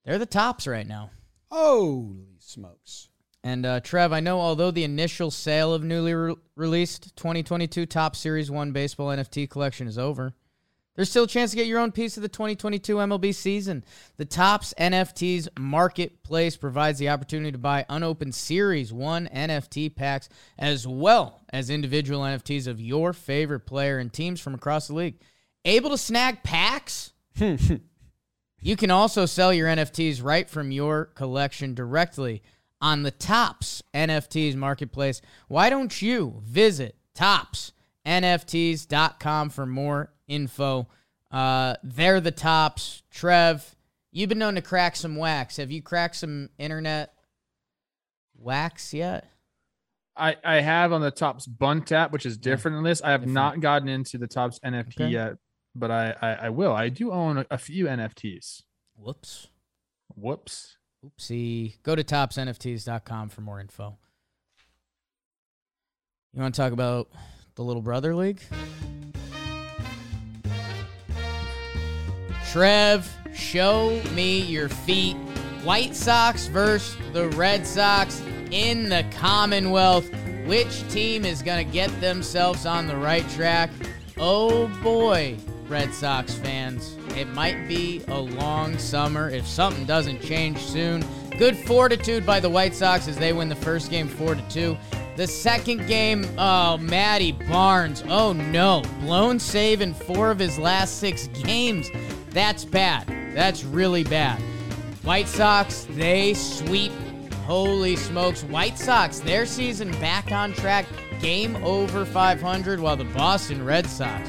they're 0.05 0.19
the 0.19 0.27
tops 0.27 0.67
right 0.67 0.87
now. 0.87 1.11
Holy 1.51 2.37
smokes! 2.39 3.09
And 3.43 3.67
uh, 3.67 3.81
Trev, 3.81 4.13
I 4.13 4.21
know 4.21 4.41
although 4.41 4.71
the 4.71 4.85
initial 4.85 5.31
sale 5.31 5.75
of 5.75 5.83
newly 5.83 6.15
re- 6.15 6.35
released 6.57 7.15
2022 7.17 7.87
Topps 7.87 8.19
Series 8.19 8.51
One 8.51 8.73
Baseball 8.73 9.09
NFT 9.09 9.51
collection 9.51 9.87
is 9.87 9.99
over, 9.99 10.35
There's 10.95 11.11
still 11.11 11.25
a 11.25 11.29
chance 11.29 11.51
to 11.51 11.57
get 11.57 11.67
your 11.67 11.81
own 11.81 11.91
piece 11.91 12.17
of 12.17 12.23
the 12.23 12.29
2022 12.29 12.95
MLB 12.97 13.35
season. 13.35 13.85
The 14.17 14.25
Topps 14.25 14.73
NFTs 14.79 15.49
marketplace 15.59 16.57
provides 16.57 17.01
the 17.01 17.09
opportunity 17.09 17.51
to 17.51 17.59
buy 17.59 17.85
unopened 17.89 18.37
Series 18.37 18.93
1 18.93 19.29
NFT 19.35 19.93
packs 19.95 20.29
as 20.57 20.87
well 20.87 21.43
as 21.53 21.69
individual 21.69 22.21
NFTs 22.21 22.69
of 22.69 22.81
your 22.81 23.13
favorite 23.13 23.67
player 23.67 23.99
and 23.99 24.13
teams 24.13 24.41
from 24.41 24.55
across 24.55 24.87
the 24.87 24.95
league. 24.95 25.17
Able 25.65 25.91
to 25.91 25.99
snag 25.99 26.45
packs? 26.45 27.13
you 28.61 28.77
can 28.77 28.93
also 28.93 29.27
sell 29.27 29.53
your 29.53 29.67
NFTs 29.69 30.23
right 30.23 30.49
from 30.49 30.71
your 30.71 31.07
collection 31.07 31.75
directly 31.75 32.41
on 32.81 33.03
the 33.03 33.11
Topps 33.11 33.83
NFTs 33.93 34.55
marketplace. 34.55 35.21
Why 35.49 35.71
don't 35.71 36.01
you 36.01 36.41
visit 36.45 36.95
toppsnfts.com 37.17 39.51
for 39.51 39.67
more 39.67 40.14
info. 40.29 40.89
Uh, 41.31 41.75
they're 41.83 42.21
the 42.21 42.31
tops. 42.31 43.03
Trev, 43.11 43.75
you've 44.13 44.29
been 44.29 44.39
known 44.39 44.55
to 44.55 44.63
crack 44.63 44.97
some 44.97 45.17
wax. 45.17 45.57
Have 45.57 45.71
you 45.71 45.83
cracked 45.83 46.17
some 46.17 46.51
internet 46.59 47.15
wax 48.37 48.95
yet? 48.95 49.29
I, 50.17 50.37
I 50.45 50.61
have 50.61 50.93
on 50.93 51.01
the 51.01 51.11
Topps 51.11 51.47
Bunt 51.47 51.91
app, 51.91 52.13
which 52.13 52.25
is 52.25 52.37
different 52.37 52.77
than 52.77 52.85
this. 52.85 53.03
I 53.03 53.11
have 53.11 53.23
different. 53.23 53.35
not 53.35 53.61
gotten 53.61 53.89
into 53.89 54.17
the 54.17 54.29
Topps 54.29 54.61
NFT 54.65 54.95
okay. 54.95 55.09
yet, 55.09 55.39
but 55.75 55.91
I, 55.91 56.15
I, 56.23 56.33
I 56.33 56.49
will. 56.51 56.73
I 56.73 56.89
do 56.89 57.11
own 57.11 57.39
a, 57.39 57.47
a 57.51 57.59
few 57.59 57.87
NFTs. 57.87 58.63
Whoops. 58.97 59.49
Whoops. 60.15 60.77
Oopsie. 61.05 61.83
Go 61.83 61.97
to 61.97 62.05
toppsnfts.com 62.05 63.29
for 63.29 63.41
more 63.41 63.61
info. 63.61 63.99
You 66.33 66.43
want 66.43 66.55
to 66.55 66.61
talk 66.61 66.73
about 66.73 67.11
the 67.55 67.63
Little 67.63 67.83
Brother 67.83 68.15
League? 68.15 68.41
Trev, 72.55 73.13
show 73.35 74.01
me 74.13 74.39
your 74.39 74.69
feet. 74.69 75.17
White 75.65 75.93
Sox 75.97 76.47
versus 76.47 76.97
the 77.13 77.29
Red 77.31 77.67
Sox 77.67 78.23
in 78.53 78.89
the 78.89 79.05
Commonwealth. 79.11 80.09
Which 80.47 80.89
team 80.89 81.25
is 81.25 81.43
going 81.43 81.67
to 81.67 81.73
get 81.73 81.91
themselves 82.01 82.65
on 82.65 82.87
the 82.87 82.97
right 82.97 83.29
track? 83.31 83.71
Oh 84.19 84.69
boy, 84.85 85.37
Red 85.67 85.93
Sox 85.93 86.35
fans. 86.35 86.97
It 87.17 87.27
might 87.27 87.67
be 87.67 88.05
a 88.07 88.21
long 88.21 88.79
summer 88.79 89.31
if 89.31 89.49
something 89.49 89.85
doesn't 89.85 90.23
change 90.23 90.59
soon. 90.59 91.05
Good 91.37 91.57
fortitude 91.57 92.25
by 92.25 92.39
the 92.39 92.51
White 92.51 92.77
Sox 92.77 93.09
as 93.09 93.17
they 93.17 93.33
win 93.33 93.49
the 93.49 93.57
first 93.57 93.91
game 93.91 94.07
4 94.07 94.37
to 94.37 94.49
2. 94.49 94.77
The 95.17 95.27
second 95.29 95.87
game, 95.87 96.25
oh, 96.39 96.77
Matty 96.79 97.31
Barnes. 97.33 98.03
Oh 98.09 98.33
no. 98.33 98.83
Blown 99.01 99.39
save 99.39 99.81
in 99.81 99.95
four 99.95 100.33
of 100.33 100.41
his 100.41 100.59
last 100.59 100.99
six 100.99 101.27
games. 101.45 101.89
That's 102.35 102.65
bad. 102.65 103.07
That's 103.33 103.63
really 103.63 104.03
bad. 104.03 104.43
White 105.05 105.29
Sox, 105.29 105.87
they 105.91 106.35
sweep. 106.35 106.91
Holy 107.47 107.95
smokes. 107.95 108.43
White 108.43 108.77
Sox, 108.77 109.21
their 109.21 109.47
season 109.47 109.93
back 109.93 110.33
on 110.33 110.53
track. 110.53 110.87
Game 111.21 111.57
over 111.65 112.05
500, 112.05 112.81
while 112.81 112.97
the 112.97 113.05
Boston 113.05 113.65
Red 113.65 113.87
Sox, 113.87 114.29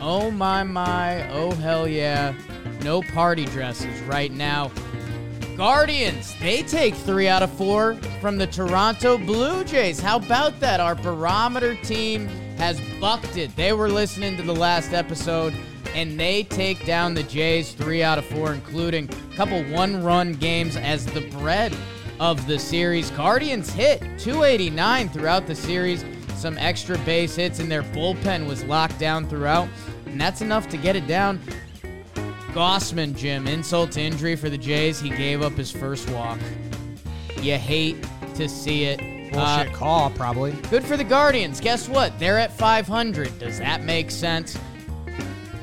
oh 0.00 0.30
my, 0.30 0.62
my, 0.62 1.28
oh 1.32 1.52
hell 1.52 1.88
yeah. 1.88 2.34
No 2.82 3.00
party 3.00 3.46
dresses 3.46 4.00
right 4.02 4.30
now. 4.30 4.70
Guardians, 5.56 6.34
they 6.40 6.62
take 6.62 6.94
three 6.94 7.26
out 7.26 7.42
of 7.42 7.50
four 7.52 7.94
from 8.20 8.36
the 8.36 8.46
Toronto 8.46 9.16
Blue 9.16 9.64
Jays. 9.64 9.98
How 9.98 10.18
about 10.18 10.60
that? 10.60 10.78
Our 10.78 10.94
barometer 10.94 11.74
team 11.76 12.28
has 12.58 12.78
bucked 13.00 13.38
it. 13.38 13.54
They 13.56 13.72
were 13.72 13.88
listening 13.88 14.36
to 14.36 14.42
the 14.42 14.54
last 14.54 14.92
episode 14.92 15.54
and 15.94 16.18
they 16.18 16.44
take 16.44 16.84
down 16.84 17.14
the 17.14 17.22
Jays 17.22 17.72
three 17.72 18.02
out 18.02 18.18
of 18.18 18.24
four, 18.26 18.52
including 18.52 19.08
a 19.08 19.36
couple 19.36 19.62
one 19.64 20.02
run 20.02 20.34
games 20.34 20.76
as 20.76 21.06
the 21.06 21.22
bread 21.30 21.76
of 22.18 22.46
the 22.46 22.58
series. 22.58 23.10
Guardians 23.12 23.70
hit 23.70 24.00
289 24.18 25.08
throughout 25.08 25.46
the 25.46 25.54
series, 25.54 26.04
some 26.34 26.58
extra 26.58 26.98
base 26.98 27.36
hits, 27.36 27.58
and 27.58 27.70
their 27.70 27.82
bullpen 27.82 28.46
was 28.46 28.62
locked 28.64 28.98
down 28.98 29.28
throughout, 29.28 29.68
and 30.06 30.20
that's 30.20 30.42
enough 30.42 30.68
to 30.68 30.76
get 30.76 30.96
it 30.96 31.06
down. 31.06 31.40
Gausman, 32.52 33.16
Jim, 33.16 33.46
insult 33.46 33.92
to 33.92 34.00
injury 34.00 34.34
for 34.36 34.50
the 34.50 34.58
Jays. 34.58 35.00
He 35.00 35.10
gave 35.10 35.40
up 35.40 35.52
his 35.52 35.70
first 35.70 36.10
walk. 36.10 36.38
You 37.40 37.56
hate 37.56 37.96
to 38.34 38.48
see 38.48 38.84
it. 38.84 38.98
Bullshit 39.32 39.72
uh, 39.72 39.72
call, 39.72 40.10
probably. 40.10 40.52
Good 40.68 40.84
for 40.84 40.96
the 40.96 41.04
Guardians. 41.04 41.60
Guess 41.60 41.88
what? 41.88 42.18
They're 42.18 42.38
at 42.38 42.52
500. 42.52 43.38
Does 43.38 43.58
that 43.60 43.84
make 43.84 44.10
sense? 44.10 44.58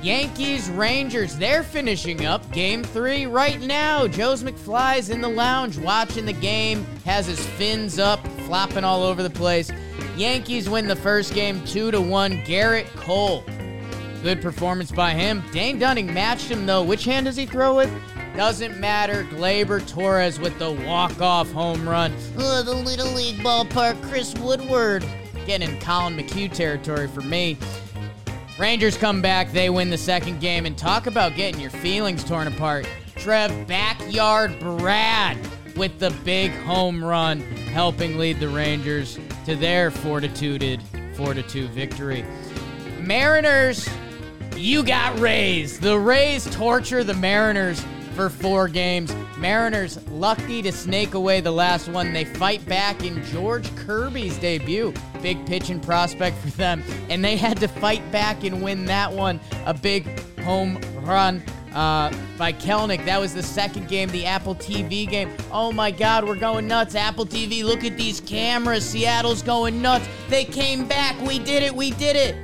Yankees 0.08 0.70
Rangers, 0.70 1.36
they're 1.36 1.64
finishing 1.64 2.26
up 2.26 2.50
game 2.54 2.82
three 2.82 3.26
right 3.26 3.60
now. 3.60 4.08
Joe's 4.08 4.42
McFly's 4.42 5.10
in 5.10 5.20
the 5.20 5.28
lounge 5.28 5.78
watching 5.78 6.26
the 6.26 6.32
game, 6.32 6.86
has 7.04 7.26
his 7.26 7.46
fins 7.46 8.00
up, 8.00 8.26
flopping 8.46 8.86
all 8.86 9.04
over 9.04 9.22
the 9.22 9.30
place. 9.30 9.70
Yankees 10.16 10.70
win 10.70 10.88
the 10.88 10.96
first 10.96 11.34
game 11.34 11.62
2 11.66 11.92
to 11.92 12.00
1. 12.00 12.38
Gerrit 12.44 12.86
Cole. 12.96 13.44
Good 14.24 14.42
performance 14.42 14.94
by 14.94 15.12
him. 15.12 15.44
Dane 15.52 15.78
Dunning 15.78 16.14
matched 16.14 16.50
him 16.50 16.66
though. 16.66 16.84
Which 16.84 17.04
hand 17.04 17.26
does 17.26 17.36
he 17.36 17.46
throw 17.46 17.76
with? 17.76 17.94
Doesn't 18.34 18.80
matter. 18.80 19.26
Gleyber 19.26 19.86
Torres 19.90 20.40
with 20.40 20.58
the 20.58 20.72
walk-off 20.72 21.52
home 21.52 21.88
run. 21.88 22.16
Oh, 22.38 22.64
the 22.64 22.74
Little 22.74 23.12
League 23.12 23.40
ballpark. 23.40 24.02
Chris 24.04 24.34
Woodward. 24.36 25.06
Getting 25.46 25.70
in 25.70 25.82
Collin 25.82 26.16
McHugh 26.16 26.54
territory 26.54 27.10
for 27.10 27.22
me. 27.22 27.58
Rangers 28.60 28.98
come 28.98 29.22
back, 29.22 29.52
they 29.52 29.70
win 29.70 29.92
the 29.92 29.98
second 29.98 30.42
game, 30.42 30.66
and 30.66 30.76
talk 30.76 31.06
about 31.06 31.36
getting 31.36 31.62
your 31.62 31.70
feelings 31.70 32.24
torn 32.24 32.48
apart. 32.48 32.88
Trev 33.16 33.68
Backyard 33.68 34.60
Brad 34.60 35.38
with 35.76 36.00
the 36.00 36.10
big 36.26 36.52
home 36.52 37.04
run, 37.04 37.42
helping 37.42 38.18
lead 38.18 38.40
the 38.40 38.50
Rangers 38.50 39.20
to 39.46 39.56
their 39.56 39.92
fortituded 39.92 40.82
4 41.14 41.36
2 41.36 41.68
victory. 41.68 42.26
Mariners, 43.00 43.88
you 44.56 44.82
got 44.82 45.20
Rays. 45.20 45.80
The 45.80 45.98
Rays 45.98 46.50
torture 46.50 47.04
the 47.04 47.14
Mariners 47.14 47.86
for 48.16 48.28
four 48.28 48.68
games. 48.68 49.14
Mariners 49.38 50.04
lucky 50.10 50.64
to 50.64 50.72
snake 50.72 51.14
away 51.14 51.42
the 51.42 51.52
last 51.52 51.88
one. 51.90 52.12
They 52.12 52.26
fight 52.26 52.66
back 52.66 53.04
in 53.04 53.24
George 53.26 53.74
Kirby's 53.76 54.40
debut. 54.40 54.92
Big 55.22 55.46
pitching 55.46 55.80
prospect 55.80 56.38
for 56.38 56.50
them. 56.50 56.84
And 57.10 57.24
they 57.24 57.38
had 57.38 57.60
to 57.60 57.68
fight 57.68 58.10
back 58.12 58.44
and 58.44 58.62
win 58.62 58.86
that 58.86 59.12
one. 59.12 59.40
A 59.66 59.74
big 59.74 60.08
home 60.40 60.80
run 61.02 61.44
uh, 61.74 62.12
by 62.38 62.54
Kelenic. 62.54 63.06
That 63.06 63.20
was 63.20 63.34
the 63.34 63.44
second 63.44 63.88
game, 63.88 64.10
the 64.10 64.26
Apple 64.26 64.56
TV 64.56 65.08
game. 65.08 65.32
Oh 65.52 65.72
my 65.72 65.92
God, 65.92 66.26
we're 66.26 66.36
going 66.36 66.68
nuts. 66.68 66.96
Apple 66.96 67.26
TV, 67.26 67.64
look 67.64 67.84
at 67.84 67.98
these 67.98 68.20
cameras. 68.22 68.84
Seattle's 68.84 69.42
going 69.42 69.82
nuts. 69.82 70.08
They 70.30 70.46
came 70.46 70.88
back. 70.88 71.20
We 71.22 71.40
did 71.40 71.64
it. 71.64 71.76
We 71.76 71.92
did 71.92 72.16
it. 72.16 72.36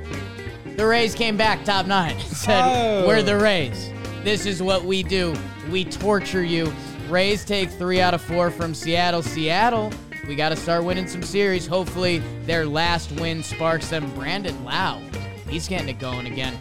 The 0.76 0.86
Rays 0.86 1.14
came 1.14 1.36
back, 1.36 1.64
top 1.64 1.86
nine, 1.86 2.18
said, 2.20 2.62
oh. 2.64 3.06
We're 3.06 3.22
the 3.22 3.38
Rays. 3.38 3.92
This 4.24 4.44
is 4.44 4.60
what 4.60 4.84
we 4.84 5.04
do. 5.04 5.34
We 5.70 5.84
torture 5.84 6.42
you. 6.42 6.72
Rays 7.08 7.44
take 7.44 7.70
three 7.70 8.00
out 8.00 8.12
of 8.12 8.22
four 8.22 8.50
from 8.50 8.74
Seattle. 8.74 9.22
Seattle, 9.22 9.92
we 10.26 10.34
got 10.34 10.50
to 10.50 10.56
start 10.56 10.84
winning 10.84 11.06
some 11.06 11.22
series. 11.22 11.66
Hopefully, 11.66 12.18
their 12.44 12.66
last 12.66 13.12
win 13.12 13.42
sparks 13.42 13.88
them. 13.88 14.10
Brandon 14.14 14.64
Lowe, 14.64 15.00
he's 15.48 15.68
getting 15.68 15.88
it 15.88 15.98
going 15.98 16.26
again. 16.26 16.58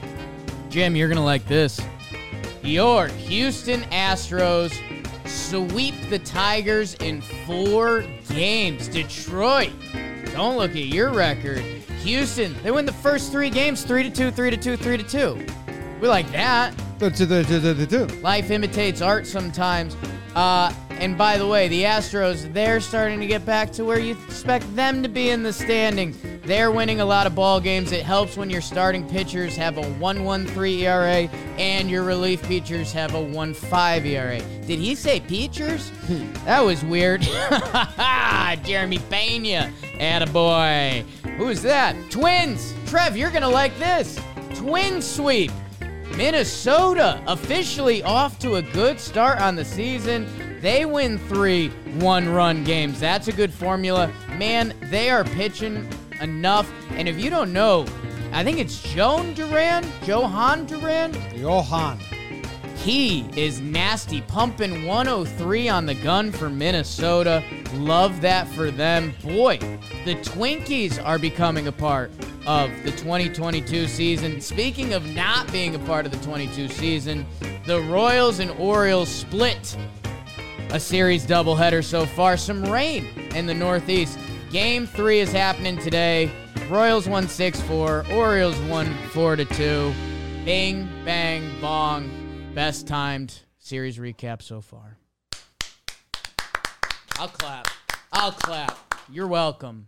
Jim, 0.69 0.95
you're 0.95 1.07
going 1.07 1.17
to 1.17 1.23
like 1.23 1.47
this. 1.47 1.79
Your 2.61 3.07
Houston 3.07 3.81
Astros 3.83 4.73
sweep 5.27 5.95
the 6.09 6.19
Tigers 6.19 6.95
in 6.95 7.21
four 7.21 8.05
games. 8.29 8.87
Detroit, 8.87 9.71
don't 10.33 10.57
look 10.57 10.71
at 10.71 10.85
your 10.85 11.11
record. 11.11 11.59
Houston, 12.03 12.55
they 12.63 12.71
win 12.71 12.85
the 12.85 12.91
first 12.91 13.31
three 13.31 13.49
games 13.49 13.83
3 13.83 14.03
to 14.03 14.09
2, 14.09 14.31
3 14.31 14.49
to 14.49 14.57
2, 14.57 14.77
3 14.77 14.97
to 14.97 15.03
2. 15.03 15.45
We 16.01 16.07
like 16.07 16.29
that. 16.31 16.73
Life 18.21 18.51
imitates 18.51 19.01
art 19.01 19.25
sometimes. 19.25 19.95
Uh, 20.35 20.73
and 20.99 21.17
by 21.17 21.37
the 21.37 21.47
way, 21.47 21.67
the 21.67 21.83
Astros, 21.83 22.51
they're 22.53 22.79
starting 22.79 23.19
to 23.19 23.27
get 23.27 23.45
back 23.45 23.71
to 23.73 23.85
where 23.85 23.99
you 23.99 24.17
expect 24.25 24.73
them 24.75 25.03
to 25.03 25.09
be 25.09 25.29
in 25.29 25.43
the 25.43 25.53
standing. 25.53 26.15
They're 26.45 26.71
winning 26.71 26.99
a 26.99 27.05
lot 27.05 27.27
of 27.27 27.35
ball 27.35 27.59
games. 27.59 27.91
It 27.91 28.03
helps 28.03 28.37
when 28.37 28.49
your 28.49 28.61
starting 28.61 29.07
pitchers 29.07 29.55
have 29.55 29.77
a 29.77 29.81
1.13 29.81 30.79
ERA 30.79 31.29
and 31.57 31.89
your 31.89 32.03
relief 32.03 32.43
pitchers 32.43 32.91
have 32.93 33.15
a 33.15 33.17
1.5 33.17 34.05
ERA. 34.05 34.39
Did 34.65 34.79
he 34.79 34.95
say 34.95 35.19
pitchers? 35.21 35.89
Hmm. 36.07 36.31
that 36.45 36.59
was 36.61 36.83
weird. 36.83 37.21
Jeremy 38.65 38.99
Pena. 39.09 39.71
Attaboy. 39.99 41.03
Who's 41.37 41.61
that? 41.61 41.95
Twins. 42.09 42.73
Trev, 42.87 43.15
you're 43.17 43.31
going 43.31 43.41
to 43.43 43.47
like 43.47 43.77
this. 43.77 44.19
Twin 44.55 45.01
sweep. 45.01 45.51
Minnesota 46.15 47.23
officially 47.25 48.03
off 48.03 48.37
to 48.39 48.55
a 48.55 48.61
good 48.61 48.99
start 48.99 49.41
on 49.41 49.55
the 49.55 49.65
season. 49.65 50.52
They 50.63 50.85
win 50.85 51.17
three 51.17 51.67
one 51.99 52.29
run 52.29 52.63
games. 52.63 52.97
That's 52.97 53.27
a 53.27 53.33
good 53.33 53.53
formula. 53.53 54.09
Man, 54.37 54.73
they 54.83 55.09
are 55.09 55.25
pitching 55.25 55.85
enough. 56.21 56.71
And 56.91 57.09
if 57.09 57.19
you 57.19 57.29
don't 57.29 57.51
know, 57.51 57.85
I 58.31 58.45
think 58.45 58.59
it's 58.59 58.81
Joan 58.81 59.33
Duran, 59.33 59.85
Johan 60.05 60.65
Duran. 60.65 61.17
Johan. 61.35 61.99
He 62.77 63.27
is 63.35 63.59
nasty, 63.59 64.21
pumping 64.21 64.85
103 64.85 65.67
on 65.67 65.85
the 65.85 65.95
gun 65.95 66.31
for 66.31 66.49
Minnesota. 66.49 67.43
Love 67.73 68.21
that 68.21 68.47
for 68.47 68.71
them. 68.71 69.13
Boy, 69.21 69.57
the 70.05 70.15
Twinkies 70.15 70.97
are 71.03 71.19
becoming 71.19 71.67
a 71.67 71.73
part 71.73 72.09
of 72.47 72.71
the 72.83 72.91
2022 72.91 73.85
season. 73.87 74.39
Speaking 74.39 74.93
of 74.93 75.05
not 75.13 75.51
being 75.51 75.75
a 75.75 75.79
part 75.79 76.05
of 76.05 76.13
the 76.13 76.25
22 76.25 76.69
season, 76.69 77.25
the 77.65 77.81
Royals 77.81 78.39
and 78.39 78.51
Orioles 78.51 79.09
split 79.09 79.75
a 80.73 80.79
series 80.79 81.23
doubleheader 81.23 81.83
so 81.83 82.03
far. 82.03 82.35
Some 82.35 82.63
rain 82.65 83.07
in 83.35 83.45
the 83.45 83.53
Northeast. 83.53 84.17
Game 84.51 84.87
three 84.87 85.19
is 85.19 85.31
happening 85.31 85.77
today. 85.77 86.31
Royals 86.67 87.07
won 87.07 87.27
6 87.27 87.61
4, 87.61 88.05
Orioles 88.11 88.59
won 88.61 88.91
4 89.11 89.35
2. 89.37 89.93
Bing, 90.43 90.89
bang, 91.05 91.47
bong. 91.61 92.09
Best 92.55 92.87
timed 92.87 93.41
series 93.59 93.99
recap 93.99 94.41
so 94.41 94.61
far. 94.61 94.97
I'll 97.19 97.27
clap. 97.27 97.67
I'll 98.11 98.31
clap. 98.31 98.75
You're 99.11 99.27
welcome. 99.27 99.87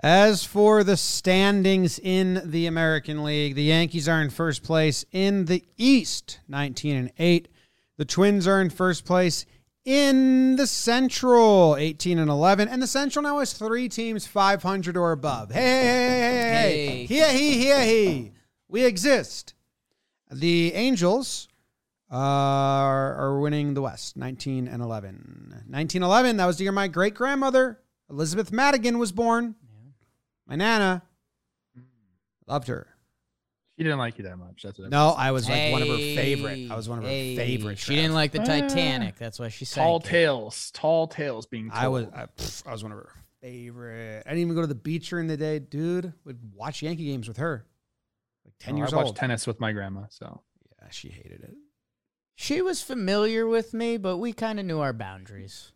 As 0.00 0.44
for 0.44 0.84
the 0.84 0.96
standings 0.96 1.98
in 1.98 2.42
the 2.44 2.66
American 2.66 3.24
League, 3.24 3.56
the 3.56 3.64
Yankees 3.64 4.08
are 4.08 4.22
in 4.22 4.30
first 4.30 4.62
place 4.62 5.04
in 5.10 5.46
the 5.46 5.64
East, 5.76 6.38
19 6.46 6.96
and 6.96 7.12
8. 7.18 7.48
The 7.96 8.04
Twins 8.04 8.46
are 8.46 8.60
in 8.60 8.70
first 8.70 9.04
place 9.04 9.46
in 9.86 10.56
the 10.56 10.66
Central, 10.66 11.76
18 11.76 12.18
and 12.18 12.28
11. 12.28 12.68
And 12.68 12.82
the 12.82 12.86
Central 12.88 13.22
now 13.22 13.38
has 13.38 13.52
three 13.54 13.88
teams 13.88 14.26
500 14.26 14.96
or 14.96 15.12
above. 15.12 15.52
Hey, 15.52 15.60
hey, 15.60 15.70
hey, 15.70 16.20
hey, 16.20 16.50
hey. 16.50 16.86
Hey. 16.86 17.06
Here, 17.06 17.32
he, 17.32 17.58
here, 17.58 17.82
he. 17.82 18.32
We 18.68 18.84
exist. 18.84 19.54
The 20.30 20.74
Angels 20.74 21.48
uh, 22.10 22.16
are, 22.16 23.14
are 23.14 23.40
winning 23.40 23.74
the 23.74 23.82
West, 23.82 24.16
19 24.16 24.66
and 24.66 24.82
11. 24.82 25.64
1911, 25.68 26.36
that 26.36 26.46
was 26.46 26.58
the 26.58 26.64
year 26.64 26.72
my 26.72 26.88
great 26.88 27.14
grandmother, 27.14 27.80
Elizabeth 28.10 28.52
Madigan, 28.52 28.98
was 28.98 29.12
born. 29.12 29.54
My 30.48 30.56
nana 30.56 31.02
loved 32.46 32.66
her. 32.68 32.95
She 33.76 33.84
didn't 33.84 33.98
like 33.98 34.16
you 34.16 34.24
that 34.24 34.38
much. 34.38 34.62
That's 34.62 34.78
what. 34.78 34.88
No, 34.90 35.10
I 35.10 35.32
was 35.32 35.48
like 35.48 35.70
one 35.70 35.82
of 35.82 35.88
her 35.88 35.96
favorite. 35.96 36.70
I 36.70 36.76
was 36.76 36.88
one 36.88 36.98
of 36.98 37.04
her 37.04 37.10
hey. 37.10 37.36
favorite. 37.36 37.78
She 37.78 37.94
didn't 37.94 38.14
like 38.14 38.32
the 38.32 38.40
Ah. 38.40 38.44
Titanic. 38.44 39.16
That's 39.16 39.38
why 39.38 39.48
she 39.48 39.64
said 39.66 39.82
tall 39.82 40.00
tales, 40.00 40.70
tall 40.72 41.06
tales 41.08 41.44
being. 41.46 41.70
Told. 41.70 41.82
I 41.82 41.88
was. 41.88 42.06
I, 42.14 42.26
pff, 42.36 42.66
I 42.66 42.72
was 42.72 42.82
one 42.82 42.92
of 42.92 42.98
her 42.98 43.10
favorite. 43.42 44.22
I 44.24 44.30
didn't 44.30 44.40
even 44.42 44.54
go 44.54 44.62
to 44.62 44.66
the 44.66 44.74
beach 44.74 45.10
during 45.10 45.26
the 45.26 45.36
day, 45.36 45.58
dude. 45.58 46.12
Would 46.24 46.38
watch 46.54 46.80
Yankee 46.82 47.04
games 47.04 47.28
with 47.28 47.36
her. 47.36 47.66
Like 48.46 48.54
ten 48.58 48.74
Oh, 48.74 48.78
years 48.78 48.92
I 48.94 48.96
watched 48.96 49.06
old. 49.08 49.16
tennis 49.16 49.46
with 49.46 49.60
my 49.60 49.72
grandma. 49.72 50.04
So 50.08 50.40
Yeah, 50.80 50.88
she 50.90 51.08
hated 51.10 51.42
it. 51.42 51.54
She 52.34 52.62
was 52.62 52.82
familiar 52.82 53.46
with 53.46 53.74
me, 53.74 53.98
but 53.98 54.16
we 54.18 54.32
kind 54.32 54.58
of 54.58 54.64
knew 54.66 54.80
our 54.80 54.92
boundaries. 54.94 55.72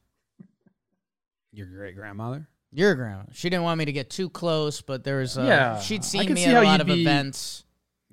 Your 1.53 1.67
great 1.67 1.97
grandmother. 1.97 2.49
Your 2.73 2.95
grandma. 2.95 3.25
She 3.33 3.51
didn't 3.51 3.65
want 3.65 3.79
me 3.79 3.85
to 3.87 3.93
get 3.93 4.09
too 4.11 4.31
close, 4.31 4.81
but 4.81 5.03
there 5.05 5.19
was 5.19 5.37
uh, 5.37 5.43
Yeah, 5.43 5.81
she'd 5.81 6.03
I 6.03 6.05
seen 6.05 6.25
can 6.27 6.35
me 6.35 6.45
see 6.45 6.51
at 6.51 6.55
how 6.55 6.63
a 6.63 6.65
lot 6.65 6.73
you'd 6.73 6.81
of 6.83 6.87
be- 6.87 7.01
events. 7.03 7.65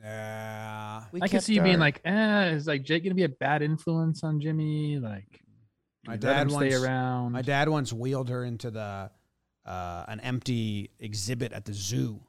Yeah. 0.02 1.04
We 1.12 1.22
I 1.22 1.28
can 1.28 1.38
kept 1.38 1.46
see 1.46 1.56
you 1.56 1.62
being 1.62 1.80
like, 1.80 2.02
eh, 2.06 2.50
is 2.52 2.68
like 2.68 2.84
Jake 2.84 3.04
gonna 3.04 3.16
be 3.16 3.24
a 3.24 3.30
bad 3.30 3.62
influence 3.62 4.24
on 4.24 4.40
Jimmy? 4.40 5.00
Like, 5.00 5.42
My 6.06 6.14
let 6.14 6.22
dad 6.22 6.42
him 6.44 6.50
stay 6.52 6.58
once- 6.70 6.76
around. 6.84 7.32
My 7.34 7.42
dad 7.42 7.70
once 7.70 7.92
wheeled 7.92 8.30
her 8.30 8.44
into 8.44 8.72
the 8.72 9.12
uh, 9.66 10.06
an 10.08 10.20
empty 10.22 10.92
exhibit 11.00 11.52
at 11.52 11.66
the 11.66 11.74
zoo, 11.74 12.22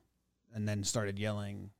and 0.54 0.68
then 0.68 0.82
started 0.82 1.18
yelling, 1.18 1.70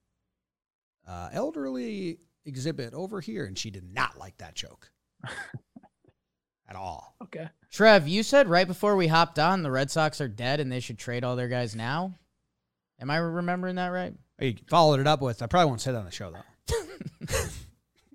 uh, 1.07 1.31
"Elderly 1.33 2.21
exhibit 2.45 2.95
over 2.95 3.21
here," 3.21 3.45
and 3.45 3.59
she 3.59 3.71
did 3.71 3.93
not 3.93 4.17
like 4.19 4.37
that 4.39 4.55
joke 4.55 4.93
at 6.69 6.77
all. 6.77 7.17
Okay. 7.23 7.49
Trev, 7.73 8.07
you 8.07 8.23
said 8.23 8.47
right 8.49 8.67
before 8.69 8.95
we 8.95 9.09
hopped 9.09 9.39
on 9.39 9.63
the 9.63 9.71
Red 9.71 9.91
Sox 9.91 10.21
are 10.21 10.29
dead 10.29 10.61
and 10.61 10.71
they 10.71 10.81
should 10.81 10.99
trade 10.99 11.25
all 11.25 11.35
their 11.37 11.49
guys 11.49 11.75
now. 11.75 12.15
Am 13.01 13.11
I 13.11 13.17
remembering 13.17 13.77
that 13.77 13.89
right? 13.89 14.15
You 14.41 14.55
followed 14.69 15.01
it 15.01 15.07
up 15.07 15.21
with, 15.21 15.43
"I 15.43 15.47
probably 15.47 15.67
won't 15.67 15.81
say 15.81 15.93
that 15.93 15.99
on 15.99 16.05
the 16.05 16.11
show 16.11 16.31
though." 16.31 16.77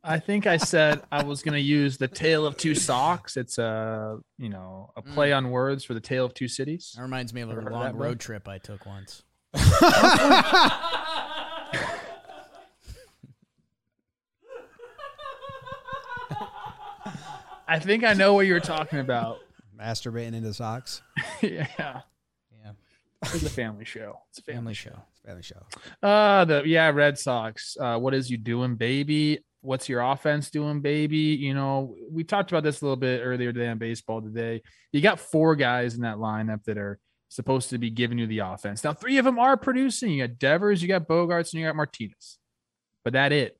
I 0.05 0.19
think 0.19 0.47
I 0.47 0.57
said 0.57 1.01
I 1.11 1.23
was 1.23 1.41
gonna 1.43 1.57
use 1.57 1.97
the 1.97 2.07
tale 2.07 2.45
of 2.45 2.57
two 2.57 2.75
socks. 2.75 3.37
It's 3.37 3.57
a 3.57 4.19
you 4.37 4.49
know 4.49 4.91
a 4.95 5.01
mm. 5.01 5.13
play 5.13 5.31
on 5.33 5.49
words 5.49 5.83
for 5.83 5.93
the 5.93 6.01
tale 6.01 6.25
of 6.25 6.33
two 6.33 6.47
cities. 6.47 6.93
That 6.95 7.01
reminds 7.03 7.33
me 7.33 7.41
of 7.41 7.49
a 7.49 7.53
Ever 7.53 7.61
heard 7.61 7.71
long 7.73 7.83
that, 7.83 7.95
bro? 7.95 8.07
road 8.07 8.19
trip 8.19 8.47
I 8.47 8.57
took 8.57 8.85
once. 8.85 9.23
I 17.65 17.79
think 17.79 18.03
I 18.03 18.13
know 18.13 18.33
what 18.33 18.45
you 18.45 18.53
were 18.53 18.59
talking 18.59 18.99
about. 18.99 19.39
Masturbating 19.79 20.35
into 20.35 20.53
socks. 20.53 21.01
yeah, 21.41 21.67
Yeah, 21.79 22.01
it's 23.33 23.43
a 23.43 23.49
family 23.49 23.85
show. 23.85 24.19
It's 24.29 24.39
a 24.39 24.43
family. 24.43 24.73
family 24.73 24.73
show. 24.73 25.03
Family 25.25 25.43
show. 25.43 25.65
Uh 26.01 26.45
the 26.45 26.63
yeah, 26.65 26.89
Red 26.89 27.17
Sox. 27.17 27.77
Uh 27.79 27.97
what 27.97 28.13
is 28.13 28.29
you 28.29 28.37
doing, 28.37 28.75
baby? 28.75 29.43
What's 29.61 29.87
your 29.87 30.01
offense 30.01 30.49
doing, 30.49 30.81
baby? 30.81 31.17
You 31.17 31.53
know, 31.53 31.95
we 32.11 32.25
talked 32.25 32.51
about 32.51 32.63
this 32.63 32.81
a 32.81 32.85
little 32.85 32.97
bit 32.97 33.21
earlier 33.23 33.53
today 33.53 33.69
on 33.69 33.77
baseball 33.77 34.21
today. 34.21 34.61
You 34.91 34.99
got 34.99 35.19
four 35.19 35.55
guys 35.55 35.95
in 35.95 36.01
that 36.01 36.17
lineup 36.17 36.65
that 36.65 36.77
are 36.77 36.99
supposed 37.29 37.69
to 37.69 37.77
be 37.77 37.89
giving 37.89 38.17
you 38.17 38.27
the 38.27 38.39
offense. 38.39 38.83
Now, 38.83 38.93
three 38.93 39.17
of 39.17 39.25
them 39.25 39.39
are 39.39 39.57
producing. 39.57 40.11
You 40.11 40.27
got 40.27 40.37
Devers, 40.37 40.81
you 40.81 40.87
got 40.87 41.07
Bogaerts, 41.07 41.53
and 41.53 41.61
you 41.61 41.65
got 41.65 41.75
Martinez. 41.75 42.37
But 43.03 43.13
that 43.13 43.31
it. 43.31 43.57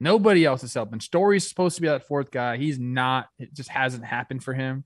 Nobody 0.00 0.44
else 0.44 0.64
is 0.64 0.74
helping. 0.74 1.00
Story's 1.00 1.48
supposed 1.48 1.76
to 1.76 1.82
be 1.82 1.88
that 1.88 2.06
fourth 2.06 2.30
guy. 2.30 2.56
He's 2.56 2.78
not. 2.78 3.28
It 3.38 3.54
just 3.54 3.68
hasn't 3.68 4.04
happened 4.04 4.42
for 4.42 4.52
him. 4.52 4.84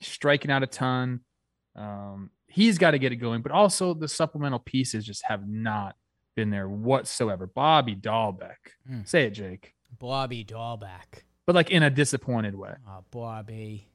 Striking 0.00 0.50
out 0.50 0.62
a 0.62 0.66
ton. 0.66 1.20
Um, 1.76 2.30
he's 2.48 2.78
got 2.78 2.92
to 2.92 2.98
get 2.98 3.12
it 3.12 3.16
going, 3.16 3.42
but 3.42 3.52
also 3.52 3.94
the 3.94 4.08
supplemental 4.08 4.58
pieces 4.58 5.04
just 5.04 5.22
have 5.26 5.48
not 5.48 5.94
been 6.34 6.50
there 6.50 6.68
whatsoever. 6.68 7.46
Bobby 7.46 7.94
Dalbec, 7.94 8.56
Hmm. 8.86 9.00
say 9.04 9.24
it, 9.26 9.30
Jake, 9.30 9.74
Bobby 9.98 10.44
Dalbec. 10.44 11.22
but 11.46 11.54
like 11.54 11.70
in 11.70 11.82
a 11.82 11.90
disappointed 11.90 12.54
way. 12.54 12.74
Oh, 12.88 13.04
Bobby. 13.10 13.88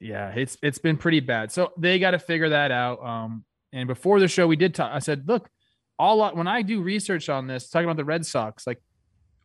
Yeah, 0.00 0.30
it's 0.30 0.56
it's 0.62 0.78
been 0.78 0.96
pretty 0.96 1.20
bad. 1.20 1.52
So 1.52 1.72
they 1.76 1.98
got 1.98 2.12
to 2.12 2.18
figure 2.18 2.48
that 2.50 2.70
out. 2.70 3.04
Um, 3.04 3.44
and 3.72 3.86
before 3.86 4.18
the 4.18 4.28
show, 4.28 4.46
we 4.46 4.56
did 4.56 4.74
talk. 4.74 4.90
I 4.92 4.98
said, 4.98 5.28
look, 5.28 5.48
all 5.98 6.34
when 6.34 6.46
I 6.48 6.62
do 6.62 6.80
research 6.82 7.28
on 7.28 7.46
this, 7.46 7.68
talking 7.68 7.84
about 7.84 7.96
the 7.98 8.04
Red 8.04 8.24
Sox, 8.24 8.66
like 8.66 8.82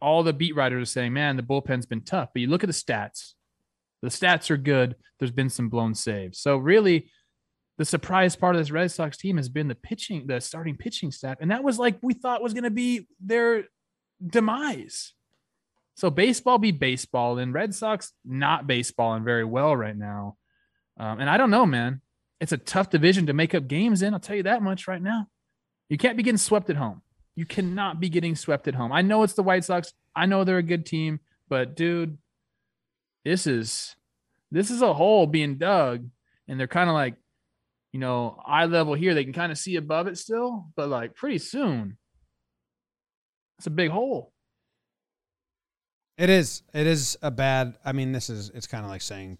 all 0.01 0.23
the 0.23 0.33
beat 0.33 0.55
writers 0.55 0.83
are 0.83 0.91
saying, 0.91 1.11
man, 1.13 1.35
the 1.35 1.43
bullpen's 1.43 1.85
been 1.85 2.01
tough. 2.01 2.29
But 2.33 2.41
you 2.41 2.47
look 2.47 2.63
at 2.63 2.67
the 2.67 2.73
stats, 2.73 3.33
the 4.01 4.07
stats 4.07 4.49
are 4.49 4.57
good. 4.57 4.95
There's 5.19 5.31
been 5.31 5.49
some 5.49 5.67
blown 5.69 5.93
saves. 5.93 6.39
So 6.39 6.57
really, 6.57 7.09
the 7.77 7.85
surprise 7.85 8.35
part 8.35 8.55
of 8.55 8.61
this 8.61 8.71
Red 8.71 8.91
Sox 8.91 9.17
team 9.17 9.37
has 9.37 9.49
been 9.49 9.67
the 9.67 9.75
pitching, 9.75 10.27
the 10.27 10.39
starting 10.39 10.77
pitching 10.77 11.11
staff, 11.11 11.37
and 11.41 11.51
that 11.51 11.63
was 11.63 11.77
like 11.77 11.97
we 12.01 12.13
thought 12.13 12.41
was 12.41 12.53
going 12.53 12.63
to 12.63 12.69
be 12.69 13.07
their 13.19 13.65
demise. 14.25 15.13
So 15.95 16.09
baseball 16.09 16.57
be 16.57 16.71
baseball, 16.71 17.37
and 17.37 17.53
Red 17.53 17.73
Sox 17.73 18.11
not 18.23 18.67
baseball 18.67 19.13
and 19.13 19.25
very 19.25 19.45
well 19.45 19.75
right 19.75 19.95
now. 19.95 20.37
Um, 20.97 21.19
and 21.19 21.29
I 21.29 21.37
don't 21.37 21.51
know, 21.51 21.65
man. 21.65 22.01
It's 22.39 22.51
a 22.51 22.57
tough 22.57 22.89
division 22.89 23.27
to 23.27 23.33
make 23.33 23.55
up 23.55 23.67
games 23.67 24.01
in. 24.01 24.13
I'll 24.13 24.19
tell 24.19 24.35
you 24.35 24.43
that 24.43 24.61
much 24.61 24.87
right 24.87 25.01
now. 25.01 25.27
You 25.89 25.97
can't 25.97 26.17
be 26.17 26.23
getting 26.23 26.37
swept 26.37 26.69
at 26.69 26.75
home. 26.75 27.01
You 27.35 27.45
cannot 27.45 27.99
be 27.99 28.09
getting 28.09 28.35
swept 28.35 28.67
at 28.67 28.75
home. 28.75 28.91
I 28.91 29.01
know 29.01 29.23
it's 29.23 29.33
the 29.33 29.43
White 29.43 29.63
Sox. 29.65 29.93
I 30.15 30.25
know 30.25 30.43
they're 30.43 30.57
a 30.57 30.63
good 30.63 30.85
team, 30.85 31.19
but 31.49 31.75
dude, 31.75 32.17
this 33.23 33.47
is 33.47 33.95
this 34.51 34.69
is 34.71 34.81
a 34.81 34.93
hole 34.93 35.27
being 35.27 35.57
dug, 35.57 36.07
and 36.47 36.59
they're 36.59 36.67
kind 36.67 36.89
of 36.89 36.93
like, 36.93 37.15
you 37.95 38.01
know, 38.01 38.37
eye 38.45 38.65
level 38.65 38.93
here. 38.93 39.13
They 39.13 39.23
can 39.23 39.31
kind 39.31 39.53
of 39.53 39.57
see 39.57 39.77
above 39.77 40.07
it 40.07 40.17
still, 40.17 40.65
but 40.75 40.89
like 40.89 41.15
pretty 41.15 41.37
soon, 41.37 41.97
it's 43.57 43.67
a 43.67 43.69
big 43.69 43.89
hole. 43.89 44.33
It 46.17 46.29
is. 46.29 46.61
It 46.73 46.87
is 46.87 47.17
a 47.21 47.31
bad. 47.31 47.77
I 47.85 47.93
mean, 47.93 48.11
this 48.11 48.29
is. 48.29 48.51
It's 48.53 48.67
kind 48.67 48.83
of 48.83 48.91
like 48.91 49.01
saying, 49.01 49.37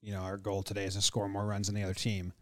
you 0.00 0.14
know, 0.14 0.20
our 0.20 0.38
goal 0.38 0.62
today 0.62 0.84
is 0.84 0.94
to 0.94 1.02
score 1.02 1.28
more 1.28 1.44
runs 1.44 1.66
than 1.66 1.74
the 1.74 1.82
other 1.82 1.92
team. 1.92 2.32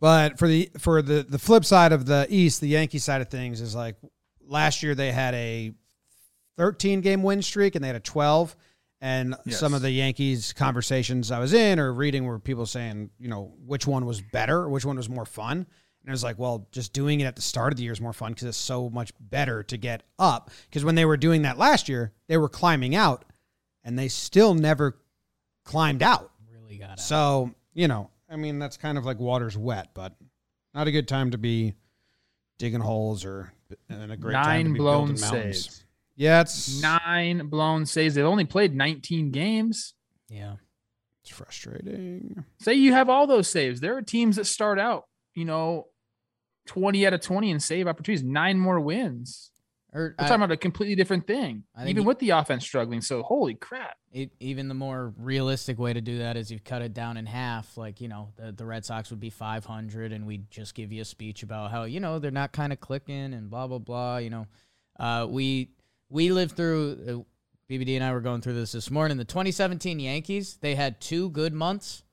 But 0.00 0.40
for 0.40 0.48
the 0.48 0.70
for 0.76 1.02
the 1.02 1.22
the 1.22 1.38
flip 1.38 1.64
side 1.64 1.92
of 1.92 2.06
the 2.06 2.26
East, 2.28 2.60
the 2.60 2.66
Yankee 2.66 2.98
side 2.98 3.20
of 3.20 3.28
things 3.28 3.60
is 3.60 3.76
like 3.76 3.94
last 4.44 4.82
year 4.82 4.96
they 4.96 5.12
had 5.12 5.34
a 5.34 5.72
13 6.56 7.00
game 7.00 7.22
win 7.22 7.42
streak 7.42 7.76
and 7.76 7.84
they 7.84 7.88
had 7.88 7.94
a 7.94 8.00
12. 8.00 8.56
And 9.00 9.36
Yes. 9.44 9.58
some 9.60 9.74
of 9.74 9.82
the 9.82 9.90
Yankees 9.90 10.52
conversations 10.52 11.30
I 11.30 11.38
was 11.38 11.52
in 11.52 11.78
or 11.78 11.92
reading 11.92 12.24
were 12.24 12.38
people 12.38 12.64
saying, 12.66 13.10
you 13.18 13.28
know, 13.28 13.52
which 13.64 13.86
one 13.86 14.06
was 14.06 14.22
better, 14.22 14.68
which 14.68 14.84
one 14.84 14.96
was 14.96 15.08
more 15.08 15.26
fun. 15.26 15.58
And 15.58 16.08
it 16.08 16.10
was 16.10 16.24
like, 16.24 16.38
well, 16.38 16.66
just 16.70 16.92
doing 16.92 17.20
it 17.20 17.24
at 17.24 17.36
the 17.36 17.42
start 17.42 17.72
of 17.72 17.76
the 17.76 17.82
year 17.82 17.92
is 17.92 18.00
more 18.00 18.12
fun 18.12 18.32
because 18.32 18.48
it's 18.48 18.56
so 18.56 18.88
much 18.88 19.12
better 19.20 19.62
to 19.64 19.76
get 19.76 20.04
up. 20.18 20.50
Because 20.68 20.84
when 20.84 20.94
they 20.94 21.04
were 21.04 21.16
doing 21.16 21.42
that 21.42 21.58
last 21.58 21.88
year, 21.88 22.12
they 22.28 22.36
were 22.36 22.48
climbing 22.48 22.94
out 22.94 23.24
and 23.84 23.98
they 23.98 24.08
still 24.08 24.54
never 24.54 24.96
climbed 25.64 26.02
out. 26.02 26.30
Really 26.50 26.78
got 26.78 26.98
it. 26.98 27.00
So, 27.00 27.52
you 27.74 27.88
know, 27.88 28.10
I 28.30 28.36
mean, 28.36 28.58
that's 28.58 28.76
kind 28.76 28.96
of 28.98 29.04
like 29.04 29.18
water's 29.18 29.58
wet, 29.58 29.90
but 29.94 30.14
not 30.74 30.86
a 30.86 30.92
good 30.92 31.08
time 31.08 31.32
to 31.32 31.38
be 31.38 31.74
digging 32.58 32.80
holes 32.80 33.24
or 33.24 33.52
in 33.90 34.10
a 34.10 34.16
great 34.16 34.32
nine 34.32 34.72
blown 34.74 35.16
saves. 35.16 35.84
Yeah, 36.16 36.40
it's 36.40 36.80
nine 36.80 37.48
blown 37.48 37.84
saves. 37.86 38.14
They've 38.14 38.24
only 38.24 38.46
played 38.46 38.74
19 38.74 39.30
games. 39.30 39.94
Yeah. 40.28 40.54
It's 41.22 41.30
frustrating. 41.30 42.44
Say 42.60 42.74
you 42.74 42.92
have 42.92 43.08
all 43.08 43.26
those 43.26 43.48
saves. 43.48 43.80
There 43.80 43.96
are 43.96 44.02
teams 44.02 44.36
that 44.36 44.46
start 44.46 44.78
out, 44.78 45.04
you 45.34 45.44
know, 45.44 45.88
20 46.66 47.06
out 47.06 47.12
of 47.12 47.20
20 47.20 47.50
and 47.50 47.62
save 47.62 47.86
opportunities, 47.86 48.24
nine 48.24 48.58
more 48.58 48.80
wins. 48.80 49.50
Or, 49.92 50.14
We're 50.18 50.26
talking 50.26 50.42
about 50.42 50.52
a 50.52 50.58
completely 50.58 50.94
different 50.94 51.26
thing, 51.26 51.64
even 51.86 52.04
with 52.04 52.18
the 52.18 52.30
offense 52.30 52.64
struggling. 52.64 53.00
So, 53.00 53.22
holy 53.22 53.54
crap. 53.54 53.96
It, 54.12 54.30
even 54.40 54.68
the 54.68 54.74
more 54.74 55.14
realistic 55.16 55.78
way 55.78 55.94
to 55.94 56.02
do 56.02 56.18
that 56.18 56.36
is 56.36 56.50
you 56.50 56.60
cut 56.60 56.82
it 56.82 56.92
down 56.92 57.16
in 57.16 57.24
half. 57.24 57.78
Like, 57.78 58.00
you 58.02 58.08
know, 58.08 58.28
the, 58.36 58.52
the 58.52 58.66
Red 58.66 58.84
Sox 58.84 59.08
would 59.08 59.20
be 59.20 59.30
500, 59.30 60.12
and 60.12 60.26
we'd 60.26 60.50
just 60.50 60.74
give 60.74 60.92
you 60.92 61.00
a 61.00 61.04
speech 61.04 61.42
about 61.42 61.70
how, 61.70 61.84
you 61.84 62.00
know, 62.00 62.18
they're 62.18 62.30
not 62.30 62.52
kind 62.52 62.74
of 62.74 62.80
clicking 62.80 63.32
and 63.32 63.48
blah, 63.48 63.66
blah, 63.66 63.78
blah. 63.78 64.18
You 64.18 64.30
know, 64.30 64.46
uh, 65.00 65.26
we 65.30 65.70
we 66.08 66.30
lived 66.30 66.56
through, 66.56 67.26
uh, 67.26 67.72
BBD 67.72 67.96
and 67.96 68.04
I 68.04 68.12
were 68.12 68.20
going 68.20 68.40
through 68.40 68.54
this 68.54 68.72
this 68.72 68.90
morning. 68.90 69.16
The 69.16 69.24
2017 69.24 69.98
Yankees, 69.98 70.58
they 70.60 70.74
had 70.74 71.00
two 71.00 71.30
good 71.30 71.52
months, 71.52 72.04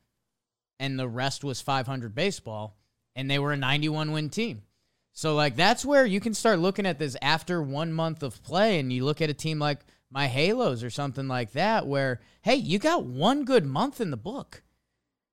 and 0.80 0.98
the 0.98 1.08
rest 1.08 1.44
was 1.44 1.62
500 1.62 2.16
baseball, 2.16 2.78
and 3.16 3.30
they 3.30 3.40
were 3.40 3.54
a 3.54 3.58
91 3.58 4.12
win 4.12 4.30
team. 4.30 4.64
So 5.12 5.36
like 5.36 5.56
that's 5.56 5.86
where 5.86 6.06
you 6.08 6.20
can 6.20 6.34
start 6.34 6.58
looking 6.58 6.88
at 6.88 6.98
this 6.98 7.16
after 7.22 7.62
one 7.62 7.94
month 7.94 8.24
of 8.24 8.42
play, 8.44 8.80
and 8.80 8.92
you 8.92 9.06
look 9.06 9.22
at 9.22 9.30
a 9.30 9.34
team 9.34 9.60
like 9.60 9.80
my 10.10 10.28
Halos 10.28 10.84
or 10.84 10.90
something 10.90 11.28
like 11.28 11.52
that, 11.52 11.86
where 11.86 12.20
hey, 12.42 12.56
you 12.56 12.80
got 12.80 13.06
one 13.06 13.46
good 13.46 13.66
month 13.66 14.02
in 14.02 14.10
the 14.10 14.18
book. 14.18 14.64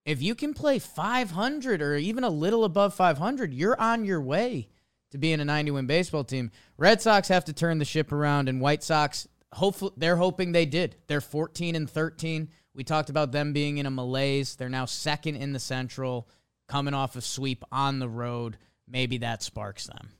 If 0.04 0.22
you 0.22 0.34
can 0.34 0.54
play 0.54 0.78
500 0.78 1.82
or 1.82 1.96
even 1.96 2.24
a 2.24 2.30
little 2.30 2.64
above 2.64 2.94
500, 2.94 3.52
you're 3.54 3.80
on 3.80 4.04
your 4.04 4.20
way 4.20 4.68
to 5.10 5.18
be 5.18 5.32
in 5.32 5.40
a 5.40 5.44
90 5.44 5.72
win 5.72 5.86
baseball 5.86 6.24
team. 6.24 6.50
Red 6.76 7.00
Sox 7.00 7.28
have 7.28 7.44
to 7.46 7.52
turn 7.52 7.78
the 7.78 7.84
ship 7.84 8.12
around, 8.12 8.48
and 8.48 8.60
White 8.60 8.82
Sox 8.82 9.28
hopefully 9.52 9.92
they're 9.96 10.16
hoping 10.16 10.52
they 10.52 10.66
did. 10.66 10.96
They're 11.06 11.20
14 11.20 11.74
and 11.74 11.88
13. 11.90 12.48
We 12.74 12.84
talked 12.84 13.10
about 13.10 13.32
them 13.32 13.52
being 13.52 13.78
in 13.78 13.86
a 13.86 13.90
malaise. 13.90 14.54
They're 14.54 14.68
now 14.68 14.84
second 14.84 15.36
in 15.36 15.52
the 15.52 15.58
Central, 15.58 16.28
coming 16.68 16.94
off 16.94 17.16
a 17.16 17.20
sweep 17.20 17.64
on 17.72 17.98
the 17.98 18.08
road 18.08 18.56
maybe 18.90 19.18
that 19.18 19.42
sparks 19.42 19.86
them. 19.86 20.10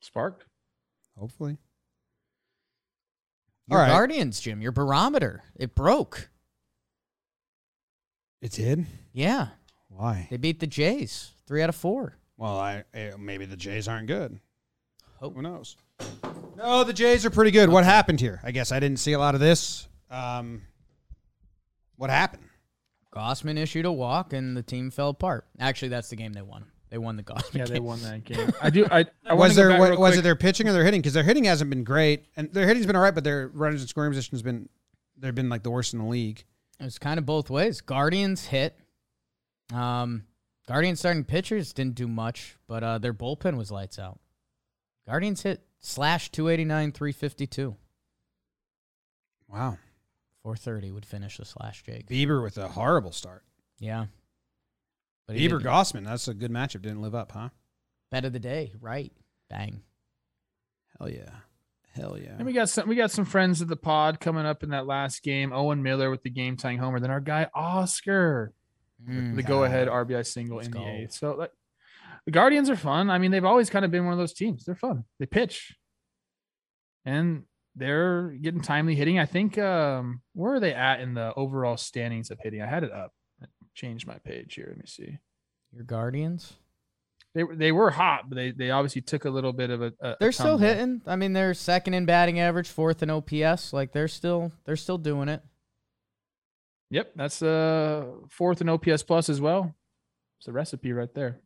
Sparked? 0.00 0.44
Hopefully. 1.16 1.58
Your 3.66 3.80
right. 3.80 3.88
Guardians, 3.88 4.40
Jim, 4.40 4.62
your 4.62 4.72
barometer, 4.72 5.42
it 5.54 5.74
broke. 5.74 6.30
It 8.40 8.52
did? 8.52 8.86
Yeah. 9.12 9.48
Why? 9.88 10.28
They 10.30 10.36
beat 10.36 10.60
the 10.60 10.66
Jays, 10.66 11.32
three 11.46 11.62
out 11.62 11.68
of 11.68 11.76
four. 11.76 12.16
Well, 12.38 12.58
I, 12.58 12.84
I 12.94 13.12
maybe 13.18 13.44
the 13.44 13.56
Jays 13.56 13.88
aren't 13.88 14.06
good. 14.06 14.38
Hope. 15.16 15.34
Who 15.34 15.42
knows? 15.42 15.76
No, 16.56 16.84
the 16.84 16.92
Jays 16.92 17.26
are 17.26 17.30
pretty 17.30 17.50
good. 17.50 17.64
Okay. 17.64 17.72
What 17.72 17.84
happened 17.84 18.20
here? 18.20 18.40
I 18.42 18.52
guess 18.52 18.72
I 18.72 18.80
didn't 18.80 19.00
see 19.00 19.12
a 19.12 19.18
lot 19.18 19.34
of 19.34 19.40
this. 19.40 19.88
Um, 20.10 20.62
what 21.96 22.10
happened? 22.10 22.44
Gausman 23.12 23.58
issued 23.58 23.84
a 23.84 23.92
walk 23.92 24.32
and 24.32 24.56
the 24.56 24.62
team 24.62 24.90
fell 24.90 25.08
apart. 25.10 25.46
Actually, 25.58 25.88
that's 25.88 26.08
the 26.08 26.16
game 26.16 26.32
they 26.32 26.42
won. 26.42 26.64
They 26.90 26.98
won 26.98 27.16
the 27.16 27.24
Gausman. 27.24 27.54
Yeah, 27.54 27.64
game. 27.64 27.74
they 27.74 27.80
won 27.80 28.00
that 28.02 28.24
game. 28.24 28.52
I 28.62 28.70
do. 28.70 28.86
I, 28.90 29.04
I 29.26 29.34
was 29.34 29.56
there 29.56 29.78
was, 29.78 29.98
was 29.98 30.16
it 30.16 30.22
their 30.22 30.36
pitching 30.36 30.68
or 30.68 30.72
their 30.72 30.84
hitting? 30.84 31.00
Because 31.00 31.14
their 31.14 31.24
hitting 31.24 31.44
hasn't 31.44 31.68
been 31.68 31.84
great, 31.84 32.26
and 32.36 32.52
their 32.52 32.66
hitting's 32.66 32.86
been 32.86 32.96
all 32.96 33.02
right, 33.02 33.14
but 33.14 33.24
their 33.24 33.48
runners 33.48 33.80
and 33.82 33.90
scoring 33.90 34.12
position 34.12 34.30
has 34.32 34.42
been 34.42 34.68
they've 35.18 35.34
been 35.34 35.48
like 35.48 35.64
the 35.64 35.70
worst 35.70 35.92
in 35.92 35.98
the 35.98 36.06
league. 36.06 36.44
It 36.78 36.84
was 36.84 36.98
kind 36.98 37.18
of 37.18 37.26
both 37.26 37.50
ways. 37.50 37.80
Guardians 37.80 38.46
hit. 38.46 38.78
Um, 39.74 40.24
Guardians 40.68 40.98
starting 40.98 41.24
pitchers 41.24 41.72
didn't 41.72 41.94
do 41.94 42.06
much, 42.06 42.58
but 42.66 42.84
uh, 42.84 42.98
their 42.98 43.14
bullpen 43.14 43.56
was 43.56 43.70
lights 43.70 43.98
out. 43.98 44.20
Guardians 45.06 45.42
hit 45.42 45.62
slash 45.80 46.30
two 46.30 46.50
eighty 46.50 46.66
nine 46.66 46.92
three 46.92 47.12
fifty 47.12 47.46
two. 47.46 47.76
Wow. 49.48 49.78
430 50.42 50.92
would 50.92 51.06
finish 51.06 51.38
the 51.38 51.46
slash 51.46 51.82
Jake. 51.82 52.06
Bieber 52.06 52.42
with 52.42 52.58
a 52.58 52.68
horrible 52.68 53.12
start. 53.12 53.44
Yeah. 53.78 54.06
But 55.26 55.36
Bieber 55.36 55.60
Gausman, 55.60 56.04
that's 56.04 56.28
a 56.28 56.34
good 56.34 56.50
matchup. 56.50 56.82
Didn't 56.82 57.02
live 57.02 57.14
up, 57.14 57.32
huh? 57.32 57.48
Bet 58.10 58.26
of 58.26 58.34
the 58.34 58.38
day, 58.38 58.72
right? 58.78 59.12
Bang. 59.48 59.82
Hell 60.98 61.10
yeah. 61.10 61.30
Hell 61.94 62.18
yeah. 62.18 62.34
And 62.36 62.46
we 62.46 62.52
got 62.52 62.68
some 62.68 62.88
we 62.88 62.94
got 62.94 63.10
some 63.10 63.24
friends 63.24 63.62
of 63.62 63.68
the 63.68 63.76
pod 63.76 64.20
coming 64.20 64.46
up 64.46 64.62
in 64.62 64.70
that 64.70 64.86
last 64.86 65.22
game. 65.22 65.52
Owen 65.52 65.82
Miller 65.82 66.10
with 66.10 66.22
the 66.22 66.30
game 66.30 66.56
tying 66.56 66.78
homer. 66.78 67.00
Then 67.00 67.10
our 67.10 67.20
guy 67.20 67.48
Oscar. 67.54 68.52
Mm, 69.06 69.36
the 69.36 69.42
go 69.42 69.64
ahead 69.64 69.88
RBI 69.88 70.26
single 70.26 70.58
in 70.58 70.70
go. 70.70 70.80
the 70.80 70.86
eighth. 70.86 71.12
So 71.12 71.34
like 71.34 71.52
the 72.24 72.32
Guardians 72.32 72.68
are 72.68 72.76
fun. 72.76 73.10
I 73.10 73.18
mean, 73.18 73.30
they've 73.30 73.44
always 73.44 73.70
kind 73.70 73.84
of 73.84 73.90
been 73.90 74.04
one 74.04 74.12
of 74.12 74.18
those 74.18 74.32
teams. 74.34 74.64
They're 74.64 74.74
fun. 74.74 75.04
They 75.18 75.26
pitch. 75.26 75.76
And 77.04 77.44
they're 77.74 78.30
getting 78.42 78.60
timely 78.60 78.94
hitting. 78.94 79.18
I 79.18 79.26
think 79.26 79.56
um 79.58 80.22
where 80.34 80.54
are 80.54 80.60
they 80.60 80.74
at 80.74 81.00
in 81.00 81.14
the 81.14 81.32
overall 81.34 81.76
standings 81.76 82.30
of 82.30 82.38
hitting? 82.42 82.60
I 82.60 82.66
had 82.66 82.84
it 82.84 82.92
up. 82.92 83.12
I 83.42 83.46
changed 83.74 84.06
my 84.06 84.18
page 84.18 84.54
here. 84.54 84.66
Let 84.68 84.78
me 84.78 84.84
see. 84.86 85.18
Your 85.72 85.84
Guardians? 85.84 86.54
They 87.34 87.44
they 87.54 87.72
were 87.72 87.90
hot, 87.90 88.28
but 88.28 88.36
they 88.36 88.50
they 88.50 88.70
obviously 88.70 89.02
took 89.02 89.24
a 89.24 89.30
little 89.30 89.52
bit 89.52 89.70
of 89.70 89.82
a. 89.82 89.92
a 90.00 90.16
they're 90.18 90.30
a 90.30 90.32
still 90.32 90.58
hitting. 90.58 91.02
I 91.06 91.16
mean, 91.16 91.34
they're 91.34 91.54
second 91.54 91.94
in 91.94 92.04
batting 92.06 92.40
average, 92.40 92.68
fourth 92.68 93.02
in 93.02 93.10
OPS. 93.10 93.72
Like 93.72 93.92
they're 93.92 94.08
still 94.08 94.50
they're 94.64 94.76
still 94.76 94.98
doing 94.98 95.28
it. 95.28 95.42
Yep, 96.90 97.12
that's 97.16 97.42
uh 97.42 98.06
fourth 98.30 98.60
in 98.60 98.68
OPS 98.68 99.02
plus 99.02 99.28
as 99.28 99.40
well. 99.40 99.74
It's 100.38 100.48
a 100.48 100.52
recipe 100.52 100.92
right 100.92 101.12
there. 101.14 101.40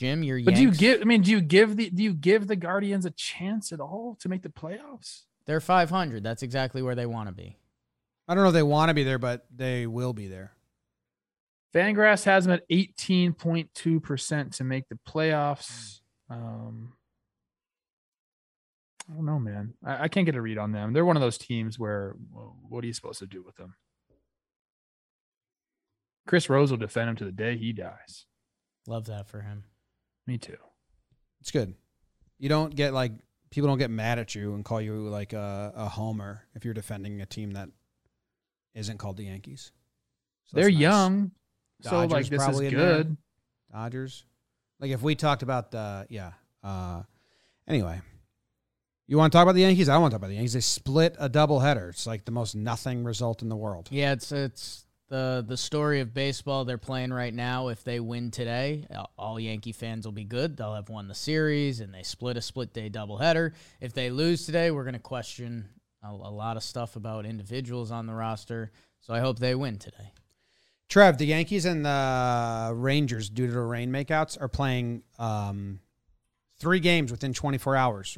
Jim, 0.00 0.22
you're. 0.22 0.42
But 0.42 0.54
do 0.54 0.62
you 0.62 0.72
give? 0.72 1.02
I 1.02 1.04
mean, 1.04 1.22
do 1.22 1.30
you 1.30 1.42
give 1.42 1.76
the 1.76 1.90
do 1.90 2.02
you 2.02 2.14
give 2.14 2.46
the 2.46 2.56
Guardians 2.56 3.04
a 3.04 3.10
chance 3.10 3.70
at 3.72 3.80
all 3.80 4.16
to 4.20 4.28
make 4.28 4.42
the 4.42 4.48
playoffs? 4.48 5.24
They're 5.46 5.60
500. 5.60 6.22
That's 6.22 6.42
exactly 6.42 6.80
where 6.80 6.94
they 6.94 7.06
want 7.06 7.28
to 7.28 7.34
be. 7.34 7.58
I 8.28 8.34
don't 8.34 8.44
know 8.44 8.48
if 8.48 8.54
they 8.54 8.62
want 8.62 8.88
to 8.90 8.94
be 8.94 9.04
there, 9.04 9.18
but 9.18 9.46
they 9.54 9.86
will 9.86 10.12
be 10.12 10.28
there. 10.28 10.52
Fangraphs 11.74 12.24
has 12.24 12.44
them 12.44 12.54
at 12.54 12.68
18.2 12.70 14.02
percent 14.02 14.54
to 14.54 14.64
make 14.64 14.88
the 14.88 14.98
playoffs. 15.06 16.00
Um, 16.30 16.94
I 19.10 19.14
don't 19.14 19.26
know, 19.26 19.38
man. 19.38 19.74
I, 19.84 20.04
I, 20.04 20.08
can't 20.08 20.26
get 20.26 20.36
a 20.36 20.40
read 20.40 20.58
on 20.58 20.72
them. 20.72 20.92
They're 20.92 21.04
one 21.04 21.16
of 21.16 21.22
those 21.22 21.38
teams 21.38 21.78
where, 21.78 22.14
well, 22.32 22.56
what 22.68 22.84
are 22.84 22.86
you 22.86 22.92
supposed 22.92 23.18
to 23.18 23.26
do 23.26 23.42
with 23.42 23.56
them? 23.56 23.74
Chris 26.26 26.48
Rose 26.48 26.70
will 26.70 26.78
defend 26.78 27.10
him 27.10 27.16
to 27.16 27.24
the 27.24 27.32
day 27.32 27.56
he 27.56 27.72
dies. 27.72 28.26
Love 28.86 29.06
that 29.06 29.26
for 29.26 29.40
him. 29.40 29.64
Me 30.26 30.38
too. 30.38 30.56
It's 31.40 31.50
good. 31.50 31.74
You 32.38 32.48
don't 32.48 32.74
get 32.74 32.92
like 32.92 33.12
people 33.50 33.68
don't 33.68 33.78
get 33.78 33.90
mad 33.90 34.18
at 34.18 34.34
you 34.34 34.54
and 34.54 34.64
call 34.64 34.80
you 34.80 35.08
like 35.08 35.32
a, 35.32 35.72
a 35.74 35.88
homer 35.88 36.46
if 36.54 36.64
you're 36.64 36.74
defending 36.74 37.20
a 37.20 37.26
team 37.26 37.52
that 37.52 37.68
isn't 38.74 38.98
called 38.98 39.16
the 39.16 39.24
Yankees. 39.24 39.72
So 40.46 40.56
They're 40.56 40.70
nice. 40.70 40.78
young, 40.78 41.30
Dodgers 41.82 42.10
so 42.10 42.16
like 42.16 42.28
this 42.28 42.48
is 42.48 42.70
good. 42.70 43.16
Dodgers, 43.72 44.24
like 44.78 44.90
if 44.90 45.02
we 45.02 45.14
talked 45.14 45.42
about 45.42 45.70
the 45.70 46.06
yeah. 46.10 46.32
Uh, 46.62 47.02
anyway, 47.66 48.00
you 49.10 49.18
want 49.18 49.32
to 49.32 49.36
talk 49.36 49.42
about 49.42 49.56
the 49.56 49.62
Yankees? 49.62 49.88
I 49.88 49.94
don't 49.94 50.02
want 50.02 50.12
to 50.12 50.14
talk 50.14 50.20
about 50.20 50.28
the 50.28 50.34
Yankees. 50.34 50.52
They 50.52 50.60
split 50.60 51.16
a 51.18 51.28
doubleheader. 51.28 51.90
It's 51.90 52.06
like 52.06 52.24
the 52.24 52.30
most 52.30 52.54
nothing 52.54 53.02
result 53.02 53.42
in 53.42 53.48
the 53.48 53.56
world. 53.56 53.88
Yeah, 53.90 54.12
it's 54.12 54.30
it's 54.30 54.86
the 55.08 55.44
the 55.46 55.56
story 55.56 55.98
of 55.98 56.14
baseball 56.14 56.64
they're 56.64 56.78
playing 56.78 57.12
right 57.12 57.34
now. 57.34 57.68
If 57.68 57.82
they 57.82 57.98
win 57.98 58.30
today, 58.30 58.86
all 59.18 59.40
Yankee 59.40 59.72
fans 59.72 60.06
will 60.06 60.12
be 60.12 60.22
good. 60.22 60.56
They'll 60.56 60.76
have 60.76 60.88
won 60.88 61.08
the 61.08 61.16
series, 61.16 61.80
and 61.80 61.92
they 61.92 62.04
split 62.04 62.36
a 62.36 62.40
split 62.40 62.72
day 62.72 62.88
doubleheader. 62.88 63.52
If 63.80 63.94
they 63.94 64.10
lose 64.10 64.46
today, 64.46 64.70
we're 64.70 64.84
going 64.84 64.94
to 64.94 65.00
question 65.00 65.68
a, 66.04 66.10
a, 66.10 66.30
lot 66.30 66.56
of 66.56 66.62
stuff 66.62 66.94
about 66.94 67.26
individuals 67.26 67.90
on 67.90 68.06
the 68.06 68.14
roster. 68.14 68.70
So 69.00 69.12
I 69.12 69.18
hope 69.18 69.40
they 69.40 69.56
win 69.56 69.78
today. 69.78 70.12
Trev, 70.88 71.18
the 71.18 71.26
Yankees 71.26 71.64
and 71.64 71.84
the 71.84 72.72
Rangers, 72.76 73.28
due 73.28 73.48
to 73.48 73.52
the 73.52 73.60
rain 73.60 73.90
makeouts, 73.90 74.40
are 74.40 74.48
playing 74.48 75.02
um, 75.18 75.80
three 76.60 76.78
games 76.78 77.10
within 77.10 77.32
24 77.32 77.74
hours, 77.74 78.16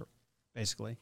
basically. 0.55 0.99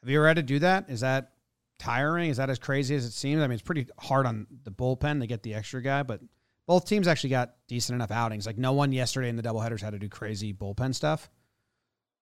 Have 0.00 0.10
you 0.10 0.18
ever 0.18 0.28
had 0.28 0.36
to 0.36 0.42
do 0.42 0.58
that? 0.60 0.88
Is 0.88 1.00
that 1.00 1.32
tiring? 1.78 2.30
Is 2.30 2.36
that 2.36 2.50
as 2.50 2.58
crazy 2.58 2.94
as 2.94 3.04
it 3.04 3.12
seems? 3.12 3.40
I 3.40 3.46
mean, 3.46 3.54
it's 3.54 3.62
pretty 3.62 3.86
hard 3.98 4.26
on 4.26 4.46
the 4.64 4.70
bullpen 4.70 5.20
to 5.20 5.26
get 5.26 5.42
the 5.42 5.54
extra 5.54 5.82
guy, 5.82 6.02
but 6.02 6.20
both 6.66 6.86
teams 6.86 7.08
actually 7.08 7.30
got 7.30 7.54
decent 7.66 7.94
enough 7.94 8.10
outings. 8.10 8.46
Like 8.46 8.58
no 8.58 8.72
one 8.72 8.92
yesterday 8.92 9.28
in 9.28 9.36
the 9.36 9.42
doubleheaders 9.42 9.80
had 9.80 9.94
to 9.94 9.98
do 9.98 10.08
crazy 10.08 10.52
bullpen 10.52 10.94
stuff. 10.94 11.30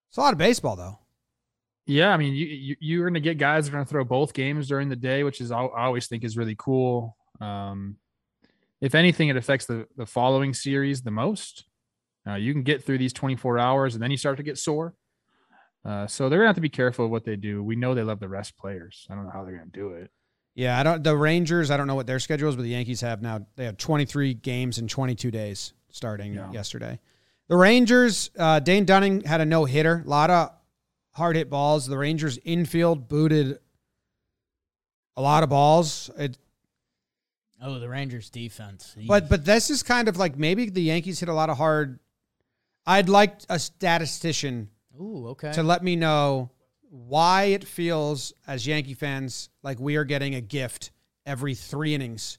It's 0.09 0.19
a 0.19 0.21
lot 0.21 0.33
of 0.33 0.39
baseball 0.39 0.77
though. 0.77 0.99
Yeah, 1.87 2.13
I 2.13 2.17
mean, 2.17 2.35
you, 2.35 2.77
you 2.81 3.01
are 3.01 3.05
going 3.05 3.15
to 3.15 3.21
get 3.21 3.39
guys 3.39 3.65
that 3.65 3.71
are 3.71 3.77
going 3.77 3.85
to 3.85 3.89
throw 3.89 4.05
both 4.05 4.35
games 4.35 4.67
during 4.67 4.89
the 4.89 4.97
day, 4.97 5.23
which 5.23 5.41
is 5.41 5.53
I 5.53 5.67
always 5.67 6.09
think 6.09 6.25
is 6.25 6.37
really 6.37 6.57
cool. 6.59 7.17
Um, 7.41 7.97
if 8.81 8.95
anything, 8.95 9.29
it 9.29 9.37
affects 9.37 9.67
the 9.67 9.87
the 9.97 10.07
following 10.07 10.53
series 10.53 11.03
the 11.03 11.13
most. 11.13 11.65
Uh, 12.27 12.35
you 12.35 12.53
can 12.53 12.65
get 12.65 12.85
through 12.85 12.99
these 12.99 13.13
24 13.13 13.59
hours, 13.59 13.95
and 13.95 14.03
then 14.03 14.11
you 14.11 14.17
start 14.17 14.37
to 14.39 14.43
get 14.43 14.59
sore. 14.59 14.95
Uh, 15.87 16.07
so 16.07 16.29
they're 16.29 16.41
gonna 16.41 16.49
have 16.49 16.57
to 16.57 16.61
be 16.61 16.69
careful 16.69 17.05
of 17.05 17.11
what 17.11 17.25
they 17.25 17.37
do. 17.37 17.63
We 17.63 17.77
know 17.77 17.95
they 17.95 18.03
love 18.03 18.19
the 18.19 18.29
rest 18.29 18.57
players. 18.57 19.07
I 19.09 19.15
don't 19.15 19.25
know 19.25 19.31
how 19.31 19.45
they're 19.45 19.57
gonna 19.57 19.71
do 19.73 19.91
it. 19.91 20.11
Yeah, 20.57 20.81
I 20.81 20.83
don't. 20.83 21.05
The 21.05 21.17
Rangers, 21.17 21.71
I 21.71 21.77
don't 21.77 21.87
know 21.87 21.95
what 21.95 22.07
their 22.07 22.19
schedule 22.19 22.49
is, 22.49 22.57
but 22.57 22.63
the 22.63 22.71
Yankees 22.71 23.03
have 23.03 23.23
now. 23.23 23.47
They 23.57 23.67
have 23.67 23.77
23 23.77 24.35
games 24.35 24.79
in 24.79 24.89
22 24.89 25.31
days. 25.31 25.75
starting 25.91 26.35
yeah. 26.35 26.51
yesterday. 26.51 26.99
The 27.49 27.57
Rangers, 27.57 28.31
uh, 28.37 28.59
Dane 28.59 28.85
Dunning 28.85 29.21
had 29.21 29.41
a 29.41 29.45
no 29.45 29.65
hitter, 29.65 30.03
a 30.05 30.09
lot 30.09 30.31
of 30.31 30.51
hard 31.13 31.37
hit 31.37 31.49
balls. 31.49 31.87
The 31.87 31.97
Rangers 31.97 32.39
infield 32.45 33.09
booted 33.09 33.59
a 35.17 35.23
lot 35.23 35.43
of 35.43 35.51
balls. 35.51 36.11
It, 36.19 36.37
oh, 37.63 37.79
the 37.79 37.89
Rangers 37.89 38.29
defense. 38.31 38.97
But 39.07 39.29
but 39.29 39.45
this 39.45 39.71
is 39.71 39.83
kind 39.83 40.09
of 40.09 40.17
like 40.17 40.37
maybe 40.37 40.69
the 40.69 40.83
Yankees 40.83 41.21
hit 41.21 41.29
a 41.29 41.35
lot 41.35 41.49
of 41.49 41.59
hard. 41.59 42.01
I'd 42.87 43.09
like 43.09 43.41
a 43.49 43.59
statistician 43.59 44.71
Ooh, 45.01 45.29
okay. 45.29 45.53
to 45.53 45.63
let 45.63 45.83
me 45.83 45.97
know 45.97 46.51
why 46.91 47.45
it 47.45 47.65
feels 47.65 48.33
as 48.47 48.67
Yankee 48.67 48.95
fans 48.95 49.49
like 49.63 49.79
we 49.79 49.97
are 49.97 50.05
getting 50.05 50.35
a 50.35 50.41
gift 50.41 50.93
every 51.25 51.55
three 51.55 51.95
innings. 51.95 52.39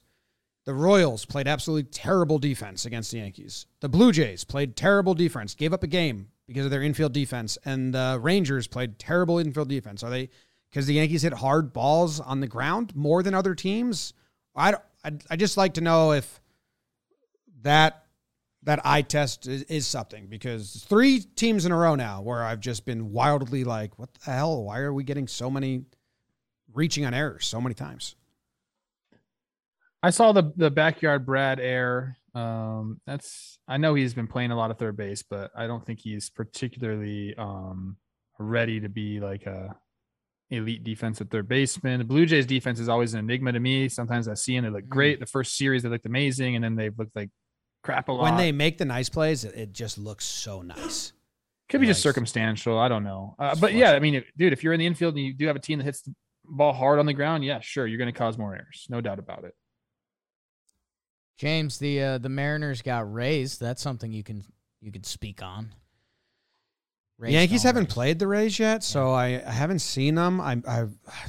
The 0.64 0.74
Royals 0.74 1.24
played 1.24 1.48
absolutely 1.48 1.90
terrible 1.90 2.38
defense 2.38 2.84
against 2.84 3.10
the 3.10 3.18
Yankees. 3.18 3.66
The 3.80 3.88
Blue 3.88 4.12
Jays 4.12 4.44
played 4.44 4.76
terrible 4.76 5.14
defense, 5.14 5.54
gave 5.54 5.72
up 5.72 5.82
a 5.82 5.86
game 5.86 6.28
because 6.46 6.64
of 6.64 6.70
their 6.70 6.82
infield 6.82 7.12
defense, 7.12 7.56
and 7.64 7.94
the 7.94 8.18
Rangers 8.20 8.66
played 8.66 8.98
terrible 8.98 9.38
infield 9.38 9.68
defense. 9.68 10.02
Are 10.02 10.10
they 10.10 10.30
because 10.70 10.86
the 10.86 10.94
Yankees 10.94 11.22
hit 11.22 11.32
hard 11.34 11.72
balls 11.72 12.20
on 12.20 12.40
the 12.40 12.46
ground 12.46 12.94
more 12.94 13.22
than 13.22 13.34
other 13.34 13.54
teams? 13.54 14.12
I 14.56 14.74
I, 15.30 15.36
just 15.36 15.56
like 15.56 15.74
to 15.74 15.80
know 15.80 16.12
if 16.12 16.40
that 17.62 18.04
that 18.68 18.84
eye 18.84 19.00
test 19.00 19.46
is, 19.46 19.62
is, 19.62 19.86
something 19.86 20.26
because 20.26 20.84
three 20.86 21.20
teams 21.20 21.64
in 21.64 21.72
a 21.72 21.76
row 21.76 21.94
now 21.94 22.20
where 22.20 22.44
I've 22.44 22.60
just 22.60 22.84
been 22.84 23.12
wildly 23.12 23.64
like, 23.64 23.98
what 23.98 24.12
the 24.12 24.30
hell? 24.30 24.62
Why 24.64 24.80
are 24.80 24.92
we 24.92 25.04
getting 25.04 25.26
so 25.26 25.48
many 25.48 25.84
reaching 26.74 27.06
on 27.06 27.14
errors 27.14 27.46
so 27.46 27.62
many 27.62 27.74
times? 27.74 28.14
I 30.02 30.10
saw 30.10 30.32
the 30.32 30.52
the 30.54 30.70
backyard 30.70 31.24
Brad 31.24 31.60
Air. 31.60 32.18
Um, 32.34 33.00
that's 33.06 33.58
I 33.66 33.78
know 33.78 33.94
he's 33.94 34.12
been 34.12 34.26
playing 34.26 34.50
a 34.50 34.56
lot 34.56 34.70
of 34.70 34.76
third 34.76 34.98
base, 34.98 35.22
but 35.22 35.50
I 35.56 35.66
don't 35.66 35.84
think 35.84 36.00
he's 36.00 36.28
particularly 36.28 37.34
um, 37.38 37.96
ready 38.38 38.80
to 38.80 38.90
be 38.90 39.18
like 39.18 39.46
a 39.46 39.74
elite 40.50 40.84
defensive 40.84 41.30
third 41.30 41.48
baseman. 41.48 42.00
The 42.00 42.04
Blue 42.04 42.26
Jays 42.26 42.44
defense 42.44 42.80
is 42.80 42.90
always 42.90 43.14
an 43.14 43.20
enigma 43.20 43.52
to 43.52 43.60
me. 43.60 43.88
Sometimes 43.88 44.28
I 44.28 44.34
see 44.34 44.56
them, 44.56 44.64
they 44.64 44.70
look 44.70 44.90
great. 44.90 45.16
Mm. 45.16 45.20
The 45.20 45.26
first 45.26 45.56
series 45.56 45.84
they 45.84 45.88
looked 45.88 46.04
amazing, 46.04 46.54
and 46.54 46.62
then 46.62 46.76
they've 46.76 46.96
looked 46.98 47.16
like 47.16 47.30
crap 47.82 48.08
a 48.08 48.12
lot. 48.12 48.22
When 48.22 48.36
they 48.36 48.52
make 48.52 48.78
the 48.78 48.84
nice 48.84 49.08
plays, 49.08 49.44
it 49.44 49.72
just 49.72 49.98
looks 49.98 50.24
so 50.24 50.62
nice. 50.62 51.12
Could 51.68 51.80
be 51.80 51.86
nice. 51.86 51.96
just 51.96 52.02
circumstantial. 52.02 52.78
I 52.78 52.88
don't 52.88 53.04
know. 53.04 53.34
Uh, 53.38 53.54
but 53.54 53.74
yeah, 53.74 53.92
I 53.92 53.98
mean, 53.98 54.24
dude, 54.36 54.52
if 54.52 54.64
you're 54.64 54.72
in 54.72 54.80
the 54.80 54.86
infield 54.86 55.14
and 55.14 55.24
you 55.24 55.34
do 55.34 55.46
have 55.46 55.56
a 55.56 55.60
team 55.60 55.78
that 55.78 55.84
hits 55.84 56.02
the 56.02 56.14
ball 56.44 56.72
hard 56.72 56.98
on 56.98 57.06
the 57.06 57.12
ground, 57.12 57.44
yeah, 57.44 57.60
sure, 57.60 57.86
you're 57.86 57.98
going 57.98 58.12
to 58.12 58.18
cause 58.18 58.38
more 58.38 58.54
errors, 58.54 58.86
no 58.88 59.00
doubt 59.00 59.18
about 59.18 59.44
it. 59.44 59.54
James, 61.36 61.78
the 61.78 62.02
uh, 62.02 62.18
the 62.18 62.28
Mariners 62.28 62.82
got 62.82 63.12
raised. 63.12 63.60
That's 63.60 63.80
something 63.80 64.12
you 64.12 64.24
can 64.24 64.44
you 64.80 64.90
could 64.90 65.06
speak 65.06 65.42
on. 65.42 65.72
Rays 67.18 67.32
Yankees 67.32 67.62
haven't 67.64 67.84
raise. 67.84 67.94
played 67.94 68.18
the 68.18 68.26
Rays 68.28 68.58
yet, 68.58 68.82
so 68.84 69.10
I, 69.10 69.42
I 69.44 69.50
haven't 69.50 69.80
seen 69.80 70.16
them. 70.16 70.40
I 70.40 70.60
I 70.66 70.86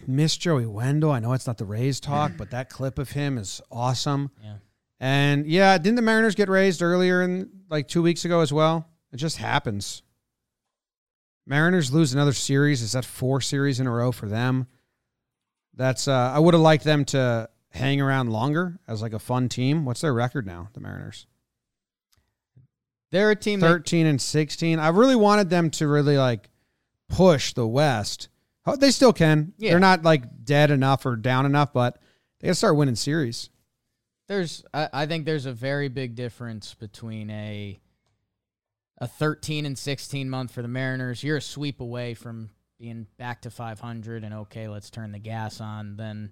missed 0.08 0.40
Joey 0.40 0.66
Wendle. 0.66 1.12
I 1.12 1.20
know 1.20 1.34
it's 1.34 1.48
not 1.48 1.58
the 1.58 1.66
Rays 1.66 2.00
talk, 2.00 2.34
but 2.38 2.52
that 2.52 2.70
clip 2.70 2.98
of 2.98 3.12
him 3.12 3.38
is 3.38 3.62
awesome. 3.72 4.32
Yeah. 4.42 4.56
And 5.00 5.46
yeah, 5.48 5.78
didn't 5.78 5.96
the 5.96 6.02
Mariners 6.02 6.36
get 6.36 6.50
raised 6.50 6.82
earlier 6.82 7.22
in 7.22 7.50
like 7.70 7.88
two 7.88 8.02
weeks 8.02 8.26
ago 8.26 8.42
as 8.42 8.52
well? 8.52 8.88
It 9.12 9.18
just 9.18 9.38
happens. 9.38 10.04
Mariners 11.46 11.92
lose 11.94 12.14
another 12.14 12.34
series. 12.34 12.82
Is 12.82 12.92
that 12.92 13.06
four 13.06 13.42
series 13.42 13.80
in 13.80 13.88
a 13.88 13.92
row 13.92 14.12
for 14.12 14.28
them? 14.28 14.68
That's 15.74 16.08
uh, 16.08 16.32
I 16.36 16.40
would 16.40 16.54
have 16.54 16.62
liked 16.62 16.84
them 16.84 17.06
to 17.06 17.50
hang 17.70 18.02
around 18.02 18.30
longer 18.32 18.80
as 18.88 19.02
like 19.02 19.14
a 19.14 19.20
fun 19.20 19.48
team. 19.50 19.86
What's 19.86 20.02
their 20.02 20.14
record 20.14 20.46
now, 20.46 20.70
the 20.74 20.80
Mariners? 20.82 21.26
They're 23.12 23.32
a 23.32 23.36
team 23.36 23.60
13 23.60 24.04
that- 24.04 24.10
and 24.10 24.22
16. 24.22 24.80
I 24.80 24.90
really 24.90 25.16
wanted 25.16 25.50
them 25.50 25.70
to 25.72 25.88
really 25.88 26.18
like 26.18 26.50
push 27.08 27.54
the 27.54 27.68
West. 27.68 28.30
They 28.78 28.92
still 28.92 29.14
can. 29.14 29.54
Yeah. 29.58 29.72
They're 29.72 29.80
not 29.80 30.04
like 30.04 30.46
dead 30.46 30.70
enough 30.70 31.04
or 31.06 31.16
down 31.16 31.48
enough, 31.48 31.74
but 31.74 31.98
they 32.40 32.48
got 32.48 32.52
to 32.52 32.56
start 32.56 32.76
winning 32.76 32.94
series. 32.96 33.50
There's 34.30 34.64
I, 34.74 34.90
I 34.94 35.06
think 35.08 35.26
there's 35.26 35.48
a 35.48 35.52
very 35.52 35.90
big 35.90 36.16
difference 36.16 36.74
between 36.76 37.30
a 37.32 37.80
a 39.00 39.08
13 39.08 39.66
and 39.66 39.78
16 39.78 40.30
month 40.30 40.52
for 40.52 40.62
the 40.62 40.68
Mariners. 40.68 41.24
You're 41.24 41.38
a 41.38 41.42
sweep 41.42 41.82
away 41.82 42.14
from 42.14 42.52
being 42.80 43.08
back 43.18 43.42
to 43.42 43.50
500 43.50 44.24
and 44.24 44.34
okay, 44.34 44.68
let's 44.68 44.90
turn 44.90 45.12
the 45.12 45.20
gas 45.20 45.60
on. 45.60 45.98
Then 45.98 46.32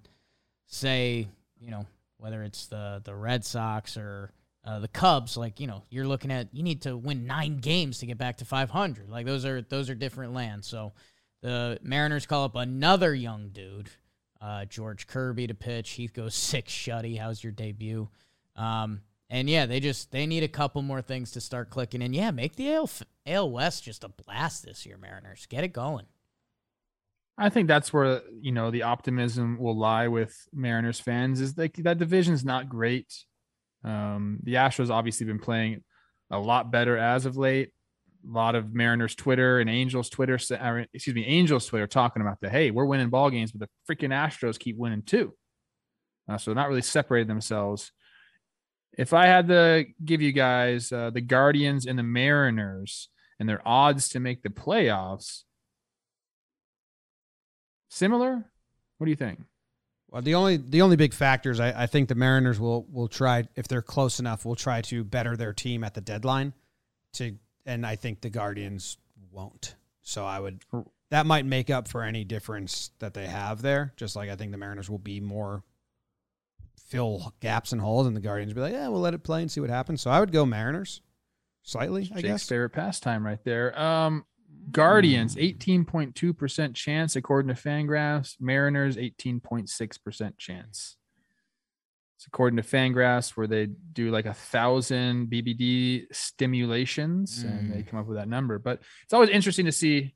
say, 0.66 1.28
you 1.58 1.70
know, 1.70 1.86
whether 2.18 2.42
it's 2.42 2.66
the 2.66 3.02
the 3.04 3.14
Red 3.14 3.44
Sox 3.44 3.96
or 3.96 4.32
uh, 4.64 4.78
the 4.78 4.88
Cubs, 4.88 5.36
like 5.36 5.60
you 5.60 5.66
know, 5.66 5.82
you're 5.90 6.06
looking 6.06 6.30
at 6.30 6.48
you 6.52 6.62
need 6.62 6.82
to 6.82 6.96
win 6.96 7.26
nine 7.26 7.58
games 7.58 7.98
to 7.98 8.06
get 8.06 8.16
back 8.16 8.38
to 8.38 8.44
500. 8.44 9.10
Like 9.10 9.26
those 9.26 9.44
are 9.44 9.60
those 9.62 9.90
are 9.90 9.94
different 9.94 10.34
lands. 10.34 10.68
So 10.68 10.92
the 11.42 11.78
Mariners 11.82 12.26
call 12.26 12.44
up 12.44 12.54
another 12.54 13.14
young 13.14 13.48
dude, 13.48 13.88
uh, 14.40 14.64
George 14.64 15.06
Kirby 15.06 15.46
to 15.46 15.54
pitch. 15.54 15.90
He 15.90 16.06
goes 16.08 16.34
six 16.34 16.72
shutty. 16.72 17.18
How's 17.18 17.42
your 17.42 17.52
debut? 17.52 18.08
Um, 18.56 19.02
and 19.30 19.48
yeah, 19.48 19.66
they 19.66 19.80
just 19.80 20.10
they 20.10 20.26
need 20.26 20.42
a 20.42 20.48
couple 20.48 20.82
more 20.82 21.02
things 21.02 21.32
to 21.32 21.40
start 21.40 21.70
clicking. 21.70 22.02
And 22.02 22.14
yeah, 22.14 22.30
make 22.30 22.56
the 22.56 22.72
AL, 22.72 22.90
AL 23.26 23.50
West 23.50 23.84
just 23.84 24.04
a 24.04 24.08
blast 24.08 24.64
this 24.64 24.86
year, 24.86 24.96
Mariners. 24.96 25.46
Get 25.46 25.64
it 25.64 25.72
going. 25.72 26.06
I 27.36 27.50
think 27.50 27.68
that's 27.68 27.92
where 27.92 28.22
you 28.40 28.52
know 28.52 28.70
the 28.70 28.82
optimism 28.82 29.58
will 29.58 29.78
lie 29.78 30.08
with 30.08 30.48
Mariners 30.52 30.98
fans 30.98 31.40
is 31.40 31.56
like 31.56 31.74
that 31.76 31.98
division's 31.98 32.44
not 32.44 32.68
great. 32.68 33.24
Um, 33.84 34.40
the 34.42 34.54
Astros 34.54 34.90
obviously 34.90 35.26
been 35.26 35.38
playing 35.38 35.84
a 36.30 36.38
lot 36.38 36.72
better 36.72 36.96
as 36.96 37.26
of 37.26 37.36
late. 37.36 37.70
A 38.26 38.32
lot 38.32 38.54
of 38.54 38.74
Mariners 38.74 39.14
Twitter 39.14 39.60
and 39.60 39.70
Angels 39.70 40.10
Twitter, 40.10 40.34
excuse 40.34 41.14
me, 41.14 41.24
Angels 41.24 41.66
Twitter 41.66 41.86
talking 41.86 42.22
about 42.22 42.40
the 42.40 42.50
hey, 42.50 42.70
we're 42.70 42.84
winning 42.84 43.10
ball 43.10 43.30
games, 43.30 43.52
but 43.52 43.68
the 43.68 43.94
freaking 43.94 44.10
Astros 44.10 44.58
keep 44.58 44.76
winning 44.76 45.02
too. 45.02 45.34
Uh, 46.28 46.36
so 46.36 46.52
not 46.52 46.68
really 46.68 46.82
separated 46.82 47.28
themselves. 47.28 47.92
If 48.96 49.12
I 49.12 49.26
had 49.26 49.48
to 49.48 49.86
give 50.04 50.20
you 50.20 50.32
guys 50.32 50.90
uh, 50.92 51.10
the 51.10 51.20
Guardians 51.20 51.86
and 51.86 51.98
the 51.98 52.02
Mariners 52.02 53.08
and 53.38 53.48
their 53.48 53.66
odds 53.66 54.08
to 54.10 54.20
make 54.20 54.42
the 54.42 54.48
playoffs, 54.48 55.44
Similar? 57.88 58.44
What 58.98 59.04
do 59.04 59.10
you 59.10 59.16
think? 59.16 59.40
Well, 60.10 60.22
the 60.22 60.34
only 60.34 60.56
the 60.56 60.82
only 60.82 60.96
big 60.96 61.12
factors 61.12 61.60
I, 61.60 61.82
I 61.82 61.86
think 61.86 62.08
the 62.08 62.14
Mariners 62.14 62.58
will 62.58 62.86
will 62.90 63.08
try 63.08 63.44
if 63.56 63.68
they're 63.68 63.82
close 63.82 64.20
enough 64.20 64.44
will 64.44 64.56
try 64.56 64.80
to 64.82 65.04
better 65.04 65.36
their 65.36 65.52
team 65.52 65.84
at 65.84 65.94
the 65.94 66.00
deadline 66.00 66.54
to 67.14 67.36
and 67.68 67.86
I 67.86 67.96
think 67.96 68.22
the 68.22 68.30
Guardians 68.30 68.96
won't. 69.30 69.76
So 70.02 70.24
I 70.24 70.40
would 70.40 70.64
that 71.10 71.26
might 71.26 71.46
make 71.46 71.70
up 71.70 71.86
for 71.86 72.02
any 72.02 72.24
difference 72.24 72.90
that 72.98 73.14
they 73.14 73.26
have 73.26 73.62
there. 73.62 73.92
Just 73.96 74.16
like 74.16 74.30
I 74.30 74.36
think 74.36 74.52
the 74.52 74.58
Mariners 74.58 74.90
will 74.90 74.98
be 74.98 75.20
more 75.20 75.62
fill 76.88 77.34
gaps 77.40 77.72
and 77.72 77.80
holes, 77.80 78.06
and 78.06 78.16
the 78.16 78.20
Guardians 78.20 78.52
will 78.54 78.62
be 78.62 78.62
like, 78.62 78.72
yeah, 78.72 78.88
we'll 78.88 79.00
let 79.00 79.14
it 79.14 79.22
play 79.22 79.42
and 79.42 79.50
see 79.50 79.60
what 79.60 79.70
happens. 79.70 80.00
So 80.00 80.10
I 80.10 80.18
would 80.20 80.32
go 80.32 80.46
Mariners 80.46 81.02
slightly. 81.62 82.10
I 82.12 82.16
Jake's 82.16 82.22
guess 82.22 82.48
favorite 82.48 82.70
pastime 82.70 83.24
right 83.24 83.42
there. 83.44 83.78
Um, 83.78 84.24
Guardians, 84.70 85.36
18.2% 85.36 86.74
chance 86.74 87.16
according 87.16 87.54
to 87.54 87.60
Fangraphs. 87.60 88.36
Mariners, 88.40 88.96
18.6% 88.96 90.38
chance. 90.38 90.97
It's 92.18 92.26
according 92.26 92.56
to 92.56 92.62
Fangraphs, 92.62 93.36
where 93.36 93.46
they 93.46 93.66
do 93.66 94.10
like 94.10 94.26
a 94.26 94.34
thousand 94.34 95.30
BBD 95.30 96.06
stimulations 96.12 97.44
mm. 97.44 97.48
and 97.48 97.72
they 97.72 97.82
mm. 97.82 97.86
come 97.86 98.00
up 98.00 98.06
with 98.06 98.16
that 98.16 98.28
number. 98.28 98.58
But 98.58 98.80
it's 99.04 99.14
always 99.14 99.30
interesting 99.30 99.66
to 99.66 99.72
see 99.72 100.14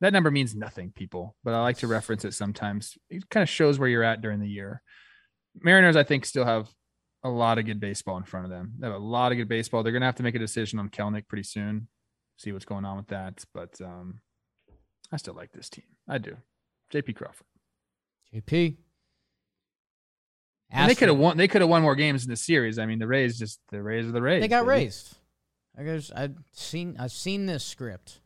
that 0.00 0.12
number 0.12 0.30
means 0.30 0.54
nothing, 0.54 0.92
people. 0.94 1.36
But 1.42 1.54
I 1.54 1.62
like 1.62 1.78
to 1.78 1.86
reference 1.86 2.24
it 2.24 2.34
sometimes. 2.34 2.98
It 3.08 3.28
kind 3.30 3.42
of 3.42 3.48
shows 3.48 3.78
where 3.78 3.88
you're 3.88 4.04
at 4.04 4.20
during 4.20 4.40
the 4.40 4.48
year. 4.48 4.82
Mariners, 5.60 5.96
I 5.96 6.04
think, 6.04 6.26
still 6.26 6.44
have 6.44 6.68
a 7.24 7.30
lot 7.30 7.58
of 7.58 7.64
good 7.64 7.80
baseball 7.80 8.18
in 8.18 8.24
front 8.24 8.44
of 8.44 8.50
them. 8.50 8.74
They 8.78 8.86
have 8.86 8.94
a 8.94 8.98
lot 8.98 9.32
of 9.32 9.38
good 9.38 9.48
baseball. 9.48 9.82
They're 9.82 9.92
going 9.92 10.02
to 10.02 10.06
have 10.06 10.16
to 10.16 10.22
make 10.22 10.34
a 10.34 10.38
decision 10.40 10.78
on 10.78 10.90
Kelenic 10.90 11.28
pretty 11.28 11.44
soon 11.44 11.88
see 12.38 12.52
what's 12.52 12.64
going 12.64 12.84
on 12.84 12.96
with 12.96 13.08
that. 13.08 13.44
But 13.52 13.80
um, 13.80 14.20
I 15.12 15.16
still 15.16 15.34
like 15.34 15.52
this 15.52 15.68
team. 15.68 15.84
I 16.08 16.18
do. 16.18 16.36
JP 16.92 17.16
Crawford. 17.16 17.46
JP. 18.34 18.76
And 20.70 20.90
they 20.90 20.94
could 20.94 21.08
have 21.08 21.16
won. 21.16 21.36
They 21.36 21.48
could 21.48 21.62
have 21.62 21.70
won 21.70 21.82
more 21.82 21.94
games 21.94 22.24
in 22.24 22.30
the 22.30 22.36
series. 22.36 22.78
I 22.78 22.86
mean, 22.86 22.98
the 22.98 23.06
Rays 23.06 23.38
just 23.38 23.60
the 23.70 23.82
Rays 23.82 24.06
are 24.06 24.12
the 24.12 24.20
Rays. 24.22 24.42
They 24.42 24.48
got 24.48 24.66
baby. 24.66 24.84
raised. 24.84 25.16
I 25.76 25.84
guess 25.84 26.10
I've 26.14 26.36
seen. 26.52 26.96
I've 26.98 27.12
seen 27.12 27.46
this 27.46 27.64
script. 27.64 28.20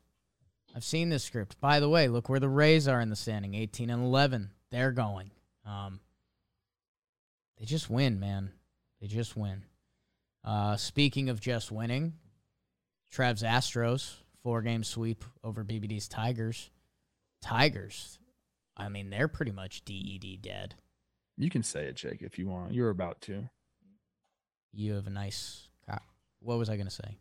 I've 0.74 0.84
seen 0.84 1.11
this 1.11 1.22
script. 1.22 1.61
By 1.61 1.80
the 1.80 1.88
way, 1.88 2.09
look 2.09 2.28
where 2.28 2.40
the 2.40 2.49
Rays 2.49 2.88
are 2.88 3.01
in 3.01 3.11
the 3.11 3.16
standing: 3.16 3.55
eighteen 3.55 3.90
and 3.90 4.03
eleven. 4.03 4.51
They're 4.70 4.90
going. 4.90 5.30
Um, 5.64 6.01
they 7.59 7.64
just 7.64 7.88
win, 7.88 8.18
man. 8.18 8.51
They 9.01 9.07
just 9.07 9.36
win. 9.36 9.62
Uh, 10.45 10.76
speaking 10.76 11.28
of 11.28 11.40
just 11.40 11.70
winning, 11.70 12.14
Trav's 13.12 13.45
Astros, 13.45 14.16
four 14.43 14.62
game 14.62 14.82
sweep 14.82 15.24
over 15.45 15.62
BBD's 15.62 16.09
Tigers. 16.09 16.70
Tigers, 17.40 18.18
I 18.76 18.88
mean, 18.88 19.11
they're 19.11 19.28
pretty 19.28 19.53
much 19.53 19.84
DED 19.84 20.43
dead. 20.43 20.74
You 21.37 21.51
can 21.51 21.62
say 21.62 21.85
it, 21.85 21.97
Jake, 21.97 22.22
if 22.22 22.39
you 22.39 22.49
want. 22.49 22.72
You're 22.72 22.91
about 22.91 23.20
to. 23.22 23.49
You 24.72 24.95
have 24.95 25.07
a 25.07 25.11
nice 25.11 25.68
what 26.43 26.59
was 26.59 26.68
I 26.68 26.76
going 26.76 26.89
to 26.89 26.95
say? 26.95 27.18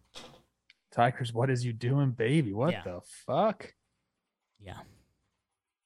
Tigers, 0.91 1.34
what 1.34 1.49
is 1.49 1.64
you 1.64 1.74
doing, 1.74 2.12
baby? 2.12 2.53
What 2.53 2.72
yeah. 2.72 2.82
the 2.84 3.01
fuck? 3.26 3.74
Yeah. 4.59 4.78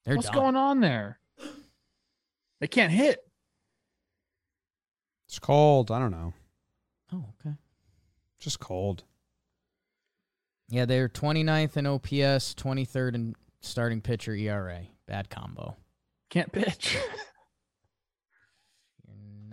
They're 0.04 0.16
What's 0.16 0.28
done. 0.28 0.36
going 0.36 0.56
on 0.56 0.80
there? 0.80 1.18
They 2.60 2.66
can't 2.66 2.92
hit. 2.92 3.20
It's 5.28 5.38
cold. 5.38 5.90
I 5.90 5.98
don't 5.98 6.10
know. 6.10 6.32
Oh, 7.12 7.24
okay. 7.40 7.56
Just 8.38 8.58
cold. 8.58 9.04
Yeah, 10.68 10.84
they're 10.84 11.08
29th 11.08 11.76
in 11.76 11.86
OPS, 11.86 12.54
23rd 12.54 13.14
in 13.14 13.34
starting 13.60 14.00
pitcher 14.00 14.34
ERA. 14.34 14.80
Bad 15.06 15.30
combo. 15.30 15.76
Can't 16.30 16.50
pitch. 16.50 16.96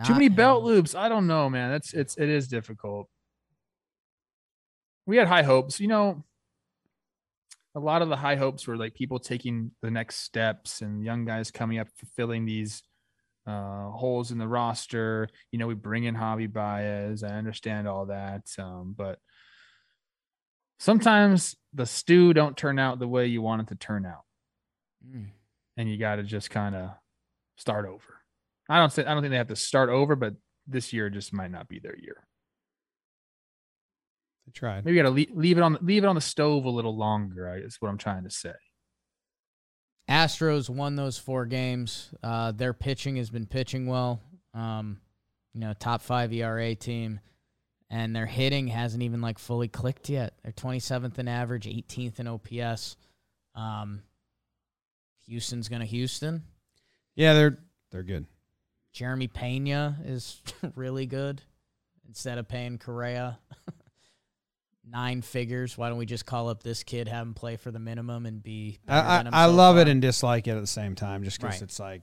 Too 0.06 0.14
many 0.14 0.30
belt 0.30 0.64
loops. 0.64 0.96
I 0.96 1.10
don't 1.10 1.28
know, 1.28 1.50
man. 1.50 1.72
That's 1.72 1.94
it's 1.94 2.18
it 2.18 2.30
is 2.30 2.48
difficult. 2.48 3.10
We 5.06 5.18
had 5.18 5.28
high 5.28 5.44
hopes, 5.44 5.80
you 5.80 5.88
know. 5.88 6.24
A 7.76 7.80
lot 7.80 8.02
of 8.02 8.10
the 8.10 8.16
high 8.16 8.36
hopes 8.36 8.68
were 8.68 8.78
like 8.78 8.94
people 8.94 9.20
taking 9.20 9.72
the 9.82 9.90
next 9.92 10.18
steps 10.18 10.82
and 10.82 11.04
young 11.04 11.26
guys 11.26 11.52
coming 11.52 11.80
up, 11.80 11.88
fulfilling 11.98 12.46
these 12.46 12.84
uh, 13.48 13.90
holes 13.90 14.32
in 14.32 14.38
the 14.38 14.48
roster. 14.48 15.28
You 15.52 15.60
know, 15.60 15.68
we 15.68 15.74
bring 15.74 16.04
in 16.04 16.16
Javi 16.16 16.52
Baez. 16.52 17.24
I 17.24 17.30
understand 17.30 17.88
all 17.88 18.08
that, 18.08 18.44
um, 18.60 18.94
but 18.98 19.20
sometimes 20.80 21.56
the 21.74 21.86
stew 21.86 22.34
don't 22.34 22.56
turn 22.56 22.80
out 22.80 23.00
the 23.00 23.08
way 23.08 23.28
you 23.28 23.42
want 23.42 23.64
it 23.64 23.68
to 23.70 23.76
turn 23.76 24.06
out, 24.06 24.24
mm. 25.06 25.28
and 25.78 25.90
you 25.90 25.98
got 25.98 26.18
to 26.18 26.24
just 26.24 26.52
kind 26.52 26.76
of 26.76 26.92
start 27.58 27.86
over. 27.86 28.23
I 28.70 28.80
don't 28.80 28.92
say 28.92 29.06
I 29.06 29.14
don't 29.14 29.22
think 29.22 29.32
they 29.32 29.38
have 29.38 29.48
to 29.48 29.56
start 29.56 29.90
over, 29.90 30.16
but 30.16 30.34
this 30.68 30.94
year 30.94 31.10
just 31.10 31.34
might 31.34 31.52
not 31.52 31.68
be 31.68 31.80
their 31.80 31.98
year. 31.98 32.28
They 34.46 34.52
tried. 34.52 34.86
Maybe 34.86 34.98
you 34.98 35.04
got 35.04 35.10
to 35.10 35.16
leave, 35.16 35.32
leave 35.34 35.58
it 35.58 35.62
on 35.62 35.78
leave 35.82 36.04
it 36.04 36.08
on 36.08 36.16
the 36.16 36.22
stove 36.22 36.66
a 36.66 36.70
little 36.70 36.96
longer. 36.96 37.56
Is 37.58 37.78
what 37.80 37.90
I'm 37.90 37.98
trying 37.98 38.24
to 38.24 38.30
say. 38.30 38.54
Astros 40.10 40.70
won 40.70 40.96
those 40.96 41.18
four 41.18 41.46
games. 41.46 42.14
Uh, 42.22 42.52
their 42.52 42.74
pitching 42.74 43.16
has 43.16 43.30
been 43.30 43.46
pitching 43.46 43.88
well. 43.88 44.22
Um, 44.54 45.00
you 45.54 45.62
know, 45.62 45.74
top 45.74 46.02
five 46.02 46.34
ERA 46.34 46.76
team, 46.76 47.20
and 47.90 48.16
their 48.16 48.26
hitting 48.26 48.68
hasn't 48.68 49.04
even 49.04 49.22
like 49.22 49.40
fully 49.40 49.68
clicked 49.68 50.10
yet. 50.10 50.34
They're 50.44 50.52
27th 50.52 51.20
in 51.20 51.28
average, 51.28 51.68
18th 51.68 52.20
in 52.20 52.28
OPS. 52.28 52.98
Um, 53.56 54.04
Houston's 55.26 55.70
gonna 55.70 55.86
Houston. 55.86 56.44
Yeah, 57.16 57.34
they're 57.34 57.60
they're 57.92 58.04
good. 58.04 58.26
Jeremy 58.94 59.28
Pena 59.28 59.98
is 60.06 60.42
really 60.76 61.06
good. 61.06 61.42
Instead 62.08 62.38
of 62.38 62.48
paying 62.48 62.78
Correa 62.78 63.40
nine 64.90 65.24
figures, 65.24 65.78
why 65.78 65.90
don't 65.90 65.98
we 65.98 66.06
just 66.06 66.26
call 66.26 66.48
up 66.48 66.62
this 66.62 66.84
kid, 66.84 67.08
have 67.08 67.26
him 67.26 67.34
play 67.34 67.56
for 67.56 67.72
the 67.72 67.80
minimum, 67.80 68.26
and 68.26 68.44
be? 68.44 68.78
I, 68.88 69.24
I, 69.32 69.46
love 69.48 69.78
it 69.78 69.88
and 69.88 70.02
dislike 70.02 70.48
it 70.48 70.52
at 70.52 70.62
the 70.62 70.68
same 70.68 70.94
time, 70.94 71.24
just 71.24 71.40
because 71.40 71.56
right. 71.56 71.62
it's 71.64 71.80
like 71.80 72.02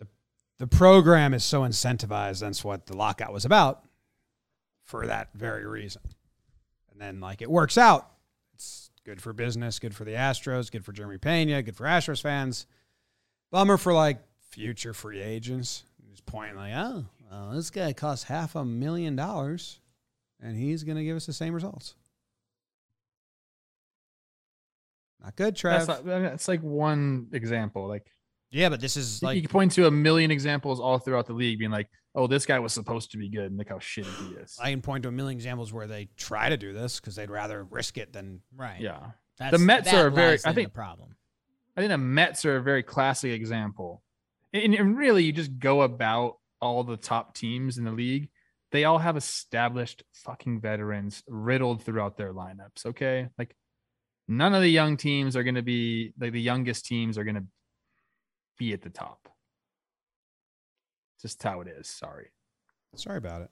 the 0.00 0.08
the 0.58 0.66
program 0.66 1.34
is 1.34 1.44
so 1.44 1.60
incentivized. 1.60 2.40
That's 2.40 2.64
what 2.64 2.86
the 2.86 2.96
lockout 2.96 3.32
was 3.32 3.44
about, 3.44 3.84
for 4.82 5.06
that 5.06 5.28
very 5.34 5.66
reason. 5.66 6.02
And 6.90 7.00
then 7.00 7.20
like 7.20 7.42
it 7.42 7.50
works 7.50 7.78
out. 7.78 8.10
It's 8.54 8.90
good 9.04 9.22
for 9.22 9.32
business, 9.32 9.78
good 9.78 9.94
for 9.94 10.04
the 10.04 10.12
Astros, 10.12 10.72
good 10.72 10.84
for 10.84 10.92
Jeremy 10.92 11.18
Pena, 11.18 11.62
good 11.62 11.76
for 11.76 11.84
Astros 11.84 12.20
fans. 12.20 12.66
Bummer 13.52 13.76
for 13.76 13.92
like 13.92 14.18
future 14.50 14.92
free 14.92 15.20
agents. 15.20 15.84
Just 16.10 16.26
pointing 16.26 16.56
like, 16.56 16.72
oh, 16.74 17.04
well, 17.30 17.50
this 17.52 17.70
guy 17.70 17.92
costs 17.92 18.24
half 18.24 18.54
a 18.56 18.64
million 18.64 19.16
dollars, 19.16 19.80
and 20.40 20.56
he's 20.56 20.84
going 20.84 20.96
to 20.96 21.04
give 21.04 21.16
us 21.16 21.26
the 21.26 21.32
same 21.32 21.54
results. 21.54 21.94
Not 25.22 25.36
good, 25.36 25.56
Trev. 25.56 25.86
That's, 25.86 26.04
not, 26.04 26.22
that's 26.22 26.48
like 26.48 26.62
one 26.62 27.28
example. 27.32 27.88
Like, 27.88 28.06
yeah, 28.50 28.68
but 28.68 28.80
this 28.80 28.96
is 28.96 29.22
like 29.22 29.36
you 29.36 29.42
can 29.42 29.50
point 29.50 29.72
to 29.72 29.86
a 29.86 29.90
million 29.90 30.30
examples 30.30 30.80
all 30.80 30.98
throughout 30.98 31.26
the 31.26 31.32
league, 31.32 31.58
being 31.58 31.70
like, 31.70 31.88
"Oh, 32.14 32.26
this 32.26 32.46
guy 32.46 32.58
was 32.60 32.72
supposed 32.72 33.10
to 33.10 33.18
be 33.18 33.28
good, 33.28 33.46
and 33.46 33.58
look 33.58 33.68
how 33.68 33.76
shitty 33.76 34.28
he 34.28 34.36
is." 34.36 34.56
I 34.60 34.70
can 34.70 34.80
point 34.80 35.02
to 35.02 35.08
a 35.08 35.12
million 35.12 35.36
examples 35.36 35.72
where 35.72 35.86
they 35.86 36.08
try 36.16 36.48
to 36.48 36.56
do 36.56 36.72
this 36.72 36.98
because 37.00 37.16
they'd 37.16 37.30
rather 37.30 37.64
risk 37.64 37.98
it 37.98 38.12
than 38.12 38.40
right. 38.56 38.80
Yeah, 38.80 39.10
that's, 39.38 39.52
the 39.52 39.58
Mets 39.58 39.92
are 39.92 40.08
very. 40.08 40.38
I 40.44 40.52
think 40.52 40.72
problem. 40.72 41.16
I 41.76 41.80
think 41.80 41.90
the 41.90 41.98
Mets 41.98 42.44
are 42.44 42.56
a 42.56 42.62
very 42.62 42.82
classic 42.82 43.32
example 43.32 44.02
and, 44.52 44.74
and 44.74 44.96
really 44.96 45.24
you 45.24 45.32
just 45.32 45.58
go 45.58 45.82
about 45.82 46.36
all 46.60 46.84
the 46.84 46.96
top 46.96 47.34
teams 47.34 47.78
in 47.78 47.84
the 47.84 47.92
league 47.92 48.28
they 48.70 48.84
all 48.84 48.98
have 48.98 49.16
established 49.16 50.02
fucking 50.12 50.60
veterans 50.60 51.22
riddled 51.28 51.82
throughout 51.82 52.16
their 52.16 52.32
lineups 52.32 52.86
okay 52.86 53.28
like 53.38 53.54
none 54.26 54.54
of 54.54 54.62
the 54.62 54.68
young 54.68 54.96
teams 54.96 55.36
are 55.36 55.44
going 55.44 55.54
to 55.54 55.62
be 55.62 56.12
like 56.18 56.32
the 56.32 56.40
youngest 56.40 56.84
teams 56.86 57.16
are 57.16 57.24
going 57.24 57.36
to 57.36 57.46
be 58.58 58.72
at 58.72 58.82
the 58.82 58.90
top 58.90 59.28
just 61.22 61.42
how 61.42 61.60
it 61.60 61.68
is 61.68 61.88
sorry 61.88 62.28
sorry 62.96 63.18
about 63.18 63.42
it 63.42 63.50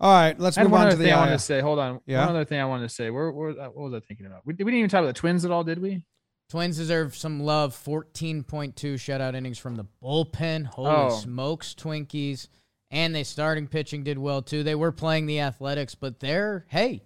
all 0.00 0.12
right, 0.12 0.38
let's 0.38 0.58
move 0.58 0.74
on 0.74 0.90
to 0.90 0.96
the. 0.96 1.04
Thing 1.04 1.12
I 1.12 1.18
wanted 1.18 1.34
uh, 1.34 1.36
to 1.36 1.42
say. 1.42 1.60
Hold 1.60 1.78
on. 1.78 2.00
Yeah. 2.04 2.26
One 2.26 2.34
other 2.34 2.44
thing 2.44 2.60
I 2.60 2.64
wanted 2.64 2.88
to 2.88 2.94
say. 2.94 3.10
Where, 3.10 3.30
where, 3.30 3.50
uh, 3.50 3.68
what 3.68 3.90
was 3.90 3.94
I 3.94 4.00
thinking 4.00 4.26
about? 4.26 4.40
We, 4.44 4.52
we 4.54 4.64
didn't 4.64 4.74
even 4.74 4.90
talk 4.90 4.98
about 4.98 5.14
the 5.14 5.20
Twins 5.20 5.44
at 5.44 5.50
all, 5.50 5.62
did 5.62 5.80
we? 5.80 6.04
Twins 6.48 6.76
deserve 6.76 7.16
some 7.16 7.40
love. 7.40 7.74
14.2 7.74 8.74
shutout 8.74 9.34
innings 9.34 9.58
from 9.58 9.76
the 9.76 9.86
bullpen. 10.02 10.66
Holy 10.66 10.90
oh. 10.90 11.10
smokes, 11.10 11.74
Twinkies. 11.74 12.48
And 12.90 13.14
they 13.14 13.24
starting 13.24 13.66
pitching 13.66 14.04
did 14.04 14.18
well 14.18 14.42
too. 14.42 14.62
They 14.62 14.74
were 14.74 14.92
playing 14.92 15.26
the 15.26 15.40
Athletics, 15.40 15.94
but 15.94 16.20
they're, 16.20 16.64
hey, 16.68 17.02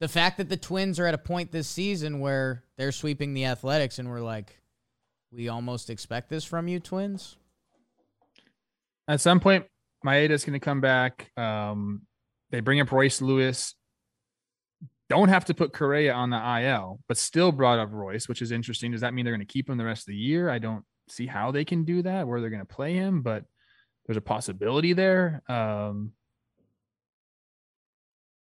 the 0.00 0.08
fact 0.08 0.36
that 0.36 0.48
the 0.48 0.56
Twins 0.56 0.98
are 0.98 1.06
at 1.06 1.14
a 1.14 1.18
point 1.18 1.50
this 1.50 1.68
season 1.68 2.20
where 2.20 2.64
they're 2.76 2.92
sweeping 2.92 3.32
the 3.32 3.46
Athletics 3.46 3.98
and 3.98 4.10
we're 4.10 4.20
like, 4.20 4.60
we 5.32 5.48
almost 5.48 5.88
expect 5.88 6.28
this 6.28 6.44
from 6.44 6.68
you, 6.68 6.78
Twins. 6.78 7.36
At 9.08 9.20
some 9.20 9.40
point, 9.40 9.66
Maeda's 10.04 10.44
going 10.44 10.58
to 10.58 10.64
come 10.64 10.80
back. 10.80 11.30
Um, 11.36 12.02
they 12.50 12.60
bring 12.60 12.80
up 12.80 12.92
Royce 12.92 13.20
Lewis 13.20 13.74
don't 15.08 15.28
have 15.28 15.44
to 15.46 15.54
put 15.54 15.72
Correa 15.72 16.12
on 16.12 16.30
the 16.30 16.60
IL, 16.62 17.00
but 17.08 17.18
still 17.18 17.52
brought 17.52 17.78
up 17.78 17.90
Royce, 17.92 18.28
which 18.28 18.42
is 18.42 18.52
interesting. 18.52 18.92
Does 18.92 19.02
that 19.02 19.12
mean 19.12 19.24
they're 19.24 19.34
going 19.34 19.46
to 19.46 19.52
keep 19.52 19.68
him 19.68 19.76
the 19.76 19.84
rest 19.84 20.02
of 20.02 20.12
the 20.12 20.16
year? 20.16 20.48
I 20.48 20.58
don't 20.58 20.84
see 21.08 21.26
how 21.26 21.50
they 21.50 21.64
can 21.64 21.84
do 21.84 22.02
that, 22.02 22.26
where 22.26 22.40
they're 22.40 22.50
going 22.50 22.66
to 22.66 22.74
play 22.74 22.94
him, 22.94 23.22
but 23.22 23.44
there's 24.06 24.16
a 24.16 24.22
possibility 24.22 24.92
there. 24.92 25.42
Um, 25.48 26.12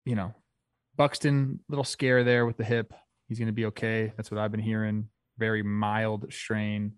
you 0.04 0.16
know, 0.16 0.34
Buxton, 0.96 1.60
little 1.68 1.84
scare 1.84 2.24
there 2.24 2.46
with 2.46 2.56
the 2.56 2.64
hip. 2.64 2.92
He's 3.28 3.38
going 3.38 3.46
to 3.46 3.52
be 3.52 3.66
okay. 3.66 4.12
That's 4.16 4.30
what 4.30 4.40
I've 4.40 4.50
been 4.50 4.60
hearing. 4.60 5.08
Very 5.38 5.62
mild 5.62 6.32
strain 6.32 6.94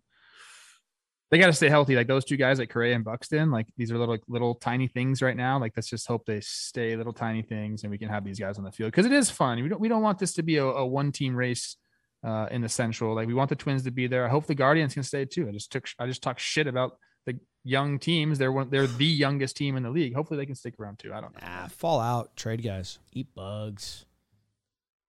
they 1.31 1.39
got 1.39 1.47
to 1.47 1.53
stay 1.53 1.69
healthy. 1.69 1.95
Like 1.95 2.09
those 2.09 2.25
two 2.25 2.37
guys, 2.37 2.59
like 2.59 2.71
Correa 2.71 2.95
and 2.95 3.05
Buxton, 3.05 3.51
like 3.51 3.67
these 3.77 3.93
are 3.93 3.99
little 3.99 4.15
like, 4.15 4.23
little 4.29 4.57
tiny 4.57 4.89
things 4.89 5.23
right 5.23 5.37
now. 5.37 5.59
Like 5.59 5.73
let's 5.77 5.89
just 5.89 6.07
hope 6.07 6.27
they 6.27 6.41
stay 6.41 6.97
little 6.97 7.13
tiny 7.13 7.43
things, 7.43 7.83
and 7.83 7.91
we 7.91 7.99
can 7.99 8.09
have 8.09 8.25
these 8.25 8.39
guys 8.39 8.59
on 8.59 8.65
the 8.65 8.73
field 8.73 8.91
because 8.91 9.07
it 9.07 9.13
is 9.13 9.31
fun. 9.31 9.63
We 9.63 9.69
don't 9.69 9.81
we 9.81 9.89
don't 9.89 10.03
want 10.03 10.19
this 10.19 10.35
to 10.35 10.43
be 10.43 10.57
a, 10.57 10.65
a 10.65 10.87
one 10.87 11.13
team 11.13 11.37
race 11.37 11.77
uh, 12.25 12.49
in 12.51 12.63
the 12.63 12.69
Central. 12.69 13.15
Like 13.15 13.29
we 13.29 13.35
want 13.35 13.49
the 13.49 13.57
Twins 13.57 13.85
to 13.85 13.93
be 13.93 14.09
there. 14.09 14.27
I 14.27 14.29
hope 14.29 14.47
the 14.47 14.55
Guardians 14.55 14.95
can 14.95 15.05
stay 15.05 15.25
too. 15.25 15.49
I 15.49 15.53
just 15.53 15.71
took 15.71 15.89
I 15.99 16.07
just 16.07 16.23
talked 16.23 16.41
shit 16.41 16.67
about 16.67 16.99
the 17.27 17.39
young 17.63 18.01
teams. 18.01 18.39
They're 18.39 18.53
one, 18.53 18.69
they're 18.71 18.89
the 18.89 19.05
youngest 19.05 19.57
team 19.57 19.77
in 19.77 19.85
the 19.85 19.91
league. 19.91 20.15
Hopefully 20.17 20.39
they 20.39 20.47
can 20.47 20.57
stick 20.57 20.75
around 20.81 20.99
too. 20.99 21.15
I 21.15 21.21
don't 21.21 21.33
know. 21.41 21.47
Nah, 21.47 21.69
fall 21.69 22.01
out, 22.01 22.37
trade 22.37 22.65
guys, 22.65 22.99
eat 23.13 23.29
bugs. 23.37 24.05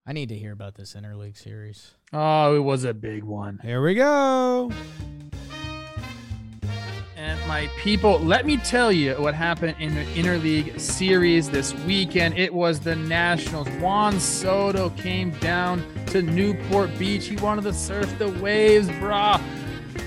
I 0.05 0.13
need 0.13 0.30
to 0.30 0.36
hear 0.36 0.51
about 0.51 0.76
this 0.76 0.95
interleague 0.95 1.38
series. 1.38 1.93
Oh, 2.11 2.55
it 2.55 2.59
was 2.59 2.84
a 2.84 2.93
big 2.93 3.24
one. 3.24 3.59
Here 3.63 3.82
we 3.82 3.93
go 3.95 4.72
my 7.52 7.68
people, 7.76 8.18
let 8.20 8.45
me 8.45 8.56
tell 8.56 8.93
you 8.93 9.14
what 9.16 9.36
happened 9.36 9.76
in 9.78 9.93
the 9.93 10.06
interleague 10.14 10.80
series 10.80 11.49
this 11.49 11.74
weekend. 11.84 12.38
It 12.38 12.54
was 12.54 12.80
the 12.80 12.95
Nationals. 12.95 13.68
Juan 13.82 14.22
Soto 14.22 14.89
came 14.91 15.32
down 15.32 15.84
to 16.06 16.22
Newport 16.22 16.97
Beach. 16.97 17.28
He 17.28 17.36
wanted 17.36 17.64
to 17.64 17.74
surf 17.74 18.10
the 18.18 18.30
waves, 18.39 18.88
brah. 18.88 19.41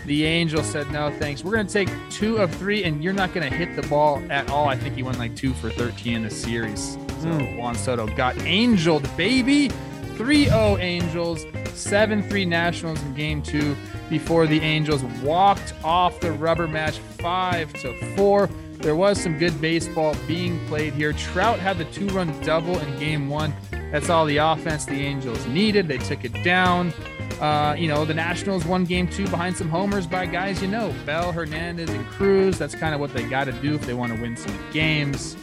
The 0.07 0.25
Angel 0.25 0.63
said, 0.63 0.91
no, 0.91 1.11
thanks. 1.19 1.45
We're 1.45 1.53
going 1.53 1.67
to 1.67 1.73
take 1.85 1.91
two 2.09 2.39
of 2.39 2.51
three, 2.55 2.85
and 2.85 3.05
you're 3.05 3.13
not 3.13 3.35
going 3.35 3.47
to 3.47 3.55
hit 3.55 3.77
the 3.77 3.87
ball 3.89 4.23
at 4.31 4.49
all. 4.49 4.67
I 4.67 4.79
think 4.79 4.95
he 4.95 5.03
went 5.03 5.19
like 5.19 5.37
two 5.37 5.53
for 5.53 5.69
13 5.69 6.15
in 6.15 6.23
the 6.23 6.31
series. 6.31 6.93
So 6.93 7.29
mm. 7.29 7.59
Juan 7.59 7.75
Soto 7.75 8.07
got 8.07 8.39
angeled, 8.39 9.07
baby. 9.19 9.69
3 10.17 10.45
0 10.45 10.79
Angels, 10.79 11.45
7 11.75 12.23
3 12.23 12.45
Nationals 12.47 13.03
in 13.03 13.15
game 13.15 13.43
two 13.43 13.77
before 14.09 14.47
the 14.47 14.61
Angels 14.61 15.03
walked 15.23 15.75
off 15.83 16.21
the 16.21 16.33
rubber 16.33 16.69
match 16.69 16.99
5 16.99 17.73
to 17.75 18.17
4. 18.17 18.49
There 18.79 18.97
was 18.97 19.21
some 19.21 19.39
good 19.39 19.59
baseball 19.61 20.15
being 20.27 20.65
played 20.67 20.93
here. 20.93 21.13
Trout 21.13 21.59
had 21.59 21.79
the 21.79 21.87
two 21.87 22.07
run 22.09 22.39
double 22.43 22.79
in 22.79 22.99
game 22.99 23.29
one. 23.29 23.55
That's 23.91 24.11
all 24.11 24.27
the 24.27 24.39
offense 24.39 24.85
the 24.85 25.01
Angels 25.01 25.47
needed. 25.47 25.89
They 25.89 25.99
took 25.99 26.25
it 26.25 26.33
down. 26.43 26.93
Uh, 27.41 27.75
you 27.79 27.89
know, 27.89 28.05
the 28.05 28.15
Nationals 28.15 28.65
won 28.65 28.85
game 28.85 29.09
two 29.09 29.27
behind 29.29 29.57
some 29.57 29.69
homers 29.69 30.07
by 30.07 30.27
guys 30.27 30.61
you 30.61 30.69
know 30.69 30.95
Bell, 31.07 31.33
Hernandez, 31.33 31.91
and 31.91 32.07
Cruz. 32.09 32.59
That's 32.59 32.75
kind 32.75 32.95
of 32.95 33.01
what 33.01 33.13
they 33.15 33.25
got 33.25 33.45
to 33.45 33.53
do 33.53 33.75
if 33.75 33.87
they 33.87 33.95
want 33.95 34.15
to 34.15 34.21
win 34.21 34.37
some 34.37 34.57
games. 34.73 35.37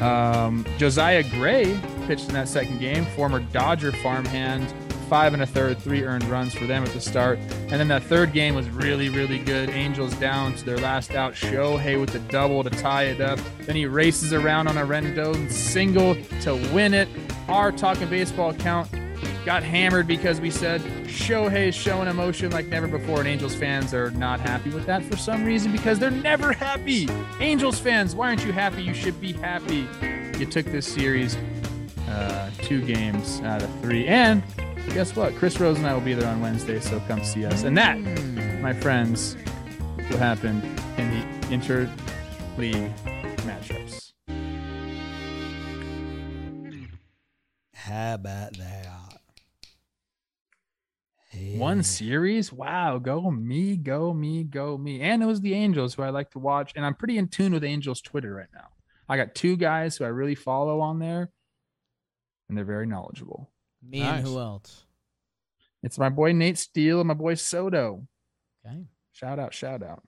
Um, 0.00 0.66
Josiah 0.76 1.22
Gray 1.22 1.78
pitched 2.06 2.28
in 2.28 2.34
that 2.34 2.48
second 2.48 2.78
game, 2.78 3.04
former 3.16 3.40
Dodger 3.40 3.92
farmhand, 3.92 4.72
five 5.04 5.32
and 5.34 5.42
a 5.42 5.46
third, 5.46 5.78
three 5.78 6.02
earned 6.02 6.24
runs 6.24 6.54
for 6.54 6.66
them 6.66 6.82
at 6.82 6.90
the 6.90 7.00
start. 7.00 7.38
And 7.38 7.72
then 7.72 7.88
that 7.88 8.02
third 8.02 8.32
game 8.32 8.54
was 8.54 8.68
really, 8.70 9.08
really 9.08 9.38
good. 9.38 9.70
Angels 9.70 10.14
down 10.16 10.54
to 10.54 10.64
their 10.64 10.78
last 10.78 11.12
out. 11.12 11.34
Shohei 11.34 12.00
with 12.00 12.10
the 12.10 12.18
double 12.20 12.64
to 12.64 12.70
tie 12.70 13.04
it 13.04 13.20
up. 13.20 13.38
Then 13.60 13.76
he 13.76 13.86
races 13.86 14.32
around 14.32 14.68
on 14.68 14.78
a 14.78 14.84
Rendon 14.84 15.50
single 15.50 16.16
to 16.42 16.54
win 16.72 16.94
it. 16.94 17.08
Our 17.48 17.72
talking 17.72 18.08
baseball 18.08 18.50
account 18.50 18.90
got 19.44 19.62
hammered 19.62 20.06
because 20.06 20.40
we 20.40 20.50
said 20.50 20.80
Shohei 21.04 21.68
is 21.68 21.74
showing 21.74 22.08
emotion 22.08 22.50
like 22.50 22.66
never 22.66 22.88
before, 22.88 23.20
and 23.20 23.28
Angels 23.28 23.54
fans 23.54 23.92
are 23.92 24.10
not 24.12 24.40
happy 24.40 24.70
with 24.70 24.86
that 24.86 25.04
for 25.04 25.16
some 25.16 25.44
reason 25.44 25.70
because 25.70 25.98
they're 25.98 26.10
never 26.10 26.52
happy. 26.52 27.08
Angels 27.40 27.78
fans, 27.78 28.14
why 28.14 28.28
aren't 28.28 28.44
you 28.44 28.52
happy? 28.52 28.82
You 28.82 28.94
should 28.94 29.20
be 29.20 29.32
happy. 29.32 29.86
You 30.38 30.46
took 30.46 30.66
this 30.66 30.86
series 30.86 31.36
uh, 32.08 32.50
two 32.58 32.82
games 32.82 33.40
out 33.42 33.62
of 33.62 33.80
three, 33.80 34.06
and 34.06 34.42
guess 34.92 35.16
what? 35.16 35.34
Chris 35.36 35.58
Rose 35.58 35.78
and 35.78 35.86
I 35.86 35.94
will 35.94 36.00
be 36.00 36.14
there 36.14 36.28
on 36.28 36.40
Wednesday, 36.40 36.80
so 36.80 37.00
come 37.08 37.24
see 37.24 37.46
us. 37.46 37.62
And 37.62 37.76
that, 37.78 37.96
hmm. 37.96 38.60
my 38.60 38.72
friends, 38.72 39.36
will 40.10 40.18
happen 40.18 40.60
in 40.98 41.10
the 41.10 41.52
inter-league 41.52 42.92
matchups. 43.38 44.12
How 47.72 48.14
about 48.14 48.56
that? 48.58 48.84
One 51.56 51.82
series? 51.82 52.52
Wow, 52.52 52.98
go 52.98 53.30
me, 53.30 53.76
go 53.76 54.12
me, 54.12 54.44
go 54.44 54.78
me. 54.78 55.00
And 55.00 55.22
it 55.22 55.26
was 55.26 55.40
the 55.40 55.54
Angels 55.54 55.94
who 55.94 56.02
I 56.02 56.10
like 56.10 56.30
to 56.30 56.38
watch. 56.38 56.72
And 56.76 56.84
I'm 56.84 56.94
pretty 56.94 57.18
in 57.18 57.28
tune 57.28 57.52
with 57.52 57.64
Angels 57.64 58.00
Twitter 58.00 58.34
right 58.34 58.48
now. 58.54 58.68
I 59.08 59.16
got 59.16 59.34
two 59.34 59.56
guys 59.56 59.96
who 59.96 60.04
I 60.04 60.08
really 60.08 60.34
follow 60.34 60.80
on 60.80 60.98
there, 60.98 61.30
and 62.48 62.56
they're 62.56 62.64
very 62.64 62.86
knowledgeable. 62.86 63.50
Me 63.88 64.00
nice. 64.00 64.18
and 64.18 64.26
who 64.26 64.38
else? 64.38 64.84
It's 65.82 65.98
my 65.98 66.08
boy 66.08 66.32
Nate 66.32 66.58
Steele 66.58 67.00
and 67.00 67.08
my 67.08 67.14
boy 67.14 67.34
Soto. 67.34 68.06
Okay. 68.66 68.84
Shout 69.12 69.38
out, 69.38 69.52
shout 69.52 69.82
out. 69.82 70.02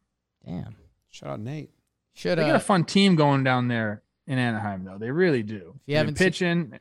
Damn. 0.44 0.76
Shout 1.10 1.30
out 1.30 1.40
Nate. 1.40 1.70
Should 2.14 2.38
they 2.38 2.44
uh, 2.44 2.48
got 2.48 2.56
a 2.56 2.60
fun 2.60 2.84
team 2.84 3.14
going 3.14 3.44
down 3.44 3.68
there 3.68 4.02
in 4.26 4.38
Anaheim 4.38 4.84
though. 4.84 4.98
They 4.98 5.10
really 5.10 5.42
do. 5.42 5.74
If 5.76 5.92
you 5.92 5.96
haven't 5.96 6.16
pitching. 6.16 6.64
Seen, 6.64 6.74
if 6.74 6.80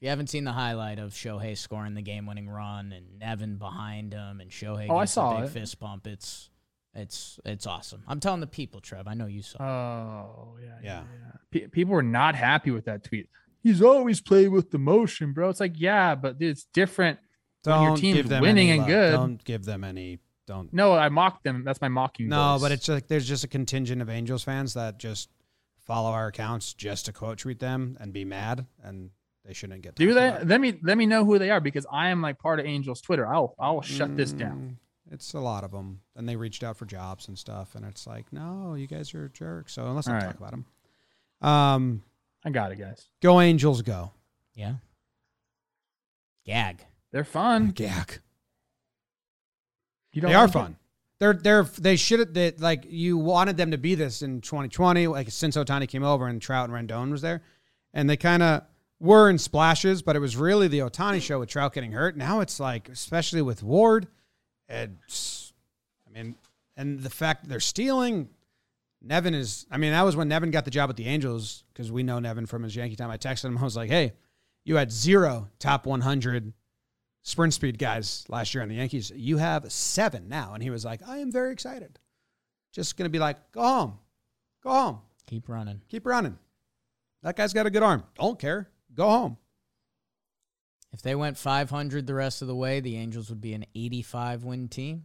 you 0.00 0.08
haven't 0.08 0.28
seen 0.28 0.44
the 0.44 0.52
highlight 0.52 0.98
of 0.98 1.12
Shohei 1.12 1.56
scoring 1.56 1.94
the 1.94 2.02
game-winning 2.02 2.48
run 2.48 2.92
and 2.92 3.18
Nevin 3.18 3.56
behind 3.56 4.12
him 4.12 4.40
and 4.40 4.50
Shohei 4.50 4.88
oh, 4.90 4.96
I 4.96 5.04
saw 5.04 5.38
a 5.38 5.40
big 5.42 5.50
it. 5.50 5.52
fist 5.52 5.78
bump, 5.78 6.06
it's 6.06 6.50
it's 6.94 7.40
it's 7.44 7.66
awesome. 7.66 8.02
I'm 8.06 8.20
telling 8.20 8.40
the 8.40 8.46
people, 8.46 8.80
Trev. 8.80 9.06
I 9.06 9.14
know 9.14 9.26
you 9.26 9.42
saw. 9.42 9.62
Oh 9.62 10.56
yeah, 10.62 10.78
yeah. 10.82 11.02
yeah. 11.02 11.32
P- 11.50 11.68
people 11.68 11.94
were 11.94 12.02
not 12.02 12.34
happy 12.34 12.70
with 12.70 12.84
that 12.86 13.04
tweet. 13.04 13.28
He's 13.64 13.80
always 13.80 14.20
played 14.20 14.48
with 14.48 14.70
the 14.70 14.78
motion, 14.78 15.32
bro. 15.32 15.48
It's 15.48 15.58
like 15.58 15.80
yeah, 15.80 16.14
but 16.14 16.36
it's 16.38 16.66
different 16.74 17.18
don't 17.64 17.80
when 17.80 17.88
your 17.88 17.96
team's 17.96 18.30
winning 18.30 18.70
and 18.70 18.86
good. 18.86 19.12
Don't 19.12 19.42
give 19.42 19.64
them 19.64 19.82
any. 19.82 20.20
Don't. 20.46 20.70
No, 20.72 20.92
I 20.92 21.08
mocked 21.08 21.44
them. 21.44 21.64
That's 21.64 21.80
my 21.80 21.88
mocking. 21.88 22.28
No, 22.28 22.52
voice. 22.52 22.60
but 22.60 22.72
it's 22.72 22.88
like 22.88 23.08
there's 23.08 23.26
just 23.26 23.42
a 23.42 23.48
contingent 23.48 24.02
of 24.02 24.10
Angels 24.10 24.44
fans 24.44 24.74
that 24.74 24.98
just 24.98 25.30
follow 25.78 26.10
our 26.10 26.26
accounts 26.26 26.74
just 26.74 27.06
to 27.06 27.12
quote 27.14 27.38
tweet 27.38 27.58
them 27.58 27.96
and 27.98 28.12
be 28.12 28.26
mad, 28.26 28.66
and 28.82 29.08
they 29.46 29.54
shouldn't 29.54 29.80
get. 29.80 29.94
Do 29.94 30.12
that. 30.12 30.46
Let 30.46 30.60
me 30.60 30.78
let 30.82 30.98
me 30.98 31.06
know 31.06 31.24
who 31.24 31.38
they 31.38 31.50
are 31.50 31.60
because 31.60 31.86
I 31.90 32.10
am 32.10 32.20
like 32.20 32.38
part 32.38 32.60
of 32.60 32.66
Angels 32.66 33.00
Twitter. 33.00 33.26
I'll 33.26 33.54
I'll 33.58 33.80
shut 33.80 34.10
mm, 34.10 34.16
this 34.16 34.32
down. 34.32 34.76
It's 35.10 35.32
a 35.32 35.40
lot 35.40 35.64
of 35.64 35.70
them, 35.70 36.00
and 36.14 36.28
they 36.28 36.36
reached 36.36 36.62
out 36.62 36.76
for 36.76 36.84
jobs 36.84 37.28
and 37.28 37.38
stuff, 37.38 37.74
and 37.74 37.86
it's 37.86 38.06
like, 38.06 38.30
no, 38.30 38.74
you 38.74 38.86
guys 38.86 39.14
are 39.14 39.30
jerks. 39.30 39.72
So 39.72 39.86
unless 39.86 40.06
I 40.06 40.12
right. 40.12 40.22
talk 40.24 40.36
about 40.36 40.50
them, 40.50 40.66
um, 41.40 42.02
I 42.44 42.50
got 42.50 42.72
it, 42.72 42.78
guys. 42.78 43.08
Go 43.22 43.40
Angels, 43.40 43.82
go. 43.82 44.12
Yeah. 44.54 44.74
Gag. 46.44 46.84
They're 47.10 47.24
fun. 47.24 47.70
Gag. 47.70 48.20
they 50.14 50.34
are 50.34 50.48
fun. 50.48 50.72
It? 50.72 50.76
They're 51.20 51.32
they're 51.32 51.62
they 51.62 51.96
should 51.96 52.34
they 52.34 52.52
like 52.58 52.84
you 52.88 53.16
wanted 53.16 53.56
them 53.56 53.70
to 53.70 53.78
be 53.78 53.94
this 53.94 54.20
in 54.22 54.40
2020 54.40 55.06
like 55.06 55.30
since 55.30 55.56
Ohtani 55.56 55.88
came 55.88 56.02
over 56.02 56.26
and 56.26 56.42
Trout 56.42 56.68
and 56.68 56.88
Rendon 56.88 57.10
was 57.10 57.22
there, 57.22 57.42
and 57.92 58.10
they 58.10 58.16
kind 58.16 58.42
of 58.42 58.62
were 59.00 59.30
in 59.30 59.38
splashes, 59.38 60.02
but 60.02 60.16
it 60.16 60.18
was 60.18 60.36
really 60.36 60.68
the 60.68 60.80
Ohtani 60.80 61.22
show 61.22 61.38
with 61.38 61.48
Trout 61.48 61.72
getting 61.72 61.92
hurt. 61.92 62.16
Now 62.16 62.40
it's 62.40 62.58
like 62.58 62.88
especially 62.88 63.42
with 63.42 63.62
Ward, 63.62 64.08
it's 64.68 65.52
I 66.06 66.10
mean, 66.10 66.34
and 66.76 67.00
the 67.00 67.10
fact 67.10 67.44
that 67.44 67.48
they're 67.48 67.60
stealing. 67.60 68.28
Nevin 69.04 69.34
is, 69.34 69.66
I 69.70 69.76
mean, 69.76 69.92
that 69.92 70.02
was 70.02 70.16
when 70.16 70.28
Nevin 70.28 70.50
got 70.50 70.64
the 70.64 70.70
job 70.70 70.88
with 70.88 70.96
the 70.96 71.06
Angels 71.06 71.64
because 71.72 71.92
we 71.92 72.02
know 72.02 72.18
Nevin 72.18 72.46
from 72.46 72.62
his 72.62 72.74
Yankee 72.74 72.96
time. 72.96 73.10
I 73.10 73.18
texted 73.18 73.44
him, 73.44 73.58
I 73.58 73.62
was 73.62 73.76
like, 73.76 73.90
hey, 73.90 74.14
you 74.64 74.76
had 74.76 74.90
zero 74.90 75.48
top 75.58 75.86
100 75.86 76.52
sprint 77.22 77.52
speed 77.52 77.78
guys 77.78 78.24
last 78.28 78.54
year 78.54 78.62
on 78.62 78.68
the 78.68 78.76
Yankees. 78.76 79.12
You 79.14 79.36
have 79.36 79.70
seven 79.70 80.28
now. 80.28 80.54
And 80.54 80.62
he 80.62 80.70
was 80.70 80.84
like, 80.84 81.06
I 81.06 81.18
am 81.18 81.30
very 81.30 81.52
excited. 81.52 81.98
Just 82.72 82.96
going 82.96 83.04
to 83.04 83.10
be 83.10 83.18
like, 83.18 83.52
go 83.52 83.62
home. 83.62 83.98
Go 84.62 84.70
home. 84.70 84.98
Keep 85.26 85.48
running. 85.48 85.82
Keep 85.88 86.06
running. 86.06 86.38
That 87.22 87.36
guy's 87.36 87.52
got 87.52 87.66
a 87.66 87.70
good 87.70 87.82
arm. 87.82 88.04
Don't 88.18 88.38
care. 88.38 88.70
Go 88.94 89.08
home. 89.08 89.36
If 90.92 91.02
they 91.02 91.14
went 91.14 91.36
500 91.36 92.06
the 92.06 92.14
rest 92.14 92.40
of 92.40 92.48
the 92.48 92.54
way, 92.54 92.80
the 92.80 92.96
Angels 92.96 93.28
would 93.28 93.40
be 93.40 93.52
an 93.52 93.66
85 93.74 94.44
win 94.44 94.68
team. 94.68 95.04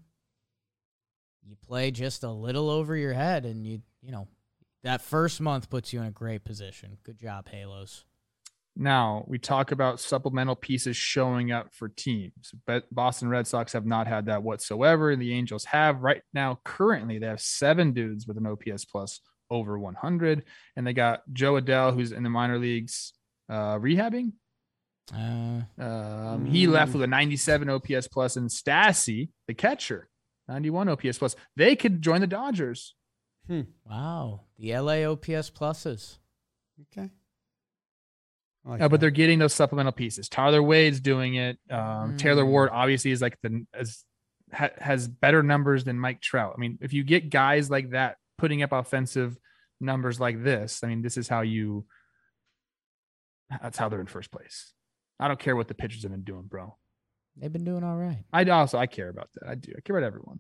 You 1.43 1.55
play 1.55 1.89
just 1.89 2.23
a 2.23 2.29
little 2.29 2.69
over 2.69 2.95
your 2.95 3.13
head, 3.13 3.45
and 3.45 3.65
you, 3.65 3.81
you 4.01 4.11
know, 4.11 4.27
that 4.83 5.01
first 5.01 5.41
month 5.41 5.69
puts 5.69 5.91
you 5.93 5.99
in 5.99 6.07
a 6.07 6.11
great 6.11 6.43
position. 6.43 6.97
Good 7.03 7.19
job, 7.19 7.49
Halos. 7.49 8.05
Now 8.75 9.25
we 9.27 9.39
talk 9.39 9.71
about 9.71 9.99
supplemental 9.99 10.55
pieces 10.55 10.95
showing 10.95 11.51
up 11.51 11.73
for 11.73 11.89
teams, 11.89 12.53
but 12.65 12.83
Boston 12.93 13.27
Red 13.27 13.45
Sox 13.45 13.73
have 13.73 13.85
not 13.85 14.07
had 14.07 14.27
that 14.27 14.43
whatsoever. 14.43 15.11
And 15.11 15.21
the 15.21 15.33
Angels 15.33 15.65
have 15.65 16.01
right 16.01 16.21
now, 16.33 16.59
currently, 16.63 17.19
they 17.19 17.25
have 17.27 17.41
seven 17.41 17.91
dudes 17.91 18.25
with 18.25 18.37
an 18.37 18.47
OPS 18.47 18.85
plus 18.85 19.19
over 19.49 19.77
100. 19.77 20.43
And 20.77 20.87
they 20.87 20.93
got 20.93 21.21
Jo 21.33 21.59
Adell, 21.59 21.93
who's 21.93 22.13
in 22.13 22.23
the 22.23 22.29
minor 22.29 22.57
leagues 22.57 23.13
uh, 23.49 23.77
rehabbing. 23.79 24.33
Uh, 25.13 25.61
um, 25.81 26.45
he 26.45 26.67
left 26.67 26.93
with 26.93 27.01
a 27.01 27.07
97 27.07 27.69
OPS 27.69 28.07
plus, 28.07 28.37
and 28.37 28.49
Stassi, 28.49 29.29
the 29.47 29.55
catcher, 29.55 30.07
91 30.47 30.87
OPS 30.89 31.17
plus. 31.17 31.35
They 31.55 31.75
could 31.75 32.01
join 32.01 32.21
the 32.21 32.27
Dodgers. 32.27 32.95
Hmm. 33.47 33.61
Wow, 33.89 34.41
the 34.57 34.77
LA 34.77 35.09
OPS 35.09 35.49
pluses. 35.49 36.17
Okay. 36.93 37.09
Like 38.65 38.81
uh, 38.81 38.89
but 38.89 38.99
they're 38.99 39.09
getting 39.09 39.39
those 39.39 39.53
supplemental 39.53 39.91
pieces. 39.91 40.29
Tyler 40.29 40.61
Wade's 40.61 40.99
doing 40.99 41.35
it. 41.35 41.57
Um, 41.71 42.13
mm. 42.13 42.17
Taylor 42.17 42.45
Ward 42.45 42.69
obviously 42.71 43.11
is 43.11 43.21
like 43.21 43.37
the 43.41 43.65
as 43.73 44.03
ha, 44.53 44.69
has 44.77 45.07
better 45.07 45.41
numbers 45.41 45.83
than 45.83 45.99
Mike 45.99 46.21
Trout. 46.21 46.53
I 46.55 46.59
mean, 46.59 46.77
if 46.81 46.93
you 46.93 47.03
get 47.03 47.29
guys 47.29 47.69
like 47.69 47.91
that 47.91 48.17
putting 48.37 48.61
up 48.61 48.71
offensive 48.71 49.37
numbers 49.79 50.19
like 50.19 50.43
this, 50.43 50.83
I 50.83 50.87
mean, 50.87 51.01
this 51.01 51.17
is 51.17 51.27
how 51.27 51.41
you. 51.41 51.85
That's 53.61 53.77
how 53.77 53.89
they're 53.89 54.01
in 54.01 54.05
first 54.05 54.31
place. 54.31 54.73
I 55.19 55.27
don't 55.27 55.39
care 55.39 55.55
what 55.55 55.67
the 55.67 55.73
pitchers 55.73 56.03
have 56.03 56.11
been 56.11 56.23
doing, 56.23 56.43
bro. 56.43 56.77
They've 57.35 57.51
been 57.51 57.63
doing 57.63 57.83
all 57.83 57.95
right. 57.95 58.23
I 58.31 58.43
also 58.43 58.77
I 58.77 58.85
care 58.85 59.09
about 59.09 59.29
that. 59.35 59.49
I 59.49 59.55
do. 59.55 59.73
I 59.75 59.81
care 59.81 59.97
about 59.97 60.05
everyone. 60.05 60.39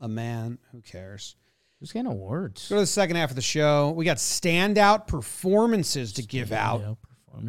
A 0.00 0.08
man 0.08 0.58
who 0.72 0.80
cares. 0.80 1.36
Who's 1.80 1.92
getting 1.92 2.10
awards? 2.10 2.68
Go 2.68 2.76
to 2.76 2.80
the 2.80 2.86
second 2.86 3.16
half 3.16 3.30
of 3.30 3.36
the 3.36 3.42
show. 3.42 3.92
We 3.92 4.04
got 4.04 4.16
standout 4.16 5.06
performances 5.06 6.12
to 6.14 6.22
give 6.22 6.50
out. 6.50 6.98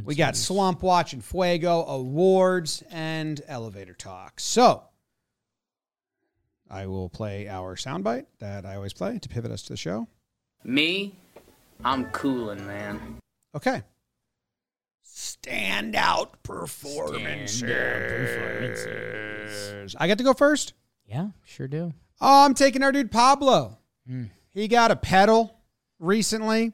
We 0.04 0.14
got 0.14 0.36
Slump 0.36 0.84
Watch 0.84 1.16
En 1.16 1.22
Fuego 1.22 1.84
awards 1.86 2.84
and 2.92 3.42
elevator 3.48 3.96
talk. 3.96 4.40
So 4.40 4.84
I 6.70 6.86
will 6.86 7.10
play 7.10 7.48
our 7.48 7.76
soundbite 7.76 8.28
that 8.38 8.68
I 8.68 8.76
always 8.76 8.94
play 8.94 9.18
to 9.18 9.30
pivot 9.30 9.52
us 9.52 9.64
to 9.64 9.74
the 9.74 9.78
show. 9.78 10.08
Me, 10.64 11.16
I'm 11.84 12.06
cooling, 12.12 12.68
man. 12.68 13.18
Okay. 13.56 13.82
Standout 15.04 16.34
performances. 16.44 17.64
Standout 17.64 18.78
performances. 18.78 19.96
I 20.00 20.06
get 20.06 20.20
to 20.20 20.24
go 20.24 20.36
first? 20.36 20.74
Yeah, 21.08 21.30
sure 21.44 21.68
do. 21.68 21.94
Oh, 22.22 22.46
I'm 22.46 22.54
taking 22.54 22.84
our 22.84 22.92
dude 22.92 23.12
Pablo. 23.12 23.79
Mm. 24.10 24.30
He 24.52 24.68
got 24.68 24.92
a 24.92 24.96
pedal 24.96 25.56
recently. 26.00 26.74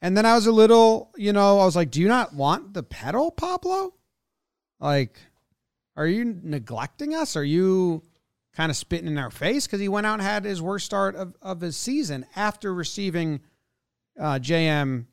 And 0.00 0.16
then 0.16 0.24
I 0.24 0.34
was 0.34 0.46
a 0.46 0.52
little, 0.52 1.10
you 1.16 1.32
know, 1.32 1.58
I 1.58 1.64
was 1.64 1.74
like, 1.74 1.90
do 1.90 2.00
you 2.00 2.08
not 2.08 2.32
want 2.32 2.72
the 2.72 2.84
pedal, 2.84 3.32
Pablo? 3.32 3.94
Like, 4.78 5.18
are 5.96 6.06
you 6.06 6.38
neglecting 6.42 7.14
us? 7.14 7.34
Are 7.34 7.44
you 7.44 8.02
kind 8.54 8.70
of 8.70 8.76
spitting 8.76 9.08
in 9.08 9.18
our 9.18 9.30
face? 9.30 9.66
Because 9.66 9.80
he 9.80 9.88
went 9.88 10.06
out 10.06 10.14
and 10.14 10.22
had 10.22 10.44
his 10.44 10.62
worst 10.62 10.86
start 10.86 11.16
of, 11.16 11.34
of 11.42 11.60
his 11.60 11.76
season 11.76 12.26
after 12.36 12.72
receiving 12.72 13.40
uh, 14.18 14.38
JM. 14.38 15.06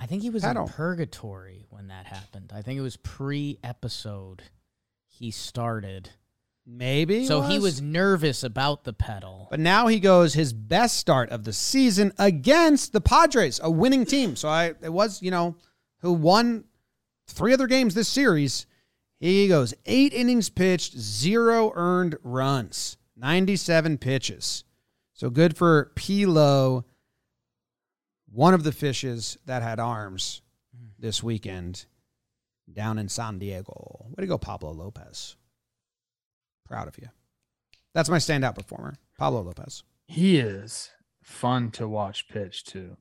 I 0.00 0.06
think 0.06 0.22
he 0.22 0.30
was 0.30 0.42
pedal. 0.42 0.64
in 0.64 0.72
purgatory 0.72 1.66
when 1.70 1.86
that 1.88 2.06
happened. 2.06 2.52
I 2.52 2.62
think 2.62 2.78
it 2.78 2.82
was 2.82 2.96
pre 2.96 3.58
episode. 3.62 4.42
he 5.06 5.30
started. 5.30 6.10
Maybe. 6.66 7.26
so 7.26 7.42
he 7.42 7.58
was 7.58 7.82
nervous 7.82 8.42
about 8.42 8.84
the 8.84 8.94
pedal. 8.94 9.48
But 9.50 9.60
now 9.60 9.86
he 9.86 10.00
goes 10.00 10.32
his 10.32 10.52
best 10.52 10.96
start 10.96 11.28
of 11.30 11.44
the 11.44 11.52
season 11.52 12.12
against 12.18 12.92
the 12.92 13.00
Padres, 13.02 13.60
a 13.62 13.70
winning 13.70 14.06
team. 14.06 14.34
So 14.34 14.48
I 14.48 14.74
it 14.80 14.92
was, 14.92 15.20
you 15.22 15.30
know, 15.30 15.56
who 15.98 16.12
won 16.12 16.64
three 17.26 17.52
other 17.52 17.66
games 17.66 17.94
this 17.94 18.08
series. 18.08 18.66
He 19.20 19.48
goes 19.48 19.74
eight 19.86 20.12
innings 20.12 20.48
pitched, 20.50 20.96
zero 20.98 21.72
earned 21.74 22.16
runs, 22.22 22.96
97 23.16 23.98
pitches. 23.98 24.64
So 25.12 25.30
good 25.30 25.56
for 25.56 25.92
Pilo, 25.94 26.84
one 28.30 28.54
of 28.54 28.64
the 28.64 28.72
fishes 28.72 29.38
that 29.46 29.62
had 29.62 29.78
arms 29.78 30.42
this 30.98 31.22
weekend 31.22 31.86
down 32.72 32.98
in 32.98 33.08
San 33.08 33.38
Diego. 33.38 34.06
Way 34.08 34.22
to 34.22 34.26
go, 34.26 34.38
Pablo 34.38 34.72
Lopez. 34.72 35.36
Proud 36.66 36.88
of 36.88 36.98
you. 36.98 37.08
That's 37.92 38.08
my 38.08 38.18
standout 38.18 38.54
performer, 38.56 38.94
Pablo 39.18 39.42
Lopez. 39.42 39.82
He 40.06 40.38
is 40.38 40.90
fun 41.22 41.70
to 41.72 41.86
watch 41.88 42.28
pitch 42.28 42.64
too. 42.64 42.96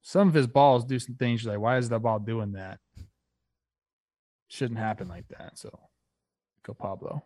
Some 0.00 0.28
of 0.28 0.34
his 0.34 0.46
balls 0.48 0.84
do 0.84 0.98
some 0.98 1.14
things 1.14 1.44
you're 1.44 1.52
like, 1.52 1.62
why 1.62 1.76
is 1.78 1.88
that 1.90 2.00
ball 2.00 2.18
doing 2.18 2.52
that? 2.52 2.80
Shouldn't 4.48 4.78
happen 4.78 5.08
like 5.08 5.28
that. 5.28 5.56
So 5.58 5.70
go 6.64 6.74
Pablo. 6.74 7.22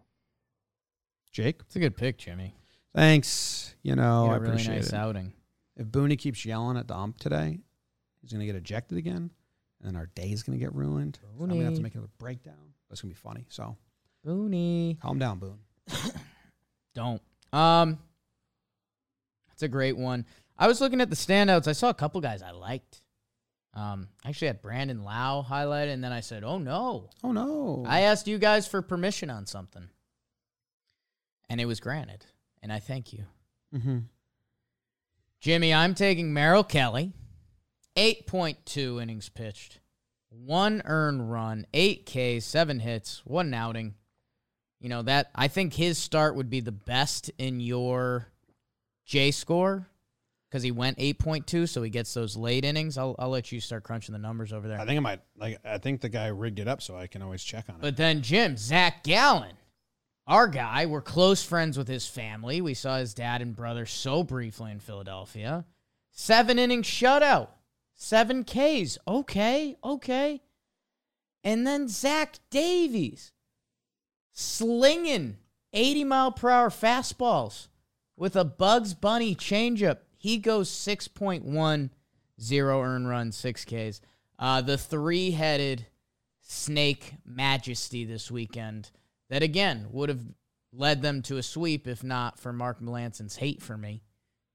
Jake, 1.32 1.60
It's 1.66 1.76
a 1.76 1.80
good 1.80 1.96
pick, 1.96 2.18
Jimmy. 2.18 2.54
thanks. 2.94 3.74
You 3.82 3.94
know, 3.96 4.24
You 4.24 4.30
I 4.30 4.32
had 4.34 4.36
a 4.36 4.40
really 4.40 4.52
appreciate 4.54 4.74
nice 4.76 4.88
it. 4.88 4.94
outing. 4.94 5.32
If 5.76 5.86
Booney 5.88 6.18
keeps 6.18 6.44
yelling 6.46 6.76
at 6.78 6.88
the 6.88 6.96
ump 6.96 7.18
today, 7.18 7.58
he's 8.22 8.30
going 8.32 8.40
to 8.40 8.46
get 8.46 8.56
ejected 8.56 8.96
again, 8.96 9.30
and 9.80 9.88
then 9.88 9.96
our 9.96 10.06
day's 10.14 10.42
going 10.42 10.58
to 10.58 10.64
get 10.64 10.74
ruined. 10.74 11.18
So 11.20 11.28
I'm 11.30 11.36
going 11.48 11.60
to 11.60 11.64
have 11.66 11.74
to 11.74 11.82
make 11.82 11.94
another 11.94 12.10
breakdown. 12.18 12.72
That's 12.88 13.02
going 13.02 13.10
to 13.12 13.14
be 13.14 13.20
funny. 13.20 13.44
So 13.50 13.76
Booney. 14.26 14.98
calm 15.00 15.18
down, 15.18 15.38
Boone. 15.38 15.58
Don't. 16.94 17.22
Um, 17.52 17.98
it's 19.52 19.62
a 19.62 19.68
great 19.68 19.96
one. 19.96 20.26
I 20.58 20.68
was 20.68 20.80
looking 20.80 21.00
at 21.00 21.10
the 21.10 21.16
standouts. 21.16 21.68
I 21.68 21.72
saw 21.72 21.88
a 21.88 21.94
couple 21.94 22.20
guys 22.20 22.42
I 22.42 22.50
liked. 22.50 23.02
Um, 23.74 24.08
I 24.24 24.30
actually 24.30 24.46
had 24.48 24.62
Brandon 24.62 25.04
Lowe 25.04 25.44
highlighted, 25.46 25.92
and 25.92 26.02
then 26.02 26.12
I 26.12 26.20
said, 26.20 26.44
"Oh 26.44 26.56
no!" 26.56 27.10
Oh 27.22 27.32
no! 27.32 27.84
I 27.86 28.02
asked 28.02 28.26
you 28.26 28.38
guys 28.38 28.66
for 28.66 28.80
permission 28.80 29.28
on 29.28 29.44
something, 29.44 29.90
and 31.50 31.60
it 31.60 31.66
was 31.66 31.78
granted, 31.78 32.24
and 32.62 32.72
I 32.72 32.78
thank 32.78 33.12
you, 33.12 33.24
mm-hmm. 33.74 33.98
Jimmy. 35.40 35.74
I'm 35.74 35.94
taking 35.94 36.32
Merrill 36.32 36.64
Kelly, 36.64 37.12
eight 37.96 38.26
point 38.26 38.64
two 38.64 38.98
innings 38.98 39.28
pitched, 39.28 39.80
one 40.30 40.80
earned 40.86 41.30
run, 41.30 41.66
eight 41.74 42.06
K, 42.06 42.40
seven 42.40 42.80
hits, 42.80 43.26
one 43.26 43.52
outing. 43.52 43.94
You 44.86 44.90
know 44.90 45.02
that 45.02 45.32
I 45.34 45.48
think 45.48 45.74
his 45.74 45.98
start 45.98 46.36
would 46.36 46.48
be 46.48 46.60
the 46.60 46.70
best 46.70 47.28
in 47.38 47.58
your 47.58 48.28
J 49.04 49.32
score 49.32 49.88
because 50.48 50.62
he 50.62 50.70
went 50.70 50.98
8.2, 50.98 51.68
so 51.68 51.82
he 51.82 51.90
gets 51.90 52.14
those 52.14 52.36
late 52.36 52.64
innings. 52.64 52.96
I'll, 52.96 53.16
I'll 53.18 53.30
let 53.30 53.50
you 53.50 53.60
start 53.60 53.82
crunching 53.82 54.12
the 54.12 54.20
numbers 54.20 54.52
over 54.52 54.68
there. 54.68 54.80
I 54.80 54.86
think 54.86 54.96
I 54.96 55.00
might 55.00 55.20
like. 55.36 55.58
I 55.64 55.78
think 55.78 56.02
the 56.02 56.08
guy 56.08 56.28
rigged 56.28 56.60
it 56.60 56.68
up 56.68 56.82
so 56.82 56.96
I 56.96 57.08
can 57.08 57.20
always 57.20 57.42
check 57.42 57.64
on 57.68 57.74
it. 57.74 57.80
But 57.80 57.96
then 57.96 58.22
Jim, 58.22 58.56
Zach 58.56 59.02
Gallen, 59.02 59.56
our 60.28 60.46
guy, 60.46 60.86
we're 60.86 61.02
close 61.02 61.42
friends 61.42 61.76
with 61.76 61.88
his 61.88 62.06
family. 62.06 62.60
We 62.60 62.74
saw 62.74 62.98
his 62.98 63.12
dad 63.12 63.42
and 63.42 63.56
brother 63.56 63.86
so 63.86 64.22
briefly 64.22 64.70
in 64.70 64.78
Philadelphia. 64.78 65.64
Seven 66.12 66.60
inning 66.60 66.84
shutout, 66.84 67.48
seven 67.96 68.44
Ks. 68.44 68.98
Okay, 69.08 69.74
okay. 69.82 70.42
And 71.42 71.66
then 71.66 71.88
Zach 71.88 72.36
Davies 72.50 73.32
slinging 74.36 75.38
80 75.72 76.04
mile 76.04 76.30
per 76.30 76.50
hour 76.50 76.68
fastballs 76.68 77.68
with 78.16 78.36
a 78.36 78.44
Bugs 78.44 78.92
Bunny 78.92 79.34
changeup. 79.34 79.98
He 80.18 80.36
goes 80.36 80.70
6.1, 80.70 81.90
zero 82.40 82.82
earned 82.82 83.08
run, 83.08 83.32
six 83.32 83.64
Ks. 83.64 84.00
Uh, 84.38 84.60
the 84.60 84.76
three 84.76 85.30
headed 85.30 85.86
snake 86.42 87.14
majesty 87.24 88.04
this 88.04 88.30
weekend 88.30 88.90
that 89.30 89.42
again 89.42 89.86
would 89.90 90.10
have 90.10 90.22
led 90.70 91.00
them 91.00 91.22
to 91.22 91.38
a 91.38 91.42
sweep 91.42 91.88
if 91.88 92.04
not 92.04 92.38
for 92.38 92.52
Mark 92.52 92.82
Melancon's 92.82 93.36
hate 93.36 93.62
for 93.62 93.78
me. 93.78 94.02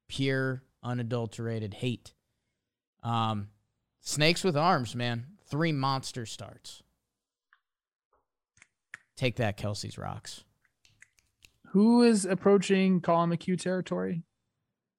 Pure, 0.08 0.62
unadulterated 0.84 1.74
hate. 1.74 2.14
Um, 3.02 3.48
snakes 4.00 4.44
with 4.44 4.56
arms, 4.56 4.96
man. 4.96 5.26
Three 5.50 5.72
monster 5.72 6.28
starts. 6.28 6.84
Take 9.22 9.36
that, 9.36 9.56
Kelsey's 9.56 10.00
rocks. 10.00 10.44
Who 11.74 12.02
is 12.02 12.26
approaching 12.26 13.02
Collin 13.02 13.30
McHugh 13.30 13.62
territory? 13.62 14.24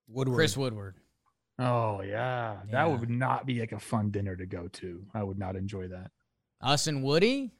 Woodward. 0.07 0.37
Chris 0.37 0.57
Woodward. 0.57 0.95
Oh 1.59 2.03
yeah. 2.03 2.59
Yeah. 2.67 2.71
That 2.71 3.01
would 3.01 3.11
not 3.11 3.47
be 3.47 3.59
like 3.59 3.73
a 3.73 3.81
fun 3.81 4.13
dinner 4.13 4.37
to 4.37 4.47
go 4.47 4.69
to. 4.75 5.05
I 5.13 5.25
would 5.25 5.41
not 5.41 5.57
enjoy 5.57 5.89
that. 5.89 6.13
Us 6.61 6.87
and 6.87 7.03
Woody? 7.03 7.51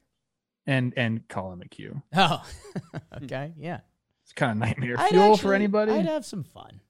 And 0.65 0.95
and 0.97 1.27
Collin 1.27 1.59
McHugh. 1.69 2.01
Oh, 2.15 2.45
okay. 3.25 3.55
Yeah. 3.59 3.81
It's 4.23 4.33
kind 4.33 4.53
of 4.53 4.59
nightmare 4.59 4.95
I'd 5.01 5.09
fuel 5.11 5.37
for 5.37 5.53
actually- 5.53 5.55
anybody. 5.57 5.93
I'd 5.95 6.07
have 6.07 6.25
some 6.25 6.45
fun. 6.45 6.81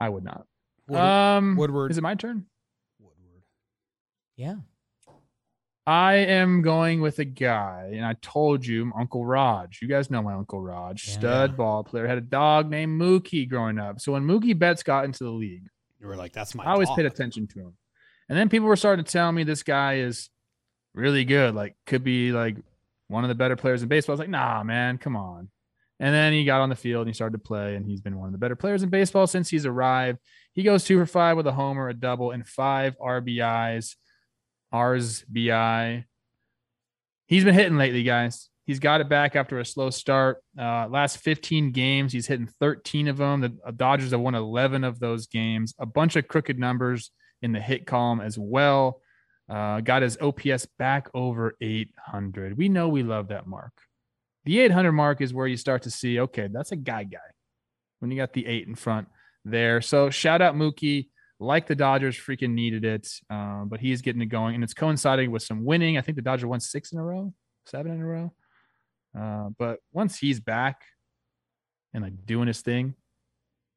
I 0.00 0.08
would 0.08 0.24
not. 0.24 0.46
Woodward. 0.88 1.06
Um, 1.06 1.56
Woodward. 1.56 1.90
Is 1.90 1.98
it 1.98 2.00
my 2.02 2.14
turn? 2.14 2.46
Woodward. 2.98 3.42
Yeah. 4.36 4.54
I 5.88 6.16
am 6.16 6.60
going 6.60 7.00
with 7.00 7.18
a 7.18 7.24
guy, 7.24 7.92
and 7.94 8.04
I 8.04 8.12
told 8.20 8.66
you, 8.66 8.92
Uncle 8.94 9.24
Raj. 9.24 9.78
You 9.80 9.88
guys 9.88 10.10
know 10.10 10.20
my 10.20 10.34
Uncle 10.34 10.60
Raj, 10.60 11.08
Yeah. 11.08 11.14
stud 11.14 11.56
ball 11.56 11.82
player. 11.82 12.06
Had 12.06 12.18
a 12.18 12.20
dog 12.20 12.68
named 12.68 13.00
Mookie 13.00 13.48
growing 13.48 13.78
up. 13.78 13.98
So 13.98 14.12
when 14.12 14.24
Mookie 14.26 14.58
Betts 14.58 14.82
got 14.82 15.06
into 15.06 15.24
the 15.24 15.30
league, 15.30 15.66
You 15.98 16.06
were 16.06 16.14
like, 16.16 16.34
that's 16.34 16.54
my. 16.54 16.62
I 16.64 16.72
always 16.72 16.88
dog. 16.88 16.98
paid 16.98 17.06
attention 17.06 17.46
to 17.48 17.60
him. 17.60 17.76
And 18.28 18.36
then 18.38 18.50
people 18.50 18.68
were 18.68 18.76
starting 18.76 19.02
to 19.02 19.10
tell 19.10 19.32
me 19.32 19.44
this 19.44 19.62
guy 19.62 19.94
is 20.00 20.28
really 20.94 21.24
good, 21.24 21.54
like 21.54 21.74
could 21.86 22.04
be 22.04 22.32
like 22.32 22.56
one 23.06 23.24
of 23.24 23.28
the 23.28 23.34
better 23.34 23.56
players 23.56 23.82
in 23.82 23.88
baseball. 23.88 24.12
I 24.12 24.16
was 24.16 24.20
like, 24.20 24.28
nah, 24.28 24.62
man, 24.62 24.98
come 24.98 25.16
on. 25.16 25.48
And 26.00 26.14
then 26.14 26.34
he 26.34 26.44
got 26.44 26.60
on 26.60 26.68
the 26.68 26.76
field 26.76 27.00
and 27.06 27.08
he 27.08 27.14
started 27.14 27.38
to 27.38 27.42
play, 27.42 27.76
and 27.76 27.86
he's 27.86 28.02
been 28.02 28.18
one 28.18 28.26
of 28.26 28.32
the 28.32 28.38
better 28.38 28.56
players 28.56 28.82
in 28.82 28.90
baseball 28.90 29.26
since 29.26 29.48
he's 29.48 29.64
arrived. 29.64 30.18
He 30.52 30.62
goes 30.64 30.84
two 30.84 30.98
for 30.98 31.06
five 31.06 31.38
with 31.38 31.46
a 31.46 31.52
homer, 31.52 31.88
a 31.88 31.94
double, 31.94 32.30
and 32.32 32.46
five 32.46 32.94
RBIs. 32.98 33.96
R's 34.72 35.24
BI. 35.28 36.04
He's 37.26 37.44
been 37.44 37.54
hitting 37.54 37.78
lately, 37.78 38.02
guys. 38.02 38.48
He's 38.66 38.80
got 38.80 39.00
it 39.00 39.08
back 39.08 39.34
after 39.34 39.58
a 39.58 39.64
slow 39.64 39.90
start. 39.90 40.42
Uh, 40.58 40.88
last 40.88 41.18
15 41.18 41.72
games, 41.72 42.12
he's 42.12 42.26
hitting 42.26 42.46
13 42.46 43.08
of 43.08 43.16
them. 43.16 43.40
The 43.40 43.56
uh, 43.66 43.70
Dodgers 43.70 44.10
have 44.10 44.20
won 44.20 44.34
11 44.34 44.84
of 44.84 44.98
those 44.98 45.26
games. 45.26 45.74
A 45.78 45.86
bunch 45.86 46.16
of 46.16 46.28
crooked 46.28 46.58
numbers 46.58 47.10
in 47.40 47.52
the 47.52 47.60
hit 47.60 47.86
column 47.86 48.20
as 48.20 48.38
well. 48.38 49.00
Uh, 49.48 49.80
got 49.80 50.02
his 50.02 50.18
OPS 50.20 50.66
back 50.78 51.08
over 51.14 51.56
800. 51.60 52.58
We 52.58 52.68
know 52.68 52.88
we 52.88 53.02
love 53.02 53.28
that 53.28 53.46
mark. 53.46 53.72
The 54.44 54.60
800 54.60 54.92
mark 54.92 55.22
is 55.22 55.32
where 55.32 55.46
you 55.46 55.56
start 55.56 55.82
to 55.84 55.90
see, 55.90 56.20
okay, 56.20 56.48
that's 56.52 56.72
a 56.72 56.76
guy 56.76 57.04
guy 57.04 57.18
when 58.00 58.10
you 58.10 58.16
got 58.16 58.34
the 58.34 58.46
eight 58.46 58.68
in 58.68 58.74
front 58.74 59.08
there. 59.44 59.80
So 59.80 60.10
shout 60.10 60.42
out 60.42 60.54
Mookie. 60.54 61.08
Like 61.40 61.66
the 61.66 61.76
Dodgers 61.76 62.16
freaking 62.16 62.50
needed 62.50 62.84
it, 62.84 63.08
um, 63.30 63.68
but 63.68 63.80
he's 63.80 64.02
getting 64.02 64.20
it 64.22 64.26
going, 64.26 64.56
and 64.56 64.64
it's 64.64 64.74
coinciding 64.74 65.30
with 65.30 65.42
some 65.42 65.64
winning. 65.64 65.96
I 65.96 66.00
think 66.00 66.16
the 66.16 66.22
Dodgers 66.22 66.46
won 66.46 66.60
six 66.60 66.92
in 66.92 66.98
a 66.98 67.02
row, 67.02 67.32
seven 67.66 67.92
in 67.92 68.00
a 68.00 68.06
row. 68.06 68.32
Uh, 69.18 69.50
but 69.56 69.78
once 69.92 70.18
he's 70.18 70.40
back 70.40 70.82
and 71.94 72.02
like 72.02 72.26
doing 72.26 72.48
his 72.48 72.60
thing, 72.60 72.94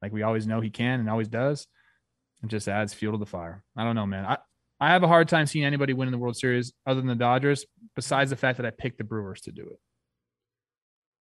like 0.01 0.11
we 0.11 0.23
always 0.23 0.47
know 0.47 0.59
he 0.59 0.71
can 0.71 0.99
and 0.99 1.09
always 1.09 1.27
does, 1.27 1.67
it 2.43 2.47
just 2.47 2.67
adds 2.67 2.93
fuel 2.93 3.13
to 3.13 3.19
the 3.19 3.25
fire. 3.27 3.63
I 3.77 3.83
don't 3.83 3.95
know, 3.95 4.07
man. 4.07 4.25
I, 4.25 4.37
I 4.79 4.89
have 4.89 5.03
a 5.03 5.07
hard 5.07 5.29
time 5.29 5.45
seeing 5.45 5.63
anybody 5.63 5.93
win 5.93 6.07
in 6.07 6.11
the 6.11 6.17
World 6.17 6.35
Series 6.35 6.73
other 6.87 6.99
than 6.99 7.07
the 7.07 7.15
Dodgers, 7.15 7.65
besides 7.95 8.31
the 8.31 8.35
fact 8.35 8.57
that 8.57 8.65
I 8.65 8.71
picked 8.71 8.97
the 8.97 9.03
Brewers 9.03 9.41
to 9.41 9.51
do 9.51 9.61
it. 9.61 9.79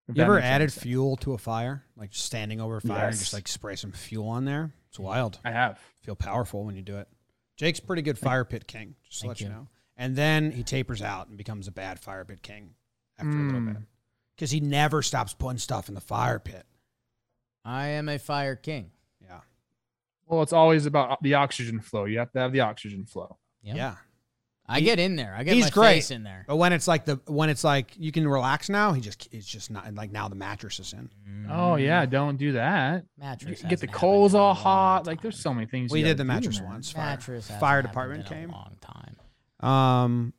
If 0.09 0.16
You 0.16 0.22
ever 0.22 0.39
added 0.39 0.72
fuel 0.72 1.16
to 1.16 1.32
a 1.32 1.39
fire, 1.39 1.84
like 1.97 2.11
standing 2.12 2.61
over 2.61 2.76
a 2.76 2.80
fire 2.82 3.07
and 3.09 3.16
just 3.16 3.32
like 3.32 3.49
spray 3.49 3.74
some 3.76 3.93
fuel 3.93 4.28
on 4.28 4.45
there? 4.45 4.72
It's 4.97 5.01
wild. 5.03 5.38
I 5.44 5.51
have. 5.51 5.78
Feel 6.01 6.16
powerful 6.16 6.64
when 6.64 6.74
you 6.74 6.80
do 6.80 6.97
it. 6.97 7.07
Jake's 7.59 7.80
pretty 7.80 8.01
good 8.01 8.18
fire 8.18 8.47
pit 8.47 8.66
king, 8.66 8.94
just 9.07 9.20
to 9.20 9.24
Thank 9.24 9.28
let 9.28 9.40
you 9.42 9.47
you. 9.49 9.53
know. 9.53 9.68
And 9.94 10.16
then 10.16 10.53
he 10.53 10.62
tapers 10.62 11.03
out 11.03 11.28
and 11.28 11.36
becomes 11.36 11.68
a 11.68 11.70
bad 11.70 12.01
fire 12.01 12.24
pit 12.24 12.42
king 12.42 12.70
after 13.18 13.28
a 13.30 13.34
little 13.42 13.61
Mm. 13.61 13.74
bit 13.74 13.82
because 14.34 14.51
he 14.51 14.61
never 14.61 15.03
stops 15.03 15.34
putting 15.34 15.59
stuff 15.59 15.88
in 15.90 15.94
the 15.94 16.01
fire 16.01 16.38
pit. 16.38 16.64
I 17.62 17.88
am 17.88 18.09
a 18.09 18.18
fire 18.18 18.57
king. 18.57 18.90
Yeah, 19.20 19.40
Well, 20.24 20.42
it's 20.42 20.55
always 20.55 20.86
about 20.86 21.22
the 21.22 21.34
oxygen 21.34 21.80
flow. 21.80 22.07
You 22.07 22.18
have 22.20 22.32
to 22.32 22.38
have 22.38 22.53
the 22.53 22.61
oxygen 22.61 23.05
flow. 23.05 23.36
Yep. 23.64 23.76
yeah. 23.76 23.97
I 24.69 24.81
get 24.81 24.99
in 24.99 25.14
there. 25.17 25.33
I 25.37 25.45
get 25.45 25.55
He's 25.55 25.64
my 25.67 25.71
great. 25.71 25.95
face 25.95 26.11
in 26.11 26.25
there. 26.25 26.45
But 26.49 26.57
when 26.57 26.73
it's 26.73 26.89
like 26.89 27.05
the 27.05 27.21
when 27.27 27.51
it's 27.51 27.62
like 27.62 27.93
you 27.97 28.11
can 28.11 28.27
relax 28.27 28.69
now, 28.69 28.93
he 28.93 29.01
just 29.01 29.29
it's 29.33 29.47
just 29.47 29.71
not 29.71 29.95
like 29.95 30.11
now 30.11 30.29
the 30.29 30.35
mattress 30.35 30.81
is 30.81 30.93
in. 30.93 31.09
Oh 31.49 31.77
yeah, 31.77 32.05
don't 32.07 32.37
do 32.37 32.53
that. 32.53 33.05
Mattress. 33.17 33.62
You 33.62 33.69
get 33.69 33.79
the 33.81 33.87
hasn't 33.87 33.93
coals 33.93 34.33
happened 34.33 34.35
in 34.35 34.41
a 34.41 34.43
all 34.43 34.55
long 34.55 34.57
hot. 34.57 35.07
Like 35.07 35.23
there's 35.23 35.39
so 35.39 35.55
many 35.55 35.67
things. 35.67 35.93
We 35.93 36.01
you 36.01 36.05
did 36.05 36.17
gotta 36.17 36.19
the 36.19 36.25
do, 36.25 36.29
mattress 36.29 36.61
man. 36.61 36.69
once. 36.71 36.91
Fire, 36.91 37.05
Mattress. 37.05 37.47
hasn't 37.47 37.61
fire 37.61 37.77
happened 37.77 37.93
department 37.93 38.21
in 38.21 38.27
a 38.27 38.41
came. 38.41 38.51
long 38.51 38.77
time. 38.81 39.17
Um, 39.71 40.33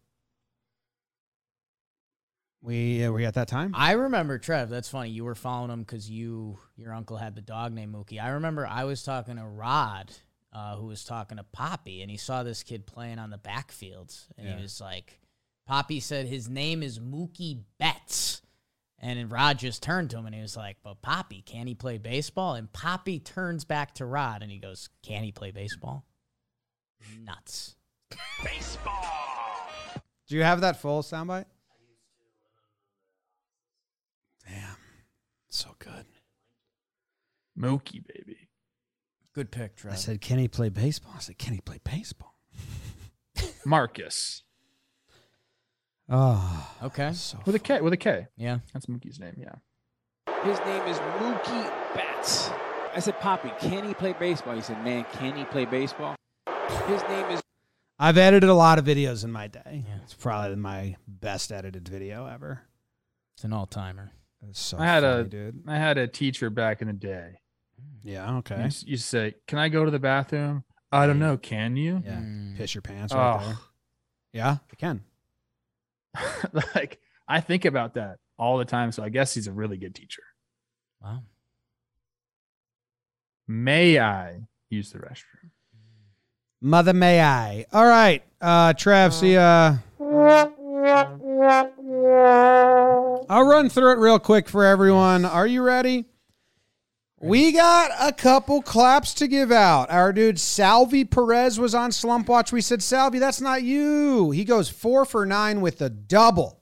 We 2.61 3.03
uh, 3.05 3.11
were 3.11 3.21
you 3.21 3.27
at 3.27 3.35
that 3.35 3.47
time? 3.47 3.71
I 3.75 3.93
remember 3.93 4.37
Trev. 4.39 4.69
That's 4.69 4.89
funny. 4.89 5.09
You 5.11 5.23
were 5.23 5.35
following 5.35 5.71
him 5.71 5.79
because 5.81 6.09
you 6.09 6.59
your 6.75 6.93
uncle 6.93 7.15
had 7.17 7.35
the 7.35 7.41
dog 7.41 7.71
named 7.71 7.95
Mookie. 7.95 8.21
I 8.21 8.29
remember 8.29 8.67
I 8.67 8.83
was 8.83 9.03
talking 9.03 9.37
to 9.37 9.45
Rod, 9.45 10.11
uh, 10.53 10.75
who 10.77 10.87
was 10.87 11.03
talking 11.03 11.37
to 11.37 11.43
Poppy, 11.43 12.01
and 12.01 12.09
he 12.11 12.17
saw 12.17 12.43
this 12.43 12.63
kid 12.63 12.85
playing 12.85 13.19
on 13.19 13.29
the 13.29 13.37
backfields, 13.37 14.27
and 14.37 14.47
Yeah. 14.47 14.55
he 14.55 14.61
was 14.61 14.79
like, 14.81 15.19
Poppy 15.65 15.99
said 15.99 16.27
his 16.27 16.47
name 16.49 16.81
is 16.81 16.99
Mookie 16.99 17.63
Betts. 17.77 18.41
And 18.99 19.19
then 19.19 19.29
Rod 19.29 19.59
just 19.59 19.83
turned 19.83 20.09
to 20.09 20.17
him 20.17 20.25
and 20.25 20.33
he 20.33 20.41
was 20.41 20.57
like, 20.57 20.77
But 20.81 21.03
Poppy, 21.03 21.43
can 21.45 21.67
he 21.67 21.75
play 21.75 21.99
baseball? 21.99 22.55
And 22.55 22.71
Poppy 22.73 23.19
turns 23.19 23.63
back 23.63 23.93
to 23.95 24.05
Rod 24.07 24.41
and 24.41 24.51
he 24.51 24.57
goes, 24.57 24.89
Can 25.03 25.23
he 25.23 25.31
play 25.31 25.51
baseball? 25.51 26.03
Nuts. 27.23 27.75
Baseball. 28.43 29.05
Do 30.27 30.35
you 30.35 30.41
have 30.41 30.61
that 30.61 30.81
full 30.81 31.03
soundbite? 31.03 31.45
Damn, 34.47 34.77
so 35.49 35.75
good. 35.79 36.05
Mookie, 37.59 38.03
baby. 38.07 38.46
Good 39.37 39.51
pick, 39.51 39.75
Trev. 39.75 39.93
I 39.93 39.97
said, 39.97 40.19
"Can 40.19 40.39
he 40.39 40.47
play 40.47 40.69
baseball?" 40.69 41.13
I 41.15 41.19
said, 41.19 41.37
"Can 41.37 41.53
he 41.53 41.61
play 41.61 41.77
baseball?" 41.83 42.33
Marcus. 43.67 44.41
Oh, 46.09 46.75
okay. 46.81 47.13
so 47.13 47.37
With 47.45 47.53
a 47.53 47.59
K. 47.59 47.79
With 47.81 47.93
a 47.93 47.97
K. 47.97 48.25
Yeah. 48.35 48.59
That's 48.73 48.87
Mookie's 48.87 49.19
name, 49.19 49.35
yeah. 49.37 49.53
His 50.43 50.57
name 50.61 50.81
is 50.87 50.97
Mookie 50.97 51.93
Betts. 51.93 52.49
I 52.95 52.99
said, 52.99 53.19
Poppy, 53.19 53.51
can 53.59 53.87
he 53.87 53.93
play 53.93 54.15
baseball? 54.19 54.55
He 54.55 54.61
said, 54.61 54.83
Man, 54.83 55.05
can 55.13 55.35
he 55.37 55.45
play 55.45 55.65
baseball? 55.65 56.15
His 56.87 57.03
name 57.03 57.29
is 57.29 57.41
I've 57.99 58.17
edited 58.17 58.49
a 58.49 58.55
lot 58.55 58.79
of 58.79 58.85
videos 58.85 59.23
in 59.23 59.31
my 59.31 59.45
day. 59.45 59.83
Yeah. 59.87 59.97
It's 60.03 60.15
probably 60.15 60.55
my 60.55 60.95
best 61.07 61.51
edited 61.51 61.87
video 61.87 62.25
ever. 62.25 62.63
It's 63.35 63.43
an 63.43 63.53
all 63.53 63.67
timer. 63.67 64.13
It's 64.49 64.59
so 64.59 64.79
I 64.79 64.85
had 64.85 65.03
funny, 65.03 65.21
a- 65.21 65.23
dude. 65.25 65.63
I 65.67 65.77
had 65.77 65.99
a 65.99 66.07
teacher 66.07 66.49
back 66.49 66.81
in 66.81 66.87
the 66.87 66.93
day. 66.93 67.39
Yeah, 68.03 68.37
okay. 68.37 68.55
s- 68.55 68.83
You 68.85 68.97
say, 68.97 69.35
Can 69.47 69.59
I 69.59 69.69
go 69.69 69.85
to 69.85 69.91
the 69.91 69.99
bathroom? 69.99 70.63
I 70.91 71.05
don't 71.07 71.19
know. 71.19 71.37
Can 71.37 71.75
you? 71.75 72.01
Yeah, 72.05 72.17
Mm. 72.19 72.55
piss 72.57 72.73
your 72.73 72.81
pants 72.81 73.13
right 73.13 73.35
Oh. 73.41 73.45
there. 73.45 73.57
Yeah, 74.33 74.57
I 74.71 74.75
can. 74.75 75.03
like, 76.75 76.99
I 77.27 77.41
think 77.41 77.65
about 77.65 77.95
that 77.95 78.19
all 78.37 78.57
the 78.57 78.65
time. 78.65 78.91
So 78.91 79.03
I 79.03 79.09
guess 79.09 79.33
he's 79.33 79.47
a 79.47 79.51
really 79.51 79.77
good 79.77 79.93
teacher. 79.95 80.23
Wow. 81.01 81.23
May 83.47 83.99
I 83.99 84.47
use 84.69 84.91
the 84.91 84.99
restroom? 84.99 85.51
Mother 86.61 86.93
may 86.93 87.21
I. 87.21 87.65
All 87.71 87.85
right, 87.85 88.23
uh, 88.41 88.73
Trev. 88.73 89.13
See 89.13 89.33
ya. 89.33 89.77
I'll 93.29 93.43
run 93.45 93.69
through 93.69 93.91
it 93.91 93.97
real 93.99 94.19
quick 94.19 94.47
for 94.49 94.63
everyone. 94.65 95.25
Are 95.25 95.45
you 95.47 95.61
ready? 95.61 96.05
We 97.19 97.51
got 97.51 97.91
a 97.99 98.11
couple 98.13 98.61
claps 98.61 99.13
to 99.15 99.27
give 99.27 99.51
out. 99.51 99.89
Our 99.89 100.13
dude 100.13 100.39
Salvy 100.39 101.03
Perez 101.03 101.59
was 101.59 101.73
on 101.73 101.91
Slump 101.91 102.29
Watch. 102.29 102.51
We 102.51 102.61
said, 102.61 102.83
Salvy, 102.83 103.17
that's 103.17 103.41
not 103.41 103.63
you. 103.63 104.29
He 104.31 104.43
goes 104.45 104.69
four 104.69 105.03
for 105.03 105.25
nine 105.25 105.61
with 105.61 105.81
a 105.81 105.89
double. 105.89 106.59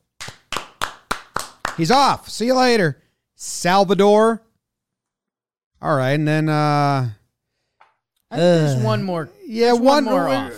He's 1.76 1.92
off. 1.92 2.30
See 2.30 2.46
you 2.46 2.54
later. 2.56 3.02
Salvador. 3.36 4.42
All 5.82 5.98
right. 5.98 6.12
And 6.12 6.26
then, 6.26 6.48
uh, 6.48 7.10
I 8.32 8.36
think 8.38 8.40
there's 8.40 8.76
Uh, 8.82 8.86
one 8.86 9.04
more. 9.04 9.30
yeah, 9.46 9.68
there's 9.68 9.80
one, 9.80 10.06
more 10.06 10.30
uh, 10.30 10.46
off. 10.48 10.54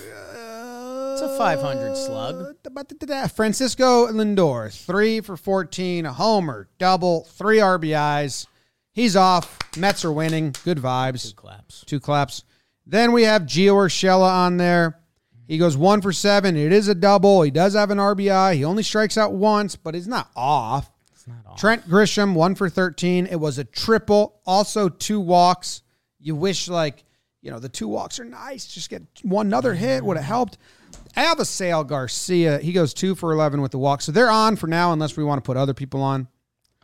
It's 1.14 1.22
a 1.24 1.36
500 1.40 1.96
slug. 1.98 2.56
Francisco 3.36 4.06
Lindor, 4.12 4.72
three 4.72 5.22
for 5.22 5.36
14, 5.36 6.06
a 6.06 6.14
homer, 6.14 6.70
double, 6.78 7.24
three 7.24 7.58
RBIs. 7.58 8.46
He's 8.98 9.16
off. 9.16 9.60
Mets 9.78 10.04
are 10.06 10.12
winning. 10.12 10.56
Good 10.66 10.80
vibes. 10.80 11.30
Two 11.30 11.36
claps. 11.36 11.84
Two 11.86 12.00
claps. 12.00 12.44
Then 12.84 13.12
we 13.12 13.24
have 13.24 13.44
Gio 13.44 13.74
Urshela 13.74 14.28
on 14.28 14.58
there. 14.58 15.00
He 15.48 15.60
goes 15.60 15.78
one 15.78 16.02
for 16.02 16.12
seven. 16.12 16.58
It 16.58 16.74
is 16.74 16.88
a 16.88 16.96
double. 16.96 17.44
He 17.44 17.52
does 17.52 17.76
have 17.76 17.92
an 17.92 18.00
RBI. 18.00 18.56
He 18.56 18.66
only 18.66 18.82
strikes 18.82 19.16
out 19.16 19.34
once, 19.34 19.76
but 19.76 19.94
he's 19.94 20.08
not 20.08 20.32
off. 20.36 20.90
It's 21.14 21.28
not 21.28 21.46
off. 21.46 21.60
Trent 21.60 21.88
Grisham, 21.88 22.34
one 22.34 22.56
for 22.56 22.70
13. 22.70 23.28
It 23.28 23.36
was 23.36 23.60
a 23.60 23.64
triple. 23.64 24.42
Also, 24.48 24.90
two 24.90 25.20
walks. 25.20 25.84
You 26.20 26.34
wish, 26.36 26.68
like, 26.68 27.06
you 27.44 27.52
know, 27.52 27.60
the 27.60 27.70
two 27.70 27.88
walks 27.88 28.20
are 28.20 28.26
nice. 28.26 28.66
Just 28.66 28.90
get 28.90 29.04
one 29.22 29.46
another 29.46 29.76
hit 29.76 30.04
would 30.04 30.18
have 30.18 30.26
helped. 30.26 30.58
Avisail 31.16 31.86
Garcia, 31.86 32.58
he 32.58 32.74
goes 32.74 32.96
two 32.96 33.14
for 33.14 33.32
11 33.32 33.62
with 33.62 33.74
the 33.74 33.78
walk. 33.78 34.02
So 34.02 34.12
they're 34.12 34.32
on 34.32 34.56
for 34.56 34.66
now, 34.66 34.92
unless 34.92 35.16
we 35.16 35.24
want 35.24 35.38
to 35.38 35.46
put 35.46 35.56
other 35.56 35.76
people 35.76 36.02
on. 36.02 36.28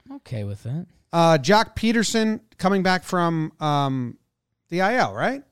I'm 0.05 0.17
okay 0.17 0.43
with 0.43 0.61
that. 0.61 0.85
Uh, 1.13 1.37
Joc 1.37 1.75
Pederson 1.75 2.41
coming 2.57 2.83
back 2.83 3.03
from 3.03 3.53
um, 3.61 4.17
the 4.69 4.79
IL, 4.79 5.13
right? 5.13 5.43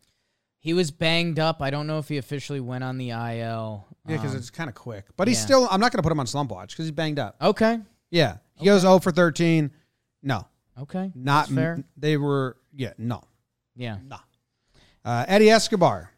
He 0.59 0.73
was 0.73 0.91
banged 0.91 1.39
up. 1.39 1.61
I 1.61 1.69
don't 1.69 1.87
know 1.87 1.99
if 1.99 2.09
he 2.09 2.17
officially 2.17 2.59
went 2.59 2.83
on 2.83 2.97
the 2.97 3.11
IL. 3.11 3.85
Yeah, 4.07 4.17
because 4.17 4.31
Um, 4.31 4.37
it's 4.37 4.49
kind 4.49 4.67
of 4.69 4.75
quick. 4.75 5.05
But 5.15 5.27
he's 5.27 5.37
yeah. 5.39 5.45
still, 5.45 5.67
I'm 5.71 5.79
not 5.79 5.91
going 5.91 5.99
to 5.99 6.03
put 6.03 6.11
him 6.11 6.19
on 6.19 6.27
slump 6.27 6.51
watch 6.51 6.71
because 6.71 6.85
he's 6.85 6.91
banged 6.91 7.19
up. 7.19 7.35
okay. 7.41 7.79
Yeah. 8.09 8.37
He 8.55 8.65
goes 8.65 8.81
0 8.81 8.99
for 8.99 9.11
13. 9.11 9.71
No, 10.23 10.45
Okay. 10.79 11.11
not 11.15 11.45
That's 11.47 11.55
fair. 11.55 11.83
They 11.97 12.17
were, 12.17 12.57
yeah, 12.75 12.93
no. 12.97 13.23
Yeah. 13.75 13.97
Uh, 15.05 15.25
Eddie 15.27 15.49
Escobar. 15.49 16.11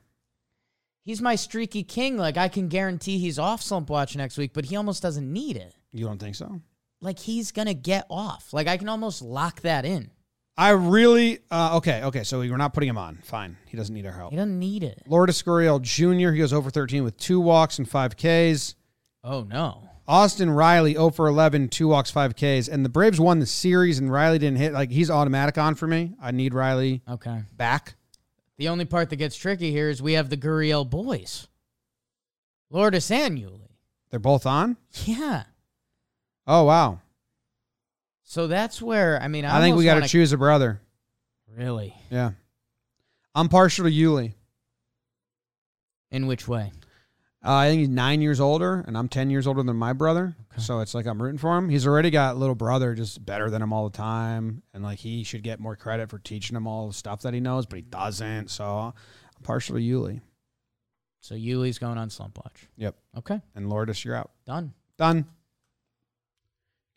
He's 1.05 1.21
my 1.21 1.35
streaky 1.35 1.83
king. 1.83 2.17
Like 2.17 2.35
I 2.37 2.47
can 2.49 2.67
guarantee 2.69 3.17
he's 3.19 3.37
off 3.39 3.61
slump 3.61 3.89
watch 3.89 4.15
next 4.15 4.37
week, 4.37 4.51
but 4.53 4.65
he 4.65 4.75
almost 4.75 5.01
doesn't 5.01 5.31
need 5.31 5.55
it. 5.57 5.73
You 5.93 6.05
don't 6.05 6.17
think 6.19 6.35
so? 6.35 6.61
Like 7.03 7.19
he's 7.19 7.51
gonna 7.51 7.73
get 7.73 8.05
off. 8.09 8.53
Like 8.53 8.67
I 8.67 8.77
can 8.77 8.89
almost 8.89 9.21
lock 9.21 9.61
that 9.61 9.85
in. 9.85 10.09
I 10.57 10.69
really 10.69 11.39
uh, 11.51 11.77
okay. 11.77 12.03
Okay, 12.03 12.23
so 12.23 12.39
we're 12.39 12.55
not 12.57 12.73
putting 12.73 12.89
him 12.89 12.97
on. 12.97 13.17
Fine, 13.23 13.57
he 13.67 13.75
doesn't 13.77 13.93
need 13.93 14.05
our 14.05 14.11
help. 14.13 14.31
He 14.31 14.37
doesn't 14.37 14.57
need 14.59 14.83
it. 14.83 15.01
Lourdes 15.07 15.41
Gurriel 15.43 15.81
Jr. 15.81 16.31
He 16.31 16.37
goes 16.39 16.53
over 16.53 16.69
13 16.69 17.03
with 17.03 17.17
two 17.17 17.39
walks 17.39 17.77
and 17.79 17.89
five 17.89 18.15
Ks. 18.15 18.75
Oh 19.23 19.43
no. 19.43 19.89
Austin 20.05 20.49
Riley 20.49 20.93
0 20.93 21.11
for 21.11 21.27
11, 21.27 21.69
two 21.69 21.87
walks, 21.87 22.11
five 22.11 22.35
Ks. 22.35 22.67
And 22.67 22.83
the 22.83 22.89
Braves 22.89 23.21
won 23.21 23.39
the 23.39 23.45
series, 23.45 23.99
and 23.99 24.11
Riley 24.11 24.37
didn't 24.37 24.57
hit. 24.57 24.73
Like 24.73 24.91
he's 24.91 25.09
automatic 25.09 25.57
on 25.57 25.75
for 25.75 25.87
me. 25.87 26.13
I 26.21 26.31
need 26.31 26.53
Riley 26.53 27.01
Okay. 27.09 27.43
back. 27.55 27.95
The 28.57 28.67
only 28.67 28.85
part 28.85 29.09
that 29.09 29.15
gets 29.15 29.35
tricky 29.35 29.71
here 29.71 29.89
is 29.89 30.01
we 30.01 30.13
have 30.13 30.29
the 30.29 30.37
Gurriel 30.37 30.87
boys. 30.89 31.47
Lourdes 32.69 33.09
and 33.11 33.37
Yuli. 33.37 33.59
They're 34.09 34.19
both 34.19 34.45
on. 34.45 34.77
Yeah. 35.05 35.43
Oh 36.45 36.63
wow! 36.63 36.99
So 38.23 38.47
that's 38.47 38.81
where 38.81 39.21
I 39.21 39.27
mean 39.27 39.45
I, 39.45 39.57
I, 39.57 39.61
think 39.61 39.77
we 39.77 39.85
got 39.85 40.01
to 40.01 40.07
choose 40.07 40.31
a 40.33 40.37
brother. 40.37 40.81
Really? 41.55 41.93
Yeah, 42.09 42.31
I'm 43.35 43.49
partial 43.49 43.85
to 43.85 43.91
Yuli. 43.91 44.33
In 46.11 46.27
which 46.27 46.47
way? 46.47 46.71
Uh, 47.45 47.55
I 47.55 47.69
think 47.69 47.79
he's 47.79 47.89
nine 47.89 48.21
years 48.21 48.39
older, 48.39 48.83
and 48.87 48.97
I'm 48.97 49.09
ten 49.09 49.29
years 49.29 49.47
older 49.47 49.63
than 49.63 49.75
my 49.75 49.93
brother. 49.93 50.35
So 50.57 50.79
it's 50.79 50.93
like 50.93 51.05
I'm 51.05 51.21
rooting 51.21 51.39
for 51.39 51.57
him. 51.57 51.67
He's 51.67 51.87
already 51.87 52.09
got 52.09 52.37
little 52.37 52.55
brother, 52.55 52.93
just 52.93 53.25
better 53.25 53.49
than 53.49 53.61
him 53.61 53.73
all 53.73 53.89
the 53.89 53.97
time, 53.97 54.61
and 54.73 54.83
like 54.83 54.99
he 54.99 55.23
should 55.23 55.43
get 55.43 55.59
more 55.59 55.75
credit 55.75 56.09
for 56.09 56.19
teaching 56.19 56.55
him 56.55 56.67
all 56.67 56.87
the 56.87 56.93
stuff 56.93 57.23
that 57.23 57.33
he 57.33 57.39
knows, 57.39 57.65
but 57.65 57.77
he 57.77 57.81
doesn't. 57.81 58.49
So 58.49 58.65
I'm 58.65 59.43
partial 59.43 59.75
to 59.75 59.81
Yuli. 59.81 60.21
So 61.19 61.35
Yuli's 61.35 61.79
going 61.79 61.97
on 61.97 62.09
slump 62.09 62.37
watch. 62.37 62.67
Yep. 62.77 62.95
Okay. 63.17 63.41
And 63.55 63.69
Lourdes, 63.69 64.03
you're 64.05 64.15
out. 64.15 64.31
Done. 64.45 64.73
Done. 64.97 65.25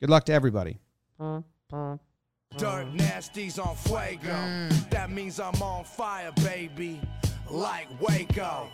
Good 0.01 0.11
luck 0.11 0.25
to 0.27 0.33
everybody. 0.33 0.79
Dirt 1.19 2.87
nasty's 2.93 3.59
on 3.59 3.77
fuego. 3.77 4.69
That 4.91 5.11
means 5.11 5.41
I'm 5.41 5.61
on 5.63 5.85
fire, 5.85 6.33
baby. 6.45 7.01
Like 7.51 7.87
Waco. 8.01 8.69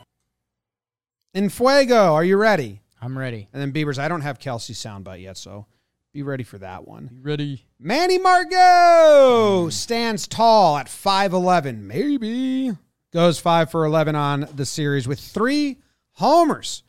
En 1.35 1.49
Fuego, 1.49 2.15
are 2.15 2.25
you 2.25 2.37
ready? 2.37 2.81
I'm 3.01 3.17
ready. 3.17 3.49
And 3.53 3.61
then 3.61 3.71
Beavers, 3.71 3.99
I 3.99 4.09
don't 4.09 4.21
have 4.21 4.39
Kelsey's 4.39 4.79
soundbite 4.79 5.23
yet, 5.23 5.37
so 5.37 5.67
be 6.13 6.23
ready 6.23 6.45
for 6.45 6.59
that 6.59 6.87
one. 6.87 7.11
Ready. 7.23 7.65
Manny 7.79 8.19
Margot 8.19 9.69
stands 9.71 10.27
tall 10.29 10.77
at 10.77 10.87
5'11. 10.89 11.79
Maybe. 11.83 12.73
Goes 13.13 13.39
5 13.39 13.71
for 13.71 13.85
11 13.85 14.15
on 14.15 14.47
the 14.55 14.67
series 14.67 15.09
with 15.09 15.19
three 15.21 15.79
homers. 16.13 16.83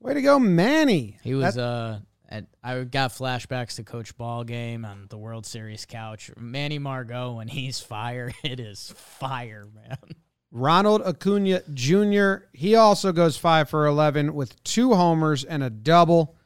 Way 0.00 0.14
to 0.14 0.22
go, 0.22 0.38
Manny. 0.38 1.18
He 1.22 1.34
was 1.34 1.54
That- 1.54 1.62
uh 1.62 1.98
I 2.62 2.84
got 2.84 3.10
flashbacks 3.10 3.76
to 3.76 3.84
Coach 3.84 4.16
Ball 4.16 4.44
game 4.44 4.84
on 4.84 5.06
the 5.10 5.18
World 5.18 5.44
Series 5.46 5.84
couch. 5.86 6.30
Manny 6.36 6.78
Margot 6.78 7.32
when 7.32 7.48
he's 7.48 7.80
fire, 7.80 8.32
it 8.42 8.60
is 8.60 8.92
fire, 8.96 9.66
man. 9.74 9.98
Ronald 10.50 11.02
Acuna 11.02 11.62
Jr. 11.72 12.44
He 12.52 12.74
also 12.74 13.12
goes 13.12 13.36
5 13.38 13.70
for 13.70 13.86
11 13.86 14.34
with 14.34 14.62
two 14.64 14.94
homers 14.94 15.44
and 15.44 15.62
a 15.62 15.70
double. 15.70 16.36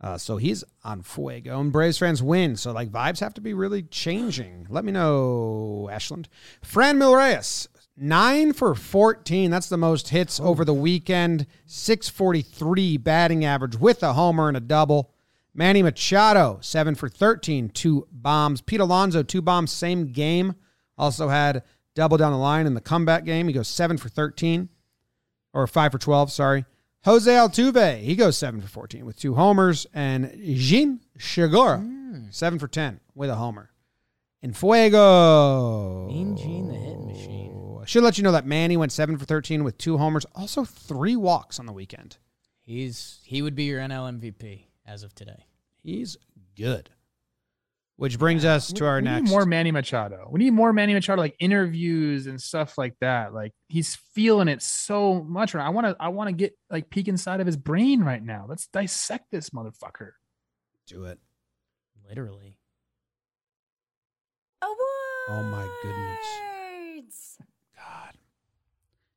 Uh, 0.00 0.18
so 0.18 0.36
he's 0.36 0.64
on 0.82 1.02
fuego. 1.02 1.60
And 1.60 1.72
Braves 1.72 1.98
fans 1.98 2.22
win. 2.22 2.56
So, 2.56 2.72
like, 2.72 2.90
vibes 2.90 3.20
have 3.20 3.34
to 3.34 3.40
be 3.40 3.54
really 3.54 3.82
changing. 3.82 4.66
Let 4.68 4.84
me 4.84 4.92
know, 4.92 5.88
Ashland. 5.90 6.28
Franmil 6.62 7.16
Reyes, 7.16 7.68
9 7.96 8.52
for 8.54 8.74
14. 8.74 9.50
That's 9.50 9.68
the 9.68 9.76
most 9.76 10.08
hits 10.08 10.40
over 10.40 10.64
the 10.64 10.74
weekend. 10.74 11.46
643 11.66 12.96
batting 12.98 13.44
average 13.44 13.76
with 13.76 14.02
a 14.02 14.14
homer 14.14 14.48
and 14.48 14.56
a 14.56 14.60
double. 14.60 15.13
Manny 15.54 15.82
Machado, 15.82 16.58
seven 16.60 16.96
for 16.96 17.08
13, 17.08 17.68
two 17.68 18.08
bombs. 18.10 18.60
Pete 18.60 18.80
Alonso, 18.80 19.22
two 19.22 19.40
bombs, 19.40 19.70
same 19.70 20.06
game. 20.06 20.56
Also 20.98 21.28
had 21.28 21.62
double 21.94 22.16
down 22.16 22.32
the 22.32 22.38
line 22.38 22.66
in 22.66 22.74
the 22.74 22.80
comeback 22.80 23.24
game. 23.24 23.46
He 23.46 23.54
goes 23.54 23.68
seven 23.68 23.96
for 23.96 24.08
13, 24.08 24.68
or 25.52 25.66
five 25.68 25.92
for 25.92 25.98
12, 25.98 26.32
sorry. 26.32 26.64
Jose 27.04 27.30
Altuve, 27.30 28.00
he 28.00 28.16
goes 28.16 28.36
seven 28.36 28.60
for 28.60 28.68
14 28.68 29.06
with 29.06 29.16
two 29.16 29.34
homers. 29.34 29.86
And 29.94 30.36
Jean 30.42 31.00
Segura, 31.18 31.78
hmm. 31.78 32.24
seven 32.30 32.58
for 32.58 32.66
10 32.66 33.00
with 33.14 33.30
a 33.30 33.36
homer. 33.36 33.70
And 34.42 34.56
Fuego. 34.56 36.06
Mean 36.08 36.36
Gene, 36.36 36.68
the 36.68 36.74
hit 36.74 37.00
machine. 37.00 37.78
I 37.80 37.86
should 37.86 38.02
let 38.02 38.18
you 38.18 38.24
know 38.24 38.32
that 38.32 38.46
Manny 38.46 38.76
went 38.76 38.92
seven 38.92 39.16
for 39.18 39.24
13 39.24 39.62
with 39.62 39.78
two 39.78 39.98
homers, 39.98 40.26
also 40.34 40.64
three 40.64 41.16
walks 41.16 41.60
on 41.60 41.66
the 41.66 41.72
weekend. 41.72 42.16
He's 42.60 43.20
he 43.24 43.42
would 43.42 43.54
be 43.54 43.64
your 43.64 43.80
NL 43.80 44.18
MVP 44.18 44.64
as 44.86 45.02
of 45.02 45.14
today. 45.14 45.46
He's 45.82 46.16
good. 46.56 46.90
Which 47.96 48.18
brings 48.18 48.44
us 48.44 48.72
to 48.72 48.86
our 48.86 48.96
we 48.96 49.02
next. 49.02 49.24
Need 49.24 49.30
more 49.30 49.46
Manny 49.46 49.70
Machado. 49.70 50.26
We 50.28 50.40
need 50.40 50.52
more 50.52 50.72
Manny 50.72 50.94
Machado, 50.94 51.20
like 51.20 51.36
interviews 51.38 52.26
and 52.26 52.40
stuff 52.40 52.76
like 52.76 52.96
that. 53.00 53.32
Like 53.32 53.52
he's 53.68 53.94
feeling 54.14 54.48
it 54.48 54.62
so 54.62 55.22
much. 55.22 55.54
I 55.54 55.68
want 55.68 55.86
to. 55.86 55.96
I 56.00 56.08
want 56.08 56.28
to 56.28 56.34
get 56.34 56.54
like 56.70 56.90
peek 56.90 57.06
inside 57.06 57.38
of 57.38 57.46
his 57.46 57.56
brain 57.56 58.02
right 58.02 58.22
now. 58.22 58.46
Let's 58.48 58.66
dissect 58.66 59.30
this 59.30 59.50
motherfucker. 59.50 60.10
Do 60.88 61.04
it. 61.04 61.20
Literally. 62.08 62.58
Awards. 64.60 64.80
Oh 65.28 65.42
my 65.44 65.68
goodness. 65.82 67.38
God. 67.76 68.14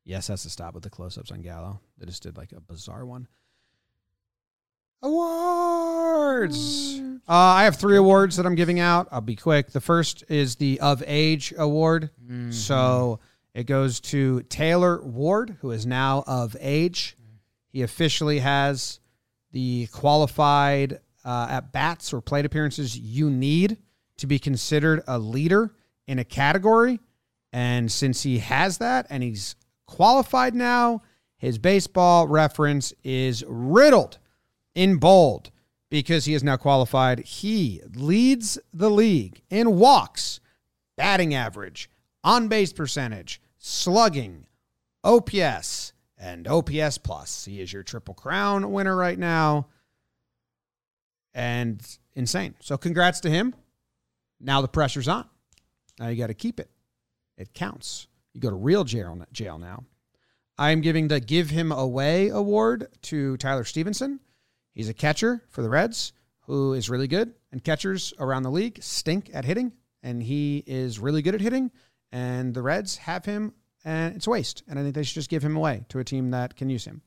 Yes, 0.03 0.27
has 0.27 0.43
to 0.43 0.49
stop 0.49 0.75
with 0.75 0.83
the 0.83 0.89
close-ups 0.89 1.31
on 1.31 1.41
Gallo. 1.41 1.81
They 1.97 2.05
just 2.05 2.23
did 2.23 2.37
like 2.37 2.51
a 2.51 2.61
bizarre 2.61 3.05
one. 3.05 3.27
Awards. 5.01 6.99
Uh, 7.29 7.33
I 7.33 7.63
have 7.65 7.75
three 7.75 7.97
awards 7.97 8.37
that 8.37 8.45
I'm 8.45 8.55
giving 8.55 8.79
out. 8.79 9.07
I'll 9.11 9.21
be 9.21 9.35
quick. 9.35 9.71
The 9.71 9.81
first 9.81 10.23
is 10.29 10.55
the 10.55 10.79
Of 10.79 11.03
Age 11.05 11.53
Award. 11.57 12.09
So 12.51 13.19
it 13.53 13.65
goes 13.65 13.99
to 14.01 14.41
Taylor 14.43 15.01
Ward, 15.01 15.57
who 15.61 15.71
is 15.71 15.85
now 15.85 16.23
of 16.27 16.55
age. 16.59 17.17
He 17.69 17.81
officially 17.81 18.39
has 18.39 18.99
the 19.51 19.87
qualified 19.91 20.99
uh, 21.25 21.47
at 21.49 21.71
bats 21.71 22.13
or 22.13 22.21
plate 22.21 22.45
appearances 22.45 22.97
you 22.97 23.29
need 23.29 23.77
to 24.17 24.27
be 24.27 24.39
considered 24.39 25.03
a 25.07 25.19
leader 25.19 25.73
in 26.07 26.19
a 26.19 26.23
category. 26.23 26.99
And 27.51 27.91
since 27.91 28.23
he 28.23 28.39
has 28.39 28.77
that 28.77 29.07
and 29.09 29.21
he's 29.23 29.55
qualified 29.85 30.55
now, 30.55 31.01
his 31.37 31.57
baseball 31.57 32.27
reference 32.27 32.93
is 33.03 33.43
riddled 33.47 34.17
in 34.77 34.97
bold 34.97 35.49
because 35.89 36.25
he 36.25 36.35
is 36.35 36.43
now 36.43 36.55
qualified. 36.55 37.19
He 37.19 37.81
leads 37.95 38.59
the 38.71 38.91
league 38.91 39.41
in 39.49 39.77
walks, 39.77 40.39
batting 40.95 41.33
average, 41.33 41.89
on 42.23 42.47
base 42.47 42.71
percentage, 42.71 43.41
slugging, 43.57 44.45
OPS, 45.03 45.93
and 46.15 46.47
OPS 46.47 46.99
plus. 46.99 47.45
He 47.45 47.59
is 47.59 47.73
your 47.73 47.81
triple 47.81 48.13
crown 48.13 48.71
winner 48.71 48.95
right 48.95 49.17
now. 49.17 49.67
And 51.33 51.81
insane. 52.15 52.53
So 52.59 52.77
congrats 52.77 53.19
to 53.21 53.29
him. 53.29 53.55
Now 54.39 54.61
the 54.61 54.67
pressure's 54.67 55.07
on. 55.07 55.27
Now 55.99 56.09
you 56.09 56.17
got 56.17 56.27
to 56.27 56.35
keep 56.35 56.59
it. 56.59 56.69
It 57.35 57.53
counts. 57.55 58.07
You 58.33 58.41
go 58.41 58.51
to 58.51 58.55
real 58.55 58.83
jail 58.83 59.19
jail 59.31 59.57
now. 59.57 59.85
I 60.59 60.69
am 60.69 60.81
giving 60.81 61.07
the 61.07 61.19
Give 61.19 61.49
Him 61.49 61.71
Away 61.71 62.29
award 62.29 62.87
to 63.03 63.37
Tyler 63.37 63.63
Stephenson. 63.63 64.19
He's 64.77 64.89
a 64.89 64.93
catcher 64.93 65.41
for 65.49 65.63
the 65.63 65.69
Reds 65.69 66.13
who 66.41 66.73
is 66.73 66.87
really 66.87 67.07
good, 67.07 67.33
and 67.51 67.63
catchers 67.63 68.13
around 68.19 68.43
the 68.43 68.51
league 68.51 68.77
stink 68.79 69.31
at 69.33 69.43
hitting, 69.43 69.73
and 70.03 70.21
he 70.21 70.63
is 70.67 70.99
really 70.99 71.23
good 71.23 71.33
at 71.33 71.41
hitting. 71.41 71.71
And 72.11 72.53
the 72.53 72.61
Reds 72.61 72.95
have 72.97 73.25
him, 73.25 73.53
and 73.83 74.15
it's 74.15 74.27
a 74.27 74.29
waste. 74.29 74.61
And 74.67 74.77
I 74.77 74.83
think 74.83 74.93
they 74.93 75.01
should 75.01 75.15
just 75.15 75.31
give 75.31 75.43
him 75.43 75.57
away 75.57 75.83
to 75.89 75.97
a 75.97 76.03
team 76.03 76.29
that 76.29 76.55
can 76.55 76.69
use 76.69 76.85
him. 76.85 77.01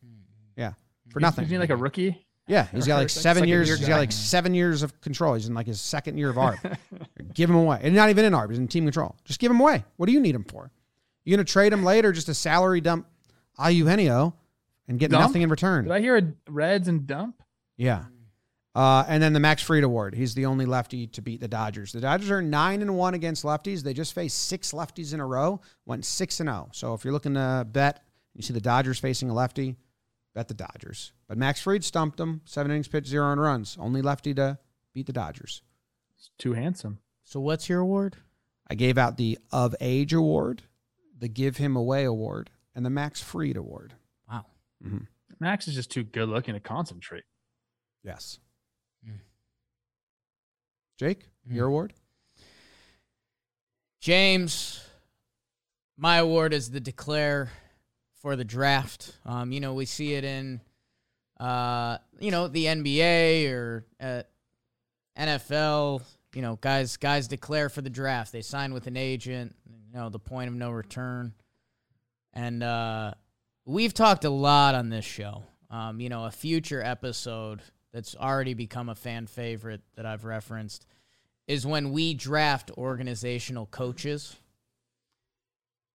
Yeah, 0.57 0.73
for 1.11 1.21
nothing. 1.21 1.45
Isn't 1.45 1.55
he 1.55 1.59
like 1.59 1.71
a 1.71 1.77
rookie? 1.77 2.27
Yeah, 2.49 2.67
he's 2.73 2.89
got 2.89 2.97
like 2.97 3.09
seven 3.09 3.47
years. 3.47 3.69
year 3.69 3.77
He's 3.77 3.87
got 3.87 3.99
like 3.99 4.11
seven 4.11 4.53
years 4.53 4.83
of 4.83 5.01
control. 5.01 5.35
He's 5.35 5.47
in 5.47 5.55
like 5.55 5.69
his 5.69 5.81
second 5.81 6.19
year 6.19 6.31
of 6.31 6.37
ARB. 6.37 6.77
give 7.35 7.49
him 7.49 7.55
away, 7.55 7.79
and 7.85 7.95
not 7.95 8.11
even 8.11 8.25
in 8.25 8.33
ARB. 8.33 8.49
He's 8.49 8.59
in 8.59 8.67
team 8.67 8.85
control. 8.85 9.15
Just 9.25 9.39
give 9.39 9.53
him 9.53 9.61
away. 9.61 9.85
What 9.97 10.07
do 10.07 10.13
you 10.13 10.19
need 10.19 10.35
him 10.35 10.43
for? 10.43 10.73
You 11.25 11.37
gonna 11.37 11.45
trade 11.45 11.73
him 11.73 11.85
later 11.85 12.11
just 12.11 12.29
a 12.29 12.35
salary 12.35 12.81
dump, 12.81 13.07
Eugenio, 13.65 14.35
and 14.89 14.99
get 14.99 15.13
Dump? 15.13 15.23
nothing 15.23 15.43
in 15.43 15.51
return? 15.51 15.85
Did 15.85 15.93
I 15.93 16.01
hear 16.01 16.17
a 16.19 16.33
Reds 16.51 16.89
and 16.89 17.07
dump? 17.07 17.41
Yeah. 17.81 18.05
Uh, 18.75 19.05
and 19.09 19.23
then 19.23 19.33
the 19.33 19.41
Max 19.41 19.63
Fried 19.63 19.83
Award. 19.83 20.15
He's 20.15 20.35
the 20.35 20.45
only 20.45 20.67
lefty 20.67 21.07
to 21.09 21.23
beat 21.23 21.41
the 21.41 21.49
Dodgers. 21.49 21.93
The 21.93 22.01
Dodgers 22.01 22.31
are 22.31 22.43
nine 22.43 22.83
and 22.83 22.95
one 22.95 23.15
against 23.15 23.43
lefties. 23.43 23.83
They 23.83 23.95
just 23.95 24.15
faced 24.15 24.39
six 24.39 24.73
lefties 24.73 25.15
in 25.15 25.19
a 25.19 25.27
row. 25.27 25.61
Went 25.87 26.05
six 26.05 26.41
and 26.41 26.49
zero. 26.49 26.69
So 26.73 26.93
if 26.93 27.05
you're 27.05 27.13
looking 27.15 27.35
to 27.35 27.67
bet, 27.69 28.05
you 28.35 28.43
see 28.43 28.53
the 28.53 28.61
Dodgers 28.61 28.99
facing 28.99 29.31
a 29.31 29.35
lefty, 29.35 29.77
bet 30.35 30.47
the 30.47 30.55
Dodgers. 30.55 31.13
But 31.27 31.39
Max 31.39 31.63
Fried 31.63 31.83
stumped 31.83 32.19
them. 32.19 32.43
Seven 32.45 32.71
innings 32.71 32.87
pitched, 32.87 33.09
zero 33.09 33.27
earned 33.27 33.41
runs. 33.41 33.79
Only 33.81 34.03
lefty 34.03 34.35
to 34.35 34.59
beat 34.93 35.07
the 35.07 35.13
Dodgers. 35.15 35.63
It's 36.17 36.31
too 36.39 36.53
handsome. 36.53 36.99
So 37.25 37.41
what's 37.41 37.69
your 37.69 37.81
award? 37.81 38.17
I 38.69 38.75
gave 38.75 38.99
out 38.99 39.17
the 39.17 39.39
Of 39.51 39.75
Age 39.81 40.13
Award, 40.13 40.63
the 41.19 41.29
Give 41.29 41.57
Him 41.57 41.77
Away 41.77 42.05
Award, 42.05 42.51
and 42.75 42.85
the 42.85 42.91
Max 42.91 43.23
Fried 43.23 43.57
Award. 43.57 43.95
Wow. 44.31 44.45
Max 45.41 45.67
is 45.67 45.75
just 45.75 45.91
too 45.91 46.05
good 46.05 46.29
looking 46.29 46.55
to 46.55 46.61
concentrate. 46.61 47.25
Yes. 48.03 48.39
Mm. 49.07 49.21
Jake, 50.99 51.29
your 51.49 51.67
award? 51.67 51.93
James, 54.01 54.83
my 55.99 56.17
award 56.17 56.55
is 56.55 56.71
the 56.71 56.81
declare 56.81 57.51
for 58.21 58.37
the 58.37 58.45
draft. 58.45 59.17
Um, 59.27 59.53
you 59.53 59.61
know, 59.61 59.75
we 59.75 59.85
see 59.85 60.15
it 60.15 60.25
in, 60.25 60.61
uh, 61.39 61.99
you 62.19 62.31
know, 62.31 62.49
the 62.49 62.65
NBA 62.67 63.51
or 63.53 63.87
uh, 64.01 64.23
NFL. 65.19 66.03
You 66.35 66.43
know, 66.43 66.57
guys, 66.61 66.97
guys 66.97 67.29
declare 67.29 67.69
for 67.69 67.83
the 67.83 67.91
draft. 67.91 68.33
They 68.33 68.43
sign 68.43 68.73
with 68.73 68.87
an 68.87 68.97
agent. 68.97 69.55
You 69.93 69.99
know, 69.99 70.09
the 70.09 70.19
point 70.19 70.49
of 70.49 70.55
no 70.55 70.71
return. 70.71 71.35
And 72.33 72.63
uh, 72.63 73.13
we've 73.67 73.93
talked 73.93 74.25
a 74.25 74.31
lot 74.31 74.75
on 74.75 74.89
this 74.89 75.05
show. 75.05 75.43
Um, 75.71 76.01
you 76.01 76.09
know, 76.09 76.25
a 76.25 76.31
future 76.31 76.83
episode 76.83 77.61
that's 77.93 78.15
already 78.17 78.55
become 78.55 78.89
a 78.89 78.95
fan 78.95 79.27
favorite 79.27 79.83
that 79.97 80.07
I've 80.07 80.25
referenced 80.25 80.87
is 81.47 81.67
when 81.67 81.93
we 81.93 82.15
draft 82.15 82.71
organizational 82.77 83.67
coaches. 83.67 84.37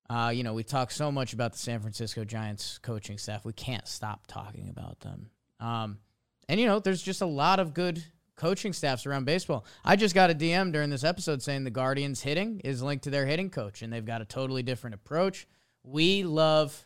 Uh, 0.10 0.32
you 0.34 0.44
know, 0.44 0.54
we 0.54 0.64
talk 0.64 0.92
so 0.92 1.12
much 1.12 1.34
about 1.34 1.54
the 1.54 1.58
San 1.58 1.80
Francisco 1.80 2.24
Giants 2.24 2.78
coaching 2.80 3.18
staff. 3.18 3.46
We 3.46 3.54
can't 3.54 3.88
stop 3.88 4.28
talking 4.28 4.70
about 4.70 5.00
them. 5.00 5.30
Um, 5.60 6.00
and, 6.48 6.60
you 6.60 6.68
know, 6.68 6.80
there's 6.80 7.02
just 7.02 7.22
a 7.22 7.26
lot 7.26 7.60
of 7.60 7.74
good 7.74 8.04
coaching 8.36 8.74
staffs 8.74 9.06
around 9.06 9.26
baseball. 9.26 9.66
I 9.84 9.96
just 9.96 10.14
got 10.14 10.30
a 10.30 10.36
DM 10.36 10.72
during 10.72 10.90
this 10.90 11.04
episode 11.04 11.42
saying 11.42 11.64
the 11.64 11.72
Guardians 11.72 12.22
hitting 12.22 12.60
is 12.60 12.84
linked 12.84 13.06
to 13.06 13.10
their 13.10 13.26
hitting 13.26 13.50
coach, 13.50 13.82
and 13.82 13.92
they've 13.92 14.06
got 14.06 14.22
a 14.22 14.26
totally 14.26 14.62
different 14.62 14.94
approach. 14.94 15.48
We 15.84 16.24
love 16.24 16.86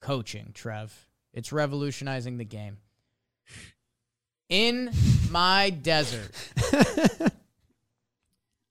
coaching, 0.00 0.52
Trev. 0.54 1.08
It's 1.34 1.52
revolutionizing 1.52 2.38
the 2.38 2.44
game. 2.44 2.78
In 4.48 4.90
my 5.30 5.70
desert, 5.70 6.30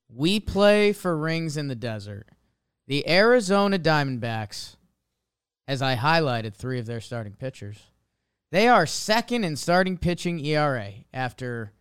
we 0.10 0.39
play 0.39 0.93
for 0.93 1.18
rings 1.18 1.57
in 1.57 1.68
the 1.68 1.76
desert. 1.76 2.27
The 2.88 3.07
Arizona 3.10 3.77
Diamondbacks, 3.77 4.76
as 5.68 5.81
I 5.81 5.95
highlighted 5.95 6.53
three 6.56 6.80
of 6.80 6.85
their 6.85 7.02
starting 7.02 7.34
pitchers, 7.34 7.80
they 8.52 8.68
are 8.68 8.85
second 8.85 9.43
in 9.43 9.57
starting 9.57 9.97
pitching 9.97 10.39
ERA 10.39 10.91
after 11.14 11.73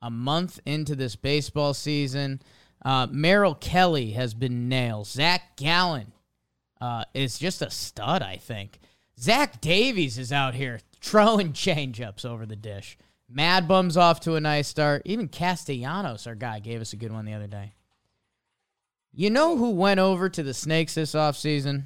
a 0.00 0.10
month 0.10 0.60
into 0.64 0.94
this 0.94 1.16
baseball 1.16 1.74
season. 1.74 2.40
Uh, 2.84 3.06
Merrill 3.10 3.54
Kelly 3.54 4.12
has 4.12 4.32
been 4.32 4.68
nailed. 4.68 5.08
Zach 5.08 5.56
Gallen 5.56 6.12
uh, 6.80 7.04
is 7.12 7.38
just 7.38 7.60
a 7.60 7.70
stud, 7.70 8.22
I 8.22 8.36
think. 8.36 8.78
Zach 9.18 9.60
Davies 9.60 10.16
is 10.16 10.32
out 10.32 10.54
here 10.54 10.80
throwing 11.00 11.52
changeups 11.52 12.24
over 12.24 12.46
the 12.46 12.56
dish. 12.56 12.96
Mad 13.28 13.66
Bum's 13.66 13.96
off 13.96 14.20
to 14.20 14.36
a 14.36 14.40
nice 14.40 14.68
start. 14.68 15.02
Even 15.04 15.28
Castellanos, 15.28 16.26
our 16.26 16.34
guy, 16.34 16.60
gave 16.60 16.80
us 16.80 16.92
a 16.92 16.96
good 16.96 17.12
one 17.12 17.24
the 17.24 17.34
other 17.34 17.48
day. 17.48 17.74
You 19.12 19.30
know 19.30 19.56
who 19.56 19.70
went 19.70 19.98
over 19.98 20.28
to 20.28 20.42
the 20.42 20.54
Snakes 20.54 20.94
this 20.94 21.12
offseason? 21.12 21.84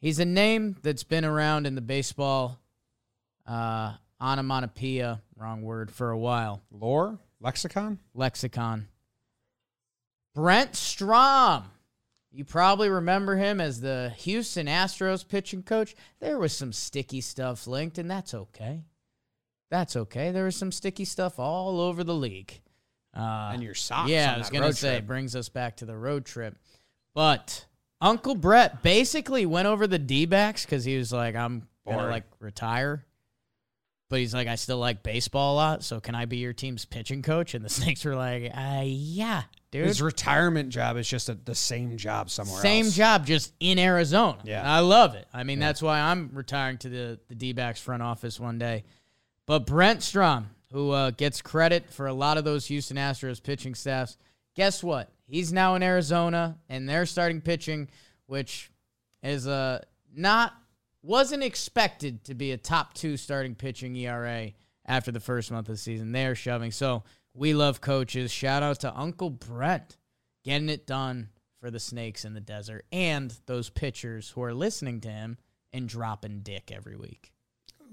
He's 0.00 0.18
a 0.18 0.24
name 0.24 0.76
that's 0.82 1.04
been 1.04 1.24
around 1.24 1.66
in 1.66 1.74
the 1.74 1.80
baseball 1.80 2.58
uh, 3.46 3.94
onomatopoeia, 4.20 5.22
wrong 5.36 5.62
word, 5.62 5.90
for 5.90 6.10
a 6.10 6.18
while. 6.18 6.62
Lore? 6.70 7.18
Lexicon? 7.40 7.98
Lexicon. 8.14 8.88
Brent 10.34 10.74
Strom. 10.74 11.64
You 12.32 12.44
probably 12.44 12.88
remember 12.88 13.36
him 13.36 13.60
as 13.60 13.80
the 13.80 14.14
Houston 14.20 14.66
Astros 14.66 15.28
pitching 15.28 15.62
coach. 15.62 15.94
There 16.18 16.38
was 16.38 16.56
some 16.56 16.72
sticky 16.72 17.20
stuff 17.20 17.66
linked, 17.66 17.98
and 17.98 18.10
that's 18.10 18.32
okay. 18.32 18.84
That's 19.72 19.96
okay. 19.96 20.32
There 20.32 20.44
was 20.44 20.54
some 20.54 20.70
sticky 20.70 21.06
stuff 21.06 21.38
all 21.38 21.80
over 21.80 22.04
the 22.04 22.14
league. 22.14 22.60
Uh, 23.16 23.52
and 23.54 23.62
your 23.62 23.72
socks. 23.72 24.10
Yeah, 24.10 24.34
I 24.34 24.38
was 24.38 24.50
gonna 24.50 24.70
say 24.74 24.96
trip. 24.96 25.06
brings 25.06 25.34
us 25.34 25.48
back 25.48 25.78
to 25.78 25.86
the 25.86 25.96
road 25.96 26.26
trip. 26.26 26.58
But 27.14 27.64
Uncle 27.98 28.34
Brett 28.34 28.82
basically 28.82 29.46
went 29.46 29.66
over 29.66 29.86
the 29.86 29.98
D 29.98 30.26
backs 30.26 30.66
because 30.66 30.84
he 30.84 30.98
was 30.98 31.10
like, 31.10 31.34
I'm 31.34 31.66
gonna 31.88 32.08
like 32.08 32.24
retire. 32.38 33.06
But 34.10 34.18
he's 34.18 34.34
like, 34.34 34.46
I 34.46 34.56
still 34.56 34.76
like 34.76 35.02
baseball 35.02 35.54
a 35.54 35.56
lot, 35.56 35.84
so 35.84 36.00
can 36.00 36.14
I 36.14 36.26
be 36.26 36.36
your 36.36 36.52
team's 36.52 36.84
pitching 36.84 37.22
coach? 37.22 37.54
And 37.54 37.64
the 37.64 37.68
Snakes 37.70 38.04
were 38.04 38.14
like, 38.14 38.52
uh, 38.54 38.82
yeah, 38.84 39.44
dude. 39.70 39.86
His 39.86 40.02
retirement 40.02 40.68
job 40.68 40.98
is 40.98 41.08
just 41.08 41.30
a, 41.30 41.34
the 41.34 41.54
same 41.54 41.96
job 41.96 42.28
somewhere 42.28 42.60
same 42.60 42.86
else. 42.86 42.94
job, 42.94 43.24
just 43.24 43.54
in 43.58 43.78
Arizona. 43.78 44.36
Yeah. 44.44 44.70
I 44.70 44.80
love 44.80 45.14
it. 45.14 45.26
I 45.32 45.44
mean, 45.44 45.60
yeah. 45.60 45.68
that's 45.68 45.80
why 45.80 45.98
I'm 45.98 46.28
retiring 46.34 46.76
to 46.78 46.90
the, 46.90 47.20
the 47.28 47.34
D 47.34 47.54
backs 47.54 47.80
front 47.80 48.02
office 48.02 48.38
one 48.38 48.58
day. 48.58 48.84
But 49.46 49.66
Brent 49.66 50.02
Strom, 50.02 50.50
who 50.72 50.90
uh, 50.90 51.10
gets 51.10 51.42
credit 51.42 51.90
for 51.90 52.06
a 52.06 52.14
lot 52.14 52.38
of 52.38 52.44
those 52.44 52.66
Houston 52.66 52.96
Astros 52.96 53.42
pitching 53.42 53.74
staffs. 53.74 54.16
Guess 54.54 54.82
what? 54.82 55.10
He's 55.26 55.52
now 55.52 55.74
in 55.74 55.82
Arizona, 55.82 56.58
and 56.68 56.88
they're 56.88 57.06
starting 57.06 57.40
pitching, 57.40 57.88
which 58.26 58.70
is 59.22 59.46
uh, 59.46 59.82
not 60.14 60.54
wasn't 61.02 61.42
expected 61.42 62.24
to 62.24 62.34
be 62.34 62.52
a 62.52 62.56
top 62.56 62.94
two 62.94 63.16
starting 63.16 63.54
pitching 63.54 63.96
ERA 63.96 64.52
after 64.86 65.10
the 65.10 65.20
first 65.20 65.50
month 65.50 65.68
of 65.68 65.74
the 65.74 65.78
season. 65.78 66.12
They're 66.12 66.34
shoving. 66.34 66.70
So 66.70 67.02
we 67.34 67.54
love 67.54 67.80
coaches. 67.80 68.30
Shout 68.30 68.62
out 68.62 68.80
to 68.80 68.96
Uncle 68.96 69.30
Brent 69.30 69.96
getting 70.44 70.68
it 70.68 70.86
done 70.86 71.28
for 71.60 71.70
the 71.70 71.80
Snakes 71.80 72.24
in 72.24 72.34
the 72.34 72.40
desert 72.40 72.84
and 72.92 73.34
those 73.46 73.70
pitchers 73.70 74.30
who 74.30 74.42
are 74.42 74.54
listening 74.54 75.00
to 75.00 75.08
him 75.08 75.38
and 75.72 75.88
dropping 75.88 76.40
dick 76.40 76.70
every 76.72 76.96
week. 76.96 77.32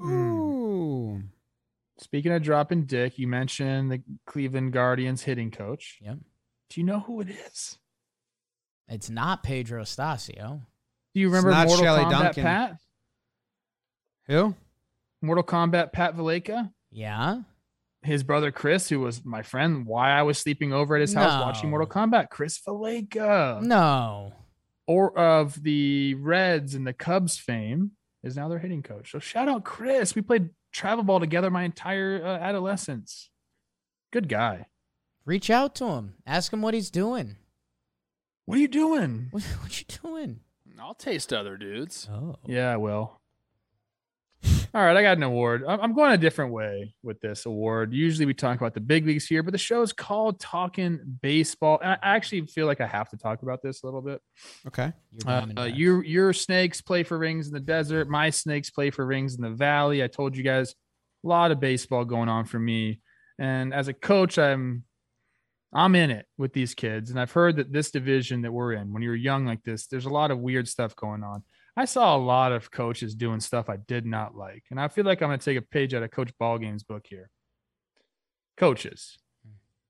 Ooh. 0.02 1.22
Speaking 2.00 2.32
of 2.32 2.42
dropping 2.42 2.86
dick, 2.86 3.20
you 3.20 3.28
mentioned 3.28 3.92
the 3.92 4.02
Cleveland 4.26 4.72
Guardians 4.72 5.24
hitting 5.24 5.52
coach. 5.52 6.00
Yep. 6.02 6.18
Do 6.70 6.80
you 6.80 6.86
know 6.86 7.02
who 7.02 7.20
it 7.22 7.30
is? 7.30 7.78
It's 8.88 9.10
not 9.10 9.44
Pedro 9.44 9.84
Stasio. 9.84 10.62
Do 11.14 11.20
you 11.20 11.28
remember 11.28 11.52
Mortal 11.52 11.78
Shelley 11.78 12.04
Kombat 12.06 12.12
Duncan. 12.12 12.44
Pat? 12.44 12.78
Who? 14.28 14.56
Mortal 15.22 15.44
Kombat 15.44 15.92
Pat 15.92 16.16
Valaika? 16.16 16.72
Yeah. 16.90 17.42
His 18.02 18.24
brother 18.24 18.52
Chris, 18.52 18.88
who 18.88 19.02
was 19.02 19.26
my 19.26 19.42
friend, 19.42 19.86
why 19.86 20.12
I 20.12 20.22
was 20.22 20.38
sleeping 20.38 20.72
over 20.72 20.96
at 20.96 21.02
his 21.02 21.14
house 21.14 21.40
no. 21.40 21.46
watching 21.46 21.70
Mortal 21.70 21.88
Kombat. 21.88 22.30
Chris 22.30 22.60
Valaika. 22.66 23.62
No. 23.62 24.34
Or 24.88 25.18
of 25.18 25.62
the 25.62 26.14
Reds 26.16 26.76
and 26.76 26.88
the 26.88 26.94
Cubs 26.94 27.38
fame 27.38 27.92
is 28.24 28.38
now 28.38 28.48
their 28.48 28.60
hitting 28.60 28.84
coach. 28.84 29.12
So 29.12 29.20
shout 29.20 29.50
out 29.50 29.66
Chris. 29.66 30.16
We 30.16 30.22
played 30.22 30.50
travel 30.72 31.04
ball 31.04 31.20
together 31.20 31.50
my 31.50 31.64
entire 31.64 32.24
uh, 32.24 32.38
adolescence. 32.38 33.30
Good 34.12 34.30
guy. 34.30 34.68
Reach 35.26 35.50
out 35.50 35.76
to 35.76 35.86
him. 35.86 36.16
Ask 36.26 36.52
him 36.52 36.62
what 36.62 36.74
he's 36.74 36.90
doing. 36.90 37.38
What 38.46 38.58
are 38.58 38.62
you 38.62 38.68
doing? 38.68 39.28
What, 39.32 39.44
what 39.62 39.80
you 39.80 39.86
doing? 40.02 40.42
I'll 40.82 40.94
taste 40.94 41.34
other 41.34 41.58
dudes. 41.58 42.08
Oh. 42.12 42.38
Yeah, 42.46 42.72
I 42.72 42.78
will. 42.78 43.19
All 44.72 44.86
right, 44.86 44.96
I 44.96 45.02
got 45.02 45.18
an 45.18 45.24
award. 45.24 45.64
I'm 45.68 45.96
going 45.96 46.12
a 46.12 46.18
different 46.18 46.52
way 46.52 46.94
with 47.02 47.20
this 47.22 47.48
award. 47.48 47.92
Usually 47.92 48.28
we 48.28 48.36
talk 48.36 48.56
about 48.58 48.76
the 48.76 48.82
big 48.82 49.06
leagues 49.06 49.26
here, 49.26 49.42
but 49.42 49.52
the 49.52 49.58
show 49.58 49.82
is 49.82 49.92
called 49.92 50.40
Talking 50.40 51.00
Baseball. 51.22 51.80
And 51.82 51.94
I 51.94 51.98
actually 52.04 52.46
feel 52.46 52.68
like 52.68 52.80
I 52.80 52.86
have 52.86 53.10
to 53.10 53.18
talk 53.18 53.42
about 53.42 53.64
this 53.64 53.82
a 53.82 53.88
little 53.88 54.02
bit. 54.02 54.22
Okay. 54.68 54.94
Uh, 55.26 55.48
uh, 55.58 55.64
your 55.64 56.04
your 56.04 56.34
snakes 56.34 56.82
play 56.82 57.02
for 57.02 57.18
rings 57.18 57.48
in 57.48 57.54
the 57.54 57.60
desert. 57.60 58.10
My 58.10 58.30
snakes 58.30 58.70
play 58.70 58.92
for 58.92 59.06
rings 59.06 59.36
in 59.36 59.42
the 59.42 59.50
valley. 59.50 60.04
I 60.04 60.08
told 60.08 60.38
you 60.38 60.44
guys 60.44 60.76
a 61.26 61.28
lot 61.28 61.50
of 61.50 61.60
baseball 61.60 62.06
going 62.06 62.30
on 62.30 62.46
for 62.46 62.60
me. 62.60 63.02
And 63.40 63.74
as 63.74 63.88
a 63.88 63.94
coach, 63.94 64.38
I'm 64.38 64.84
I'm 65.74 65.96
in 65.96 66.12
it 66.12 66.28
with 66.38 66.54
these 66.54 66.76
kids. 66.76 67.10
And 67.10 67.20
I've 67.20 67.32
heard 67.32 67.56
that 67.56 67.74
this 67.74 67.90
division 67.90 68.44
that 68.44 68.52
we're 68.52 68.74
in, 68.74 68.94
when 68.94 69.02
you're 69.02 69.16
young 69.16 69.46
like 69.46 69.64
this, 69.64 69.88
there's 69.88 70.06
a 70.06 70.10
lot 70.10 70.30
of 70.30 70.38
weird 70.40 70.68
stuff 70.68 70.96
going 70.96 71.24
on. 71.24 71.44
I 71.80 71.86
saw 71.86 72.14
a 72.14 72.20
lot 72.20 72.52
of 72.52 72.72
coaches 72.72 73.16
doing 73.16 73.40
stuff 73.40 73.70
I 73.70 73.78
did 73.78 74.06
not 74.06 74.36
like. 74.36 74.66
And 74.70 74.78
I 74.78 74.90
feel 74.90 75.06
like 75.06 75.22
I'm 75.22 75.30
going 75.30 75.40
to 75.40 75.46
take 75.46 75.58
a 75.58 75.62
page 75.62 75.94
out 75.94 76.04
of 76.04 76.12
Coach 76.12 76.34
Ballgame's 76.38 76.84
book 76.84 77.06
here. 77.08 77.30
Coaches, 78.58 79.18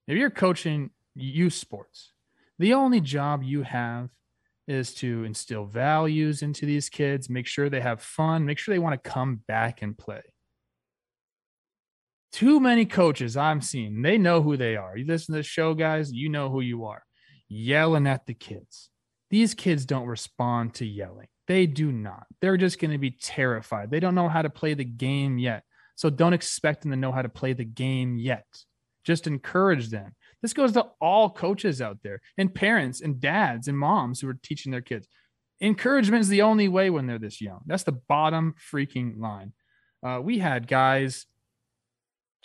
if 0.07 0.16
you're 0.16 0.30
coaching 0.30 0.91
youth 1.16 1.53
sports, 1.53 2.11
the 2.60 2.76
only 2.76 3.02
job 3.02 3.41
you 3.41 3.64
have 3.64 4.10
is 4.68 4.94
to 4.95 5.24
instill 5.24 5.66
values 5.66 6.44
into 6.44 6.68
these 6.68 6.90
kids, 6.90 7.28
make 7.28 7.48
sure 7.48 7.72
they 7.72 7.82
have 7.82 8.03
fun, 8.03 8.45
make 8.45 8.60
sure 8.60 8.72
they 8.76 8.78
want 8.78 9.03
to 9.03 9.10
come 9.10 9.41
back 9.48 9.82
and 9.82 9.98
play. 9.98 10.22
Too 12.32 12.60
many 12.60 12.86
coaches 12.86 13.36
I'm 13.36 13.61
seeing, 13.61 14.03
they 14.03 14.20
know 14.20 14.44
who 14.44 14.57
they 14.57 14.76
are. 14.76 14.95
You 14.95 15.07
listen 15.07 15.34
to 15.34 15.40
the 15.40 15.44
show, 15.44 15.74
guys, 15.74 16.14
you 16.14 16.30
know 16.30 16.52
who 16.52 16.61
you 16.61 16.86
are. 16.86 17.03
Yelling 17.48 18.06
at 18.06 18.28
the 18.28 18.36
kids. 18.36 18.91
These 19.32 19.56
kids 19.56 19.88
don't 19.88 20.06
respond 20.06 20.76
to 20.76 20.86
yelling. 20.86 21.30
They 21.49 21.65
do 21.65 21.91
not. 21.91 22.27
They're 22.41 22.57
just 22.57 22.80
going 22.80 22.91
to 22.91 22.99
be 22.99 23.09
terrified. 23.09 23.89
They 23.89 23.99
don't 23.99 24.13
know 24.13 24.30
how 24.30 24.43
to 24.43 24.51
play 24.51 24.76
the 24.76 24.85
game 24.85 25.39
yet. 25.39 25.63
So 25.95 26.11
don't 26.11 26.34
expect 26.34 26.84
them 26.84 26.91
to 26.91 26.97
know 26.97 27.11
how 27.11 27.23
to 27.23 27.27
play 27.27 27.53
the 27.53 27.65
game 27.65 28.19
yet. 28.19 28.45
Just 29.03 29.26
encourage 29.26 29.89
them. 29.89 30.15
This 30.43 30.53
goes 30.53 30.73
to 30.73 30.85
all 31.01 31.31
coaches 31.31 31.81
out 31.81 31.97
there 32.03 32.21
and 32.38 32.53
parents 32.53 33.01
and 33.01 33.19
dads 33.19 33.67
and 33.67 33.77
moms 33.77 34.21
who 34.21 34.30
are 34.30 34.38
teaching 34.43 34.71
their 34.71 34.81
kids. 34.81 35.07
Encouragement 35.59 36.21
is 36.21 36.30
the 36.30 36.43
only 36.43 36.67
way 36.67 36.91
when 36.91 37.07
they're 37.07 37.17
this 37.17 37.41
young. 37.41 37.61
That's 37.65 37.84
the 37.84 37.93
bottom 37.93 38.53
freaking 38.71 39.19
line. 39.19 39.53
Uh, 40.05 40.21
we 40.21 40.38
had 40.38 40.67
guys 40.67 41.26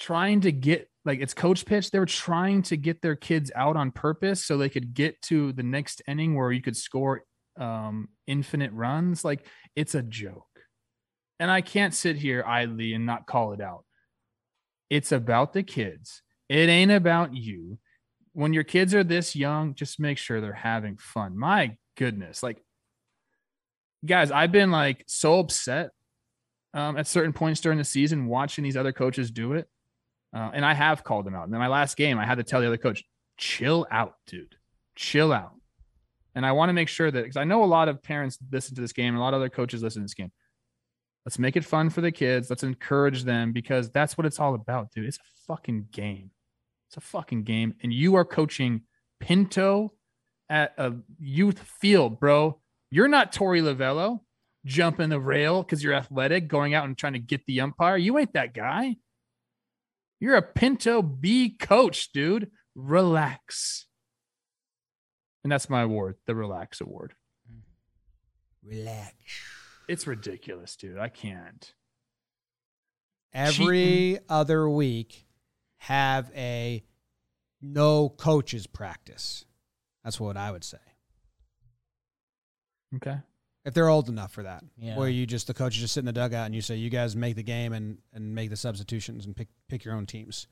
trying 0.01 0.41
to 0.41 0.51
get 0.51 0.89
like 1.05 1.21
it's 1.21 1.35
coach 1.35 1.67
pitch. 1.67 1.91
They 1.91 1.99
were 1.99 2.07
trying 2.07 2.63
to 2.63 2.79
get 2.79 3.03
their 3.03 3.17
kids 3.17 3.53
out 3.55 3.77
on 3.77 3.91
purpose 3.91 4.43
so 4.43 4.57
they 4.57 4.71
could 4.71 4.95
get 4.95 5.21
to 5.23 5.53
the 5.53 5.63
next 5.63 6.01
inning 6.09 6.35
where 6.35 6.51
you 6.51 6.63
could 6.63 6.77
score 6.77 7.23
um, 7.57 8.09
infinite 8.27 8.73
runs. 8.73 9.25
Like 9.25 9.47
it's 9.77 9.95
a 9.95 10.03
joke. 10.03 10.47
And 11.41 11.51
I 11.51 11.61
can't 11.61 11.95
sit 11.95 12.17
here 12.17 12.45
idly 12.47 12.95
and 12.95 13.07
not 13.07 13.27
call 13.27 13.53
it 13.53 13.61
out. 13.61 13.85
It's 14.89 15.13
about 15.13 15.53
the 15.53 15.63
kids. 15.63 16.23
It 16.49 16.69
ain't 16.69 16.93
about 16.93 17.35
you. 17.35 17.79
When 18.33 18.53
your 18.53 18.65
kids 18.65 18.95
are 18.95 19.05
this 19.05 19.35
young, 19.35 19.75
just 19.75 19.99
make 19.99 20.19
sure 20.19 20.41
they're 20.41 20.53
having 20.53 20.97
fun. 20.97 21.37
My 21.37 21.77
goodness. 21.97 22.43
Like, 22.43 22.63
guys, 24.05 24.31
I've 24.31 24.53
been 24.53 24.71
like 24.71 25.05
so 25.07 25.41
upset 25.41 25.91
um, 26.73 26.97
at 26.97 27.07
certain 27.07 27.33
points 27.33 27.61
during 27.61 27.79
the 27.79 27.85
season 27.85 28.27
watching 28.27 28.65
these 28.65 28.77
other 28.77 28.93
coaches 28.93 29.31
do 29.31 29.53
it. 29.55 29.69
Uh, 30.35 30.51
and 30.53 30.65
I 30.65 30.75
have 30.75 31.05
called 31.05 31.27
them 31.27 31.35
out. 31.35 31.45
And 31.45 31.55
in 31.55 31.61
my 31.61 31.69
last 31.69 31.97
game, 31.97 32.19
I 32.19 32.27
had 32.27 32.39
to 32.39 32.45
tell 32.45 32.61
the 32.61 32.67
other 32.67 32.77
coach, 32.77 33.05
chill 33.37 33.87
out, 33.91 34.15
dude. 34.27 34.57
Chill 34.97 35.33
out. 35.33 35.53
And 36.35 36.45
I 36.45 36.53
want 36.53 36.69
to 36.69 36.73
make 36.73 36.89
sure 36.89 37.11
that 37.11 37.23
because 37.23 37.37
I 37.37 37.45
know 37.45 37.63
a 37.63 37.67
lot 37.67 37.89
of 37.89 38.03
parents 38.03 38.39
listen 38.51 38.75
to 38.75 38.81
this 38.81 38.93
game, 38.93 39.15
a 39.15 39.21
lot 39.21 39.35
of 39.35 39.41
other 39.41 39.49
coaches 39.49 39.83
listen 39.83 40.03
to 40.03 40.05
this 40.05 40.15
game. 40.15 40.33
Let's 41.25 41.39
make 41.39 41.57
it 41.57 41.65
fun 41.65 41.91
for 41.91 42.01
the 42.01 42.13
kids. 42.13 42.51
Let's 42.51 42.65
encourage 42.65 43.25
them 43.25 43.53
because 43.53 43.91
that's 43.91 44.19
what 44.19 44.27
it's 44.27 44.41
all 44.41 44.55
about, 44.55 44.91
dude. 44.93 45.07
It's 45.07 45.19
a 45.19 45.47
fucking 45.47 45.89
game. 45.91 46.31
It's 46.89 46.97
a 46.97 47.01
fucking 47.01 47.45
game. 47.45 47.75
And 47.83 47.93
you 47.93 48.17
are 48.17 48.25
coaching 48.25 48.83
Pinto 49.21 49.93
at 50.51 50.75
a 50.77 50.93
youth 51.19 51.59
field, 51.59 52.21
bro. 52.21 52.61
You're 52.91 53.09
not 53.09 53.33
Torey 53.33 53.63
Lovullo 53.63 54.21
jumping 54.67 55.09
the 55.09 55.21
rail 55.21 55.63
because 55.63 55.83
you're 55.83 55.95
athletic, 55.95 56.49
going 56.49 56.75
out 56.75 56.85
and 56.85 56.97
trying 56.97 57.15
to 57.15 57.19
get 57.19 57.45
the 57.47 57.61
umpire. 57.61 57.97
You 57.97 58.19
ain't 58.19 58.35
that 58.35 58.55
guy. 58.55 58.97
You're 60.21 60.37
a 60.37 60.43
Pinto 60.43 61.03
B 61.03 61.51
coach, 61.51 62.13
dude. 62.13 62.51
Relax. 62.75 63.87
And 65.45 65.53
that's 65.53 65.69
my 65.69 65.83
award, 65.83 66.17
the 66.27 66.35
Relax 66.35 66.81
Award. 66.81 67.15
Relax. 68.65 69.15
It's 69.89 70.07
ridiculous, 70.07 70.75
dude. 70.75 70.99
I 70.99 71.11
can't. 71.11 71.75
Every 73.35 73.77
Cheating. 73.77 74.19
other 74.29 74.69
week, 74.69 75.27
have 75.77 76.31
a 76.35 76.83
no 77.61 78.09
coaches 78.09 78.67
practice. 78.67 79.45
That's 80.03 80.19
what 80.19 80.39
I 80.39 80.51
would 80.51 80.65
say. 80.65 80.79
Okay. 82.97 83.19
If 83.67 83.75
they're 83.75 83.89
old 83.89 84.09
enough 84.09 84.33
for 84.33 84.45
that, 84.45 84.63
yeah. 84.79 84.97
where 84.97 85.09
you 85.09 85.27
just 85.27 85.47
the 85.47 85.55
coaches 85.55 85.81
just 85.81 85.95
sit 85.95 86.01
in 86.01 86.07
the 86.07 86.13
dugout 86.13 86.47
and 86.47 86.55
you 86.55 86.61
say 86.63 86.77
you 86.77 86.91
guys 86.91 87.17
make 87.17 87.35
the 87.37 87.43
game 87.43 87.73
and 87.73 87.99
and 88.13 88.35
make 88.35 88.51
the 88.51 88.57
substitutions 88.57 89.27
and 89.27 89.37
pick 89.37 89.49
pick 89.69 89.85
your 89.85 89.95
own 89.95 90.07
teams. 90.07 90.47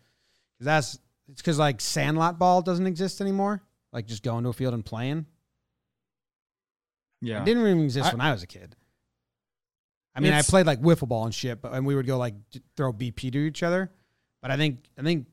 Because 0.55 0.64
that's 0.64 0.98
it's 1.28 1.40
because 1.40 1.59
like 1.59 1.81
Sandlot 1.81 2.39
ball 2.39 2.62
doesn't 2.62 2.86
exist 2.86 3.20
anymore 3.20 3.62
like 3.93 4.06
just 4.06 4.23
going 4.23 4.44
to 4.44 4.51
a 4.51 4.52
field 4.52 4.74
and 4.74 4.85
playing. 4.85 5.27
Yeah, 7.20 7.43
it 7.43 7.44
didn't 7.44 7.62
even 7.66 7.85
exist 7.85 8.09
I, 8.09 8.12
when 8.12 8.20
I 8.20 8.32
was 8.32 8.43
a 8.43 8.47
kid. 8.47 8.74
I 10.14 10.20
mean, 10.20 10.32
I 10.32 10.43
played 10.43 10.66
like 10.66 10.81
wiffle 10.81 11.09
ball 11.09 11.24
and 11.24 11.35
shit, 11.35 11.62
but 11.62 11.73
and 11.73 11.86
we 11.86 11.94
would 11.94 12.06
go 12.06 12.19
like 12.19 12.35
throw 12.77 12.93
BP 12.93 13.32
to 13.32 13.39
each 13.39 13.62
other. 13.62 13.90
But 14.40 14.51
I 14.51 14.56
think 14.56 14.85
I 14.98 15.02
think 15.02 15.27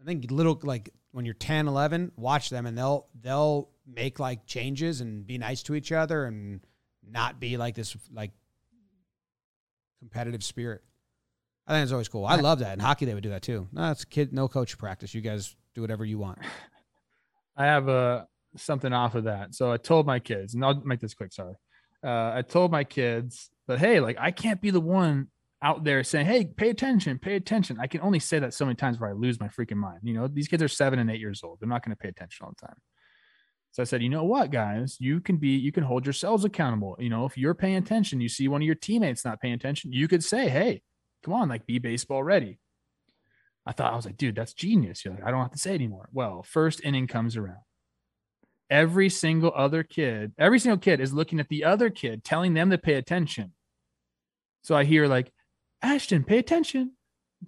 I 0.00 0.04
think 0.06 0.30
little 0.30 0.58
like 0.62 0.90
when 1.12 1.24
you're 1.24 1.34
10, 1.34 1.66
11, 1.66 2.12
watch 2.16 2.50
them 2.50 2.66
and 2.66 2.76
they'll 2.76 3.06
they'll 3.20 3.70
make 3.86 4.18
like 4.18 4.46
changes 4.46 5.00
and 5.00 5.26
be 5.26 5.38
nice 5.38 5.62
to 5.64 5.74
each 5.74 5.92
other 5.92 6.24
and 6.24 6.60
not 7.08 7.40
be 7.40 7.56
like 7.56 7.74
this 7.74 7.96
like 8.12 8.32
competitive 9.98 10.44
spirit. 10.44 10.82
I 11.66 11.72
think 11.72 11.82
it's 11.82 11.92
always 11.92 12.08
cool. 12.08 12.24
I 12.24 12.36
love 12.36 12.60
that. 12.60 12.74
In 12.74 12.80
hockey, 12.80 13.06
they 13.06 13.14
would 13.14 13.24
do 13.24 13.30
that 13.30 13.42
too. 13.42 13.66
No, 13.72 13.90
it's 13.90 14.04
kid, 14.04 14.32
no 14.32 14.46
coach 14.46 14.78
practice. 14.78 15.14
You 15.14 15.20
guys 15.20 15.56
do 15.74 15.80
whatever 15.80 16.04
you 16.04 16.18
want. 16.18 16.38
I 17.56 17.66
have 17.66 17.88
a 17.88 18.26
something 18.56 18.92
off 18.92 19.14
of 19.14 19.24
that. 19.24 19.54
So 19.54 19.72
I 19.72 19.76
told 19.76 20.06
my 20.06 20.18
kids, 20.18 20.54
and 20.54 20.64
I'll 20.64 20.82
make 20.84 21.00
this 21.00 21.14
quick. 21.14 21.32
Sorry. 21.32 21.54
Uh, 22.04 22.32
I 22.34 22.42
told 22.42 22.70
my 22.70 22.84
kids, 22.84 23.50
but 23.66 23.78
hey, 23.78 24.00
like 24.00 24.16
I 24.18 24.30
can't 24.30 24.60
be 24.60 24.70
the 24.70 24.80
one 24.80 25.28
out 25.62 25.84
there 25.84 26.04
saying, 26.04 26.26
"Hey, 26.26 26.44
pay 26.44 26.70
attention, 26.70 27.18
pay 27.18 27.36
attention." 27.36 27.78
I 27.80 27.86
can 27.86 28.00
only 28.00 28.18
say 28.18 28.38
that 28.38 28.54
so 28.54 28.64
many 28.64 28.76
times 28.76 29.00
where 29.00 29.10
I 29.10 29.14
lose 29.14 29.40
my 29.40 29.48
freaking 29.48 29.78
mind. 29.78 30.00
You 30.02 30.14
know, 30.14 30.28
these 30.28 30.48
kids 30.48 30.62
are 30.62 30.68
seven 30.68 30.98
and 30.98 31.10
eight 31.10 31.20
years 31.20 31.42
old. 31.42 31.58
They're 31.60 31.68
not 31.68 31.84
going 31.84 31.96
to 31.96 32.00
pay 32.00 32.08
attention 32.08 32.44
all 32.44 32.54
the 32.58 32.66
time. 32.66 32.76
So 33.72 33.82
I 33.82 33.84
said, 33.84 34.02
you 34.02 34.08
know 34.08 34.24
what, 34.24 34.50
guys, 34.50 34.96
you 35.00 35.20
can 35.20 35.36
be, 35.36 35.50
you 35.50 35.70
can 35.70 35.84
hold 35.84 36.06
yourselves 36.06 36.46
accountable. 36.46 36.96
You 36.98 37.10
know, 37.10 37.26
if 37.26 37.36
you're 37.36 37.52
paying 37.52 37.76
attention, 37.76 38.22
you 38.22 38.28
see 38.30 38.48
one 38.48 38.62
of 38.62 38.66
your 38.66 38.74
teammates 38.74 39.22
not 39.22 39.38
paying 39.38 39.52
attention, 39.52 39.92
you 39.92 40.08
could 40.08 40.24
say, 40.24 40.48
"Hey, 40.48 40.82
come 41.22 41.34
on, 41.34 41.48
like 41.48 41.66
be 41.66 41.78
baseball 41.78 42.22
ready." 42.22 42.58
I 43.66 43.72
thought 43.72 43.92
I 43.92 43.96
was 43.96 44.06
like, 44.06 44.16
dude, 44.16 44.36
that's 44.36 44.54
genius. 44.54 45.04
You're 45.04 45.14
like, 45.14 45.24
I 45.24 45.30
don't 45.30 45.42
have 45.42 45.52
to 45.52 45.58
say 45.58 45.74
anymore. 45.74 46.08
Well, 46.12 46.42
first 46.44 46.80
inning 46.84 47.08
comes 47.08 47.36
around. 47.36 47.58
Every 48.70 49.08
single 49.08 49.52
other 49.54 49.82
kid, 49.82 50.32
every 50.38 50.58
single 50.60 50.78
kid 50.78 51.00
is 51.00 51.12
looking 51.12 51.40
at 51.40 51.48
the 51.48 51.64
other 51.64 51.90
kid, 51.90 52.24
telling 52.24 52.54
them 52.54 52.70
to 52.70 52.78
pay 52.78 52.94
attention. 52.94 53.52
So 54.62 54.76
I 54.76 54.84
hear 54.84 55.06
like, 55.06 55.32
Ashton, 55.82 56.24
pay 56.24 56.38
attention. 56.38 56.92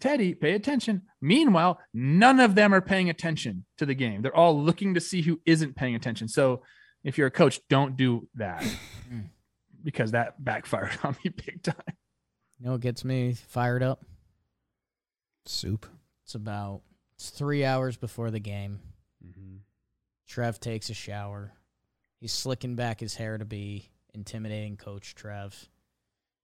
Teddy, 0.01 0.35
pay 0.35 0.53
attention. 0.53 1.03
Meanwhile, 1.21 1.81
none 1.95 2.41
of 2.41 2.55
them 2.55 2.75
are 2.75 2.81
paying 2.81 3.11
attention 3.11 3.65
to 3.79 3.87
the 3.87 3.95
game. 3.95 4.23
They're 4.23 4.35
all 4.35 4.61
looking 4.61 4.95
to 4.95 5.01
see 5.01 5.23
who 5.23 5.41
isn't 5.47 5.77
paying 5.77 5.95
attention. 5.95 6.29
So 6.29 6.63
if 7.05 7.17
you're 7.17 7.29
a 7.29 7.33
coach, 7.33 7.61
don't 7.69 7.97
do 7.97 8.29
that 8.35 8.63
hmm. 9.09 9.21
because 9.83 10.13
that 10.13 10.43
backfired 10.45 10.99
on 11.03 11.17
me 11.25 11.31
big 11.31 11.63
time. 11.63 11.75
You 12.59 12.67
know 12.67 12.73
what 12.73 12.81
gets 12.81 13.05
me 13.05 13.33
fired 13.35 13.83
up? 13.83 14.05
Soup. 15.47 15.87
It's 16.29 16.35
about 16.35 16.83
it's 17.15 17.31
three 17.31 17.65
hours 17.65 17.97
before 17.97 18.31
the 18.31 18.39
game. 18.39 18.81
Mm-hmm. 19.27 19.57
Trev 20.27 20.61
takes 20.61 20.91
a 20.91 20.95
shower. 20.95 21.55
He's 22.21 22.35
slicking 22.35 22.75
back 22.77 23.01
his 23.01 23.15
hair 23.15 23.39
to 23.39 23.47
be 23.47 23.89
intimidating 24.13 24.77
Coach 24.77 25.15
Trev. 25.15 25.71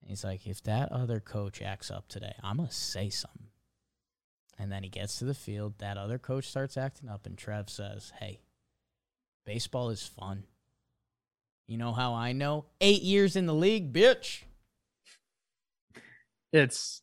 And 0.00 0.08
he's 0.08 0.24
like, 0.24 0.46
if 0.46 0.62
that 0.62 0.90
other 0.90 1.20
coach 1.20 1.60
acts 1.60 1.90
up 1.90 2.08
today, 2.08 2.34
I'm 2.42 2.56
going 2.56 2.70
to 2.70 2.74
say 2.74 3.10
something. 3.10 3.48
And 4.58 4.72
then 4.72 4.84
he 4.84 4.88
gets 4.88 5.18
to 5.18 5.26
the 5.26 5.34
field. 5.34 5.74
That 5.80 5.98
other 5.98 6.16
coach 6.16 6.48
starts 6.48 6.78
acting 6.78 7.10
up, 7.10 7.26
and 7.26 7.36
Trev 7.36 7.68
says, 7.68 8.10
Hey, 8.18 8.40
baseball 9.44 9.90
is 9.90 10.06
fun. 10.06 10.44
You 11.66 11.76
know 11.76 11.92
how 11.92 12.14
I 12.14 12.32
know? 12.32 12.64
Eight 12.80 13.02
years 13.02 13.36
in 13.36 13.44
the 13.44 13.54
league, 13.54 13.92
bitch. 13.92 14.44
It's 16.54 17.02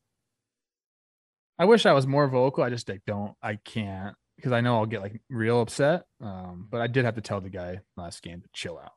I 1.61 1.65
wish 1.65 1.85
I 1.85 1.93
was 1.93 2.07
more 2.07 2.27
vocal. 2.27 2.63
I 2.63 2.71
just 2.71 2.89
like 2.89 3.03
don't 3.05 3.35
I 3.39 3.57
can't 3.57 4.15
because 4.35 4.51
I 4.51 4.61
know 4.61 4.77
I'll 4.77 4.88
get 4.88 5.03
like 5.03 5.21
real 5.29 5.61
upset. 5.61 6.05
Um, 6.19 6.67
but 6.67 6.81
I 6.81 6.88
did 6.88 7.05
have 7.05 7.13
to 7.15 7.21
tell 7.21 7.39
the 7.39 7.51
guy 7.51 7.81
last 7.95 8.23
game 8.23 8.41
to 8.41 8.47
chill 8.51 8.79
out. 8.79 8.93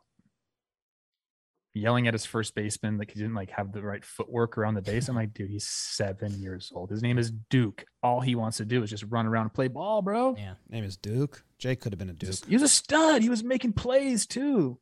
Yelling 1.75 2.09
at 2.09 2.15
his 2.15 2.25
first 2.25 2.55
baseman, 2.55 2.97
like 2.97 3.11
he 3.11 3.21
didn't 3.21 3.35
like 3.35 3.51
have 3.51 3.73
the 3.73 3.83
right 3.83 4.03
footwork 4.03 4.57
around 4.57 4.77
the 4.77 4.81
base. 4.81 5.11
I'm 5.11 5.15
like, 5.15 5.35
dude, 5.35 5.51
he's 5.51 5.69
seven 5.69 6.41
years 6.41 6.73
old. 6.75 6.89
His 6.89 7.03
name 7.03 7.19
is 7.19 7.31
Duke. 7.51 7.85
All 8.03 8.23
he 8.23 8.35
wants 8.35 8.57
to 8.57 8.65
do 8.65 8.83
is 8.83 8.89
just 8.89 9.05
run 9.11 9.27
around 9.27 9.43
and 9.43 9.53
play 9.53 9.69
ball, 9.69 10.01
bro. 10.01 10.35
Yeah. 10.35 10.55
Name 10.71 10.85
is 10.85 10.97
Duke. 10.97 11.45
Jake 11.59 11.83
could 11.83 11.93
have 11.93 11.99
been 11.99 12.09
a 12.09 12.15
Duke. 12.15 12.47
He 12.49 12.55
was 12.55 12.63
a 12.63 12.69
stud. 12.69 13.21
He 13.21 13.29
was 13.29 13.45
making 13.45 13.75
plays 13.75 14.25
too. 14.25 14.79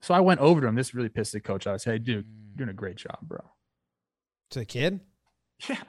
So 0.00 0.14
I 0.14 0.20
went 0.20 0.40
over 0.40 0.62
to 0.62 0.66
him. 0.66 0.76
This 0.76 0.94
really 0.94 1.10
pissed 1.10 1.32
the 1.32 1.40
coach. 1.40 1.66
I 1.66 1.72
was, 1.72 1.84
hey, 1.84 1.98
Duke, 1.98 2.24
you're 2.24 2.56
doing 2.56 2.70
a 2.70 2.72
great 2.72 2.96
job, 2.96 3.18
bro. 3.20 3.40
To 4.52 4.60
the 4.60 4.64
kid? 4.64 5.00
Yeah. 5.68 5.82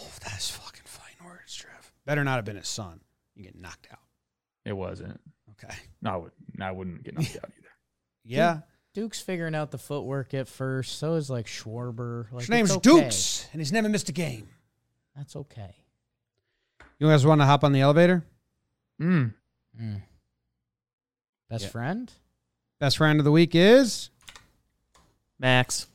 Oh, 0.00 0.08
that's 0.22 0.50
fucking 0.50 0.82
fine 0.84 1.26
words, 1.26 1.54
Trev. 1.54 1.92
Better 2.04 2.24
not 2.24 2.36
have 2.36 2.44
been 2.44 2.56
his 2.56 2.68
son. 2.68 3.00
You 3.34 3.44
get 3.44 3.56
knocked 3.58 3.88
out. 3.92 3.98
It 4.64 4.72
wasn't. 4.72 5.20
Okay. 5.50 5.74
No, 6.00 6.10
I, 6.10 6.16
would, 6.16 6.32
I 6.60 6.70
wouldn't 6.72 7.02
get 7.04 7.14
knocked 7.14 7.36
out 7.42 7.50
either. 7.58 7.68
Yeah. 8.24 8.58
Duke's 8.94 9.20
figuring 9.20 9.54
out 9.54 9.70
the 9.70 9.78
footwork 9.78 10.34
at 10.34 10.48
first. 10.48 10.98
So 10.98 11.14
is 11.14 11.30
like 11.30 11.46
Schwarber. 11.46 12.30
Like, 12.32 12.42
His 12.42 12.50
name's 12.50 12.70
it's 12.74 12.86
okay. 12.86 13.02
Dukes, 13.04 13.48
and 13.52 13.60
he's 13.60 13.72
never 13.72 13.88
missed 13.88 14.08
a 14.08 14.12
game. 14.12 14.48
That's 15.16 15.34
okay. 15.36 15.76
You 16.98 17.08
guys 17.08 17.24
want 17.24 17.40
to 17.40 17.46
hop 17.46 17.64
on 17.64 17.72
the 17.72 17.80
elevator? 17.80 18.24
Mm. 19.00 19.32
Mm. 19.80 20.02
Best 21.48 21.64
Yeah. 21.64 21.70
friend? 21.70 22.12
Best 22.80 22.96
friend 22.98 23.18
of 23.18 23.24
the 23.24 23.32
week 23.32 23.54
is 23.54 24.10
Max, 25.38 25.86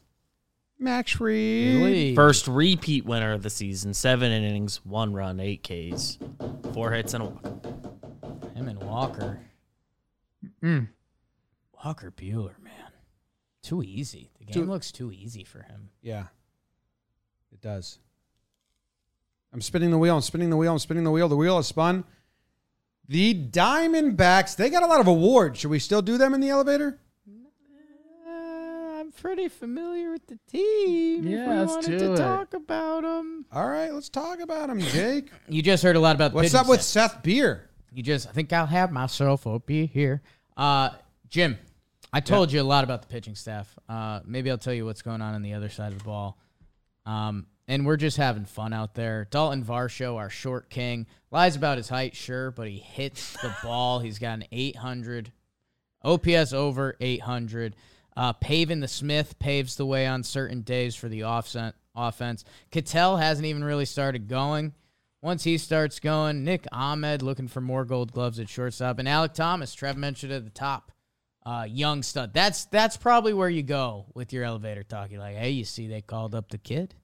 Max 0.79 1.11
Fried. 1.13 1.31
Really? 1.33 2.15
first 2.15 2.47
repeat 2.47 3.05
winner 3.05 3.33
of 3.33 3.41
the 3.43 3.49
season. 3.49 3.93
Seven 3.93 4.31
innings, 4.31 4.77
one 4.85 5.13
run, 5.13 5.39
eight 5.39 5.63
Ks, 5.63 6.17
four 6.73 6.91
hits 6.91 7.13
and 7.13 7.23
a 7.23 7.27
walk. 7.27 7.65
Him 8.55 8.67
and 8.67 8.81
Walker. 8.83 9.39
Mm. 10.63 10.89
Walker 11.83 12.11
Buehler, 12.11 12.59
man. 12.63 12.73
Too 13.63 13.81
easy. 13.83 14.29
The 14.39 14.45
Too- 14.45 14.59
game 14.61 14.69
looks 14.69 14.91
too 14.91 15.11
easy 15.11 15.43
for 15.43 15.59
him. 15.63 15.89
Yeah, 16.01 16.25
it 17.51 17.61
does. 17.61 17.99
I'm 19.53 19.61
spinning 19.61 19.91
the 19.91 19.97
wheel. 19.97 20.15
I'm 20.15 20.21
spinning 20.21 20.49
the 20.49 20.57
wheel. 20.57 20.71
I'm 20.73 20.79
spinning 20.79 21.03
the 21.03 21.11
wheel. 21.11 21.27
The 21.29 21.35
wheel 21.35 21.55
has 21.57 21.67
spun. 21.67 22.03
The 23.07 23.33
Diamondbacks, 23.33 24.55
they 24.57 24.69
got 24.69 24.83
a 24.83 24.87
lot 24.87 24.99
of 24.99 25.07
awards. 25.07 25.59
Should 25.59 25.69
we 25.71 25.79
still 25.79 26.01
do 26.01 26.17
them 26.17 26.33
in 26.33 26.41
the 26.41 26.49
elevator? 26.49 26.99
I'm 29.17 29.21
pretty 29.21 29.47
familiar 29.47 30.11
with 30.11 30.27
the 30.27 30.37
team. 30.51 31.27
Yeah, 31.27 31.43
if 31.43 31.47
we 31.49 31.55
let's 31.55 31.71
wanted 31.73 31.99
do 31.99 31.99
to 31.99 32.13
it. 32.13 32.17
talk 32.17 32.53
about 32.53 33.01
them. 33.01 33.45
All 33.51 33.67
right, 33.67 33.91
let's 33.91 34.09
talk 34.09 34.39
about 34.39 34.67
them, 34.67 34.79
Jake. 34.79 35.29
You 35.49 35.61
just 35.61 35.81
heard 35.81 35.95
a 35.95 35.99
lot 35.99 36.15
about 36.15 36.31
the 36.31 36.35
What's 36.35 36.49
pitching 36.49 36.59
up 36.59 36.67
with 36.67 36.81
staff. 36.81 37.13
Seth 37.13 37.23
Beer? 37.23 37.69
You 37.93 38.03
just, 38.03 38.27
I 38.27 38.31
think 38.31 38.51
I'll 38.53 38.65
have 38.65 38.91
myself 38.91 39.45
a 39.45 39.59
beer 39.59 39.85
here. 39.85 40.21
Uh, 40.55 40.89
Jim, 41.29 41.57
I 42.13 42.19
told 42.19 42.51
you 42.51 42.61
a 42.61 42.63
lot 42.63 42.83
about 42.83 43.01
the 43.01 43.07
pitching 43.07 43.33
staff. 43.33 43.73
Uh, 43.89 44.19
maybe 44.25 44.51
I'll 44.51 44.57
tell 44.57 44.73
you 44.73 44.85
what's 44.85 45.01
going 45.01 45.21
on 45.21 45.33
on 45.33 45.41
the 45.41 45.53
other 45.53 45.69
side 45.69 45.93
of 45.93 45.99
the 45.99 46.03
ball. 46.03 46.37
Um, 47.05 47.47
and 47.67 47.85
we're 47.85 47.97
just 47.97 48.17
having 48.17 48.45
fun 48.45 48.73
out 48.73 48.93
there. 48.93 49.27
Dalton 49.31 49.63
Varsho, 49.63 50.15
our 50.17 50.29
short 50.29 50.69
king, 50.69 51.07
lies 51.31 51.55
about 51.55 51.77
his 51.77 51.89
height, 51.89 52.15
sure, 52.15 52.51
but 52.51 52.67
he 52.67 52.77
hits 52.77 53.33
the 53.41 53.55
ball. 53.63 53.99
He's 53.99 54.19
got 54.19 54.33
an 54.33 54.45
800 54.51 55.31
OPS 56.03 56.53
over 56.53 56.95
800. 56.99 57.75
Uh, 58.17 58.33
Paving 58.33 58.79
the 58.79 58.87
Smith 58.87 59.37
paves 59.37 59.75
the 59.75 59.85
way 59.85 60.07
on 60.07 60.23
certain 60.23 60.61
days 60.61 60.95
for 60.95 61.07
the 61.07 61.21
offset, 61.21 61.75
offense. 61.95 62.43
Ketel 62.71 63.17
hasn't 63.17 63.45
even 63.45 63.63
really 63.63 63.85
started 63.85 64.27
going. 64.27 64.73
Once 65.21 65.43
he 65.43 65.59
starts 65.59 65.99
going, 65.99 66.43
Nick 66.43 66.65
Ahmed 66.71 67.21
looking 67.21 67.47
for 67.47 67.61
more 67.61 67.85
gold 67.85 68.11
gloves 68.11 68.39
at 68.39 68.49
shortstop. 68.49 68.97
And 68.97 69.07
Alek 69.07 69.35
Thomas, 69.35 69.75
Trev 69.75 69.97
mentioned 69.97 70.33
at 70.33 70.43
the 70.43 70.49
top, 70.49 70.91
uh, 71.45 71.67
young 71.69 72.01
stud. 72.01 72.33
That's 72.33 72.65
that's 72.65 72.97
probably 72.97 73.33
where 73.35 73.49
you 73.49 73.61
go 73.61 74.07
with 74.15 74.33
your 74.33 74.43
elevator 74.43 74.83
talk. 74.83 75.11
You're 75.11 75.19
like, 75.19 75.35
hey, 75.35 75.51
you 75.51 75.63
see 75.63 75.87
they 75.87 76.01
called 76.01 76.33
up 76.33 76.49
the 76.49 76.57
kid? 76.57 76.95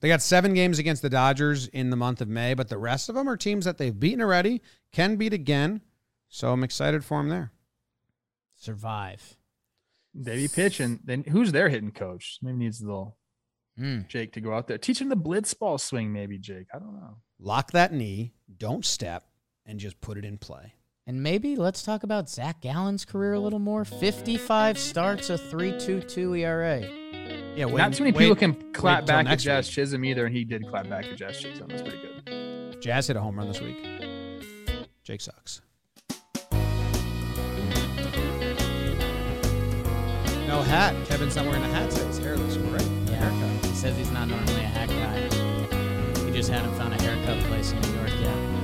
They 0.00 0.08
got 0.08 0.20
seven 0.20 0.52
games 0.52 0.80
against 0.80 1.02
the 1.02 1.10
Dodgers 1.10 1.68
in 1.68 1.90
the 1.90 1.96
month 1.96 2.20
of 2.20 2.28
May, 2.28 2.54
but 2.54 2.68
the 2.68 2.78
rest 2.78 3.08
of 3.08 3.14
them 3.14 3.28
are 3.28 3.36
teams 3.36 3.66
that 3.66 3.78
they've 3.78 3.98
beaten 3.98 4.20
already, 4.20 4.62
can 4.90 5.14
beat 5.14 5.32
again. 5.32 5.80
So 6.28 6.52
I'm 6.52 6.64
excited 6.64 7.04
for 7.04 7.18
them 7.18 7.28
there. 7.28 7.52
Survive. 8.56 9.36
They 10.14 10.36
be 10.36 10.48
pitching. 10.48 11.00
Then 11.04 11.24
who's 11.24 11.52
their 11.52 11.68
hitting 11.68 11.92
coach? 11.92 12.38
Maybe 12.42 12.58
needs 12.58 12.80
a 12.80 12.86
little 12.86 13.16
Mm. 13.78 14.08
Jake 14.08 14.32
to 14.34 14.40
go 14.42 14.52
out 14.52 14.66
there. 14.66 14.76
Teach 14.76 15.00
him 15.00 15.08
the 15.08 15.16
blitz 15.16 15.54
ball 15.54 15.78
swing, 15.78 16.12
maybe, 16.12 16.36
Jake. 16.38 16.66
I 16.74 16.78
don't 16.78 16.92
know. 16.94 17.16
Lock 17.38 17.70
that 17.72 17.92
knee, 17.94 18.34
don't 18.58 18.84
step, 18.84 19.24
and 19.64 19.78
just 19.80 20.00
put 20.02 20.18
it 20.18 20.24
in 20.24 20.36
play. 20.36 20.74
And 21.06 21.22
maybe 21.22 21.56
let's 21.56 21.82
talk 21.82 22.02
about 22.02 22.28
Zach 22.28 22.60
Gallen's 22.60 23.04
career 23.06 23.32
a 23.32 23.40
little 23.40 23.58
more. 23.60 23.84
55 23.86 24.76
starts, 24.76 25.30
a 25.30 25.38
3.22 25.38 26.34
ERA. 26.40 26.80
Yeah, 27.56 27.64
wait, 27.66 27.78
Not 27.78 27.94
too 27.94 28.04
many 28.04 28.12
wait- 28.16 28.24
people 28.24 28.36
can 28.36 28.72
clap 28.72 29.06
till 29.06 29.14
back 29.14 29.26
at 29.26 29.30
next 29.30 29.44
Jazz 29.44 29.66
week. 29.68 29.74
Chisholm 29.74 30.04
either, 30.04 30.26
and 30.26 30.36
he 30.36 30.44
did 30.44 30.66
clap 30.68 30.88
back 30.88 31.06
at 31.06 31.16
Jazz 31.16 31.38
Chisholm. 31.40 31.68
That's 31.68 31.82
pretty 31.82 31.98
good. 32.02 32.82
Jazz 32.82 33.06
hit 33.06 33.16
a 33.16 33.20
home 33.20 33.36
run 33.38 33.48
this 33.48 33.60
week. 33.62 33.76
Jake 35.04 35.20
sucks. 35.20 35.62
No 40.50 40.62
hat. 40.62 40.96
Kevin's 41.06 41.36
not 41.36 41.46
wearing 41.46 41.62
a 41.62 41.68
hat 41.68 41.92
today. 41.92 42.06
His 42.06 42.18
hair 42.18 42.36
looks 42.36 42.56
great. 42.56 42.82
Yeah. 43.06 43.30
Haircut. 43.30 43.66
He 43.66 43.72
says 43.76 43.96
he's 43.96 44.10
not 44.10 44.26
normally 44.26 44.54
a 44.54 44.66
hat 44.66 44.88
guy. 44.88 46.24
He 46.24 46.32
just 46.32 46.50
hadn't 46.50 46.74
found 46.74 46.92
a 46.92 47.00
haircut 47.00 47.38
place 47.44 47.70
in 47.70 47.80
New 47.82 47.92
York 47.94 48.10
yet. 48.20 48.59